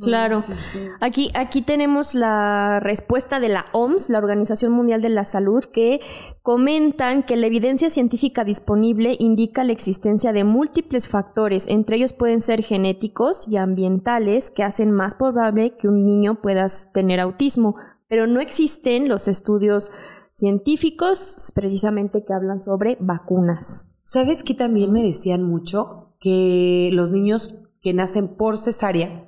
Claro. 0.00 0.40
Sí, 0.40 0.52
sí. 0.54 0.78
Aquí, 1.00 1.30
aquí 1.34 1.62
tenemos 1.62 2.14
la 2.14 2.80
respuesta 2.80 3.40
de 3.40 3.48
la 3.48 3.66
OMS, 3.72 4.10
la 4.10 4.18
Organización 4.18 4.72
Mundial 4.72 5.02
de 5.02 5.08
la 5.08 5.24
Salud, 5.24 5.64
que 5.64 6.00
comentan 6.42 7.22
que 7.22 7.36
la 7.36 7.46
evidencia 7.46 7.90
científica 7.90 8.44
disponible 8.44 9.16
indica 9.18 9.64
la 9.64 9.72
existencia 9.72 10.32
de 10.32 10.44
múltiples 10.44 11.08
factores, 11.08 11.66
entre 11.68 11.96
ellos 11.96 12.12
pueden 12.12 12.40
ser 12.40 12.62
genéticos 12.62 13.48
y 13.48 13.56
ambientales, 13.56 14.50
que 14.50 14.62
hacen 14.62 14.90
más 14.90 15.14
probable 15.14 15.76
que 15.76 15.88
un 15.88 16.04
niño 16.04 16.40
pueda 16.42 16.66
tener 16.92 17.20
autismo, 17.20 17.76
pero 18.08 18.26
no 18.26 18.40
existen 18.40 19.08
los 19.08 19.28
estudios 19.28 19.90
científicos 20.30 21.50
precisamente 21.54 22.24
que 22.24 22.34
hablan 22.34 22.60
sobre 22.60 22.98
vacunas. 23.00 23.94
¿Sabes 24.02 24.44
que 24.44 24.54
también 24.54 24.92
me 24.92 25.02
decían 25.02 25.42
mucho 25.42 26.14
que 26.20 26.90
los 26.92 27.10
niños 27.10 27.62
que 27.80 27.94
nacen 27.94 28.36
por 28.36 28.58
cesárea 28.58 29.25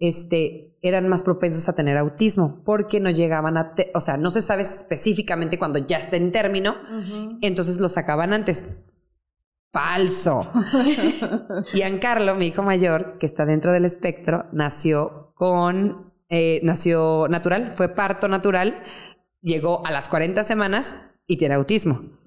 este, 0.00 0.78
eran 0.80 1.08
más 1.08 1.22
propensos 1.22 1.68
a 1.68 1.74
tener 1.74 1.98
autismo 1.98 2.62
porque 2.64 3.00
no 3.00 3.10
llegaban 3.10 3.58
a, 3.58 3.74
o 3.94 4.00
sea, 4.00 4.16
no 4.16 4.30
se 4.30 4.40
sabe 4.40 4.62
específicamente 4.62 5.58
cuando 5.58 5.78
ya 5.78 5.98
está 5.98 6.16
en 6.16 6.32
término, 6.32 6.74
entonces 7.42 7.78
lo 7.78 7.88
sacaban 7.88 8.32
antes. 8.32 8.66
Falso. 9.72 10.40
Giancarlo, 11.74 12.34
mi 12.34 12.46
hijo 12.46 12.62
mayor, 12.62 13.18
que 13.18 13.26
está 13.26 13.44
dentro 13.44 13.72
del 13.72 13.84
espectro, 13.84 14.46
nació 14.52 15.32
con, 15.36 16.12
eh, 16.28 16.60
nació 16.64 17.28
natural, 17.28 17.72
fue 17.76 17.90
parto 17.90 18.26
natural, 18.26 18.82
llegó 19.42 19.86
a 19.86 19.92
las 19.92 20.08
40 20.08 20.42
semanas 20.44 20.96
y 21.26 21.36
tiene 21.36 21.54
autismo. 21.54 22.18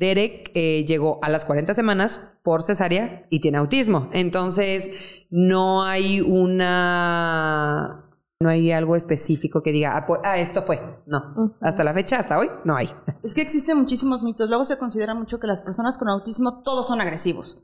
Derek 0.00 0.50
eh, 0.54 0.84
llegó 0.88 1.18
a 1.22 1.28
las 1.28 1.44
40 1.44 1.74
semanas 1.74 2.26
por 2.42 2.62
cesárea 2.62 3.26
y 3.28 3.40
tiene 3.40 3.58
autismo. 3.58 4.08
Entonces, 4.12 4.90
no 5.30 5.84
hay 5.84 6.20
una... 6.22 8.06
No 8.42 8.48
hay 8.48 8.72
algo 8.72 8.96
específico 8.96 9.62
que 9.62 9.70
diga, 9.70 9.94
ah, 9.98 10.06
por- 10.06 10.22
ah, 10.24 10.38
esto 10.38 10.62
fue. 10.62 10.80
No. 11.06 11.54
Hasta 11.60 11.84
la 11.84 11.92
fecha, 11.92 12.16
hasta 12.18 12.38
hoy, 12.38 12.48
no 12.64 12.74
hay. 12.74 12.90
Es 13.22 13.34
que 13.34 13.42
existen 13.42 13.76
muchísimos 13.76 14.22
mitos. 14.22 14.48
Luego 14.48 14.64
se 14.64 14.78
considera 14.78 15.14
mucho 15.14 15.38
que 15.38 15.46
las 15.46 15.60
personas 15.60 15.98
con 15.98 16.08
autismo 16.08 16.62
todos 16.62 16.88
son 16.88 17.02
agresivos. 17.02 17.62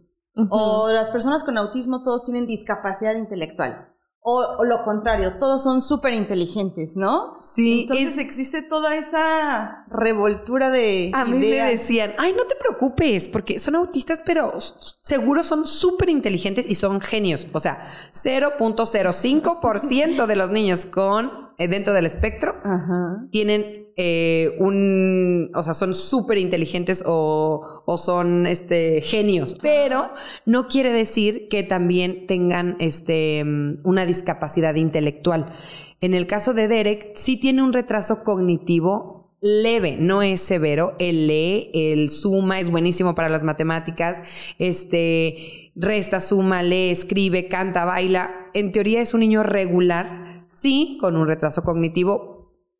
O 0.50 0.90
las 0.92 1.08
personas 1.08 1.42
con 1.44 1.56
autismo 1.56 2.02
todos 2.02 2.22
tienen 2.24 2.46
discapacidad 2.46 3.14
intelectual. 3.16 3.88
O, 4.28 4.40
o 4.58 4.64
lo 4.64 4.82
contrario, 4.82 5.34
todos 5.38 5.62
son 5.62 5.80
súper 5.80 6.12
inteligentes, 6.12 6.96
¿no? 6.96 7.36
Sí, 7.38 7.82
Entonces 7.82 8.18
existe 8.18 8.60
toda 8.60 8.96
esa 8.96 9.84
revoltura 9.88 10.68
de 10.68 11.12
A 11.14 11.24
mí 11.24 11.38
me 11.38 11.46
ideas. 11.46 11.70
decían, 11.70 12.12
ay, 12.18 12.32
no 12.36 12.42
te 12.42 12.56
preocupes, 12.56 13.28
porque 13.28 13.60
son 13.60 13.76
autistas, 13.76 14.22
pero 14.26 14.52
seguro 14.60 15.44
son 15.44 15.64
súper 15.64 16.08
inteligentes 16.08 16.66
y 16.68 16.74
son 16.74 17.00
genios. 17.00 17.46
O 17.52 17.60
sea, 17.60 17.78
0.05% 18.12 20.26
de 20.26 20.36
los 20.36 20.50
niños 20.50 20.86
con 20.86 21.45
dentro 21.58 21.92
del 21.92 22.06
espectro 22.06 22.54
Ajá. 22.62 23.26
tienen 23.30 23.86
eh, 23.96 24.54
un, 24.58 25.50
o 25.54 25.62
sea, 25.62 25.72
son 25.72 25.94
súper 25.94 26.38
inteligentes 26.38 27.02
o, 27.06 27.82
o 27.86 27.96
son 27.96 28.46
este, 28.46 29.00
genios, 29.00 29.56
pero 29.62 30.10
no 30.44 30.68
quiere 30.68 30.92
decir 30.92 31.48
que 31.48 31.62
también 31.62 32.26
tengan 32.26 32.76
este, 32.78 33.42
una 33.84 34.04
discapacidad 34.04 34.74
intelectual. 34.74 35.54
En 36.02 36.12
el 36.12 36.26
caso 36.26 36.52
de 36.52 36.68
Derek, 36.68 37.12
sí 37.14 37.38
tiene 37.38 37.62
un 37.62 37.72
retraso 37.72 38.22
cognitivo 38.22 39.16
leve, 39.40 39.96
no 39.98 40.22
es 40.22 40.40
severo. 40.40 40.94
Él 40.98 41.26
lee, 41.26 41.70
él 41.74 42.10
suma, 42.10 42.60
es 42.60 42.70
buenísimo 42.70 43.14
para 43.14 43.28
las 43.28 43.44
matemáticas, 43.44 44.22
este, 44.58 45.72
resta, 45.74 46.20
suma, 46.20 46.62
lee, 46.62 46.90
escribe, 46.90 47.48
canta, 47.48 47.84
baila. 47.84 48.50
En 48.54 48.72
teoría 48.72 49.00
es 49.00 49.14
un 49.14 49.20
niño 49.20 49.42
regular, 49.42 50.25
sí, 50.48 50.96
con 51.00 51.16
un 51.16 51.26
retraso 51.26 51.62
cognitivo, 51.62 52.36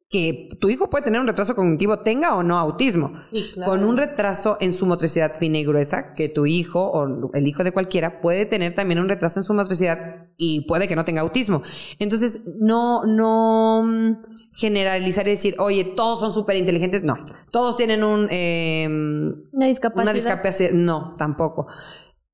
que 0.09 0.51
tu 0.61 0.69
hijo 0.69 0.89
puede 0.89 1.03
tener 1.05 1.21
un 1.21 1.27
retraso 1.27 1.57
cognitivo, 1.57 1.99
tenga 1.99 2.37
o 2.37 2.45
no 2.45 2.57
autismo, 2.59 3.12
Sí, 3.29 3.51
claro. 3.55 3.73
con 3.73 3.85
un 3.85 3.97
retraso 3.97 4.57
en 4.61 4.73
su 4.73 4.87
motricidad 4.87 5.35
fina 5.37 5.59
y 5.59 5.64
gruesa, 5.64 6.14
que 6.14 6.29
tu 6.29 6.47
hijo 6.47 6.81
o 6.81 7.31
el 7.35 7.47
hijo 7.49 7.64
de 7.64 7.73
cualquiera 7.73 8.21
puede 8.21 8.47
tener 8.47 8.73
también 8.77 9.01
un 9.01 9.09
retraso 9.09 9.41
en 9.41 9.45
su 9.45 9.53
motricidad 9.53 10.29
y 10.37 10.61
puede 10.69 10.87
que 10.87 10.95
no 10.95 11.05
tenga 11.05 11.23
autismo. 11.23 11.62
Entonces, 11.99 12.43
no, 12.61 13.05
no 13.05 13.83
mm, 13.85 14.23
generalizar 14.53 15.27
y 15.27 15.31
decir, 15.33 15.57
oye, 15.59 15.83
todos 15.97 16.21
son 16.21 16.33
súper 16.33 16.55
inteligentes, 16.57 17.03
no, 17.03 17.17
todos 17.51 17.77
tienen 17.77 18.05
un... 18.05 18.29
eh, 18.31 18.87
Una 18.89 19.67
discapacidad. 19.67 20.03
una 20.05 20.12
discapacidad, 20.12 20.71
no, 20.71 21.17
tampoco. 21.19 21.67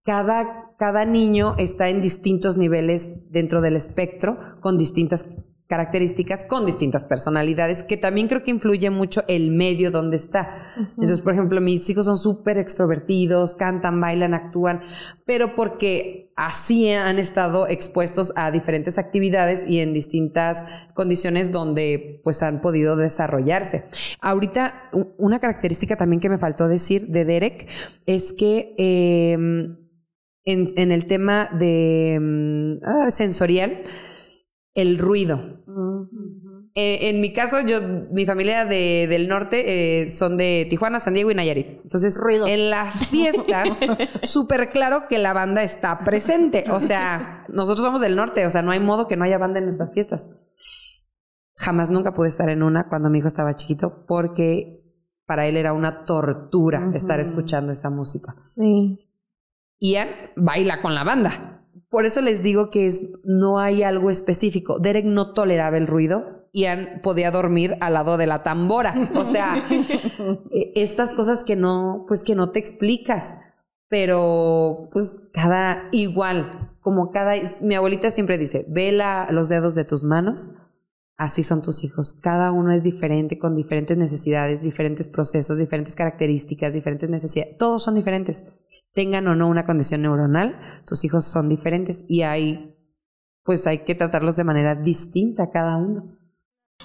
Cada, 0.05 0.72
cada 0.83 1.05
niño 1.05 1.55
está 1.59 1.91
en 1.91 2.01
distintos 2.01 2.57
niveles 2.57 3.13
dentro 3.31 3.61
del 3.61 3.77
espectro 3.77 4.37
con 4.61 4.77
distintas 4.77 5.29
características 5.69 6.45
con 6.45 6.67
distintas 6.67 7.05
personalidades, 7.07 7.85
que 7.85 7.97
también 7.97 8.27
creo 8.29 8.43
que 8.43 8.51
influye 8.51 8.91
mucho 8.91 9.23
el 9.27 9.53
medio 9.53 9.91
donde 9.93 10.17
está. 10.17 10.67
Entonces, 10.77 11.21
por 11.21 11.33
ejemplo, 11.33 11.63
mis 11.63 11.89
hijos 11.89 12.05
son 12.05 12.19
súper 12.19 12.59
extrovertidos, 12.59 13.55
cantan, 13.55 13.99
bailan, 13.99 14.35
actúan, 14.35 14.81
pero 15.25 15.55
porque 15.55 16.31
así 16.37 16.91
han 16.91 17.19
estado 17.19 17.69
expuestos 17.69 18.35
a 18.37 18.51
diferentes 18.51 18.99
actividades 18.99 19.67
y 19.67 19.79
en 19.81 19.95
distintas 19.95 20.67
condiciones 20.95 21.53
donde 21.53 22.21
pues 22.23 22.43
han 22.43 22.61
podido 22.61 22.97
desarrollarse. 22.97 23.85
Ahorita, 24.21 24.91
una 25.17 25.39
característica 25.39 25.97
también 25.97 26.21
que 26.21 26.29
me 26.29 26.39
faltó 26.39 26.69
decir 26.69 27.07
de 27.07 27.25
Derek 27.25 27.69
es 28.05 28.35
que 28.35 28.75
em, 28.77 29.82
en, 30.45 30.93
el 30.93 31.07
tema 31.07 31.49
de 31.53 32.19
mm, 32.21 32.85
ah, 32.85 33.11
sensorial, 33.11 33.83
el 34.75 34.99
ruido. 34.99 35.41
Eh, 36.75 37.11
en 37.11 37.21
mi 37.21 37.35
caso, 37.35 37.61
yo, 37.61 37.81
mi 38.11 38.25
familia 38.25 38.65
de, 38.65 39.07
del 39.09 39.29
norte 39.29 40.03
eh, 40.03 40.11
son 40.11 40.39
de 40.39 40.67
Tijuana, 40.71 41.01
San 41.01 41.13
Diego 41.13 41.31
y 41.31 41.35
Nayarit. 41.35 41.81
Entonces, 41.83 42.19
en 42.47 42.71
las 42.71 43.09
fiestas, 43.09 43.79
súper 44.23 44.71
claro 44.71 45.07
que 45.07 45.19
la 45.19 45.35
banda 45.35 45.63
está 45.63 45.99
presente. 45.99 46.65
O 46.71 46.81
sea, 46.81 47.45
nosotros 47.49 47.85
somos 47.85 48.01
del 48.01 48.17
norte, 48.17 48.47
o 48.47 48.51
sea, 48.51 48.63
no 48.63 48.71
hay 48.71 48.81
modo 48.81 49.07
que 49.07 49.17
no 49.17 49.25
haya 49.25 49.37
banda 49.37 49.59
en 49.59 49.67
nuestras 49.67 49.93
fiestas. 49.93 50.31
Jamás 51.57 51.91
nunca 51.91 52.15
pude 52.15 52.29
estar 52.29 52.49
en 52.49 52.63
una 52.63 52.89
cuando 52.89 53.11
mi 53.11 53.19
hijo 53.19 53.29
estaba 53.29 53.55
chiquito 53.55 54.07
porque 54.07 54.83
para 55.27 55.47
él 55.47 55.57
era 55.59 55.75
una 55.75 56.05
tortura 56.05 56.91
estar 56.95 57.21
escuchando 57.21 57.73
esa 57.73 57.91
música. 57.91 58.35
Sí. 58.55 59.12
Ian 59.83 60.09
baila 60.37 60.81
con 60.81 60.95
la 60.95 61.03
banda. 61.03 61.67
Por 61.91 62.07
eso 62.07 62.21
les 62.23 62.43
digo 62.43 62.71
que 62.71 62.87
es, 62.87 63.05
no 63.25 63.59
hay 63.59 63.83
algo 63.83 64.11
específico. 64.11 64.79
Derek 64.79 65.05
no 65.05 65.33
toleraba 65.35 65.77
el 65.77 65.89
ruido. 65.89 66.47
Ian 66.53 67.01
podía 67.03 67.33
dormir 67.33 67.77
al 67.81 67.95
lado 67.95 68.17
de 68.17 68.29
la 68.29 68.45
tambora. 68.45 68.95
O 69.17 69.25
sea, 69.25 69.67
e, 70.53 70.73
estas 70.77 71.15
cosas 71.15 71.43
que 71.43 71.57
no, 71.57 72.05
pues 72.07 72.23
que 72.23 72.37
no 72.37 72.51
te 72.51 72.61
explicas. 72.61 73.39
Pero, 73.89 74.89
pues, 74.93 75.31
cada 75.35 75.89
igual, 75.91 76.71
como 76.81 77.11
cada, 77.11 77.35
mi 77.63 77.75
abuelita 77.75 78.11
siempre 78.13 78.39
dice, 78.39 78.65
vela 78.69 79.27
los 79.31 79.49
dedos 79.49 79.75
de 79.75 79.85
tus 79.85 80.05
manos, 80.05 80.53
así 81.23 81.43
son 81.43 81.63
tus 81.63 81.85
hijos. 81.85 82.13
Cada 82.13 82.53
uno 82.53 82.73
es 82.73 82.83
diferente, 82.83 83.39
con 83.39 83.55
diferentes 83.55 83.97
necesidades, 83.97 84.63
diferentes 84.63 85.09
procesos, 85.09 85.59
diferentes 85.59 85.95
características, 85.95 86.75
diferentes 86.75 87.09
necesidades. 87.09 87.57
Todos 87.57 87.83
son 87.83 87.95
diferentes 87.95 88.45
tengan 88.93 89.27
o 89.29 89.35
no 89.35 89.49
una 89.49 89.65
condición 89.65 90.03
neuronal, 90.03 90.83
tus 90.87 91.05
hijos 91.05 91.25
son 91.25 91.49
diferentes 91.49 92.05
y 92.09 92.23
hay, 92.23 92.77
pues 93.45 93.67
hay 93.67 93.85
que 93.85 93.95
tratarlos 93.95 94.37
de 94.37 94.45
manera 94.45 94.75
distinta 94.75 95.51
cada 95.51 95.77
uno. 95.77 96.19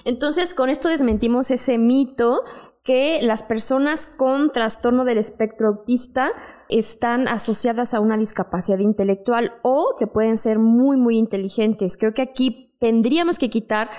Entonces, 0.04 0.54
con 0.54 0.68
esto 0.68 0.88
desmentimos 0.88 1.50
ese 1.50 1.76
mito 1.76 2.42
que 2.84 3.20
las 3.20 3.42
personas 3.42 4.06
con 4.06 4.52
trastorno 4.52 5.04
del 5.04 5.18
espectro 5.18 5.68
autista 5.68 6.30
están 6.68 7.28
asociadas 7.28 7.92
a 7.92 8.00
una 8.00 8.16
discapacidad 8.16 8.78
intelectual 8.78 9.52
o 9.62 9.96
que 9.98 10.06
pueden 10.06 10.36
ser 10.36 10.58
muy, 10.58 10.96
muy 10.96 11.18
inteligentes. 11.18 11.96
Creo 11.96 12.14
que 12.14 12.22
aquí 12.22 12.76
tendríamos 12.78 13.38
que 13.38 13.50
quitar 13.50 13.90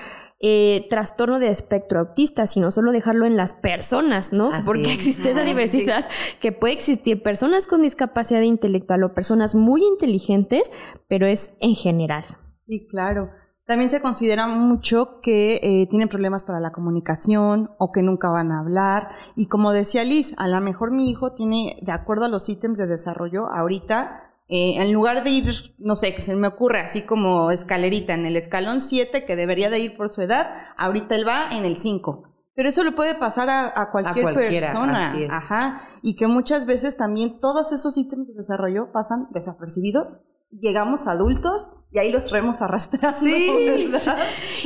eh, 0.42 0.88
trastorno 0.90 1.40
de 1.40 1.50
espectro 1.50 2.00
autista, 2.00 2.48
sino 2.48 2.72
solo 2.72 2.92
dejarlo 2.92 3.26
en 3.26 3.36
las 3.36 3.56
personas, 3.56 4.32
¿no? 4.32 4.52
Porque 4.66 4.94
existe 4.94 5.32
esa 5.32 5.42
diversidad 5.42 6.08
que 6.40 6.52
puede 6.52 6.74
existir 6.74 7.22
personas 7.22 7.68
con 7.68 7.82
discapacidad 7.82 8.42
intelectual 8.42 9.04
o 9.04 9.14
personas 9.14 9.54
muy 9.56 9.84
inteligentes, 9.84 10.72
pero 11.08 11.28
es 11.28 11.58
en 11.60 11.76
general. 11.76 12.26
Sí, 12.54 12.88
claro. 12.88 13.32
También 13.66 13.92
se 13.92 14.02
considera 14.02 14.48
mucho 14.48 15.20
que 15.22 15.60
eh, 15.62 15.88
tienen 15.92 16.08
problemas 16.08 16.44
para 16.46 16.60
la 16.60 16.72
comunicación 16.72 17.70
o 17.78 17.92
que 17.92 18.02
nunca 18.02 18.30
van 18.30 18.52
a 18.52 18.62
hablar. 18.62 19.10
Y 19.36 19.46
como 19.46 19.74
decía 19.74 20.04
Liz, 20.04 20.34
a 20.38 20.48
lo 20.48 20.60
mejor 20.60 20.92
mi 20.92 21.10
hijo 21.10 21.34
tiene, 21.34 21.76
de 21.84 21.92
acuerdo 21.92 22.26
a 22.26 22.30
los 22.30 22.50
ítems 22.50 22.80
de 22.80 22.88
desarrollo, 22.88 23.46
ahorita 23.46 24.29
eh, 24.50 24.82
en 24.82 24.92
lugar 24.92 25.24
de 25.24 25.30
ir, 25.30 25.76
no 25.78 25.96
sé, 25.96 26.16
que 26.16 26.22
se 26.22 26.36
me 26.36 26.48
ocurre 26.48 26.80
así 26.80 27.04
como 27.04 27.52
escalerita 27.52 28.16
en 28.16 28.26
el 28.26 28.36
escalón 28.36 28.82
7 28.82 29.24
que 29.24 29.36
debería 29.36 29.70
de 29.70 29.78
ir 29.80 29.96
por 29.96 30.10
su 30.10 30.22
edad, 30.22 30.54
ahorita 30.76 31.16
él 31.16 31.28
va 31.28 31.56
en 31.56 31.66
el 31.66 31.78
5. 31.78 32.24
Pero 32.56 32.68
eso 32.68 32.84
le 32.84 32.92
puede 32.92 33.16
pasar 33.16 33.50
a, 33.50 33.90
cualquier 33.92 34.34
persona. 34.34 35.14
Ajá. 35.30 35.82
Y 36.02 36.16
que 36.16 36.28
muchas 36.28 36.66
veces 36.66 36.98
también 36.98 37.40
todos 37.40 37.72
esos 37.72 37.98
ítems 37.98 38.28
de 38.28 38.34
desarrollo 38.34 38.92
pasan 38.92 39.28
desapercibidos 39.32 40.20
llegamos 40.50 41.08
adultos 41.08 41.70
y 41.92 41.98
ahí 41.98 42.12
los 42.12 42.26
traemos 42.26 42.62
arrastrando. 42.62 43.10
Sí. 43.20 43.90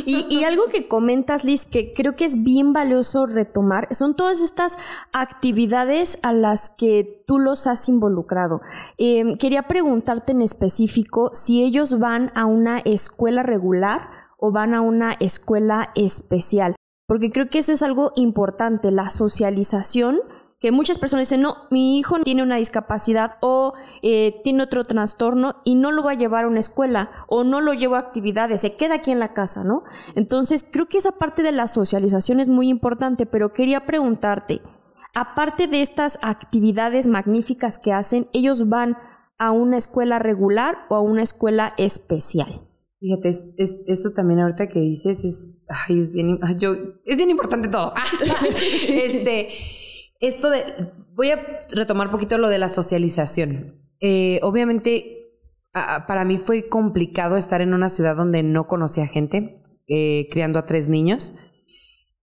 Y, 0.05 0.25
y, 0.29 0.43
algo 0.43 0.65
que 0.65 0.87
comentas, 0.87 1.43
Liz, 1.43 1.65
que 1.65 1.93
creo 1.93 2.15
que 2.15 2.25
es 2.25 2.43
bien 2.43 2.73
valioso 2.73 3.25
retomar, 3.25 3.87
son 3.91 4.15
todas 4.15 4.41
estas 4.41 4.77
actividades 5.11 6.19
a 6.23 6.33
las 6.33 6.69
que 6.69 7.23
tú 7.27 7.39
los 7.39 7.67
has 7.67 7.87
involucrado. 7.87 8.61
Em, 8.97 9.37
quería 9.37 9.63
preguntarte 9.63 10.33
en 10.33 10.41
específico 10.41 11.31
si 11.33 11.63
ellos 11.63 11.99
van 11.99 12.31
a 12.35 12.45
una 12.45 12.79
escuela 12.79 13.43
regular 13.43 14.09
o 14.37 14.51
van 14.51 14.73
a 14.73 14.81
una 14.81 15.13
escuela 15.13 15.91
especial, 15.95 16.75
porque 17.07 17.31
creo 17.31 17.49
que 17.49 17.59
eso 17.59 17.71
es 17.71 17.81
algo 17.81 18.11
importante, 18.15 18.91
la 18.91 19.09
socialización 19.09 20.19
que 20.63 20.71
muchas 20.71 20.97
personas 20.97 21.27
dicen, 21.27 21.41
no, 21.41 21.57
mi 21.71 21.99
hijo 21.99 22.21
tiene 22.21 22.41
una 22.41 22.55
discapacidad 22.55 23.31
o 23.41 23.73
eh, 24.01 24.39
tiene 24.45 24.63
otro 24.63 24.85
trastorno 24.85 25.57
y 25.65 25.75
no 25.75 25.91
lo 25.91 26.03
va 26.03 26.11
a 26.11 26.15
llevar 26.15 26.45
a 26.45 26.47
una 26.47 26.61
escuela 26.61 27.25
o 27.27 27.43
no 27.43 27.59
lo 27.59 27.73
llevo 27.73 27.95
a 27.95 27.99
actividades, 27.99 28.61
se 28.61 28.77
queda 28.77 28.95
aquí 28.95 29.11
en 29.11 29.19
la 29.19 29.33
casa, 29.33 29.65
¿no? 29.65 29.83
Entonces, 30.15 30.65
creo 30.71 30.87
que 30.87 30.99
esa 30.99 31.17
parte 31.17 31.43
de 31.43 31.51
la 31.51 31.67
socialización 31.67 32.39
es 32.39 32.47
muy 32.47 32.69
importante, 32.69 33.25
pero 33.25 33.51
quería 33.51 33.85
preguntarte, 33.85 34.61
aparte 35.13 35.67
de 35.67 35.81
estas 35.81 36.17
actividades 36.21 37.07
magníficas 37.07 37.77
que 37.77 37.91
hacen, 37.91 38.29
ellos 38.31 38.69
van 38.69 38.95
a 39.37 39.51
una 39.51 39.75
escuela 39.75 40.17
regular 40.17 40.85
o 40.87 40.95
a 40.95 41.01
una 41.01 41.23
escuela 41.23 41.73
especial. 41.75 42.61
Fíjate, 43.01 43.27
es, 43.27 43.81
esto 43.85 44.13
también 44.13 44.39
ahorita 44.39 44.69
que 44.69 44.79
dices 44.79 45.25
es, 45.25 45.57
es 45.89 46.11
bien, 46.13 46.39
es 47.03 47.17
bien 47.17 47.29
importante 47.29 47.67
todo. 47.67 47.93
este, 48.87 49.49
esto 50.27 50.49
de, 50.49 50.63
voy 51.15 51.31
a 51.31 51.61
retomar 51.69 52.07
un 52.07 52.13
poquito 52.13 52.37
lo 52.37 52.49
de 52.49 52.57
la 52.57 52.69
socialización. 52.69 53.81
Eh, 53.99 54.39
obviamente, 54.41 55.31
para 55.71 56.23
mí 56.25 56.37
fue 56.37 56.69
complicado 56.69 57.35
estar 57.35 57.61
en 57.61 57.73
una 57.73 57.89
ciudad 57.89 58.15
donde 58.15 58.43
no 58.43 58.67
conocía 58.67 59.05
gente, 59.05 59.61
eh, 59.87 60.27
criando 60.31 60.59
a 60.59 60.65
tres 60.65 60.87
niños. 60.87 61.33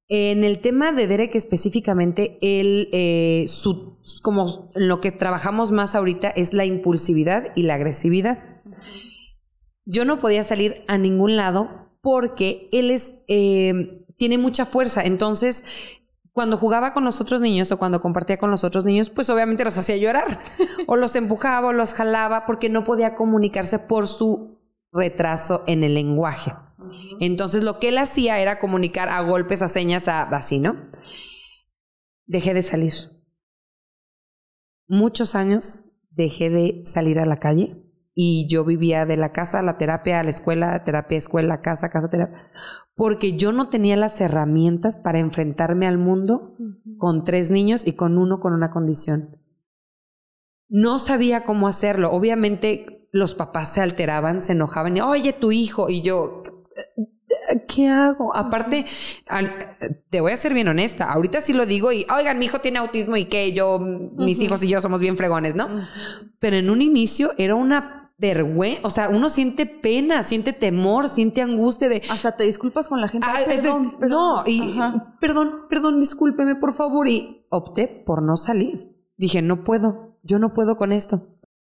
En 0.08 0.44
el 0.44 0.60
tema 0.60 0.92
de 0.92 1.06
Derek 1.06 1.34
específicamente, 1.34 2.38
él, 2.40 2.88
eh, 2.92 3.44
su, 3.48 3.98
como 4.22 4.70
lo 4.74 5.00
que 5.00 5.12
trabajamos 5.12 5.70
más 5.70 5.94
ahorita 5.94 6.30
es 6.30 6.52
la 6.52 6.64
impulsividad 6.64 7.52
y 7.54 7.62
la 7.62 7.74
agresividad. 7.74 8.62
Yo 9.84 10.04
no 10.04 10.18
podía 10.18 10.42
salir 10.42 10.84
a 10.88 10.98
ningún 10.98 11.36
lado 11.36 11.90
porque 12.02 12.68
él 12.72 12.90
es, 12.90 13.16
tiene 13.26 14.38
mucha 14.38 14.64
fuerza, 14.64 15.02
entonces 15.02 15.99
cuando 16.32 16.56
jugaba 16.56 16.94
con 16.94 17.04
los 17.04 17.20
otros 17.20 17.40
niños 17.40 17.72
o 17.72 17.78
cuando 17.78 18.00
compartía 18.00 18.38
con 18.38 18.50
los 18.50 18.64
otros 18.64 18.84
niños, 18.84 19.10
pues 19.10 19.28
obviamente 19.30 19.64
los 19.64 19.76
hacía 19.76 19.96
llorar 19.96 20.40
o 20.86 20.96
los 20.96 21.16
empujaba 21.16 21.68
o 21.68 21.72
los 21.72 21.94
jalaba 21.94 22.46
porque 22.46 22.68
no 22.68 22.84
podía 22.84 23.14
comunicarse 23.14 23.78
por 23.78 24.06
su 24.06 24.58
retraso 24.92 25.64
en 25.66 25.84
el 25.84 25.94
lenguaje. 25.94 26.54
Entonces 27.20 27.62
lo 27.62 27.78
que 27.78 27.88
él 27.88 27.98
hacía 27.98 28.40
era 28.40 28.58
comunicar 28.58 29.08
a 29.08 29.20
golpes, 29.20 29.62
a 29.62 29.68
señas, 29.68 30.08
a 30.08 30.22
así, 30.22 30.58
¿no? 30.58 30.76
Dejé 32.26 32.54
de 32.54 32.62
salir. 32.62 32.92
Muchos 34.88 35.34
años 35.34 35.84
dejé 36.10 36.50
de 36.50 36.82
salir 36.84 37.18
a 37.20 37.26
la 37.26 37.38
calle 37.38 37.76
y 38.14 38.46
yo 38.48 38.64
vivía 38.64 39.06
de 39.06 39.16
la 39.16 39.32
casa 39.32 39.60
a 39.60 39.62
la 39.62 39.78
terapia, 39.78 40.20
a 40.20 40.22
la 40.22 40.30
escuela, 40.30 40.82
terapia, 40.84 41.18
escuela, 41.18 41.60
casa, 41.60 41.90
casa, 41.90 42.10
terapia, 42.10 42.50
porque 42.94 43.36
yo 43.36 43.52
no 43.52 43.68
tenía 43.68 43.96
las 43.96 44.20
herramientas 44.20 44.96
para 44.96 45.18
enfrentarme 45.18 45.86
al 45.86 45.98
mundo 45.98 46.56
con 46.98 47.24
tres 47.24 47.50
niños 47.50 47.86
y 47.86 47.92
con 47.92 48.18
uno 48.18 48.40
con 48.40 48.52
una 48.52 48.70
condición. 48.70 49.38
No 50.68 50.98
sabía 50.98 51.44
cómo 51.44 51.66
hacerlo. 51.66 52.12
Obviamente 52.12 53.08
los 53.12 53.34
papás 53.34 53.72
se 53.72 53.80
alteraban, 53.80 54.40
se 54.40 54.52
enojaban, 54.52 54.96
y, 54.96 55.00
oye, 55.00 55.32
tu 55.32 55.50
hijo, 55.50 55.88
y 55.88 56.02
yo, 56.02 56.44
¿qué 57.68 57.88
hago? 57.88 58.34
Aparte, 58.36 58.86
te 60.10 60.20
voy 60.20 60.32
a 60.32 60.36
ser 60.36 60.54
bien 60.54 60.68
honesta, 60.68 61.10
ahorita 61.10 61.40
sí 61.40 61.52
lo 61.52 61.66
digo 61.66 61.90
y, 61.92 62.06
oigan, 62.14 62.38
mi 62.38 62.46
hijo 62.46 62.60
tiene 62.60 62.78
autismo 62.78 63.16
y 63.16 63.24
que 63.24 63.52
yo, 63.52 63.78
mis 63.80 64.40
hijos 64.40 64.62
y 64.62 64.68
yo 64.68 64.80
somos 64.80 65.00
bien 65.00 65.16
fregones, 65.16 65.54
¿no? 65.54 65.68
Pero 66.38 66.56
en 66.56 66.70
un 66.70 66.82
inicio 66.82 67.32
era 67.36 67.54
una 67.54 67.99
vergüenza, 68.20 68.80
o 68.84 68.90
sea, 68.90 69.08
uno 69.08 69.30
siente 69.30 69.64
pena, 69.64 70.22
siente 70.22 70.52
temor, 70.52 71.08
siente 71.08 71.40
angustia 71.40 71.88
de... 71.88 72.02
Hasta 72.10 72.36
te 72.36 72.44
disculpas 72.44 72.86
con 72.86 73.00
la 73.00 73.08
gente. 73.08 73.26
Ah, 73.28 73.40
perdón, 73.46 73.94
No, 74.00 74.42
y 74.46 74.78
perdón, 75.20 75.66
perdón, 75.70 75.98
discúlpeme 75.98 76.54
por 76.54 76.74
favor. 76.74 77.08
Y 77.08 77.46
opté 77.48 77.88
por 77.88 78.22
no 78.22 78.36
salir. 78.36 78.94
Dije, 79.16 79.40
no 79.40 79.64
puedo, 79.64 80.18
yo 80.22 80.38
no 80.38 80.52
puedo 80.52 80.76
con 80.76 80.92
esto. 80.92 81.28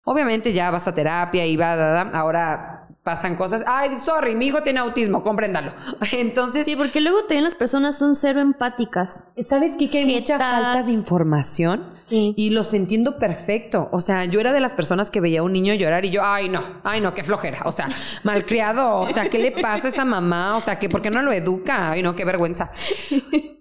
Obviamente 0.05 0.53
ya 0.53 0.71
vas 0.71 0.87
a 0.87 0.93
terapia 0.93 1.45
y 1.45 1.57
va, 1.57 2.01
ahora 2.01 2.86
pasan 3.07 3.37
cosas. 3.37 3.63
Ay, 3.65 3.95
sorry, 3.97 4.35
mi 4.35 4.47
hijo 4.47 4.63
tiene 4.63 4.81
autismo, 4.81 5.23
compréndalo. 5.23 5.71
Entonces. 6.11 6.65
Sí, 6.65 6.75
porque 6.75 6.99
luego 6.99 7.21
también 7.21 7.45
las 7.45 7.55
personas 7.55 7.97
son 7.97 8.15
cero 8.15 8.41
empáticas. 8.41 9.29
¿Sabes 9.41 9.75
qué? 9.79 9.89
Que 9.89 9.99
hay 9.99 10.19
mucha 10.19 10.37
falta 10.37 10.83
de 10.83 10.91
información. 10.91 11.85
Sí. 12.05 12.33
Y 12.35 12.49
los 12.49 12.73
entiendo 12.73 13.17
perfecto. 13.17 13.87
O 13.93 14.01
sea, 14.01 14.25
yo 14.25 14.41
era 14.41 14.51
de 14.51 14.59
las 14.59 14.73
personas 14.73 15.09
que 15.09 15.21
veía 15.21 15.39
a 15.39 15.43
un 15.43 15.53
niño 15.53 15.73
llorar 15.73 16.03
y 16.03 16.09
yo, 16.09 16.21
ay, 16.21 16.49
no, 16.49 16.61
ay, 16.83 16.99
no, 16.99 17.13
qué 17.13 17.23
flojera. 17.23 17.61
O 17.63 17.71
sea, 17.71 17.87
malcriado. 18.23 18.99
O 18.99 19.07
sea, 19.07 19.29
¿qué 19.29 19.39
le 19.39 19.51
pasa 19.51 19.87
a 19.87 19.89
esa 19.89 20.03
mamá? 20.03 20.57
O 20.57 20.59
sea, 20.59 20.77
que 20.77 20.89
¿por 20.89 21.01
qué 21.01 21.09
no 21.09 21.21
lo 21.21 21.31
educa? 21.31 21.91
Ay, 21.91 22.03
no, 22.03 22.13
qué 22.13 22.25
vergüenza. 22.25 22.69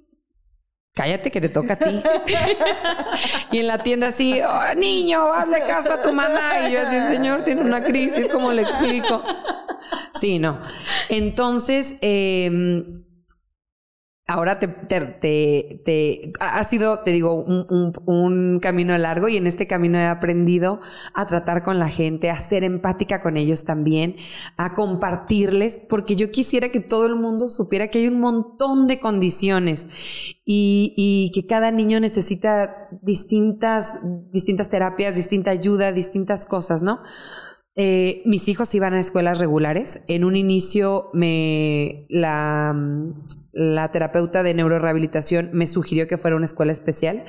Cállate 0.97 1.31
que 1.31 1.43
te 1.43 1.51
toca 1.51 1.75
a 1.75 1.77
ti. 1.77 2.03
y 3.53 3.59
en 3.59 3.67
la 3.67 3.83
tienda 3.83 4.07
así, 4.09 4.41
"Oh, 4.41 4.75
niño, 4.75 5.31
hazle 5.31 5.61
caso 5.67 5.93
a 5.93 6.01
tu 6.01 6.11
mamá. 6.15 6.41
Y 6.67 6.73
yo 6.73 6.81
así, 6.81 7.15
señor, 7.15 7.45
tiene 7.45 7.61
una 7.61 7.85
crisis, 7.85 8.29
¿cómo 8.33 8.51
le 8.51 8.63
explico? 8.63 9.23
Sí, 10.15 10.39
no. 10.39 10.59
Entonces, 11.11 11.97
eh, 12.01 12.51
ahora 14.27 14.59
te, 14.59 14.67
te, 14.69 15.81
te- 15.85 16.33
ha 16.41 16.65
sido, 16.65 17.01
te 17.01 17.13
digo, 17.13 17.35
un, 17.35 17.67
un- 17.71 17.93
un 18.07 18.61
camino 18.61 18.97
largo 18.99 19.29
y 19.29 19.37
en 19.37 19.47
este 19.47 19.67
camino 19.67 19.99
he 19.99 20.07
aprendido 20.07 20.81
a 21.15 21.27
tratar 21.27 21.63
con 21.63 21.79
la 21.79 21.89
gente, 21.89 22.31
a 22.31 22.39
ser 22.41 22.65
empática 22.65 23.21
con 23.21 23.37
ellos 23.37 23.65
también, 23.65 24.17
a 24.57 24.75
compartirles, 24.75 25.81
porque 25.89 26.17
yo 26.17 26.31
quisiera 26.33 26.71
que 26.71 26.81
todo 26.81 27.07
el 27.07 27.15
mundo 27.15 27.49
supiera 27.49 27.89
que 27.89 28.01
hay 28.01 28.09
un 28.09 28.21
montón 28.21 28.87
de 28.89 28.99
condiciones 28.99 29.89
y, 30.45 30.93
y 30.97 31.31
que 31.33 31.47
cada 31.47 31.71
niño 31.71 32.01
necesita 32.01 32.89
distintas, 33.03 33.99
distintas 34.33 34.69
terapias, 34.69 35.15
distinta 35.17 35.51
ayuda, 35.51 35.93
distintas 35.93 36.47
cosas, 36.47 36.83
¿no? 36.83 37.01
Eh, 37.79 38.23
mis 38.25 38.49
hijos 38.49 38.75
iban 38.75 38.95
a 38.95 38.99
escuelas 38.99 39.39
regulares. 39.39 40.01
En 40.09 40.25
un 40.25 40.35
inicio 40.35 41.11
me 41.13 42.07
la, 42.09 42.75
la 43.53 43.91
terapeuta 43.91 44.43
de 44.43 44.55
neurorehabilitación 44.55 45.51
me 45.53 45.67
sugirió 45.67 46.09
que 46.09 46.17
fuera 46.17 46.37
una 46.37 46.47
escuela 46.47 46.73
especial, 46.73 47.25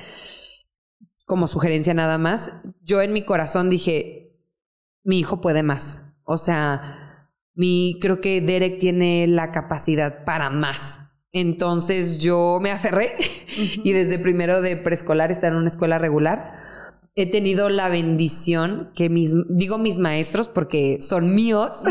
como 1.26 1.46
sugerencia 1.46 1.92
nada 1.92 2.16
más. 2.16 2.52
Yo 2.82 3.02
en 3.02 3.12
mi 3.12 3.24
corazón 3.26 3.68
dije, 3.68 4.40
mi 5.04 5.18
hijo 5.18 5.42
puede 5.42 5.62
más. 5.62 6.02
O 6.24 6.38
sea, 6.38 7.30
mi, 7.54 7.98
creo 8.00 8.22
que 8.22 8.40
Derek 8.40 8.78
tiene 8.78 9.26
la 9.26 9.52
capacidad 9.52 10.24
para 10.24 10.48
más. 10.48 11.00
Entonces 11.30 12.20
yo 12.20 12.58
me 12.62 12.70
aferré 12.70 13.16
y 13.84 13.92
desde 13.92 14.18
primero 14.18 14.62
de 14.62 14.78
preescolar 14.78 15.30
está 15.30 15.48
en 15.48 15.56
una 15.56 15.66
escuela 15.66 15.98
regular 15.98 16.57
he 17.20 17.26
tenido 17.26 17.68
la 17.68 17.88
bendición 17.88 18.92
que 18.94 19.08
mis, 19.08 19.34
digo 19.48 19.76
mis 19.78 19.98
maestros 19.98 20.48
porque 20.48 21.00
son 21.00 21.34
míos, 21.34 21.82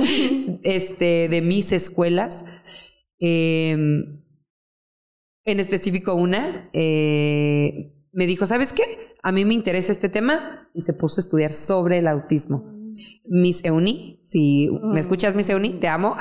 este, 0.62 1.28
de 1.28 1.40
mis 1.40 1.72
escuelas. 1.72 2.44
eh, 3.18 3.76
en 5.46 5.60
específico 5.60 6.14
una, 6.14 6.68
eh, 6.72 7.94
me 8.12 8.26
dijo, 8.26 8.46
¿sabes 8.46 8.72
qué? 8.72 8.82
A 9.22 9.30
mí 9.30 9.44
me 9.44 9.54
interesa 9.54 9.92
este 9.92 10.08
tema 10.08 10.68
y 10.74 10.82
se 10.82 10.92
puso 10.92 11.20
a 11.20 11.22
estudiar 11.22 11.52
sobre 11.52 11.98
el 11.98 12.08
autismo. 12.08 12.64
Miss 13.24 13.64
Euni, 13.64 14.20
si 14.24 14.68
me 14.82 14.98
escuchas 14.98 15.34
Miss 15.36 15.48
Euni, 15.48 15.70
te 15.74 15.86
amo. 15.86 16.16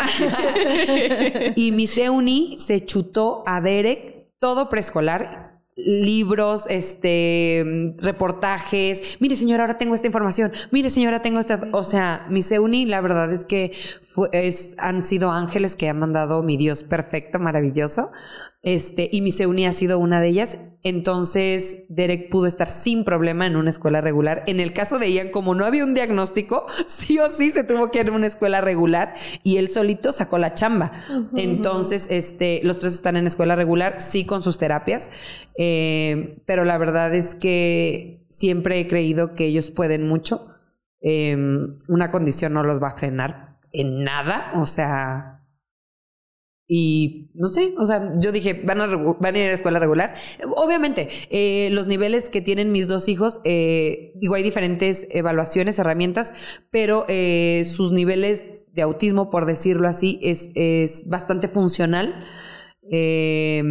y 1.56 1.72
Miss 1.72 1.98
Euni 1.98 2.58
se 2.60 2.86
chutó 2.86 3.44
a 3.48 3.60
Derek 3.62 4.30
todo 4.40 4.70
preescolar 4.70 5.55
libros, 5.76 6.66
este, 6.70 7.94
reportajes. 7.98 9.18
Mire, 9.20 9.36
señora, 9.36 9.64
ahora 9.64 9.78
tengo 9.78 9.94
esta 9.96 10.08
información. 10.08 10.52
Mire, 10.72 10.90
señora, 10.90 11.22
tengo 11.22 11.40
esta. 11.40 11.68
O 11.74 11.84
sea, 11.84 12.26
mi 12.30 12.42
Seuni, 12.42 12.86
la 12.86 13.02
verdad 13.02 13.32
es 13.34 13.46
que 13.46 13.72
fue- 14.02 14.30
es, 14.32 14.76
han 14.80 15.04
sido 15.04 15.32
ángeles 15.32 15.76
que 15.76 15.90
ha 15.90 15.94
mandado 15.94 16.44
mi 16.44 16.58
Dios 16.58 16.84
perfecto, 16.84 17.40
maravilloso. 17.40 18.12
Este, 18.66 19.08
y 19.12 19.22
mi 19.22 19.30
Seuni 19.32 19.68
ha 19.68 19.72
sido 19.72 20.00
una 20.00 20.20
de 20.20 20.28
ellas. 20.28 20.58
Entonces, 20.82 21.86
Derek 21.88 22.30
pudo 22.30 22.48
estar 22.48 22.68
sin 22.68 23.04
problema 23.04 23.46
en 23.46 23.56
una 23.56 23.70
escuela 23.70 24.02
regular. 24.02 24.44
En 24.48 24.60
el 24.60 24.74
caso 24.74 24.98
de 24.98 25.12
Ian, 25.12 25.30
como 25.30 25.54
no 25.54 25.66
había 25.66 25.86
un 25.86 25.94
diagnóstico, 25.94 26.66
sí 26.88 27.20
o 27.20 27.30
sí 27.30 27.52
se 27.52 27.64
tuvo 27.64 27.92
que 27.92 28.02
ir 28.02 28.10
a 28.10 28.12
una 28.12 28.26
escuela 28.26 28.62
regular 28.62 29.14
y 29.44 29.58
él 29.58 29.70
solito 29.70 30.12
sacó 30.12 30.40
la 30.40 30.56
chamba. 30.56 30.92
Entonces, 31.36 32.08
este, 32.10 32.60
los 32.64 32.80
tres 32.80 32.94
están 32.94 33.18
en 33.18 33.28
escuela 33.28 33.56
regular, 33.56 34.02
sí 34.02 34.26
con 34.26 34.42
sus 34.42 34.58
terapias, 34.58 35.12
eh, 35.58 36.42
pero 36.48 36.66
la 36.66 36.80
verdad 36.80 37.14
es 37.14 37.36
que 37.36 38.26
siempre 38.30 38.80
he 38.80 38.88
creído 38.88 39.36
que 39.36 39.46
ellos 39.46 39.70
pueden 39.70 40.08
mucho. 40.08 40.48
Eh, 41.02 41.38
una 41.88 42.10
condición 42.10 42.54
no 42.54 42.64
los 42.64 42.82
va 42.82 42.90
a 42.90 42.96
frenar 42.96 43.60
en 43.72 44.04
nada, 44.04 44.54
o 44.56 44.66
sea, 44.66 45.35
y 46.68 47.30
no 47.36 47.48
sé, 47.48 47.74
o 47.78 47.86
sea, 47.86 48.12
yo 48.20 48.32
dije, 48.32 48.62
van 48.66 48.82
a, 48.82 48.88
van 48.88 49.36
a 49.36 49.38
ir 49.38 49.44
a 49.46 49.48
la 49.48 49.54
escuela 49.54 49.80
regular. 49.80 50.16
Obviamente, 50.56 51.10
eh, 51.30 51.70
los 51.72 51.88
niveles 51.88 52.30
que 52.30 52.42
tienen 52.42 52.72
mis 52.72 52.88
dos 52.88 53.08
hijos, 53.08 53.40
eh, 53.44 54.14
digo, 54.16 54.36
hay 54.36 54.44
diferentes 54.44 55.06
evaluaciones, 55.12 55.78
herramientas, 55.78 56.34
pero 56.72 57.06
eh, 57.08 57.64
sus 57.66 57.92
niveles 57.92 58.46
de 58.74 58.82
autismo, 58.82 59.30
por 59.30 59.46
decirlo 59.46 59.88
así, 59.88 60.20
es, 60.22 60.50
es 60.56 61.08
bastante 61.08 61.48
funcional. 61.48 62.26
Eh, 62.92 63.64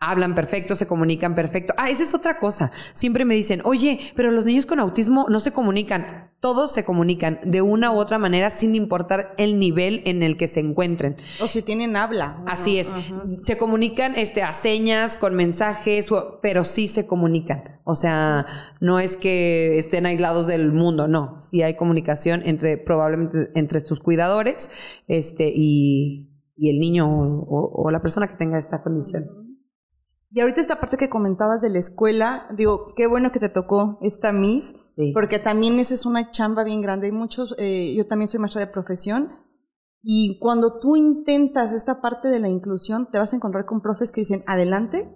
hablan 0.00 0.34
perfecto, 0.34 0.74
se 0.76 0.86
comunican 0.86 1.34
perfecto. 1.34 1.74
Ah, 1.76 1.90
esa 1.90 2.02
es 2.04 2.14
otra 2.14 2.38
cosa. 2.38 2.70
Siempre 2.92 3.24
me 3.24 3.34
dicen, 3.34 3.60
oye, 3.64 3.98
pero 4.14 4.30
los 4.30 4.44
niños 4.44 4.64
con 4.66 4.78
autismo 4.78 5.26
no 5.28 5.40
se 5.40 5.52
comunican. 5.52 6.30
Todos 6.40 6.72
se 6.72 6.84
comunican 6.84 7.40
de 7.44 7.62
una 7.62 7.90
u 7.92 7.96
otra 7.96 8.16
manera 8.18 8.50
sin 8.50 8.76
importar 8.76 9.34
el 9.38 9.58
nivel 9.58 10.02
en 10.04 10.22
el 10.22 10.36
que 10.36 10.46
se 10.46 10.60
encuentren. 10.60 11.16
O 11.42 11.48
si 11.48 11.62
tienen 11.62 11.96
habla. 11.96 12.44
Así 12.46 12.78
es. 12.78 12.94
Se 13.40 13.58
comunican 13.58 14.14
este, 14.14 14.42
a 14.44 14.52
señas, 14.52 15.16
con 15.16 15.34
mensajes, 15.34 16.10
pero 16.42 16.62
sí 16.62 16.86
se 16.86 17.08
comunican. 17.08 17.80
O 17.82 17.96
sea, 17.96 18.46
no 18.80 19.00
es 19.00 19.16
que 19.16 19.78
estén 19.78 20.06
aislados 20.06 20.46
del 20.46 20.70
mundo, 20.70 21.08
no. 21.08 21.40
Sí 21.40 21.62
hay 21.62 21.74
comunicación 21.74 22.42
entre, 22.44 22.76
probablemente, 22.78 23.48
entre 23.56 23.80
sus 23.80 23.98
cuidadores 23.98 24.70
este, 25.08 25.50
y, 25.52 26.30
y 26.56 26.70
el 26.70 26.78
niño 26.78 27.08
o, 27.10 27.40
o- 27.48 27.82
o 27.86 27.90
la 27.90 28.00
persona 28.00 28.28
que 28.28 28.36
tenga 28.36 28.58
esta 28.58 28.80
condición. 28.82 29.47
Y 30.30 30.40
ahorita 30.40 30.60
esta 30.60 30.78
parte 30.78 30.98
que 30.98 31.08
comentabas 31.08 31.62
de 31.62 31.70
la 31.70 31.78
escuela, 31.78 32.46
digo, 32.54 32.92
qué 32.94 33.06
bueno 33.06 33.32
que 33.32 33.38
te 33.40 33.48
tocó 33.48 33.98
esta 34.02 34.30
Miss, 34.32 34.74
Sí. 34.94 35.12
porque 35.14 35.38
también 35.38 35.78
esa 35.78 35.94
es 35.94 36.04
una 36.04 36.30
chamba 36.30 36.64
bien 36.64 36.82
grande. 36.82 37.06
Hay 37.06 37.12
muchos, 37.12 37.54
eh, 37.58 37.94
yo 37.96 38.06
también 38.06 38.28
soy 38.28 38.40
maestra 38.40 38.60
de 38.60 38.66
profesión, 38.66 39.32
y 40.02 40.38
cuando 40.38 40.78
tú 40.80 40.96
intentas 40.96 41.72
esta 41.72 42.00
parte 42.00 42.28
de 42.28 42.40
la 42.40 42.48
inclusión, 42.48 43.10
te 43.10 43.18
vas 43.18 43.32
a 43.32 43.36
encontrar 43.36 43.64
con 43.64 43.80
profes 43.80 44.12
que 44.12 44.20
dicen, 44.20 44.44
adelante, 44.46 45.14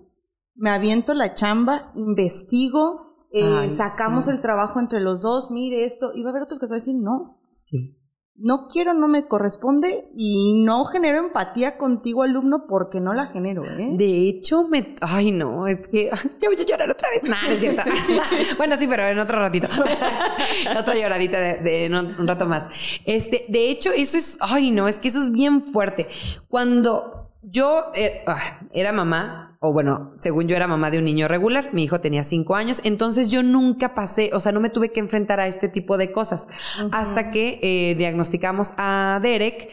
me 0.54 0.70
aviento 0.70 1.12
la 1.14 1.34
chamba, 1.34 1.92
investigo, 1.94 3.16
eh, 3.32 3.42
Ay, 3.44 3.70
sacamos 3.70 4.24
sí. 4.26 4.30
el 4.30 4.40
trabajo 4.40 4.80
entre 4.80 5.00
los 5.00 5.20
dos, 5.22 5.50
mire 5.50 5.84
esto, 5.84 6.12
y 6.14 6.22
va 6.22 6.30
a 6.30 6.32
haber 6.32 6.42
otros 6.44 6.58
que 6.58 6.66
te 6.66 6.70
van 6.70 6.76
a 6.76 6.82
decir, 6.82 6.94
no, 6.96 7.38
Sí. 7.52 7.98
No 8.34 8.66
quiero, 8.68 8.94
no 8.94 9.08
me 9.08 9.26
corresponde, 9.26 10.08
y 10.16 10.62
no 10.64 10.84
genero 10.84 11.18
empatía 11.18 11.76
contigo, 11.76 12.22
alumno, 12.22 12.64
porque 12.68 12.98
no 12.98 13.12
la 13.12 13.26
genero, 13.26 13.62
¿eh? 13.64 13.90
De 13.92 14.28
hecho, 14.28 14.66
me. 14.68 14.94
Ay, 15.00 15.32
no, 15.32 15.66
es 15.66 15.86
que. 15.88 16.10
Ya 16.40 16.48
voy 16.48 16.60
a 16.60 16.64
llorar 16.64 16.90
otra 16.90 17.08
vez. 17.10 17.24
No, 17.24 17.36
no 17.40 17.48
es 17.50 17.60
cierto. 17.60 17.82
bueno, 18.56 18.76
sí, 18.76 18.86
pero 18.88 19.06
en 19.06 19.18
otro 19.18 19.38
ratito. 19.38 19.68
Otra 20.78 20.94
lloradita 20.94 21.38
de, 21.38 21.88
un 22.18 22.26
rato 22.26 22.46
más. 22.46 22.68
Este, 23.04 23.44
de 23.48 23.70
hecho, 23.70 23.90
eso 23.92 24.16
es. 24.16 24.38
Ay, 24.40 24.70
no, 24.70 24.88
es 24.88 24.98
que 24.98 25.08
eso 25.08 25.20
es 25.20 25.30
bien 25.30 25.60
fuerte. 25.60 26.08
Cuando 26.48 27.30
yo 27.42 27.92
eh, 27.94 28.22
ah, 28.26 28.60
era 28.72 28.92
mamá, 28.92 29.51
o 29.64 29.72
bueno, 29.72 30.12
según 30.18 30.48
yo 30.48 30.56
era 30.56 30.66
mamá 30.66 30.90
de 30.90 30.98
un 30.98 31.04
niño 31.04 31.28
regular, 31.28 31.70
mi 31.72 31.84
hijo 31.84 32.00
tenía 32.00 32.24
cinco 32.24 32.56
años, 32.56 32.80
entonces 32.82 33.30
yo 33.30 33.44
nunca 33.44 33.94
pasé, 33.94 34.30
o 34.32 34.40
sea, 34.40 34.50
no 34.50 34.58
me 34.58 34.70
tuve 34.70 34.90
que 34.90 34.98
enfrentar 34.98 35.38
a 35.38 35.46
este 35.46 35.68
tipo 35.68 35.98
de 35.98 36.10
cosas. 36.10 36.48
Hasta 36.90 37.30
que 37.30 37.60
eh, 37.62 37.94
diagnosticamos 37.94 38.74
a 38.76 39.20
Derek. 39.22 39.68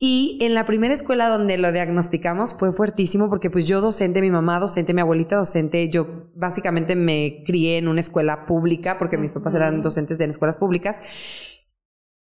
Y 0.00 0.38
en 0.42 0.52
la 0.52 0.64
primera 0.64 0.92
escuela 0.92 1.28
donde 1.28 1.56
lo 1.58 1.70
diagnosticamos 1.70 2.54
fue 2.54 2.72
fuertísimo 2.72 3.30
porque 3.30 3.50
pues 3.50 3.68
yo 3.68 3.80
docente, 3.80 4.20
mi 4.20 4.32
mamá 4.32 4.58
docente, 4.58 4.92
mi 4.92 5.00
abuelita 5.00 5.36
docente, 5.36 5.88
yo 5.88 6.32
básicamente 6.34 6.96
me 6.96 7.44
crié 7.46 7.78
en 7.78 7.86
una 7.86 8.00
escuela 8.00 8.46
pública 8.46 8.98
porque 8.98 9.16
mis 9.16 9.30
papás 9.30 9.54
eran 9.54 9.80
docentes 9.80 10.18
de 10.18 10.24
escuelas 10.24 10.56
públicas. 10.56 11.00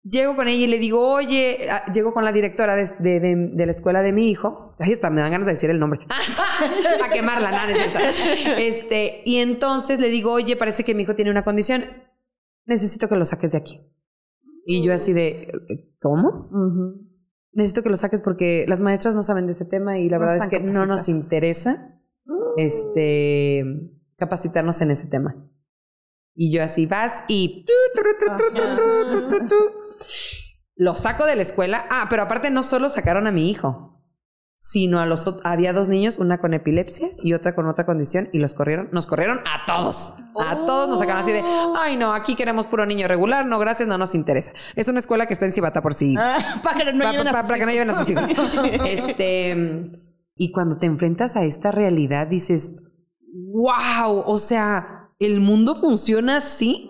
Llego 0.09 0.37
con 0.37 0.47
ella 0.47 0.65
y 0.65 0.69
le 0.69 0.79
digo, 0.79 1.01
oye, 1.01 1.69
ah, 1.71 1.91
llego 1.93 2.13
con 2.13 2.25
la 2.25 2.31
directora 2.31 2.77
de, 2.77 2.85
de- 3.01 3.19
de- 3.21 3.51
de 3.53 3.67
la 3.67 3.73
escuela 3.73 4.03
de 4.03 4.13
mi 4.13 4.31
hijo. 4.31 4.75
Ahí 4.79 4.93
está, 4.93 5.11
me 5.11 5.21
dan 5.21 5.33
ganas 5.33 5.47
de 5.47 5.55
decir 5.55 5.69
el 5.71 5.81
nombre. 5.81 6.01
A 6.09 7.11
quemarla, 7.11 7.51
nada, 7.51 7.67
no. 7.73 8.53
Este, 8.57 9.23
y 9.25 9.39
entonces 9.39 9.99
le 9.99 10.09
digo, 10.09 10.33
oye, 10.33 10.55
parece 10.57 10.85
que 10.85 10.95
mi 10.95 11.03
hijo 11.03 11.15
tiene 11.17 11.31
una 11.33 11.43
condición. 11.45 11.85
Necesito 12.67 13.09
que 13.09 13.17
lo 13.17 13.25
saques 13.25 13.53
de 13.53 13.59
aquí. 13.59 13.81
Y 14.65 14.85
yo 14.85 14.93
así 14.95 15.13
de, 15.13 15.53
¿cómo? 16.01 16.51
Necesito 17.53 17.83
que 17.83 17.89
lo 17.91 17.97
saques 17.97 18.21
porque 18.21 18.65
las 18.69 18.81
maestras 18.83 19.15
no 19.17 19.23
saben 19.23 19.47
de 19.47 19.53
ese 19.53 19.65
tema 19.65 19.99
y 19.99 20.09
la 20.09 20.19
No 20.19 20.23
verdad 20.27 20.37
es 20.43 20.49
que 20.49 20.61
no 20.61 20.87
nos 20.87 21.09
interesa 21.09 21.99
este 22.57 23.65
capacitarnos 24.17 24.81
en 24.81 24.91
ese 24.91 25.07
tema. 25.09 25.37
Y 26.35 26.53
yo 26.53 26.63
así 26.63 26.87
vas 26.87 27.25
y 27.29 27.65
lo 30.75 30.95
saco 30.95 31.25
de 31.27 31.37
la 31.37 31.43
escuela. 31.43 31.87
Ah, 31.91 32.07
pero 32.11 32.23
aparte 32.23 32.51
no 32.51 32.63
solo 32.63 32.89
sacaron 32.91 33.27
a 33.27 33.33
mi 33.33 33.51
hijo, 33.51 33.93
sino 34.59 34.99
a 34.99 35.07
los 35.07 35.27
había 35.45 35.73
dos 35.73 35.89
niños, 35.89 36.19
una 36.19 36.39
con 36.41 36.53
epilepsia 36.55 37.09
y 37.23 37.35
otra 37.35 37.55
con 37.55 37.69
otra 37.69 37.87
condición 37.87 38.29
y 38.33 38.39
los 38.41 38.55
corrieron, 38.55 38.89
nos 38.91 39.07
corrieron 39.07 39.39
a 39.41 39.65
todos. 39.67 40.15
A 40.39 40.65
todos 40.67 40.89
nos 40.89 40.99
sacaron 40.99 41.21
así 41.23 41.31
de, 41.33 41.43
ay 41.77 41.97
no, 41.97 42.13
aquí 42.13 42.35
queremos 42.35 42.67
puro 42.67 42.85
niño 42.85 43.07
regular, 43.07 43.47
no 43.47 43.59
gracias, 43.59 43.87
no 43.89 43.97
nos 43.97 44.15
interesa. 44.15 44.53
Es 44.75 44.89
una 44.89 44.99
escuela 44.99 45.27
que 45.27 45.35
está 45.35 45.47
en 45.47 45.53
Cibata 45.53 45.83
por 45.83 45.95
si 45.95 46.15
Ah, 46.19 46.61
para 46.63 46.85
que 46.85 46.93
no 46.93 47.05
Pa- 47.05 47.13
lleven 47.13 47.29
a 47.29 47.33
pa- 47.33 47.41
sus 47.43 47.47
para 47.49 47.59
que 47.61 47.67
no 47.67 47.73
lleven 47.73 47.91
a 47.91 47.95
sus 47.99 48.09
hijos. 48.11 48.25
Este, 48.87 50.03
y 50.35 50.51
cuando 50.53 50.77
te 50.79 50.87
enfrentas 50.87 51.37
a 51.37 51.45
esta 51.45 51.71
realidad, 51.71 52.27
dices, 52.27 52.75
wow, 53.53 54.23
o 54.27 54.39
sea, 54.39 54.96
el 55.19 55.41
mundo 55.41 55.75
funciona 55.75 56.37
así. 56.37 56.89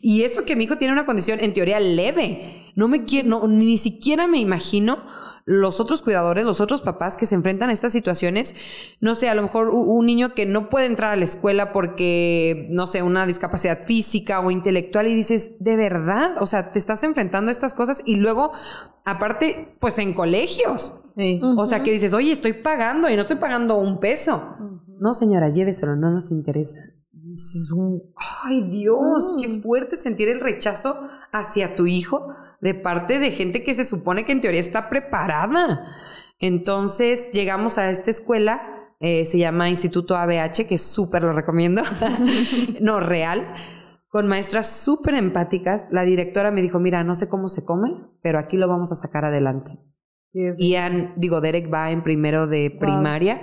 Y 0.00 0.22
eso 0.22 0.44
que 0.44 0.56
mi 0.56 0.64
hijo 0.64 0.76
tiene 0.76 0.92
una 0.92 1.06
condición 1.06 1.40
en 1.40 1.52
teoría 1.52 1.80
leve. 1.80 2.72
No 2.76 2.88
me 2.88 3.04
quiero, 3.04 3.28
no, 3.28 3.48
ni 3.48 3.76
siquiera 3.76 4.26
me 4.26 4.38
imagino 4.38 4.98
los 5.44 5.80
otros 5.80 6.02
cuidadores, 6.02 6.44
los 6.44 6.60
otros 6.60 6.82
papás 6.82 7.16
que 7.16 7.26
se 7.26 7.34
enfrentan 7.34 7.70
a 7.70 7.72
estas 7.72 7.92
situaciones. 7.92 8.54
No 9.00 9.14
sé, 9.14 9.28
a 9.28 9.34
lo 9.34 9.42
mejor 9.42 9.70
un 9.70 10.06
niño 10.06 10.34
que 10.34 10.46
no 10.46 10.68
puede 10.68 10.86
entrar 10.86 11.12
a 11.12 11.16
la 11.16 11.24
escuela 11.24 11.72
porque, 11.72 12.68
no 12.70 12.86
sé, 12.86 13.02
una 13.02 13.26
discapacidad 13.26 13.80
física 13.84 14.40
o 14.40 14.50
intelectual 14.50 15.08
y 15.08 15.14
dices, 15.14 15.56
de 15.58 15.76
verdad, 15.76 16.40
o 16.40 16.46
sea, 16.46 16.72
te 16.72 16.78
estás 16.78 17.02
enfrentando 17.02 17.48
a 17.48 17.52
estas 17.52 17.74
cosas 17.74 18.02
y 18.04 18.16
luego, 18.16 18.52
aparte, 19.04 19.76
pues 19.80 19.98
en 19.98 20.14
colegios. 20.14 20.94
Sí. 21.16 21.40
O 21.42 21.66
sea, 21.66 21.82
que 21.82 21.92
dices, 21.92 22.14
oye, 22.14 22.32
estoy 22.32 22.52
pagando 22.52 23.10
y 23.10 23.16
no 23.16 23.22
estoy 23.22 23.36
pagando 23.36 23.78
un 23.78 23.98
peso. 23.98 24.56
No, 25.00 25.12
señora, 25.12 25.50
lléveselo, 25.50 25.96
no 25.96 26.10
nos 26.10 26.30
interesa. 26.30 26.78
Dices, 27.32 27.72
ay 28.44 28.68
Dios, 28.68 29.36
qué 29.40 29.48
fuerte 29.48 29.96
sentir 29.96 30.28
el 30.28 30.38
rechazo 30.38 31.00
hacia 31.32 31.74
tu 31.74 31.86
hijo 31.86 32.28
de 32.60 32.74
parte 32.74 33.18
de 33.18 33.30
gente 33.30 33.64
que 33.64 33.72
se 33.72 33.84
supone 33.84 34.26
que 34.26 34.32
en 34.32 34.42
teoría 34.42 34.60
está 34.60 34.90
preparada. 34.90 35.96
Entonces 36.38 37.30
llegamos 37.32 37.78
a 37.78 37.88
esta 37.88 38.10
escuela, 38.10 38.60
eh, 39.00 39.24
se 39.24 39.38
llama 39.38 39.70
Instituto 39.70 40.14
ABH, 40.14 40.66
que 40.68 40.76
súper 40.76 41.22
lo 41.22 41.32
recomiendo, 41.32 41.80
no, 42.82 43.00
real, 43.00 43.46
con 44.08 44.28
maestras 44.28 44.70
súper 44.70 45.14
empáticas. 45.14 45.86
La 45.90 46.02
directora 46.02 46.50
me 46.50 46.60
dijo, 46.60 46.80
mira, 46.80 47.02
no 47.02 47.14
sé 47.14 47.30
cómo 47.30 47.48
se 47.48 47.64
come, 47.64 47.94
pero 48.22 48.38
aquí 48.38 48.58
lo 48.58 48.68
vamos 48.68 48.92
a 48.92 48.94
sacar 48.94 49.24
adelante. 49.24 49.78
Ian, 50.34 51.14
digo, 51.16 51.40
Derek 51.40 51.72
va 51.72 51.92
en 51.92 52.02
primero 52.02 52.46
de 52.46 52.70
primaria. 52.78 53.40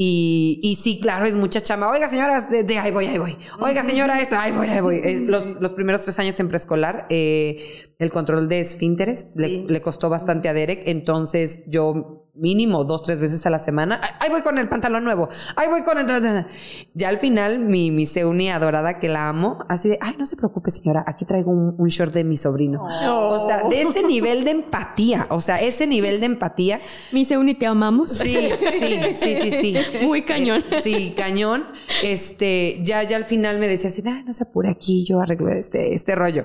Y, 0.00 0.60
y 0.62 0.76
sí, 0.76 1.00
claro, 1.00 1.26
es 1.26 1.34
mucha 1.34 1.60
chamba. 1.60 1.90
Oiga, 1.90 2.08
señora, 2.08 2.40
de, 2.40 2.62
de 2.62 2.78
ahí 2.78 2.92
voy, 2.92 3.06
ahí 3.06 3.18
voy. 3.18 3.36
Oiga, 3.58 3.82
señora, 3.82 4.20
esto, 4.20 4.36
ahí 4.38 4.52
voy, 4.52 4.68
ahí 4.68 4.80
voy. 4.80 5.00
Eh, 5.02 5.24
los, 5.26 5.44
los 5.60 5.72
primeros 5.72 6.04
tres 6.04 6.16
años 6.20 6.38
en 6.38 6.46
preescolar, 6.46 7.08
eh, 7.10 7.90
el 7.98 8.08
control 8.12 8.48
de 8.48 8.60
esfínteres 8.60 9.34
le 9.34 9.80
costó 9.82 10.08
bastante 10.08 10.48
a 10.48 10.52
Derek. 10.52 10.82
Entonces, 10.86 11.64
yo 11.66 12.27
mínimo 12.38 12.84
dos, 12.84 13.02
tres 13.02 13.20
veces 13.20 13.44
a 13.46 13.50
la 13.50 13.58
semana, 13.58 14.00
"Ay, 14.02 14.10
ahí 14.20 14.30
voy 14.30 14.42
con 14.42 14.58
el 14.58 14.68
pantalón 14.68 15.04
nuevo. 15.04 15.28
Ahí 15.56 15.68
voy 15.68 15.82
con 15.82 15.98
el... 15.98 16.06
Ya 16.94 17.08
al 17.08 17.18
final, 17.18 17.58
mi, 17.60 17.90
mi 17.90 18.06
Seuni 18.06 18.50
adorada, 18.50 18.98
que 18.98 19.08
la 19.08 19.28
amo, 19.28 19.58
así 19.68 19.88
de, 19.88 19.98
ay, 20.00 20.14
no 20.18 20.26
se 20.26 20.36
preocupe, 20.36 20.70
señora, 20.70 21.04
aquí 21.06 21.24
traigo 21.24 21.50
un, 21.50 21.74
un 21.78 21.88
short 21.88 22.12
de 22.12 22.24
mi 22.24 22.36
sobrino. 22.36 22.82
O 22.84 23.38
sea, 23.46 23.68
de 23.68 23.82
ese 23.82 24.02
nivel 24.02 24.44
de 24.44 24.52
empatía, 24.52 25.26
o 25.30 25.40
sea, 25.40 25.60
ese 25.60 25.86
nivel 25.86 26.20
de 26.20 26.26
empatía. 26.26 26.80
Mi 27.12 27.24
Seuni, 27.24 27.54
te 27.54 27.66
amamos. 27.66 28.12
Sí, 28.12 28.48
sí, 28.78 28.98
sí, 29.16 29.34
sí, 29.36 29.50
sí. 29.50 29.74
Muy 30.02 30.22
cañón. 30.24 30.62
Eh, 30.70 30.80
sí, 30.82 31.14
cañón. 31.16 31.64
Este, 32.02 32.80
ya, 32.82 33.02
ya 33.02 33.16
al 33.16 33.24
final 33.24 33.58
me 33.58 33.68
decía 33.68 33.88
así, 33.90 34.02
"Ah, 34.06 34.22
no 34.24 34.32
se 34.32 34.44
apure 34.44 34.70
aquí, 34.70 35.04
yo 35.04 35.20
arreglo 35.20 35.50
este, 35.50 35.94
este 35.94 36.14
rollo. 36.14 36.44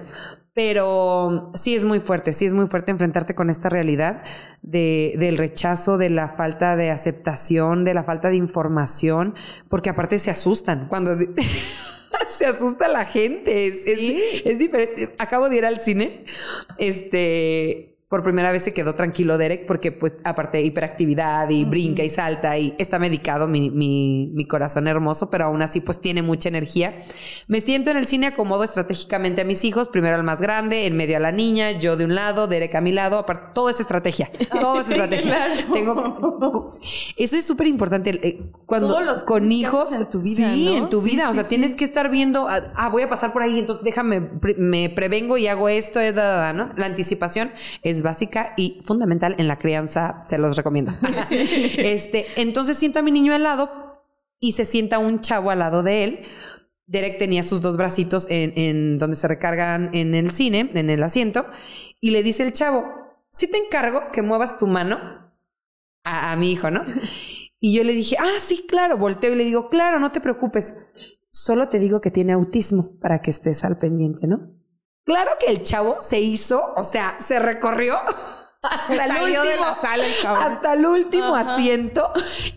Pero 0.55 1.51
sí 1.55 1.73
es 1.73 1.83
muy 1.83 1.99
fuerte, 1.99 2.31
sí 2.31 2.45
es 2.45 2.53
muy 2.53 2.67
fuerte 2.67 2.91
enfrentarte 2.91 3.33
con 3.33 3.49
esta 3.49 3.69
realidad 3.69 4.23
de, 4.61 5.15
del 5.17 5.37
rechazo, 5.39 5.97
de 5.97 6.11
la 6.11 6.29
falta 6.29 6.75
de 6.75 6.91
aceptación, 6.91 7.83
de 7.83 7.95
la 7.95 8.03
falta 8.03 8.29
de 8.29 8.35
información, 8.35 9.33
porque 9.67 9.89
aparte 9.89 10.19
se 10.19 10.29
asustan 10.29 10.87
cuando 10.89 11.15
se 12.27 12.45
asusta 12.45 12.87
la 12.87 13.05
gente. 13.05 13.67
Es, 13.67 13.87
es- 13.87 14.43
es 14.45 14.59
diferente. 14.59 15.15
Acabo 15.17 15.49
de 15.49 15.57
ir 15.57 15.65
al 15.65 15.79
cine. 15.79 16.25
Este. 16.77 17.92
Por 18.13 18.21
primera 18.21 18.51
vez 18.51 18.61
se 18.61 18.75
quedó 18.75 18.93
tranquilo 18.93 19.39
Derek 19.39 19.65
porque 19.65 19.91
pues 19.91 20.13
aparte 20.23 20.61
hiperactividad 20.61 21.49
y 21.49 21.65
brinca 21.65 22.03
y 22.03 22.09
salta 22.09 22.55
y 22.59 22.75
está 22.77 22.99
medicado 22.99 23.47
mi, 23.47 23.71
mi, 23.71 24.29
mi 24.35 24.45
corazón 24.45 24.87
hermoso, 24.87 25.31
pero 25.31 25.45
aún 25.45 25.63
así 25.63 25.79
pues 25.81 25.99
tiene 25.99 26.21
mucha 26.21 26.47
energía. 26.47 26.93
Me 27.47 27.59
siento 27.59 27.89
en 27.89 27.97
el 27.97 28.05
cine, 28.05 28.27
acomodo 28.27 28.63
estratégicamente 28.63 29.41
a 29.41 29.45
mis 29.45 29.63
hijos, 29.63 29.89
primero 29.89 30.13
al 30.13 30.23
más 30.23 30.41
grande, 30.41 30.85
en 30.85 30.95
medio 30.95 31.17
a 31.17 31.19
la 31.21 31.31
niña, 31.31 31.71
yo 31.71 31.97
de 31.97 32.05
un 32.05 32.13
lado, 32.13 32.45
Derek 32.45 32.75
a 32.75 32.81
mi 32.81 32.91
lado, 32.91 33.17
aparte, 33.17 33.47
todo 33.55 33.71
es 33.71 33.79
estrategia, 33.79 34.29
todo 34.61 34.81
es 34.81 34.89
estrategia. 34.89 35.35
Tengo, 35.73 36.77
eso 37.17 37.35
es 37.35 37.43
súper 37.47 37.65
importante. 37.65 38.11
eh, 38.21 38.41
Cuando 38.67 38.89
Todos 38.89 39.05
los 39.05 39.23
con 39.23 39.51
hijos, 39.51 39.91
en 39.91 40.07
tu 40.11 40.21
vida, 40.21 40.51
sí, 40.53 40.65
¿no? 40.65 40.77
en 40.77 40.89
tu 40.91 41.01
Sí, 41.01 41.09
vida, 41.09 41.29
o 41.29 41.31
sí, 41.31 41.35
sea, 41.37 41.43
sí. 41.45 41.49
tienes 41.49 41.75
que 41.75 41.83
estar 41.83 42.11
viendo, 42.11 42.47
ah, 42.47 42.61
ah, 42.75 42.89
voy 42.89 43.01
a 43.01 43.09
pasar 43.09 43.33
por 43.33 43.41
ahí, 43.41 43.57
entonces 43.57 43.83
déjame, 43.83 44.29
me 44.59 44.91
prevengo 44.91 45.35
y 45.39 45.47
hago 45.47 45.67
esto, 45.67 45.99
eh, 45.99 46.13
¿no? 46.13 46.69
La 46.77 46.85
anticipación 46.85 47.49
es 47.81 48.02
básica 48.03 48.53
y 48.57 48.79
fundamental 48.83 49.35
en 49.39 49.47
la 49.47 49.57
crianza, 49.57 50.21
se 50.25 50.37
los 50.37 50.55
recomiendo. 50.55 50.93
este, 51.31 52.27
entonces 52.35 52.77
siento 52.77 52.99
a 52.99 53.01
mi 53.01 53.11
niño 53.11 53.33
al 53.33 53.43
lado 53.43 53.93
y 54.39 54.51
se 54.51 54.65
sienta 54.65 54.99
un 54.99 55.21
chavo 55.21 55.49
al 55.49 55.59
lado 55.59 55.81
de 55.81 56.03
él. 56.03 56.19
Derek 56.85 57.17
tenía 57.17 57.43
sus 57.43 57.61
dos 57.61 57.77
bracitos 57.77 58.27
en, 58.29 58.53
en 58.57 58.97
donde 58.99 59.15
se 59.15 59.27
recargan 59.27 59.89
en 59.93 60.13
el 60.13 60.29
cine, 60.29 60.69
en 60.73 60.89
el 60.89 61.01
asiento, 61.01 61.45
y 61.99 62.11
le 62.11 62.21
dice 62.21 62.43
el 62.43 62.53
chavo, 62.53 62.83
si 63.31 63.47
te 63.47 63.57
encargo 63.57 64.11
que 64.11 64.21
muevas 64.21 64.57
tu 64.57 64.67
mano 64.67 64.99
a, 66.03 66.31
a 66.31 66.35
mi 66.35 66.51
hijo, 66.51 66.69
¿no? 66.69 66.83
Y 67.59 67.73
yo 67.73 67.85
le 67.85 67.93
dije, 67.93 68.17
ah, 68.19 68.39
sí, 68.41 68.65
claro, 68.67 68.97
volteo 68.97 69.31
y 69.33 69.37
le 69.37 69.45
digo, 69.45 69.69
claro, 69.69 69.97
no 69.97 70.11
te 70.11 70.19
preocupes, 70.19 70.73
solo 71.29 71.69
te 71.69 71.79
digo 71.79 72.01
que 72.01 72.11
tiene 72.11 72.33
autismo 72.33 72.99
para 72.99 73.21
que 73.21 73.29
estés 73.29 73.63
al 73.63 73.77
pendiente, 73.77 74.27
¿no? 74.27 74.51
Claro 75.05 75.31
que 75.39 75.47
el 75.47 75.63
chavo 75.63 75.97
se 75.99 76.19
hizo, 76.19 76.73
o 76.75 76.83
sea, 76.83 77.17
se 77.19 77.39
recorrió 77.39 77.97
hasta 78.61 79.05
el 79.05 79.23
último, 79.23 79.43
de 79.43 79.55
la 79.57 79.75
sala 79.75 80.05
el 80.05 80.25
hasta 80.25 80.73
el 80.73 80.85
último 80.85 81.35
Ajá. 81.35 81.55
asiento, 81.55 82.09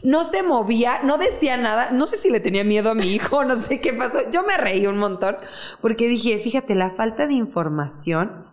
no 0.05 0.23
se 0.23 0.45
movía, 0.45 1.01
no 1.03 1.19
decía 1.19 1.57
nada, 1.57 1.91
no 1.91 2.07
sé 2.07 2.17
si 2.17 2.31
le 2.31 2.39
tenía 2.39 2.63
miedo 2.63 2.91
a 2.91 2.95
mi 2.95 3.09
hijo, 3.09 3.45
no 3.45 3.57
sé 3.57 3.81
qué 3.81 3.93
pasó, 3.93 4.19
yo 4.31 4.45
me 4.45 4.57
reí 4.57 4.87
un 4.87 4.99
montón 4.99 5.37
porque 5.81 6.07
dije, 6.07 6.39
fíjate, 6.39 6.75
la 6.77 6.91
falta 6.91 7.27
de 7.27 7.35
información 7.35 8.47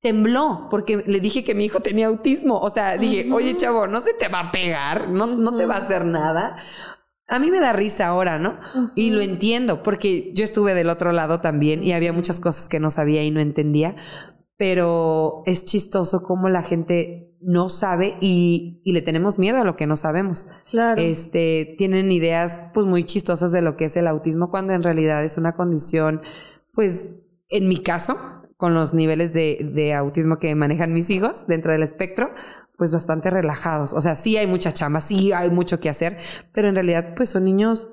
tembló 0.00 0.68
porque 0.70 1.02
le 1.06 1.20
dije 1.20 1.44
que 1.44 1.54
mi 1.54 1.66
hijo 1.66 1.80
tenía 1.80 2.06
autismo. 2.06 2.58
O 2.58 2.70
sea, 2.70 2.96
dije, 2.96 3.30
oye, 3.32 3.56
chavo, 3.56 3.86
no 3.86 4.00
se 4.00 4.14
te 4.14 4.28
va 4.28 4.40
a 4.40 4.50
pegar, 4.50 5.08
no, 5.08 5.26
no 5.26 5.56
te 5.56 5.66
va 5.66 5.74
a 5.74 5.78
hacer 5.78 6.04
nada. 6.04 6.56
A 7.30 7.38
mí 7.38 7.50
me 7.50 7.60
da 7.60 7.72
risa 7.72 8.08
ahora, 8.08 8.38
¿no? 8.38 8.58
Y 8.96 9.10
lo 9.10 9.20
entiendo 9.20 9.82
porque 9.82 10.32
yo 10.34 10.44
estuve 10.44 10.74
del 10.74 10.90
otro 10.90 11.12
lado 11.12 11.40
también 11.40 11.82
y 11.82 11.92
había 11.92 12.12
muchas 12.12 12.40
cosas 12.40 12.68
que 12.68 12.80
no 12.80 12.90
sabía 12.90 13.22
y 13.22 13.30
no 13.30 13.40
entendía, 13.40 13.96
pero 14.56 15.42
es 15.46 15.64
chistoso 15.64 16.22
cómo 16.22 16.48
la 16.48 16.62
gente 16.62 17.30
no 17.40 17.68
sabe 17.68 18.16
y, 18.20 18.82
y 18.84 18.92
le 18.92 19.00
tenemos 19.00 19.38
miedo 19.38 19.58
a 19.58 19.64
lo 19.64 19.76
que 19.76 19.86
no 19.86 19.96
sabemos. 19.96 20.48
Claro. 20.70 21.00
Este, 21.00 21.74
tienen 21.78 22.12
ideas 22.12 22.60
pues 22.74 22.84
muy 22.84 23.04
chistosas 23.04 23.52
de 23.52 23.62
lo 23.62 23.76
que 23.76 23.86
es 23.86 23.96
el 23.96 24.06
autismo 24.06 24.50
cuando 24.50 24.72
en 24.74 24.82
realidad 24.82 25.24
es 25.24 25.38
una 25.38 25.54
condición, 25.54 26.20
pues 26.74 27.20
en 27.48 27.68
mi 27.68 27.82
caso, 27.82 28.16
con 28.56 28.74
los 28.74 28.92
niveles 28.92 29.32
de, 29.32 29.70
de 29.72 29.94
autismo 29.94 30.36
que 30.36 30.54
manejan 30.54 30.92
mis 30.92 31.08
hijos 31.10 31.46
dentro 31.46 31.72
del 31.72 31.82
espectro, 31.82 32.30
pues 32.80 32.94
bastante 32.94 33.28
relajados. 33.28 33.92
O 33.92 34.00
sea, 34.00 34.14
sí 34.14 34.38
hay 34.38 34.46
mucha 34.46 34.72
chamba, 34.72 35.02
sí 35.02 35.32
hay 35.32 35.50
mucho 35.50 35.80
que 35.80 35.90
hacer, 35.90 36.16
pero 36.54 36.70
en 36.70 36.74
realidad 36.76 37.12
pues 37.14 37.28
son 37.28 37.44
niños 37.44 37.90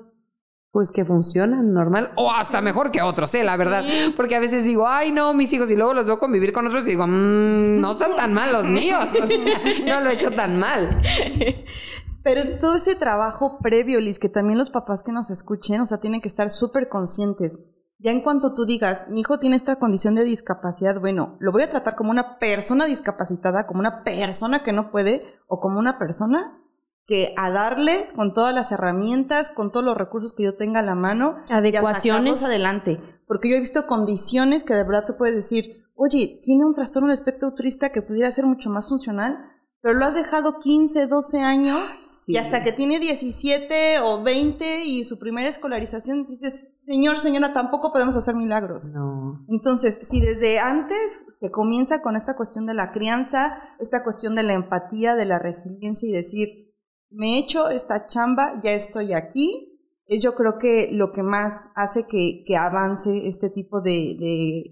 pues 0.70 0.92
que 0.92 1.04
funcionan 1.04 1.74
normal 1.74 2.10
o 2.16 2.32
hasta 2.32 2.62
mejor 2.62 2.90
que 2.90 3.02
otros, 3.02 3.34
¿eh? 3.34 3.44
La 3.44 3.58
verdad. 3.58 3.84
Porque 4.16 4.34
a 4.34 4.40
veces 4.40 4.64
digo, 4.64 4.88
ay, 4.88 5.12
no, 5.12 5.34
mis 5.34 5.52
hijos, 5.52 5.70
y 5.70 5.76
luego 5.76 5.92
los 5.92 6.06
veo 6.06 6.18
convivir 6.18 6.54
con 6.54 6.66
otros 6.66 6.86
y 6.86 6.90
digo, 6.92 7.06
"Mm, 7.06 7.82
no 7.82 7.90
están 7.90 8.16
tan 8.16 8.32
mal 8.32 8.50
los 8.50 8.64
míos. 8.64 9.10
O 9.22 9.26
sea, 9.26 9.38
no 9.84 10.00
lo 10.00 10.08
he 10.08 10.14
hecho 10.14 10.30
tan 10.30 10.58
mal. 10.58 11.02
Pero 12.24 12.40
es 12.40 12.56
todo 12.56 12.76
ese 12.76 12.94
trabajo 12.94 13.58
previo, 13.62 14.00
Liz, 14.00 14.18
que 14.18 14.30
también 14.30 14.58
los 14.58 14.70
papás 14.70 15.02
que 15.02 15.12
nos 15.12 15.28
escuchen, 15.28 15.82
o 15.82 15.86
sea, 15.86 15.98
tienen 15.98 16.22
que 16.22 16.28
estar 16.28 16.48
súper 16.48 16.88
conscientes. 16.88 17.60
Ya 18.00 18.12
en 18.12 18.20
cuanto 18.20 18.54
tú 18.54 18.64
digas, 18.64 19.08
mi 19.08 19.20
hijo 19.20 19.38
tiene 19.40 19.56
esta 19.56 19.76
condición 19.76 20.14
de 20.14 20.22
discapacidad, 20.22 21.00
bueno, 21.00 21.36
lo 21.40 21.50
voy 21.50 21.62
a 21.62 21.70
tratar 21.70 21.96
como 21.96 22.10
una 22.10 22.38
persona 22.38 22.86
discapacitada, 22.86 23.66
como 23.66 23.80
una 23.80 24.04
persona 24.04 24.62
que 24.62 24.72
no 24.72 24.92
puede, 24.92 25.24
o 25.48 25.58
como 25.58 25.80
una 25.80 25.98
persona 25.98 26.62
que 27.08 27.34
a 27.36 27.50
darle 27.50 28.10
con 28.14 28.34
todas 28.34 28.54
las 28.54 28.70
herramientas, 28.70 29.50
con 29.50 29.72
todos 29.72 29.84
los 29.84 29.96
recursos 29.96 30.34
que 30.34 30.44
yo 30.44 30.56
tenga 30.56 30.80
a 30.80 30.84
la 30.84 30.94
mano, 30.94 31.38
y 31.48 31.52
a 31.52 31.56
Adecuaciones. 31.56 32.38
sacarlos 32.38 32.42
adelante. 32.44 33.00
Porque 33.26 33.48
yo 33.48 33.56
he 33.56 33.60
visto 33.60 33.86
condiciones 33.86 34.62
que 34.62 34.74
de 34.74 34.84
verdad 34.84 35.04
tú 35.06 35.16
puedes 35.16 35.34
decir, 35.34 35.86
oye, 35.96 36.38
tiene 36.42 36.66
un 36.66 36.74
trastorno 36.74 37.08
del 37.08 37.14
espectro 37.14 37.48
autista 37.48 37.90
que 37.90 38.02
pudiera 38.02 38.30
ser 38.30 38.46
mucho 38.46 38.70
más 38.70 38.88
funcional, 38.88 39.38
pero 39.80 39.94
lo 39.94 40.04
has 40.06 40.14
dejado 40.14 40.58
15, 40.58 41.06
12 41.06 41.40
años 41.40 42.24
y 42.26 42.36
hasta 42.36 42.64
que 42.64 42.72
tiene 42.72 42.98
17 42.98 44.00
o 44.00 44.22
20 44.22 44.84
y 44.84 45.04
su 45.04 45.18
primera 45.18 45.48
escolarización 45.48 46.26
dices, 46.26 46.72
señor, 46.74 47.18
señora, 47.18 47.52
tampoco 47.52 47.92
podemos 47.92 48.16
hacer 48.16 48.34
milagros. 48.34 48.90
No. 48.90 49.44
Entonces, 49.48 49.98
si 50.02 50.20
desde 50.20 50.58
antes 50.58 51.24
se 51.38 51.52
comienza 51.52 52.02
con 52.02 52.16
esta 52.16 52.34
cuestión 52.34 52.66
de 52.66 52.74
la 52.74 52.90
crianza, 52.90 53.58
esta 53.78 54.02
cuestión 54.02 54.34
de 54.34 54.42
la 54.42 54.54
empatía, 54.54 55.14
de 55.14 55.26
la 55.26 55.38
resiliencia 55.38 56.08
y 56.08 56.12
decir, 56.12 56.74
me 57.10 57.36
he 57.36 57.38
hecho 57.38 57.68
esta 57.68 58.06
chamba, 58.06 58.60
ya 58.64 58.72
estoy 58.72 59.12
aquí, 59.12 59.80
es 60.06 60.22
yo 60.22 60.34
creo 60.34 60.58
que 60.58 60.90
lo 60.90 61.12
que 61.12 61.22
más 61.22 61.68
hace 61.76 62.06
que, 62.08 62.44
avance 62.56 63.28
este 63.28 63.48
tipo 63.48 63.80
de, 63.80 64.16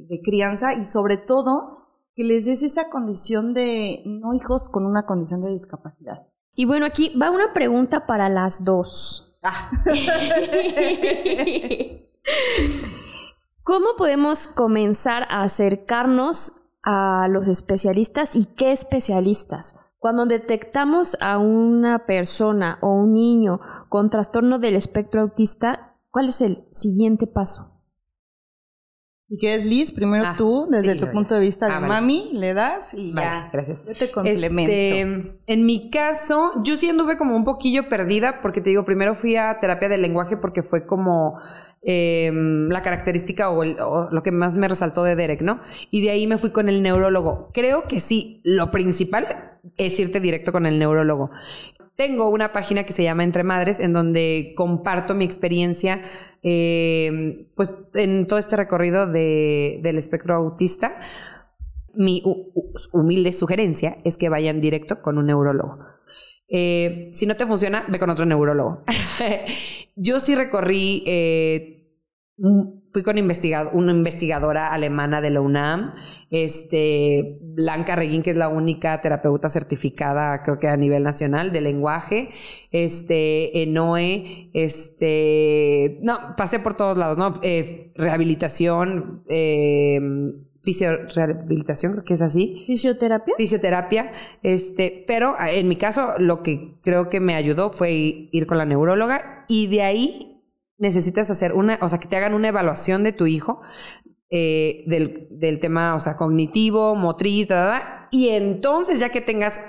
de 0.09 0.21
crianza 0.25 0.75
y 0.75 0.85
sobre 0.85 1.17
todo 1.17 1.86
que 2.17 2.25
les 2.25 2.47
des 2.47 2.63
esa 2.63 2.89
condición 2.89 3.53
de 3.53 4.03
no 4.07 4.33
hijos 4.33 4.71
con 4.71 4.87
una 4.87 5.05
condición 5.05 5.43
de 5.43 5.53
discapacidad. 5.53 6.27
Y 6.55 6.65
bueno, 6.65 6.87
aquí 6.87 7.13
va 7.21 7.31
una 7.31 7.53
pregunta 7.53 8.07
para 8.07 8.31
las 8.31 8.65
dos. 8.65 9.37
Ah. 9.43 9.71
¿Cómo 13.63 13.89
podemos 13.99 14.49
comenzar 14.49 15.27
a 15.29 15.43
acercarnos 15.43 16.63
a 16.83 17.29
los 17.29 17.49
especialistas 17.49 18.35
y 18.35 18.47
qué 18.47 18.73
especialistas? 18.73 19.79
Cuando 19.99 20.25
detectamos 20.25 21.19
a 21.21 21.37
una 21.37 22.07
persona 22.07 22.79
o 22.81 22.95
un 22.95 23.13
niño 23.13 23.61
con 23.91 24.09
trastorno 24.09 24.59
del 24.59 24.77
espectro 24.77 25.21
autista, 25.21 25.99
¿cuál 26.11 26.31
es 26.31 26.41
el 26.41 26.67
siguiente 26.71 27.27
paso? 27.27 27.76
Si 29.29 29.39
quieres, 29.39 29.65
Liz, 29.67 29.91
primero 29.91 30.25
ah, 30.25 30.35
tú, 30.37 30.69
desde 30.71 30.95
tu 30.95 31.11
punto 31.11 31.35
de 31.35 31.41
vista 31.41 31.67
de 31.67 31.73
ah, 31.73 31.81
mami, 31.81 32.31
le 32.33 32.55
das 32.55 32.95
y 32.95 33.13
ya. 33.13 33.51
Gracias. 33.53 33.83
Yo 33.85 33.93
te 33.93 34.09
complemento. 34.13 34.71
Este, 34.71 35.01
en 35.49 35.67
mi 35.67 35.91
caso, 35.91 36.53
yo 36.63 36.77
sí 36.77 36.89
anduve 36.89 37.17
como 37.17 37.35
un 37.35 37.45
poquillo 37.45 37.89
perdida, 37.89 38.41
porque 38.41 38.61
te 38.61 38.71
digo, 38.71 38.85
primero 38.85 39.17
fui 39.17 39.35
a 39.35 39.59
terapia 39.59 39.89
del 39.89 40.03
lenguaje 40.03 40.37
porque 40.37 40.63
fue 40.63 40.87
como 40.87 41.41
em, 41.83 42.69
la 42.69 42.83
característica 42.83 43.51
o, 43.51 43.65
o, 43.65 44.11
lo 44.13 44.23
que 44.23 44.31
más 44.31 44.55
me 44.55 44.69
resaltó 44.69 45.03
de 45.03 45.17
Derek, 45.17 45.43
¿no? 45.43 45.61
Y 45.91 46.03
de 46.03 46.11
ahí 46.11 46.29
me 46.29 46.39
fui 46.39 46.51
con 46.51 46.69
el 46.69 46.81
neurólogo. 46.81 47.51
Creo 47.53 47.89
que 47.89 47.99
sí, 47.99 48.41
lo 48.45 48.71
principal 48.71 49.57
es 49.77 49.99
irte 49.99 50.21
directo 50.21 50.53
con 50.53 50.67
el 50.67 50.79
neurólogo. 50.79 51.31
Tengo 51.97 52.29
una 52.29 52.53
página 52.53 52.85
que 52.85 52.93
se 52.93 53.03
llama 53.03 53.25
Entre 53.25 53.43
Madres, 53.43 53.81
en 53.81 53.95
donde 53.95 54.53
comparto 54.55 55.15
mi 55.15 55.25
experiencia, 55.25 56.03
eh, 56.43 57.49
pues 57.57 57.77
en 57.95 58.27
todo 58.27 58.39
este 58.39 58.57
recorrido 58.57 59.11
del 59.11 59.99
espectro 59.99 60.35
autista. 60.35 61.01
Mi 61.95 62.23
humilde 62.93 63.33
sugerencia 63.33 63.97
es 64.05 64.19
que 64.19 64.29
vayan 64.29 64.61
directo 64.61 65.01
con 65.01 65.17
un 65.17 65.27
neurólogo. 65.27 65.79
Eh, 66.49 67.09
si 67.13 67.25
no 67.25 67.35
te 67.35 67.47
funciona, 67.47 67.87
ve 67.89 67.99
con 67.99 68.11
otro 68.11 68.27
neurólogo. 68.27 68.85
Yo 69.97 70.21
sí 70.21 70.35
recorrí 70.35 71.03
eh, 71.07 71.95
fui 72.97 73.03
con 73.03 73.19
una 73.75 73.93
investigadora 73.93 74.73
alemana 74.73 75.21
de 75.21 75.29
la 75.29 75.43
UNAM, 75.43 75.93
este, 76.31 77.37
Blanca 77.43 77.95
Reguín, 77.95 78.23
que 78.23 78.31
es 78.31 78.37
la 78.37 78.49
única 78.49 79.03
terapeuta 79.03 79.51
certificada, 79.51 80.43
creo 80.43 80.59
que 80.59 80.67
a 80.67 80.79
nivel 80.79 81.03
nacional, 81.03 81.53
de 81.53 81.61
lenguaje, 81.61 82.31
este, 82.71 83.63
Enoe, 83.63 84.49
este, 84.55 85.99
no, 86.01 86.37
pasé 86.39 86.59
por 86.59 86.73
todos 86.73 86.97
lados, 86.97 87.19
¿no? 87.19 87.35
Eh, 87.43 87.93
rehabilitación, 87.97 89.25
eh, 89.29 90.01
rehabilitación, 91.15 91.93
creo 91.93 92.05
que 92.05 92.15
es 92.15 92.23
así. 92.23 92.65
¿Fisioterapia? 92.67 93.35
Fisioterapia, 93.37 94.11
este, 94.43 95.05
pero 95.07 95.37
en 95.39 95.69
mi 95.69 95.77
caso 95.77 96.15
lo 96.17 96.43
que 96.43 96.79
creo 96.81 97.11
que 97.11 97.21
me 97.21 97.35
ayudó 97.35 97.75
fue 97.75 97.93
ir 98.33 98.47
con 98.47 98.57
la 98.57 98.65
neuróloga 98.65 99.45
y 99.49 99.67
de 99.67 99.83
ahí 99.83 100.36
necesitas 100.79 101.31
hacer 101.31 101.53
una, 101.53 101.79
o 101.83 101.89
sea, 101.89 101.99
que 101.99 102.09
te 102.09 102.17
hagan 102.17 102.35
una 102.35 102.49
evaluación 102.49 103.03
de 103.03 103.13
tu 103.13 103.27
hijo 103.27 103.61
eh, 104.31 104.85
del, 104.87 105.61
tema, 105.61 105.95
o 105.95 106.01
sea, 106.01 106.17
cognitivo, 106.17 106.95
motriz, 106.95 107.49
y 108.11 108.31
entonces 108.31 108.99
ya 108.99 109.11
que 109.11 109.21
tengas 109.21 109.61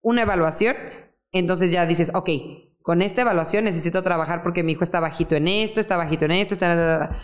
una 0.00 0.22
evaluación, 0.22 0.76
entonces 1.32 1.70
ya 1.72 1.86
dices, 1.86 2.10
ok, 2.14 2.30
con 2.82 3.02
esta 3.02 3.22
evaluación 3.22 3.64
necesito 3.64 4.02
trabajar 4.02 4.42
porque 4.42 4.62
mi 4.62 4.72
hijo 4.72 4.84
está 4.84 5.00
bajito 5.00 5.34
en 5.34 5.48
esto, 5.48 5.80
está 5.80 5.96
bajito 5.96 6.24
en 6.24 6.30
esto, 6.32 6.54
está... 6.54 7.16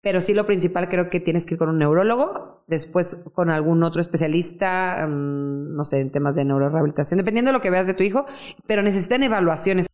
Pero 0.00 0.20
sí 0.20 0.32
lo 0.32 0.46
principal 0.46 0.88
creo 0.88 1.10
que 1.10 1.18
tienes 1.18 1.44
que 1.44 1.54
ir 1.54 1.58
con 1.58 1.68
un 1.68 1.78
neurólogo, 1.78 2.64
después 2.66 3.22
con 3.32 3.50
algún 3.50 3.82
otro 3.82 4.00
especialista, 4.00 5.06
mm, 5.08 5.74
no 5.74 5.84
sé, 5.84 6.00
en 6.00 6.12
temas 6.12 6.36
de 6.36 6.44
neurorehabilitación, 6.44 7.18
dependiendo 7.18 7.50
de 7.50 7.52
lo 7.52 7.60
que 7.60 7.70
veas 7.70 7.86
de 7.86 7.94
tu 7.94 8.04
hijo, 8.04 8.26
pero 8.66 8.82
necesitan 8.82 9.22
evaluaciones. 9.22 9.86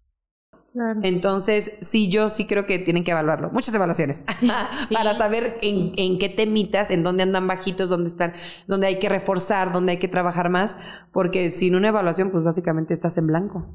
Entonces, 1.03 1.79
sí, 1.83 2.09
yo 2.09 2.29
sí 2.29 2.47
creo 2.47 2.67
que 2.67 2.79
tienen 2.81 3.05
que 3.05 3.13
evaluarlo. 3.13 3.51
Muchas 3.51 3.75
evaluaciones 3.75 4.25
para 4.93 5.15
saber 5.15 5.53
en, 5.63 5.93
en, 5.97 6.19
qué 6.19 6.29
temitas, 6.29 6.91
en 6.91 7.03
dónde 7.03 7.23
andan 7.23 7.47
bajitos, 7.47 7.89
dónde 7.89 8.09
están, 8.09 8.33
dónde 8.67 8.89
hay 8.89 8.99
que 8.99 9.09
reforzar, 9.09 9.73
dónde 9.73 9.93
hay 9.93 9.99
que 9.99 10.09
trabajar 10.09 10.51
más, 10.51 10.77
porque 11.13 11.49
sin 11.49 11.77
una 11.77 11.89
evaluación, 11.89 12.31
pues 12.31 12.43
básicamente 12.43 12.93
estás 12.93 13.17
en 13.19 13.27
blanco. 13.27 13.67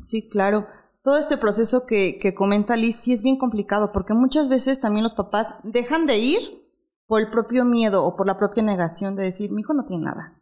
Sí, 0.00 0.28
claro. 0.28 0.66
Todo 1.02 1.18
este 1.18 1.36
proceso 1.36 1.84
que, 1.84 2.18
que 2.18 2.32
comenta 2.32 2.76
Liz 2.76 2.96
sí 2.96 3.12
es 3.12 3.22
bien 3.22 3.36
complicado, 3.36 3.92
porque 3.92 4.14
muchas 4.14 4.48
veces 4.48 4.80
también 4.80 5.02
los 5.02 5.14
papás 5.14 5.54
dejan 5.64 6.06
de 6.06 6.18
ir 6.18 6.62
por 7.06 7.20
el 7.20 7.30
propio 7.30 7.64
miedo 7.64 8.04
o 8.04 8.16
por 8.16 8.26
la 8.26 8.38
propia 8.38 8.62
negación 8.62 9.16
de 9.16 9.24
decir, 9.24 9.52
mi 9.52 9.60
hijo 9.60 9.74
no 9.74 9.84
tiene 9.84 10.04
nada. 10.04 10.41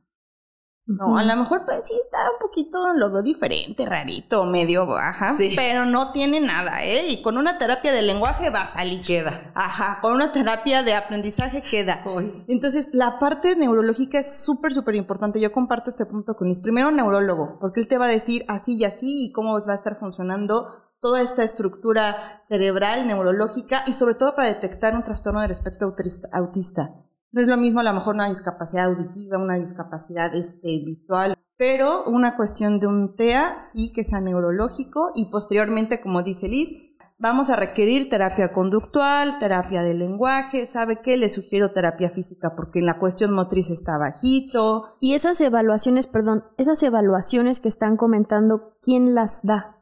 No, 0.91 1.17
a 1.17 1.23
lo 1.23 1.37
mejor 1.37 1.65
pues 1.65 1.87
sí 1.87 1.95
está 1.95 2.19
un 2.33 2.39
poquito, 2.41 2.93
lo 2.95 3.13
veo 3.13 3.23
diferente, 3.23 3.87
rarito, 3.87 4.45
medio 4.45 4.87
baja, 4.87 5.33
sí. 5.33 5.53
pero 5.55 5.85
no 5.87 6.11
tiene 6.11 6.41
nada, 6.41 6.85
¿eh? 6.85 7.07
Y 7.09 7.23
con 7.23 7.39
una 7.39 7.59
terapia 7.59 7.93
de 7.93 8.03
lenguaje 8.03 8.51
va 8.51 8.63
a 8.63 8.69
salir. 8.69 9.01
Queda. 9.03 9.53
Ajá, 9.55 10.01
con 10.03 10.15
una 10.15 10.33
terapia 10.33 10.83
de 10.83 10.95
aprendizaje 10.95 11.63
queda. 11.63 12.03
Entonces, 12.49 12.91
la 12.93 13.21
parte 13.21 13.55
neurológica 13.55 14.19
es 14.19 14.43
súper, 14.43 14.73
súper 14.73 14.97
importante. 14.97 15.41
Yo 15.41 15.53
comparto 15.53 15.91
este 15.91 16.07
punto 16.07 16.35
con 16.35 16.49
mis 16.49 16.61
primero 16.61 16.91
neurólogo, 16.91 17.59
porque 17.61 17.81
él 17.81 17.87
te 17.87 17.97
va 17.97 18.07
a 18.07 18.09
decir 18.09 18.45
así 18.49 18.77
y 18.77 18.85
así 18.85 19.27
y 19.27 19.33
cómo 19.33 19.53
va 19.53 19.73
a 19.73 19.77
estar 19.77 19.97
funcionando 19.97 20.67
toda 21.01 21.23
esta 21.23 21.45
estructura 21.45 22.43
cerebral, 22.49 23.07
neurológica 23.07 23.85
y 23.87 23.93
sobre 23.93 24.15
todo 24.17 24.35
para 24.35 24.49
detectar 24.49 24.95
un 24.95 25.05
trastorno 25.05 25.41
del 25.41 25.51
espectro 25.53 25.95
autista. 26.33 26.95
No 27.33 27.41
es 27.41 27.47
lo 27.47 27.57
mismo 27.57 27.81
a 27.81 27.85
lo 27.85 27.93
mejor 27.93 28.15
una 28.15 28.29
discapacidad 28.29 28.87
auditiva, 28.87 29.39
una 29.39 29.57
discapacidad 29.57 30.35
este, 30.35 30.69
visual, 30.85 31.37
pero 31.57 32.05
una 32.05 32.37
cuestión 32.37 32.81
de 32.81 32.89
un 32.89 33.15
TEA 33.15 33.61
sí 33.61 33.93
que 33.93 34.03
sea 34.03 34.21
neurológico 34.21 35.13
y 35.15 35.27
posteriormente, 35.27 36.01
como 36.01 36.23
dice 36.23 36.49
Liz, 36.49 36.73
vamos 37.19 37.51
a 37.51 37.57
requerir 37.57 38.09
terapia 38.09 38.51
conductual, 38.51 39.39
terapia 39.39 39.83
de 39.83 39.95
lenguaje, 39.95 40.67
¿sabe 40.67 41.01
qué? 41.03 41.17
Le 41.17 41.29
sugiero 41.29 41.73
terapia 41.73 42.11
física 42.11 42.57
porque 42.57 42.81
en 42.81 42.87
la 42.87 42.99
cuestión 42.99 43.33
motriz 43.33 43.71
está 43.71 43.99
bajito. 43.99 44.97
Y 45.01 45.15
esas 45.15 45.41
evaluaciones, 45.41 46.07
perdón, 46.07 46.45
esas 46.57 46.83
evaluaciones 46.83 47.61
que 47.61 47.69
están 47.69 47.97
comentando, 47.97 48.79
¿quién 48.83 49.15
las 49.15 49.45
da? 49.45 49.77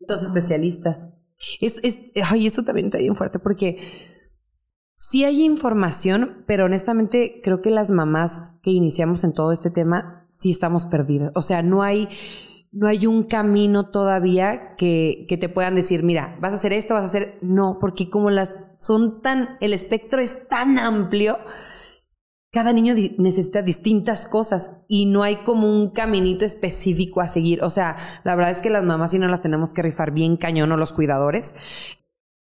Dos 0.00 0.22
especialistas. 0.22 1.10
Es, 1.60 1.80
es, 1.84 2.12
ay, 2.30 2.46
esto 2.46 2.64
también 2.64 2.86
está 2.86 2.98
bien 2.98 3.14
fuerte 3.14 3.38
porque 3.38 3.78
Sí 4.98 5.24
hay 5.24 5.42
información, 5.42 6.42
pero 6.46 6.64
honestamente 6.64 7.42
creo 7.44 7.60
que 7.60 7.70
las 7.70 7.90
mamás 7.90 8.52
que 8.62 8.70
iniciamos 8.70 9.24
en 9.24 9.34
todo 9.34 9.52
este 9.52 9.70
tema 9.70 10.26
sí 10.30 10.50
estamos 10.50 10.86
perdidas. 10.86 11.32
O 11.34 11.42
sea, 11.42 11.62
no 11.62 11.82
hay, 11.82 12.08
no 12.72 12.88
hay 12.88 13.06
un 13.06 13.24
camino 13.24 13.90
todavía 13.90 14.74
que, 14.76 15.26
que 15.28 15.36
te 15.36 15.50
puedan 15.50 15.74
decir, 15.74 16.02
mira, 16.02 16.38
vas 16.40 16.54
a 16.54 16.56
hacer 16.56 16.72
esto, 16.72 16.94
vas 16.94 17.02
a 17.02 17.06
hacer. 17.06 17.38
No, 17.42 17.76
porque 17.78 18.08
como 18.08 18.30
las 18.30 18.58
son 18.78 19.20
tan, 19.20 19.58
el 19.60 19.74
espectro 19.74 20.22
es 20.22 20.48
tan 20.48 20.78
amplio, 20.78 21.36
cada 22.50 22.72
niño 22.72 22.94
necesita 23.18 23.60
distintas 23.60 24.24
cosas 24.24 24.78
y 24.88 25.04
no 25.04 25.22
hay 25.22 25.36
como 25.44 25.70
un 25.70 25.90
caminito 25.90 26.46
específico 26.46 27.20
a 27.20 27.28
seguir. 27.28 27.62
O 27.62 27.68
sea, 27.68 27.96
la 28.24 28.34
verdad 28.34 28.50
es 28.50 28.62
que 28.62 28.70
las 28.70 28.82
mamás 28.82 29.10
sí 29.10 29.18
no 29.18 29.28
las 29.28 29.42
tenemos 29.42 29.74
que 29.74 29.82
rifar 29.82 30.12
bien 30.12 30.38
cañón 30.38 30.72
o 30.72 30.78
los 30.78 30.94
cuidadores 30.94 31.54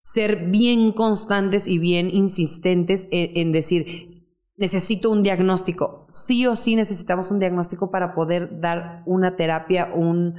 ser 0.09 0.47
bien 0.47 0.93
constantes 0.93 1.69
y 1.69 1.79
bien 1.79 2.09
insistentes 2.09 3.09
en, 3.11 3.53
decir, 3.53 4.25
necesito 4.57 5.11
un 5.11 5.23
diagnóstico. 5.23 6.07
Sí 6.09 6.47
o 6.47 6.57
sí 6.57 6.77
necesitamos 6.77 7.31
un 7.31 7.39
diagnóstico 7.39 7.91
para 7.91 8.15
poder 8.15 8.59
dar 8.59 9.03
una 9.05 9.37
terapia, 9.37 9.91
un 9.95 10.37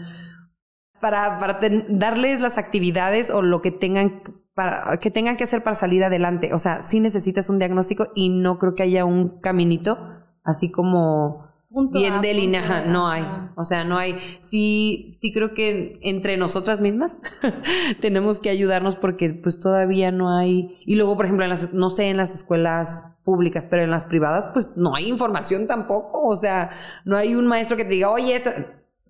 para, 0.99 1.38
para 1.38 1.59
darles 1.88 2.41
las 2.41 2.57
actividades 2.57 3.30
o 3.30 3.43
lo 3.43 3.61
que 3.61 3.70
tengan 3.70 4.24
para, 4.55 4.97
que 4.97 5.11
tengan 5.11 5.38
que 5.38 5.43
hacer 5.43 5.61
para 5.61 5.76
salir 5.76 6.03
adelante. 6.03 6.51
O 6.55 6.57
sea, 6.57 6.82
sí 6.82 6.99
necesitas 6.99 7.47
un 7.51 7.59
diagnóstico 7.59 8.07
y 8.15 8.30
no 8.30 8.57
creo 8.57 8.74
que 8.74 8.82
haya 8.82 9.05
un 9.05 9.39
caminito 9.39 9.99
así 10.43 10.72
como 10.72 11.49
bien 11.70 12.22
delineado, 12.22 12.91
no 12.91 13.07
hay. 13.07 13.24
O 13.55 13.63
sea, 13.63 13.84
no 13.84 13.97
hay. 13.97 14.15
Sí, 14.41 15.15
sí 15.20 15.32
creo 15.32 15.53
que 15.53 15.99
entre 16.01 16.38
nosotras 16.38 16.82
mismas 16.82 17.20
tenemos 18.01 18.39
que 18.39 18.49
ayudarnos 18.49 18.95
porque 18.95 19.32
pues 19.32 19.59
todavía 19.59 20.11
no 20.11 20.36
hay. 20.36 20.78
Y 20.86 20.95
luego, 20.95 21.15
por 21.15 21.26
ejemplo, 21.26 21.43
en 21.43 21.51
las, 21.51 21.74
no 21.74 21.89
sé, 21.89 22.09
en 22.09 22.17
las 22.17 22.34
escuelas 22.34 23.05
públicas, 23.24 23.65
pero 23.65 23.84
en 23.84 23.91
las 23.91 24.05
privadas, 24.05 24.47
pues 24.53 24.76
no 24.76 24.95
hay 24.95 25.07
información 25.07 25.67
tampoco. 25.67 26.24
O 26.24 26.36
sea, 26.36 26.72
no 27.05 27.15
hay 27.15 27.36
un 27.36 27.47
maestro 27.47 27.78
que 27.78 27.86
te 27.86 27.91
diga, 27.91 28.09
oye, 28.09 28.41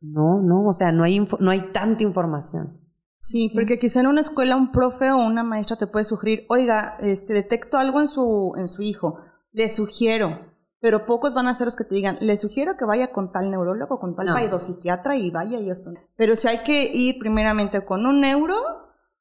no, 0.01 0.41
no, 0.41 0.67
o 0.67 0.73
sea, 0.73 0.91
no 0.91 1.03
hay, 1.03 1.19
no 1.39 1.51
hay 1.51 1.71
tanta 1.71 2.03
información. 2.03 2.79
Sí, 3.17 3.51
porque 3.53 3.79
quizá 3.79 3.99
en 3.99 4.07
una 4.07 4.21
escuela 4.21 4.55
un 4.55 4.71
profe 4.71 5.11
o 5.11 5.17
una 5.17 5.43
maestra 5.43 5.75
te 5.75 5.87
puede 5.87 6.05
sugerir, 6.05 6.45
oiga, 6.47 6.95
este, 7.01 7.33
detecto 7.33 7.77
algo 7.77 7.99
en 7.99 8.07
su, 8.07 8.53
en 8.57 8.69
su 8.69 8.81
hijo, 8.81 9.19
le 9.51 9.67
sugiero, 9.67 10.48
pero 10.79 11.05
pocos 11.05 11.33
van 11.33 11.47
a 11.47 11.53
ser 11.53 11.65
los 11.65 11.75
que 11.75 11.83
te 11.83 11.95
digan, 11.95 12.17
le 12.21 12.37
sugiero 12.37 12.77
que 12.77 12.85
vaya 12.85 13.11
con 13.11 13.31
tal 13.31 13.51
neurólogo, 13.51 13.99
con 13.99 14.15
tal 14.15 14.27
no. 14.27 14.33
y 15.15 15.31
vaya 15.31 15.59
y 15.59 15.69
esto. 15.69 15.91
Pero 16.15 16.35
si 16.35 16.47
hay 16.47 16.59
que 16.59 16.91
ir 16.93 17.19
primeramente 17.19 17.83
con 17.83 18.05
un 18.05 18.21
neuro 18.21 18.55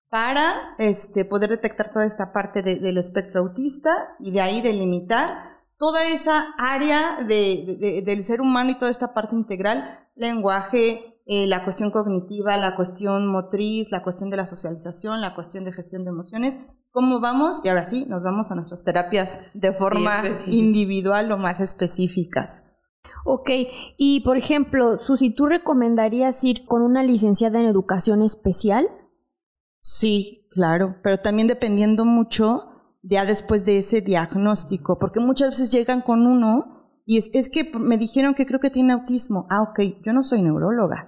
para 0.08 0.74
este, 0.78 1.24
poder 1.24 1.50
detectar 1.50 1.90
toda 1.90 2.06
esta 2.06 2.32
parte 2.32 2.62
del 2.62 2.96
espectro 2.96 3.42
autista 3.42 3.90
y 4.20 4.30
de 4.30 4.40
ahí 4.40 4.60
delimitar 4.62 5.58
toda 5.76 6.06
esa 6.06 6.54
área 6.58 7.18
de, 7.26 8.02
del 8.04 8.24
ser 8.24 8.40
humano 8.40 8.70
y 8.70 8.78
toda 8.78 8.90
esta 8.90 9.12
parte 9.12 9.34
integral, 9.34 10.08
lenguaje, 10.14 11.17
eh, 11.30 11.46
la 11.46 11.62
cuestión 11.62 11.90
cognitiva, 11.90 12.56
la 12.56 12.74
cuestión 12.74 13.26
motriz, 13.26 13.90
la 13.90 14.02
cuestión 14.02 14.30
de 14.30 14.38
la 14.38 14.46
socialización, 14.46 15.20
la 15.20 15.34
cuestión 15.34 15.62
de 15.62 15.74
gestión 15.74 16.02
de 16.04 16.08
emociones. 16.08 16.58
¿Cómo 16.90 17.20
vamos? 17.20 17.60
Y 17.62 17.68
ahora 17.68 17.84
sí, 17.84 18.06
nos 18.08 18.22
vamos 18.22 18.50
a 18.50 18.54
nuestras 18.54 18.82
terapias 18.82 19.38
de 19.52 19.72
forma 19.72 20.22
individual 20.46 21.30
o 21.30 21.36
más 21.36 21.60
específicas. 21.60 22.62
Ok, 23.26 23.50
y 23.98 24.20
por 24.20 24.38
ejemplo, 24.38 24.98
Susi, 24.98 25.28
¿tú 25.28 25.44
recomendarías 25.44 26.42
ir 26.44 26.64
con 26.64 26.80
una 26.80 27.02
licenciada 27.02 27.60
en 27.60 27.66
educación 27.66 28.22
especial? 28.22 28.88
Sí, 29.80 30.48
claro, 30.50 30.96
pero 31.02 31.18
también 31.18 31.46
dependiendo 31.46 32.06
mucho 32.06 32.96
ya 33.02 33.26
después 33.26 33.66
de 33.66 33.76
ese 33.76 34.00
diagnóstico, 34.00 34.98
porque 34.98 35.20
muchas 35.20 35.50
veces 35.50 35.70
llegan 35.72 36.00
con 36.00 36.26
uno 36.26 37.02
y 37.04 37.18
es, 37.18 37.28
es 37.34 37.50
que 37.50 37.70
me 37.78 37.98
dijeron 37.98 38.32
que 38.32 38.46
creo 38.46 38.60
que 38.60 38.70
tiene 38.70 38.94
autismo. 38.94 39.44
Ah, 39.50 39.60
ok, 39.60 39.80
yo 40.02 40.14
no 40.14 40.22
soy 40.22 40.40
neuróloga. 40.40 41.07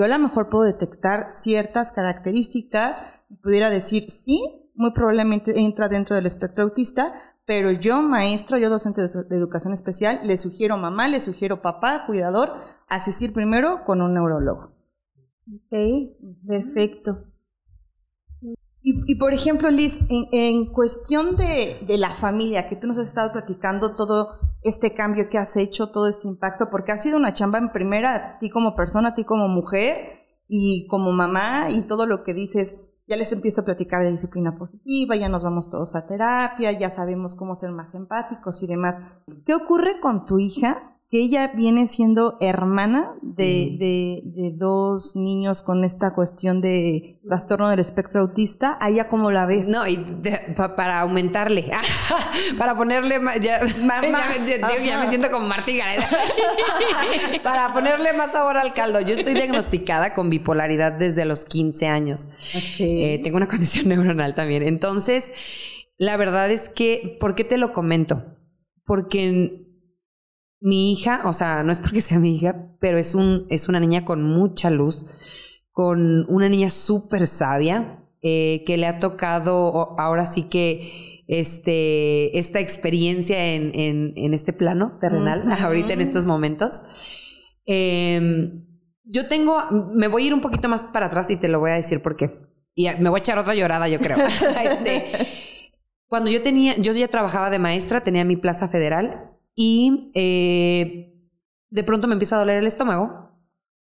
Yo 0.00 0.06
a 0.06 0.08
lo 0.08 0.18
mejor 0.18 0.48
puedo 0.48 0.64
detectar 0.64 1.26
ciertas 1.28 1.92
características 1.92 3.02
y 3.28 3.36
pudiera 3.36 3.68
decir, 3.68 4.10
sí, 4.10 4.70
muy 4.74 4.92
probablemente 4.92 5.60
entra 5.60 5.90
dentro 5.90 6.16
del 6.16 6.24
espectro 6.24 6.64
autista, 6.64 7.12
pero 7.44 7.70
yo, 7.70 8.00
maestra, 8.00 8.58
yo 8.58 8.70
docente 8.70 9.02
de 9.02 9.36
educación 9.36 9.74
especial, 9.74 10.20
le 10.24 10.38
sugiero 10.38 10.78
mamá, 10.78 11.06
le 11.06 11.20
sugiero 11.20 11.60
papá, 11.60 12.06
cuidador, 12.06 12.54
asistir 12.88 13.34
primero 13.34 13.84
con 13.84 14.00
un 14.00 14.14
neurólogo. 14.14 14.72
Ok, 15.54 16.16
perfecto. 16.46 17.29
Y, 18.82 19.16
por 19.16 19.34
ejemplo, 19.34 19.70
Liz, 19.70 20.00
en, 20.08 20.66
cuestión 20.72 21.36
de, 21.36 21.76
la 21.98 22.14
familia, 22.14 22.68
que 22.68 22.76
tú 22.76 22.86
nos 22.86 22.98
has 22.98 23.08
estado 23.08 23.30
platicando 23.30 23.94
todo 23.94 24.38
este 24.62 24.94
cambio 24.94 25.28
que 25.28 25.36
has 25.36 25.56
hecho, 25.56 25.90
todo 25.90 26.06
este 26.08 26.28
impacto, 26.28 26.68
porque 26.70 26.92
ha 26.92 26.98
sido 26.98 27.18
una 27.18 27.34
chamba 27.34 27.58
en 27.58 27.72
primera, 27.72 28.38
ti 28.40 28.48
como 28.48 28.74
persona, 28.74 29.14
ti 29.14 29.24
como 29.24 29.48
mujer 29.48 30.20
y 30.48 30.86
como 30.88 31.12
mamá 31.12 31.68
y 31.70 31.82
todo 31.82 32.06
lo 32.06 32.22
que 32.22 32.32
dices, 32.32 32.74
ya 33.06 33.16
les 33.16 33.32
empiezo 33.32 33.62
a 33.62 33.64
platicar 33.64 34.02
de 34.02 34.12
disciplina 34.12 34.56
positiva, 34.56 35.16
ya 35.16 35.28
nos 35.28 35.42
vamos 35.42 35.68
todos 35.68 35.94
a 35.94 36.06
terapia, 36.06 36.72
ya 36.72 36.90
sabemos 36.90 37.34
cómo 37.34 37.54
ser 37.54 37.72
más 37.72 37.94
empáticos 37.94 38.62
y 38.62 38.66
demás. 38.66 38.98
¿Qué 39.44 39.54
ocurre 39.54 40.00
con 40.00 40.24
tu 40.26 40.38
hija 40.38 40.99
que 41.10 41.18
ella 41.18 41.50
viene 41.56 41.88
siendo 41.88 42.38
hermana 42.40 43.14
de, 43.20 43.76
de, 43.80 44.22
de, 44.26 44.52
dos 44.54 45.16
niños 45.16 45.60
con 45.60 45.82
esta 45.82 46.14
cuestión 46.14 46.60
de 46.60 47.18
trastorno 47.26 47.68
del 47.68 47.80
espectro 47.80 48.20
autista, 48.20 48.78
¿a 48.80 48.90
ella 48.90 49.08
cómo 49.08 49.32
la 49.32 49.44
ves? 49.44 49.66
No, 49.66 49.88
y 49.88 49.98
para 50.54 51.00
aumentarle, 51.00 51.68
para 52.58 52.76
ponerle 52.76 53.18
más, 53.18 53.40
ya, 53.40 53.58
más, 53.82 54.02
ya, 54.02 55.00
me 55.00 55.08
siento 55.08 55.32
como 55.32 55.48
Martí 55.48 55.80
para 57.42 57.72
ponerle 57.72 58.12
más 58.12 58.30
sabor 58.30 58.56
al 58.56 58.72
caldo. 58.72 59.00
Yo 59.00 59.14
estoy 59.14 59.34
diagnosticada 59.34 60.14
con 60.14 60.30
bipolaridad 60.30 60.92
desde 60.92 61.24
los 61.24 61.44
15 61.44 61.88
años. 61.88 62.28
Eh, 62.78 63.20
tengo 63.24 63.36
una 63.36 63.48
condición 63.48 63.88
neuronal 63.88 64.36
también. 64.36 64.62
Entonces, 64.62 65.32
la 65.98 66.16
verdad 66.16 66.52
es 66.52 66.68
que, 66.68 67.16
¿por 67.18 67.34
qué 67.34 67.42
te 67.42 67.58
lo 67.58 67.72
comento? 67.72 68.36
Porque 68.84 69.69
mi 70.60 70.92
hija, 70.92 71.22
o 71.24 71.32
sea, 71.32 71.62
no 71.62 71.72
es 71.72 71.80
porque 71.80 72.00
sea 72.00 72.18
mi 72.18 72.36
hija, 72.36 72.68
pero 72.80 72.98
es, 72.98 73.14
un, 73.14 73.46
es 73.48 73.68
una 73.68 73.80
niña 73.80 74.04
con 74.04 74.22
mucha 74.22 74.70
luz, 74.70 75.06
con 75.72 76.26
una 76.30 76.48
niña 76.48 76.68
súper 76.68 77.26
sabia, 77.26 78.04
eh, 78.22 78.62
que 78.66 78.76
le 78.76 78.86
ha 78.86 78.98
tocado 78.98 79.98
ahora 79.98 80.26
sí 80.26 80.44
que 80.44 81.24
este, 81.26 82.38
esta 82.38 82.60
experiencia 82.60 83.54
en, 83.54 83.72
en, 83.74 84.34
este 84.34 84.52
plano 84.52 84.98
terrenal, 85.00 85.50
ahorita 85.60 85.94
en 85.94 86.02
estos 86.02 86.26
momentos. 86.26 86.84
Em, 87.64 88.66
yo 89.04 89.28
tengo, 89.28 89.62
me 89.94 90.08
voy 90.08 90.24
a 90.24 90.26
ir 90.26 90.34
un 90.34 90.40
poquito 90.40 90.68
más 90.68 90.84
para 90.84 91.06
atrás 91.06 91.30
y 91.30 91.36
te 91.36 91.48
lo 91.48 91.60
voy 91.60 91.70
a 91.70 91.74
decir 91.74 92.02
porque, 92.02 92.48
y 92.74 92.88
me 92.98 93.08
voy 93.08 93.18
a 93.18 93.20
echar 93.20 93.38
otra 93.38 93.54
llorada, 93.54 93.88
yo 93.88 93.98
creo. 93.98 94.18
este, 94.64 95.06
cuando 96.06 96.30
yo 96.30 96.42
tenía, 96.42 96.76
yo 96.76 96.92
ya 96.92 97.08
trabajaba 97.08 97.48
de 97.48 97.58
maestra, 97.58 98.02
tenía 98.02 98.24
mi 98.24 98.36
plaza 98.36 98.68
federal 98.68 99.30
y 99.54 100.10
eh, 100.14 101.14
de 101.70 101.84
pronto 101.84 102.06
me 102.08 102.14
empieza 102.14 102.36
a 102.36 102.40
doler 102.40 102.58
el 102.58 102.66
estómago. 102.66 103.28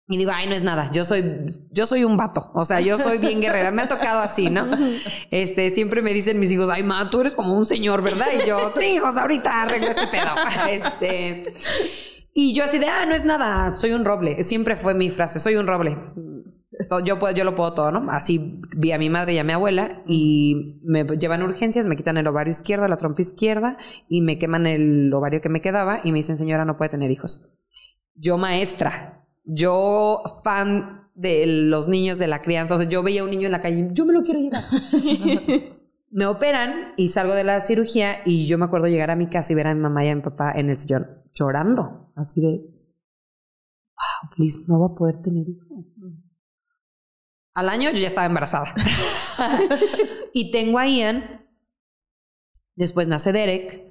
Y 0.07 0.19
digo, 0.19 0.33
ay, 0.35 0.47
no 0.47 0.55
es 0.55 0.63
nada, 0.63 0.91
yo 0.93 1.07
soy, 1.07 1.25
yo 1.71 1.87
soy 1.87 2.05
un 2.05 2.19
vato, 2.19 2.51
o 2.53 2.67
sea, 2.67 2.79
yo 2.81 2.99
soy 2.99 3.17
bien 3.17 3.41
guerrera, 3.41 3.71
me 3.71 3.81
ha 3.81 3.89
tocado 3.89 4.21
así, 4.21 4.51
¿no? 4.51 4.69
Este, 5.31 5.71
siempre 5.71 6.03
me 6.03 6.13
dicen 6.13 6.39
mis 6.39 6.53
hijos, 6.53 6.69
ay, 6.69 6.83
ma, 6.83 7.09
tú 7.09 7.23
eres 7.23 7.35
como 7.35 7.57
un 7.57 7.65
señor, 7.65 8.03
¿verdad? 8.03 8.27
Y 8.39 8.47
yo, 8.47 8.71
sí, 8.77 8.97
hijos, 8.97 9.17
ahorita 9.17 9.63
arreglo 9.63 9.89
este 9.89 10.07
pedo. 10.09 10.35
Este, 10.69 11.55
y 12.35 12.53
yo 12.53 12.65
así 12.65 12.79
de, 12.79 12.87
ah, 12.87 13.07
no 13.07 13.15
es 13.15 13.25
nada, 13.25 13.79
soy 13.79 13.93
un 13.93 14.05
roble, 14.05 14.43
siempre 14.43 14.77
fue 14.77 14.93
mi 14.93 15.09
frase, 15.09 15.41
soy 15.41 15.57
un 15.57 15.67
roble. 15.67 15.97
Yo, 17.05 17.19
puedo, 17.19 17.35
yo 17.35 17.45
lo 17.45 17.55
puedo 17.55 17.73
todo, 17.75 17.93
¿no? 17.93 18.11
Así 18.11 18.61
vi 18.77 18.93
a 18.93 18.99
mi 18.99 19.11
madre 19.11 19.35
y 19.35 19.39
a 19.39 19.45
mi 19.45 19.53
abuela 19.53 20.03
y 20.07 20.81
me 20.83 21.05
llevan 21.05 21.43
urgencias, 21.43 21.87
me 21.87 21.97
quitan 21.97 22.17
el 22.17 22.27
ovario 22.27 22.51
izquierdo, 22.51 22.89
la 22.89 22.97
trompa 22.97 23.23
izquierda 23.23 23.77
y 24.09 24.23
me 24.23 24.39
queman 24.39 24.67
el 24.67 25.13
ovario 25.13 25.41
que 25.41 25.49
me 25.49 25.61
quedaba 25.61 26.01
y 26.03 26.11
me 26.11 26.19
dicen, 26.19 26.37
señora, 26.37 26.65
no 26.65 26.77
puede 26.77 26.91
tener 26.91 27.11
hijos. 27.11 27.55
Yo 28.15 28.39
maestra, 28.39 29.27
yo 29.45 30.23
fan 30.43 31.09
de 31.15 31.45
los 31.47 31.89
niños 31.89 32.19
de 32.19 32.27
la 32.27 32.43
crianza, 32.43 32.75
o 32.75 32.79
sea, 32.79 32.89
yo 32.89 33.03
veía 33.03 33.21
a 33.21 33.25
un 33.25 33.31
niño 33.31 33.47
en 33.47 33.53
la 33.53 33.61
calle, 33.61 33.89
yo 33.93 34.05
me 34.05 34.13
lo 34.13 34.23
quiero 34.23 34.41
llevar. 34.41 34.65
me 36.11 36.27
operan 36.27 36.93
y 36.97 37.09
salgo 37.09 37.35
de 37.35 37.45
la 37.45 37.61
cirugía 37.61 38.19
y 38.25 38.47
yo 38.47 38.59
me 38.59 38.65
acuerdo 38.65 38.89
llegar 38.89 39.11
a 39.11 39.17
mi 39.17 39.29
casa 39.29 39.53
y 39.53 39.57
ver 39.57 39.69
a 39.69 39.75
mi 39.75 39.81
mamá 39.81 40.05
y 40.05 40.09
a 40.09 40.15
mi 40.15 40.23
papá 40.23 40.53
en 40.53 40.71
el 40.71 40.79
sillón 40.79 41.07
llorando, 41.33 42.13
así 42.15 42.41
de, 42.41 42.59
wow, 43.97 44.31
Liz 44.37 44.69
no 44.69 44.81
va 44.81 44.87
a 44.87 44.95
poder 44.95 45.21
tener 45.23 45.49
hijos. 45.49 45.69
Al 47.55 47.69
año 47.69 47.91
yo 47.91 47.99
ya 47.99 48.09
estaba 48.09 48.27
embarazada. 48.27 48.75
y 50.33 50.51
tengo 50.51 50.79
a 50.79 50.89
Ian. 50.89 51.47
Después 52.75 53.07
nace 53.07 53.33
Derek. 53.33 53.85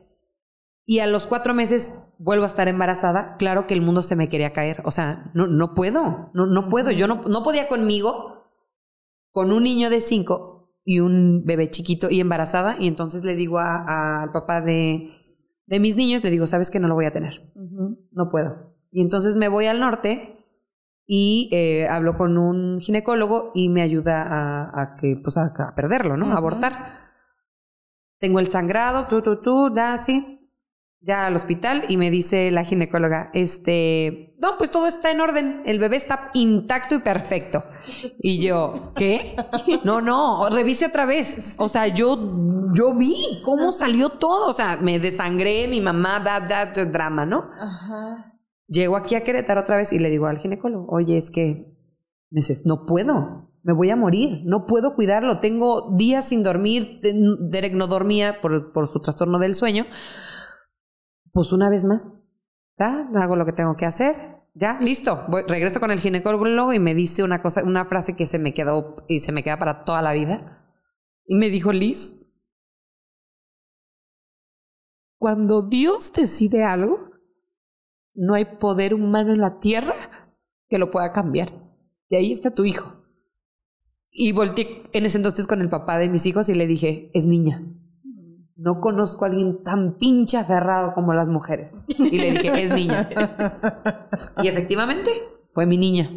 Y 0.86 1.00
a 1.00 1.08
los 1.08 1.28
cuatro 1.28 1.54
meses 1.54 1.96
vuelvo 2.18 2.44
a 2.44 2.48
estar 2.48 2.68
embarazada. 2.68 3.38
Claro 3.38 3.66
que 3.66 3.74
el 3.74 3.82
mundo 3.82 4.02
se 4.02 4.18
me 4.18 4.28
quería 4.28 4.52
caer. 4.52 4.82
O 4.86 4.92
sea, 4.92 5.32
no, 5.34 5.48
no 5.48 5.74
puedo. 5.74 6.30
No, 6.34 6.46
no 6.46 6.68
puedo. 6.68 6.92
Yo 6.92 7.08
no, 7.08 7.22
no 7.24 7.42
podía 7.44 7.70
conmigo, 7.70 8.50
con 9.32 9.54
un 9.54 9.64
niño 9.64 9.90
de 9.90 10.02
cinco 10.02 10.74
y 10.84 11.00
un 11.00 11.46
bebé 11.46 11.70
chiquito 11.70 12.10
y 12.10 12.20
embarazada. 12.20 12.76
Y 12.78 12.88
entonces 12.88 13.24
le 13.24 13.36
digo 13.36 13.60
al 13.60 14.34
papá 14.34 14.60
de, 14.60 15.10
de 15.68 15.80
mis 15.80 15.96
niños, 15.96 16.22
le 16.22 16.32
digo, 16.32 16.48
¿sabes 16.48 16.70
que 16.70 16.82
no 16.82 16.90
lo 16.90 16.96
voy 16.96 17.06
a 17.06 17.14
tener? 17.14 17.50
No 18.12 18.30
puedo. 18.30 18.76
Y 18.92 19.02
entonces 19.02 19.38
me 19.38 19.48
voy 19.48 19.68
al 19.68 19.80
norte 19.80 20.43
y 21.06 21.50
eh, 21.52 21.88
hablo 21.88 22.18
con 22.18 22.38
un 22.38 22.80
ginecólogo 22.80 23.52
y 23.54 23.70
me 23.70 23.82
ayuda 23.82 24.72
a, 24.74 24.96
que, 25.00 25.18
pues 25.22 25.38
a, 25.38 25.54
perderlo, 25.76 26.18
¿no? 26.18 26.32
A 26.32 26.38
abortar. 26.38 27.12
Tengo 28.20 28.40
el 28.40 28.48
sangrado, 28.48 29.08
tú, 29.08 29.22
tú, 29.22 29.42
tú, 29.42 29.70
da, 29.74 29.98
sí. 29.98 30.40
Ya 31.02 31.26
al 31.26 31.36
hospital 31.36 31.84
y 31.90 31.98
me 31.98 32.10
dice 32.10 32.50
la 32.52 32.64
ginecóloga, 32.64 33.30
este, 33.34 34.38
no, 34.40 34.58
pues 34.58 34.72
todo 34.72 34.88
está 34.88 35.12
en 35.12 35.20
orden, 35.20 35.62
el 35.66 35.78
bebé 35.78 35.98
está 35.98 36.32
intacto 36.34 36.96
y 36.96 37.00
perfecto. 37.00 37.64
Y 38.20 38.42
yo, 38.42 38.94
¿qué? 38.96 39.36
No, 39.84 40.00
no, 40.00 40.50
revise 40.50 40.86
otra 40.86 41.06
vez. 41.06 41.56
O 41.58 41.68
sea, 41.68 41.88
yo, 41.88 42.18
yo 42.74 42.94
vi 42.94 43.42
cómo 43.44 43.74
salió 43.74 44.10
todo. 44.10 44.48
O 44.48 44.54
sea, 44.54 44.78
me 44.78 45.00
desangré, 45.00 45.68
mi 45.68 45.82
mamá, 45.82 46.22
da, 46.22 46.40
da, 46.40 46.66
drama, 46.86 47.26
¿no? 47.26 47.50
Ajá. 47.60 48.33
Llego 48.74 48.98
aquí 48.98 49.14
a 49.14 49.24
Querétaro 49.24 49.62
otra 49.62 49.78
vez 49.78 49.94
y 49.94 50.00
le 50.00 50.10
digo 50.10 50.26
al 50.26 50.40
ginecólogo, 50.40 50.88
oye, 50.90 51.16
es 51.16 51.30
que 51.30 51.72
no 52.66 52.86
puedo, 52.88 53.52
me 53.62 53.72
voy 53.72 53.92
a 53.92 53.96
morir, 53.96 54.42
no 54.46 54.66
puedo 54.66 54.96
cuidarlo, 54.96 55.40
tengo 55.40 55.96
días 55.96 56.30
sin 56.30 56.42
dormir, 56.42 57.00
Derek 57.02 57.74
no 57.74 57.86
dormía 57.86 58.42
por, 58.42 58.74
por 58.74 58.88
su 58.88 59.00
trastorno 59.00 59.38
del 59.38 59.54
sueño. 59.54 59.86
Pues 61.32 61.54
una 61.54 61.70
vez 61.70 61.86
más, 61.86 62.14
¿ya? 62.80 63.10
hago 63.16 63.36
lo 63.36 63.46
que 63.46 63.54
tengo 63.54 63.76
que 63.76 63.86
hacer, 63.86 64.40
ya, 64.56 64.80
listo. 64.80 65.26
Voy, 65.30 65.44
regreso 65.48 65.80
con 65.80 65.92
el 65.92 66.00
ginecólogo 66.00 66.74
y 66.74 66.80
me 66.80 66.96
dice 66.96 67.24
una 67.24 67.42
cosa, 67.42 67.64
una 67.64 67.86
frase 67.86 68.16
que 68.16 68.26
se 68.26 68.40
me 68.40 68.56
quedó 68.56 68.96
y 69.08 69.20
se 69.20 69.32
me 69.32 69.44
queda 69.44 69.60
para 69.60 69.84
toda 69.84 70.02
la 70.02 70.14
vida. 70.14 70.66
Y 71.26 71.36
me 71.36 71.50
dijo, 71.50 71.72
Liz, 71.72 72.26
cuando 75.20 75.68
Dios 75.68 76.12
decide 76.12 76.64
algo, 76.64 77.13
no 78.14 78.34
hay 78.34 78.46
poder 78.60 78.94
humano 78.94 79.34
en 79.34 79.40
la 79.40 79.60
tierra 79.60 79.96
que 80.70 80.78
lo 80.78 80.92
pueda 80.92 81.12
cambiar. 81.14 81.50
Y 82.10 82.16
ahí 82.16 82.32
está 82.32 82.52
tu 82.52 82.66
hijo. 82.66 83.04
Y 84.10 84.32
volteé 84.32 84.84
en 84.94 85.06
ese 85.06 85.18
entonces 85.18 85.48
con 85.48 85.62
el 85.62 85.70
papá 85.70 85.98
de 85.98 86.10
mis 86.10 86.26
hijos 86.26 86.48
y 86.50 86.54
le 86.54 86.68
dije, 86.68 87.10
es 87.14 87.26
niña. 87.26 87.64
No 88.56 88.80
conozco 88.80 89.26
a 89.26 89.30
alguien 89.30 89.64
tan 89.64 89.98
pinche 89.98 90.38
aferrado 90.38 90.94
como 90.94 91.14
las 91.14 91.30
mujeres. 91.30 91.76
Y 91.98 92.20
le 92.20 92.32
dije, 92.32 92.64
es 92.64 92.72
niña. 92.72 93.10
Y 94.44 94.48
efectivamente, 94.48 95.10
fue 95.54 95.66
mi 95.66 95.78
niña. 95.78 96.10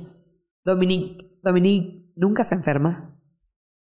Dominique, 0.65 1.39
Dominique 1.43 2.13
nunca 2.15 2.45
se 2.45 2.55
enferma. 2.55 3.19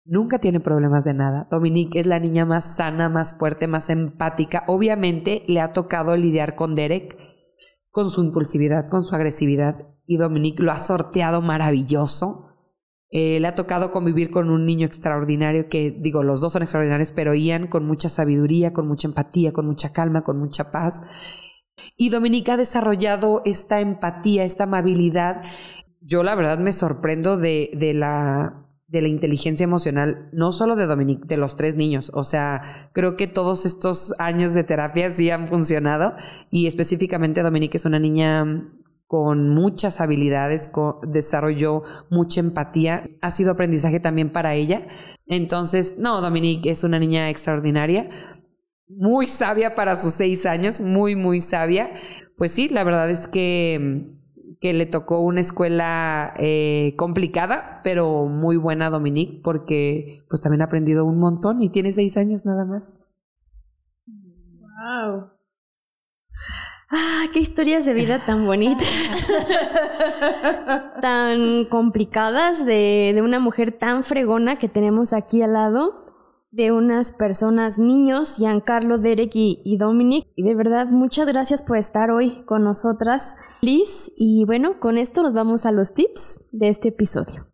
Nunca 0.04 0.38
tiene 0.38 0.60
problemas 0.60 1.04
de 1.04 1.14
nada. 1.14 1.46
Dominique 1.50 2.00
es 2.00 2.06
la 2.06 2.18
niña 2.18 2.46
más 2.46 2.76
sana, 2.76 3.08
más 3.08 3.38
fuerte, 3.38 3.68
más 3.68 3.90
empática. 3.90 4.64
Obviamente 4.66 5.42
le 5.46 5.60
ha 5.60 5.72
tocado 5.72 6.16
lidiar 6.16 6.56
con 6.56 6.74
Derek, 6.74 7.18
con 7.90 8.10
su 8.10 8.22
impulsividad, 8.22 8.88
con 8.88 9.04
su 9.04 9.14
agresividad. 9.14 9.86
Y 10.06 10.16
Dominique 10.16 10.62
lo 10.62 10.72
ha 10.72 10.78
sorteado 10.78 11.40
maravilloso 11.40 12.50
eh, 13.12 13.40
le 13.40 13.48
ha 13.48 13.56
tocado 13.56 13.90
convivir 13.90 14.30
con 14.30 14.50
un 14.50 14.64
niño 14.64 14.86
extraordinario 14.86 15.68
que, 15.68 15.90
digo, 15.90 16.22
los 16.22 16.40
dos 16.40 16.52
son 16.52 16.62
extraordinarios, 16.62 17.10
pero 17.10 17.34
Ian 17.34 17.66
con 17.66 17.84
mucha 17.84 18.08
sabiduría, 18.08 18.72
con 18.72 18.86
mucha 18.86 19.08
empatía, 19.08 19.52
con 19.52 19.66
mucha 19.66 19.92
calma, 19.92 20.22
con 20.22 20.38
mucha 20.38 20.70
paz. 20.70 21.02
Y 21.96 22.10
Dominica 22.10 22.54
ha 22.54 22.56
desarrollado 22.56 23.42
esta 23.44 23.80
empatía, 23.80 24.44
esta 24.44 24.64
amabilidad. 24.64 25.42
Yo 26.00 26.22
la 26.22 26.36
verdad 26.36 26.60
me 26.60 26.70
sorprendo 26.70 27.36
de, 27.36 27.72
de 27.74 27.94
la 27.94 28.69
de 28.90 29.02
la 29.02 29.08
inteligencia 29.08 29.64
emocional, 29.64 30.28
no 30.32 30.50
solo 30.50 30.74
de 30.74 30.86
Dominique, 30.86 31.26
de 31.26 31.36
los 31.36 31.54
tres 31.54 31.76
niños. 31.76 32.10
O 32.12 32.24
sea, 32.24 32.90
creo 32.92 33.16
que 33.16 33.28
todos 33.28 33.64
estos 33.64 34.12
años 34.18 34.52
de 34.52 34.64
terapia 34.64 35.10
sí 35.10 35.30
han 35.30 35.46
funcionado 35.46 36.14
y 36.50 36.66
específicamente 36.66 37.42
Dominique 37.42 37.76
es 37.76 37.84
una 37.84 38.00
niña 38.00 38.44
con 39.06 39.48
muchas 39.48 40.00
habilidades, 40.00 40.72
desarrolló 41.06 41.82
mucha 42.10 42.40
empatía, 42.40 43.08
ha 43.20 43.30
sido 43.30 43.52
aprendizaje 43.52 44.00
también 44.00 44.30
para 44.30 44.54
ella. 44.54 44.86
Entonces, 45.26 45.96
no, 45.98 46.20
Dominique 46.20 46.70
es 46.70 46.84
una 46.84 46.98
niña 46.98 47.28
extraordinaria, 47.28 48.08
muy 48.88 49.28
sabia 49.28 49.74
para 49.76 49.94
sus 49.94 50.12
seis 50.12 50.46
años, 50.46 50.80
muy, 50.80 51.14
muy 51.14 51.40
sabia. 51.40 51.90
Pues 52.36 52.52
sí, 52.52 52.68
la 52.68 52.84
verdad 52.84 53.08
es 53.10 53.28
que, 53.28 54.19
que 54.60 54.74
le 54.74 54.84
tocó 54.84 55.20
una 55.20 55.40
escuela 55.40 56.34
eh, 56.38 56.94
complicada, 56.96 57.80
pero 57.82 58.26
muy 58.26 58.56
buena 58.58 58.86
a 58.86 58.90
Dominique, 58.90 59.40
porque 59.42 60.22
pues 60.28 60.42
también 60.42 60.60
ha 60.60 60.66
aprendido 60.66 61.06
un 61.06 61.18
montón 61.18 61.62
y 61.62 61.70
tiene 61.70 61.92
seis 61.92 62.18
años 62.18 62.44
nada 62.44 62.66
más. 62.66 63.00
Wow. 64.06 65.30
Ah, 66.92 67.26
qué 67.32 67.38
historias 67.38 67.86
de 67.86 67.94
vida 67.94 68.18
tan 68.18 68.44
bonitas, 68.44 69.30
tan 71.00 71.64
complicadas 71.66 72.66
de, 72.66 73.12
de, 73.14 73.22
una 73.22 73.38
mujer 73.38 73.70
tan 73.70 74.02
fregona 74.02 74.58
que 74.58 74.68
tenemos 74.68 75.12
aquí 75.12 75.40
al 75.40 75.52
lado, 75.52 75.99
de 76.50 76.72
unas 76.72 77.12
personas, 77.12 77.78
niños, 77.78 78.36
Giancarlo, 78.36 78.98
Derek 78.98 79.32
y, 79.34 79.76
Dominic. 79.76 80.26
Y 80.36 80.42
de 80.42 80.54
verdad, 80.54 80.86
muchas 80.86 81.28
gracias 81.28 81.62
por 81.62 81.76
estar 81.76 82.10
hoy 82.10 82.42
con 82.46 82.64
nosotras, 82.64 83.36
Liz. 83.60 84.12
Y 84.16 84.44
bueno, 84.44 84.80
con 84.80 84.98
esto 84.98 85.22
nos 85.22 85.32
vamos 85.32 85.66
a 85.66 85.72
los 85.72 85.94
tips 85.94 86.48
de 86.52 86.68
este 86.68 86.88
episodio. 86.88 87.49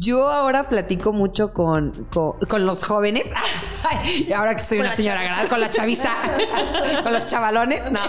Yo 0.00 0.30
ahora 0.30 0.66
platico 0.66 1.12
mucho 1.12 1.52
con, 1.52 1.92
con, 2.08 2.64
los 2.64 2.84
jóvenes. 2.84 3.30
y 4.26 4.32
ahora 4.32 4.56
que 4.56 4.62
soy 4.62 4.78
una 4.78 4.92
señora 4.92 5.22
grande, 5.22 5.46
con 5.46 5.60
la 5.60 5.70
chaviza, 5.70 6.08
con 7.02 7.12
los 7.12 7.26
chavalones. 7.26 7.92
No. 7.92 8.00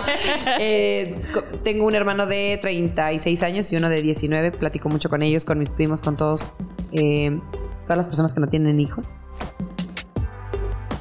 Eh, 0.58 1.22
tengo 1.66 1.86
un 1.86 1.94
hermano 1.94 2.28
de 2.28 2.58
36 2.62 3.44
años 3.44 3.74
y 3.74 3.76
uno 3.76 3.90
de 3.90 4.02
19. 4.02 4.52
Platico 4.52 4.88
mucho 4.88 5.10
con 5.10 5.22
ellos, 5.22 5.44
con 5.44 5.60
mis 5.60 5.74
primos, 5.74 6.02
con 6.02 6.16
todos. 6.16 6.52
Eh, 6.94 7.38
todas 7.84 7.98
las 7.98 8.08
personas 8.08 8.34
que 8.34 8.40
no 8.40 8.48
tienen 8.48 8.80
hijos. 8.80 9.18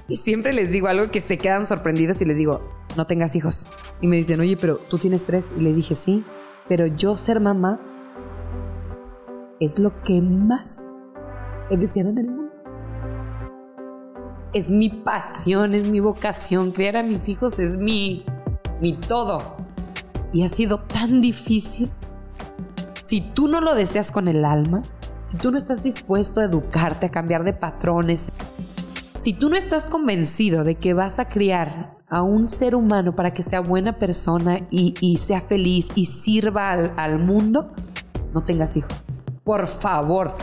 Y 0.09 0.17
siempre 0.17 0.53
les 0.53 0.73
digo 0.73 0.89
algo 0.89 1.09
que 1.13 1.21
se 1.21 1.39
quedan 1.39 1.69
sorprendidos 1.69 2.21
y 2.21 2.25
les 2.25 2.37
digo, 2.37 2.69
no 2.97 3.07
tengas 3.07 3.37
hijos. 3.37 3.71
Y 4.01 4.09
me 4.09 4.17
dicen, 4.17 4.41
oye, 4.41 4.57
pero 4.57 4.75
tú 4.77 4.99
tienes 4.99 5.25
tres. 5.25 5.53
Y 5.57 5.61
le 5.61 5.73
dije, 5.73 5.95
sí, 5.95 6.25
pero 6.69 6.89
yo 6.89 7.17
ser 7.17 7.39
mamá 7.39 7.81
es 9.61 9.79
lo 9.79 10.03
que 10.03 10.23
más 10.23 10.89
he 11.71 11.77
deseado 11.77 12.09
en 12.11 12.19
el 12.19 12.31
mundo. 12.31 12.53
Es 14.53 14.71
mi 14.71 14.89
pasión, 14.89 15.75
es 15.75 15.89
mi 15.89 16.01
vocación. 16.01 16.73
Criar 16.73 16.97
a 16.97 17.03
mis 17.03 17.29
hijos 17.29 17.61
es 17.61 17.77
mi, 17.77 18.25
mi 18.81 18.95
todo. 18.95 19.59
Y 20.33 20.43
ha 20.43 20.49
sido 20.49 20.81
tan 20.81 21.21
difícil. 21.21 21.91
Si 23.03 23.21
tú 23.21 23.49
no 23.49 23.61
lo 23.61 23.75
deseas 23.75 24.11
con 24.11 24.29
el 24.29 24.45
alma, 24.45 24.83
si 25.25 25.37
tú 25.37 25.53
no 25.53 25.59
estás 25.59 25.83
dispuesto 25.83 26.41
a 26.41 26.45
educarte, 26.45 27.07
a 27.07 27.11
cambiar 27.11 27.45
de 27.45 27.53
patrones, 27.53 28.31
si 29.15 29.35
tú 29.35 29.51
no 29.51 29.57
estás 29.57 29.89
convencido 29.89 30.65
de 30.65 30.77
que 30.77 30.95
vas 30.95 31.19
a 31.19 31.29
criar 31.29 31.99
a 32.09 32.23
un 32.23 32.45
ser 32.45 32.75
humano 32.75 33.15
para 33.15 33.33
que 33.33 33.43
sea 33.43 33.61
buena 33.61 33.99
persona 33.99 34.67
y, 34.71 35.17
sea 35.19 35.41
feliz 35.41 35.91
y 35.95 36.07
sirva 36.07 36.73
al, 36.73 36.95
al 36.97 37.19
mundo, 37.19 37.73
no 38.33 38.43
tengas 38.43 38.77
hijos 38.77 39.07
por 39.45 39.67
favor, 39.67 40.35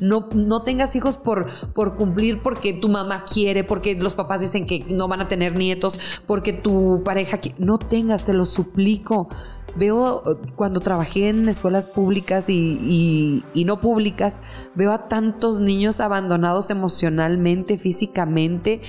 no, 0.00 0.28
no 0.34 0.62
tengas 0.62 0.96
hijos 0.96 1.16
por, 1.16 1.46
por 1.74 1.96
cumplir 1.96 2.42
porque 2.42 2.72
tu 2.72 2.88
mamá 2.88 3.24
quiere, 3.24 3.64
porque 3.64 3.94
los 3.94 4.14
papás 4.14 4.40
dicen 4.40 4.66
que 4.66 4.84
no 4.90 5.08
van 5.08 5.20
a 5.20 5.28
tener 5.28 5.56
nietos, 5.56 6.00
porque 6.26 6.52
tu 6.52 7.02
pareja 7.04 7.38
quiere. 7.38 7.58
No 7.58 7.78
tengas, 7.78 8.24
te 8.24 8.32
lo 8.32 8.46
suplico. 8.46 9.28
Veo 9.76 10.22
cuando 10.56 10.80
trabajé 10.80 11.28
en 11.28 11.48
escuelas 11.50 11.86
públicas 11.86 12.48
y, 12.48 13.44
y 13.52 13.64
no 13.66 13.80
públicas, 13.80 14.40
veo 14.74 14.90
a 14.90 15.06
tantos 15.06 15.60
niños 15.60 16.00
abandonados 16.00 16.70
emocionalmente, 16.70 17.76
físicamente. 17.76 18.80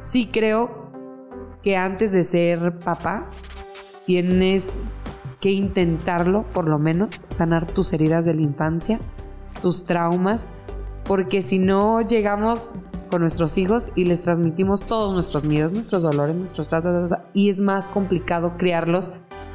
Sí 0.00 0.26
creo 0.32 0.90
que 1.62 1.76
antes 1.76 2.12
de 2.12 2.24
ser 2.24 2.78
papá, 2.78 3.28
tienes 4.06 4.88
intentarlo, 5.52 6.44
por 6.52 6.68
lo 6.68 6.78
menos, 6.78 7.22
sanar 7.28 7.66
tus 7.66 7.92
heridas 7.92 8.24
de 8.24 8.34
la 8.34 8.42
infancia, 8.42 8.98
tus 9.62 9.84
traumas, 9.84 10.50
porque 11.04 11.42
si 11.42 11.58
no 11.58 12.00
llegamos 12.00 12.74
con 13.10 13.20
nuestros 13.20 13.56
hijos 13.58 13.90
y 13.94 14.04
les 14.04 14.22
transmitimos 14.22 14.82
todos 14.82 15.12
nuestros 15.12 15.44
miedos, 15.44 15.72
nuestros 15.72 16.02
dolores, 16.02 16.34
nuestros 16.34 16.68
tratos, 16.68 17.10
y 17.32 17.48
es 17.48 17.60
más 17.60 17.88
complicado 17.88 18.56
criarlos 18.56 19.12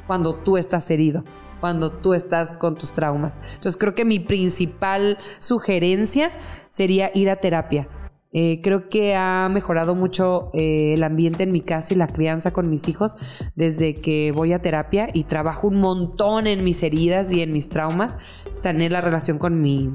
cuando 0.07 0.35
tú 0.35 0.57
estás 0.57 0.89
herido, 0.91 1.23
cuando 1.59 1.91
tú 1.91 2.13
estás 2.13 2.57
con 2.57 2.75
tus 2.75 2.93
traumas. 2.93 3.37
Entonces 3.55 3.77
creo 3.77 3.93
que 3.93 4.05
mi 4.05 4.19
principal 4.19 5.17
sugerencia 5.39 6.31
sería 6.69 7.11
ir 7.13 7.29
a 7.29 7.35
terapia 7.35 7.87
eh, 8.33 8.61
creo 8.63 8.87
que 8.89 9.15
ha 9.15 9.49
mejorado 9.49 9.93
mucho 9.93 10.51
eh, 10.53 10.93
el 10.93 11.03
ambiente 11.03 11.43
en 11.43 11.51
mi 11.51 11.61
casa 11.61 11.93
y 11.93 11.97
la 11.97 12.07
crianza 12.07 12.51
con 12.51 12.69
mis 12.69 12.87
hijos 12.87 13.17
desde 13.55 13.95
que 13.95 14.31
voy 14.31 14.53
a 14.53 14.61
terapia 14.61 15.09
y 15.13 15.25
trabajo 15.25 15.67
un 15.67 15.77
montón 15.77 16.47
en 16.47 16.63
mis 16.63 16.81
heridas 16.83 17.31
y 17.31 17.41
en 17.41 17.51
mis 17.51 17.67
traumas. 17.69 18.17
Sané 18.51 18.89
la 18.89 19.01
relación 19.01 19.37
con 19.37 19.61
mi 19.61 19.91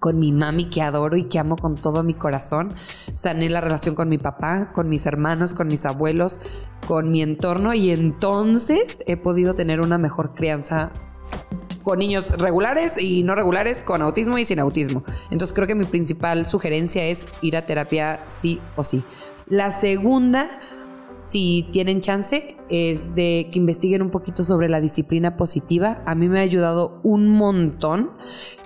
con 0.00 0.18
mi 0.18 0.32
mami 0.32 0.70
que 0.70 0.80
adoro 0.80 1.16
y 1.18 1.24
que 1.24 1.38
amo 1.38 1.56
con 1.56 1.76
todo 1.76 2.02
mi 2.02 2.14
corazón. 2.14 2.70
Sané 3.12 3.50
la 3.50 3.60
relación 3.60 3.94
con 3.94 4.08
mi 4.08 4.16
papá, 4.16 4.72
con 4.72 4.88
mis 4.88 5.04
hermanos, 5.04 5.52
con 5.52 5.68
mis 5.68 5.84
abuelos, 5.84 6.40
con 6.88 7.10
mi 7.10 7.22
entorno 7.22 7.74
y 7.74 7.90
entonces 7.90 9.00
he 9.06 9.16
podido 9.16 9.54
tener 9.54 9.80
una 9.80 9.98
mejor 9.98 10.34
crianza 10.34 10.90
con 11.82 11.98
niños 11.98 12.28
regulares 12.30 13.00
y 13.00 13.22
no 13.22 13.34
regulares, 13.34 13.80
con 13.80 14.02
autismo 14.02 14.38
y 14.38 14.44
sin 14.44 14.58
autismo. 14.58 15.04
Entonces 15.30 15.54
creo 15.54 15.66
que 15.66 15.74
mi 15.74 15.84
principal 15.84 16.46
sugerencia 16.46 17.04
es 17.06 17.26
ir 17.42 17.56
a 17.56 17.66
terapia 17.66 18.20
sí 18.26 18.60
o 18.76 18.84
sí. 18.84 19.02
La 19.46 19.70
segunda, 19.70 20.48
si 21.22 21.68
tienen 21.72 22.00
chance, 22.00 22.56
es 22.68 23.14
de 23.14 23.48
que 23.50 23.58
investiguen 23.58 24.02
un 24.02 24.10
poquito 24.10 24.44
sobre 24.44 24.68
la 24.68 24.80
disciplina 24.80 25.36
positiva. 25.36 26.02
A 26.06 26.14
mí 26.14 26.28
me 26.28 26.38
ha 26.38 26.42
ayudado 26.42 27.00
un 27.02 27.28
montón. 27.30 28.12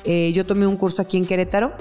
Eh, 0.04 0.32
yo 0.34 0.44
tomé 0.44 0.66
un 0.66 0.76
curso 0.76 1.00
aquí 1.00 1.16
en 1.16 1.24
Querétaro 1.24 1.72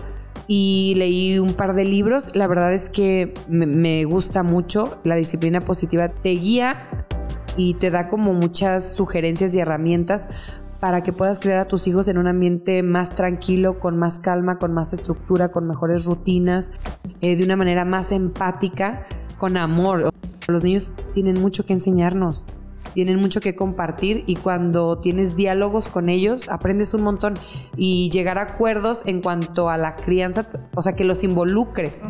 y 0.47 0.93
leí 0.95 1.37
un 1.39 1.53
par 1.53 1.75
de 1.75 1.85
libros. 1.85 2.35
La 2.35 2.47
verdad 2.47 2.73
es 2.73 2.89
que 2.89 3.33
me, 3.49 3.65
me 3.65 4.05
gusta 4.05 4.43
mucho. 4.43 4.99
La 5.03 5.15
disciplina 5.15 5.61
positiva 5.61 6.09
te 6.09 6.29
guía 6.29 7.05
y 7.57 7.75
te 7.75 7.91
da 7.91 8.07
como 8.07 8.33
muchas 8.33 8.95
sugerencias 8.95 9.55
y 9.55 9.59
herramientas 9.59 10.29
para 10.83 11.01
que 11.01 11.13
puedas 11.13 11.39
criar 11.39 11.59
a 11.59 11.65
tus 11.65 11.87
hijos 11.87 12.09
en 12.09 12.17
un 12.17 12.27
ambiente 12.27 12.83
más 12.83 13.15
tranquilo, 13.15 13.79
con 13.79 13.97
más 13.97 14.19
calma, 14.19 14.57
con 14.57 14.73
más 14.73 14.91
estructura, 14.91 15.47
con 15.47 15.65
mejores 15.65 16.03
rutinas, 16.03 16.73
eh, 17.21 17.37
de 17.37 17.45
una 17.45 17.55
manera 17.55 17.85
más 17.85 18.11
empática, 18.11 19.07
con 19.37 19.55
amor. 19.55 20.09
Los 20.49 20.61
niños 20.61 20.91
tienen 21.13 21.39
mucho 21.39 21.65
que 21.65 21.71
enseñarnos, 21.71 22.47
tienen 22.93 23.15
mucho 23.15 23.39
que 23.39 23.55
compartir 23.55 24.25
y 24.27 24.35
cuando 24.35 24.97
tienes 24.97 25.37
diálogos 25.37 25.87
con 25.87 26.09
ellos 26.09 26.49
aprendes 26.49 26.93
un 26.93 27.03
montón 27.03 27.35
y 27.77 28.09
llegar 28.09 28.37
a 28.37 28.41
acuerdos 28.41 29.03
en 29.05 29.21
cuanto 29.21 29.69
a 29.69 29.77
la 29.77 29.95
crianza, 29.95 30.49
o 30.75 30.81
sea, 30.81 30.97
que 30.97 31.05
los 31.05 31.23
involucres. 31.23 32.03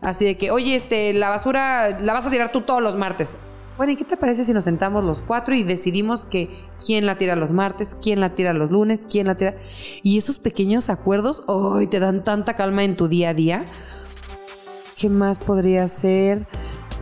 Así 0.00 0.24
de 0.24 0.36
que, 0.36 0.50
oye, 0.50 0.74
este, 0.74 1.12
la 1.12 1.30
basura 1.30 2.00
la 2.00 2.12
vas 2.12 2.26
a 2.26 2.30
tirar 2.32 2.50
tú 2.50 2.62
todos 2.62 2.82
los 2.82 2.96
martes 2.96 3.36
bueno, 3.76 3.92
¿y 3.92 3.96
qué 3.96 4.04
te 4.04 4.16
parece 4.16 4.44
si 4.44 4.52
nos 4.52 4.64
sentamos 4.64 5.04
los 5.04 5.20
cuatro 5.20 5.54
y 5.54 5.62
decidimos 5.62 6.24
que 6.24 6.48
quién 6.84 7.04
la 7.06 7.18
tira 7.18 7.36
los 7.36 7.52
martes, 7.52 7.96
quién 8.00 8.20
la 8.20 8.34
tira 8.34 8.52
los 8.52 8.70
lunes, 8.70 9.06
quién 9.10 9.26
la 9.26 9.36
tira... 9.36 9.56
Y 10.02 10.16
esos 10.18 10.38
pequeños 10.38 10.88
acuerdos, 10.88 11.42
hoy 11.46 11.86
te 11.86 12.00
dan 12.00 12.24
tanta 12.24 12.56
calma 12.56 12.84
en 12.84 12.96
tu 12.96 13.08
día 13.08 13.30
a 13.30 13.34
día. 13.34 13.64
¿Qué 14.96 15.10
más 15.10 15.38
podría 15.38 15.86
ser? 15.88 16.46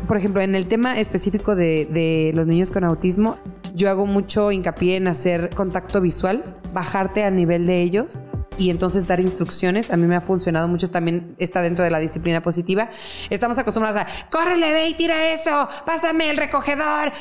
Por 0.08 0.16
ejemplo, 0.16 0.42
en 0.42 0.54
el 0.54 0.66
tema 0.66 0.98
específico 0.98 1.54
de, 1.54 2.32
los 2.34 2.46
niños 2.46 2.70
con 2.70 2.84
autismo, 2.84 3.38
yo 3.74 3.88
hago 3.88 4.06
mucho 4.06 4.50
hincapié 4.50 4.96
en 4.96 5.08
hacer 5.08 5.50
contacto 5.54 6.00
visual, 6.00 6.56
bajarte 6.72 7.22
a 7.22 7.30
nivel 7.30 7.66
de 7.66 7.82
ellos 7.82 8.24
y 8.58 8.70
entonces 8.70 9.06
dar 9.06 9.20
instrucciones. 9.20 9.90
A 9.90 9.96
mí 9.96 10.06
me 10.06 10.16
ha 10.16 10.20
funcionado 10.20 10.68
mucho, 10.68 10.88
también 10.90 11.34
está 11.38 11.62
dentro 11.62 11.84
de 11.84 11.90
la 11.90 11.98
disciplina 11.98 12.42
positiva. 12.42 12.90
Estamos 13.30 13.58
acostumbrados 13.58 14.02
a, 14.02 14.06
córrele, 14.30 14.72
ve 14.72 14.88
y 14.88 14.94
tira 14.94 15.32
eso, 15.32 15.68
pásame 15.84 16.30
el 16.30 16.36
recogedor. 16.36 17.12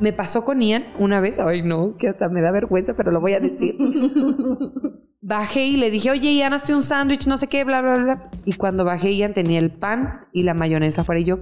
Me 0.00 0.12
pasó 0.12 0.44
con 0.44 0.60
Ian 0.60 0.86
una 0.98 1.20
vez, 1.20 1.40
ay 1.40 1.62
no, 1.62 1.96
que 1.96 2.08
hasta 2.08 2.28
me 2.28 2.40
da 2.40 2.52
vergüenza, 2.52 2.94
pero 2.94 3.10
lo 3.10 3.20
voy 3.20 3.32
a 3.32 3.40
decir. 3.40 3.76
Bajé 5.20 5.66
y 5.66 5.76
le 5.76 5.90
dije, 5.90 6.10
oye, 6.12 6.32
Ian, 6.32 6.52
hazte 6.54 6.72
un 6.74 6.82
sándwich, 6.82 7.26
no 7.26 7.36
sé 7.36 7.48
qué, 7.48 7.64
bla, 7.64 7.82
bla, 7.82 7.96
bla. 7.96 8.30
Y 8.44 8.52
cuando 8.54 8.84
bajé, 8.84 9.14
Ian 9.14 9.34
tenía 9.34 9.58
el 9.58 9.72
pan 9.72 10.26
y 10.32 10.44
la 10.44 10.54
mayonesa 10.54 11.00
afuera. 11.02 11.20
Y 11.20 11.24
yo, 11.24 11.38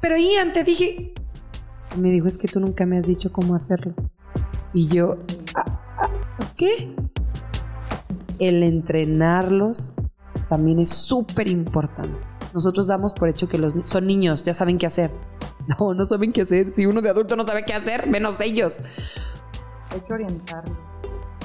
pero 0.00 0.16
Ian, 0.18 0.52
te 0.52 0.64
dije. 0.64 1.14
Y 1.96 2.00
me 2.00 2.10
dijo, 2.10 2.26
es 2.26 2.36
que 2.36 2.48
tú 2.48 2.58
nunca 2.58 2.84
me 2.86 2.98
has 2.98 3.06
dicho 3.06 3.32
cómo 3.32 3.54
hacerlo. 3.54 3.94
Y 4.72 4.88
yo, 4.88 5.14
"Ah, 5.54 5.80
ah, 5.98 6.08
¿qué? 6.56 6.92
El 8.38 8.62
entrenarlos 8.62 9.94
también 10.48 10.78
es 10.78 10.88
súper 10.90 11.48
importante. 11.48 12.18
Nosotros 12.52 12.86
damos 12.86 13.12
por 13.14 13.28
hecho 13.28 13.48
que 13.48 13.58
los 13.58 13.74
ni- 13.74 13.86
son 13.86 14.06
niños, 14.06 14.44
ya 14.44 14.54
saben 14.54 14.78
qué 14.78 14.86
hacer. 14.86 15.10
No, 15.80 15.94
no 15.94 16.04
saben 16.04 16.30
qué 16.34 16.42
hacer. 16.42 16.70
Si 16.72 16.84
uno 16.84 17.00
de 17.00 17.08
adulto 17.08 17.36
no 17.36 17.44
sabe 17.46 17.64
qué 17.64 17.72
hacer, 17.72 18.06
menos 18.06 18.38
ellos. 18.42 18.82
Hay 19.90 20.00
que 20.00 20.12
orientarlo. 20.12 20.76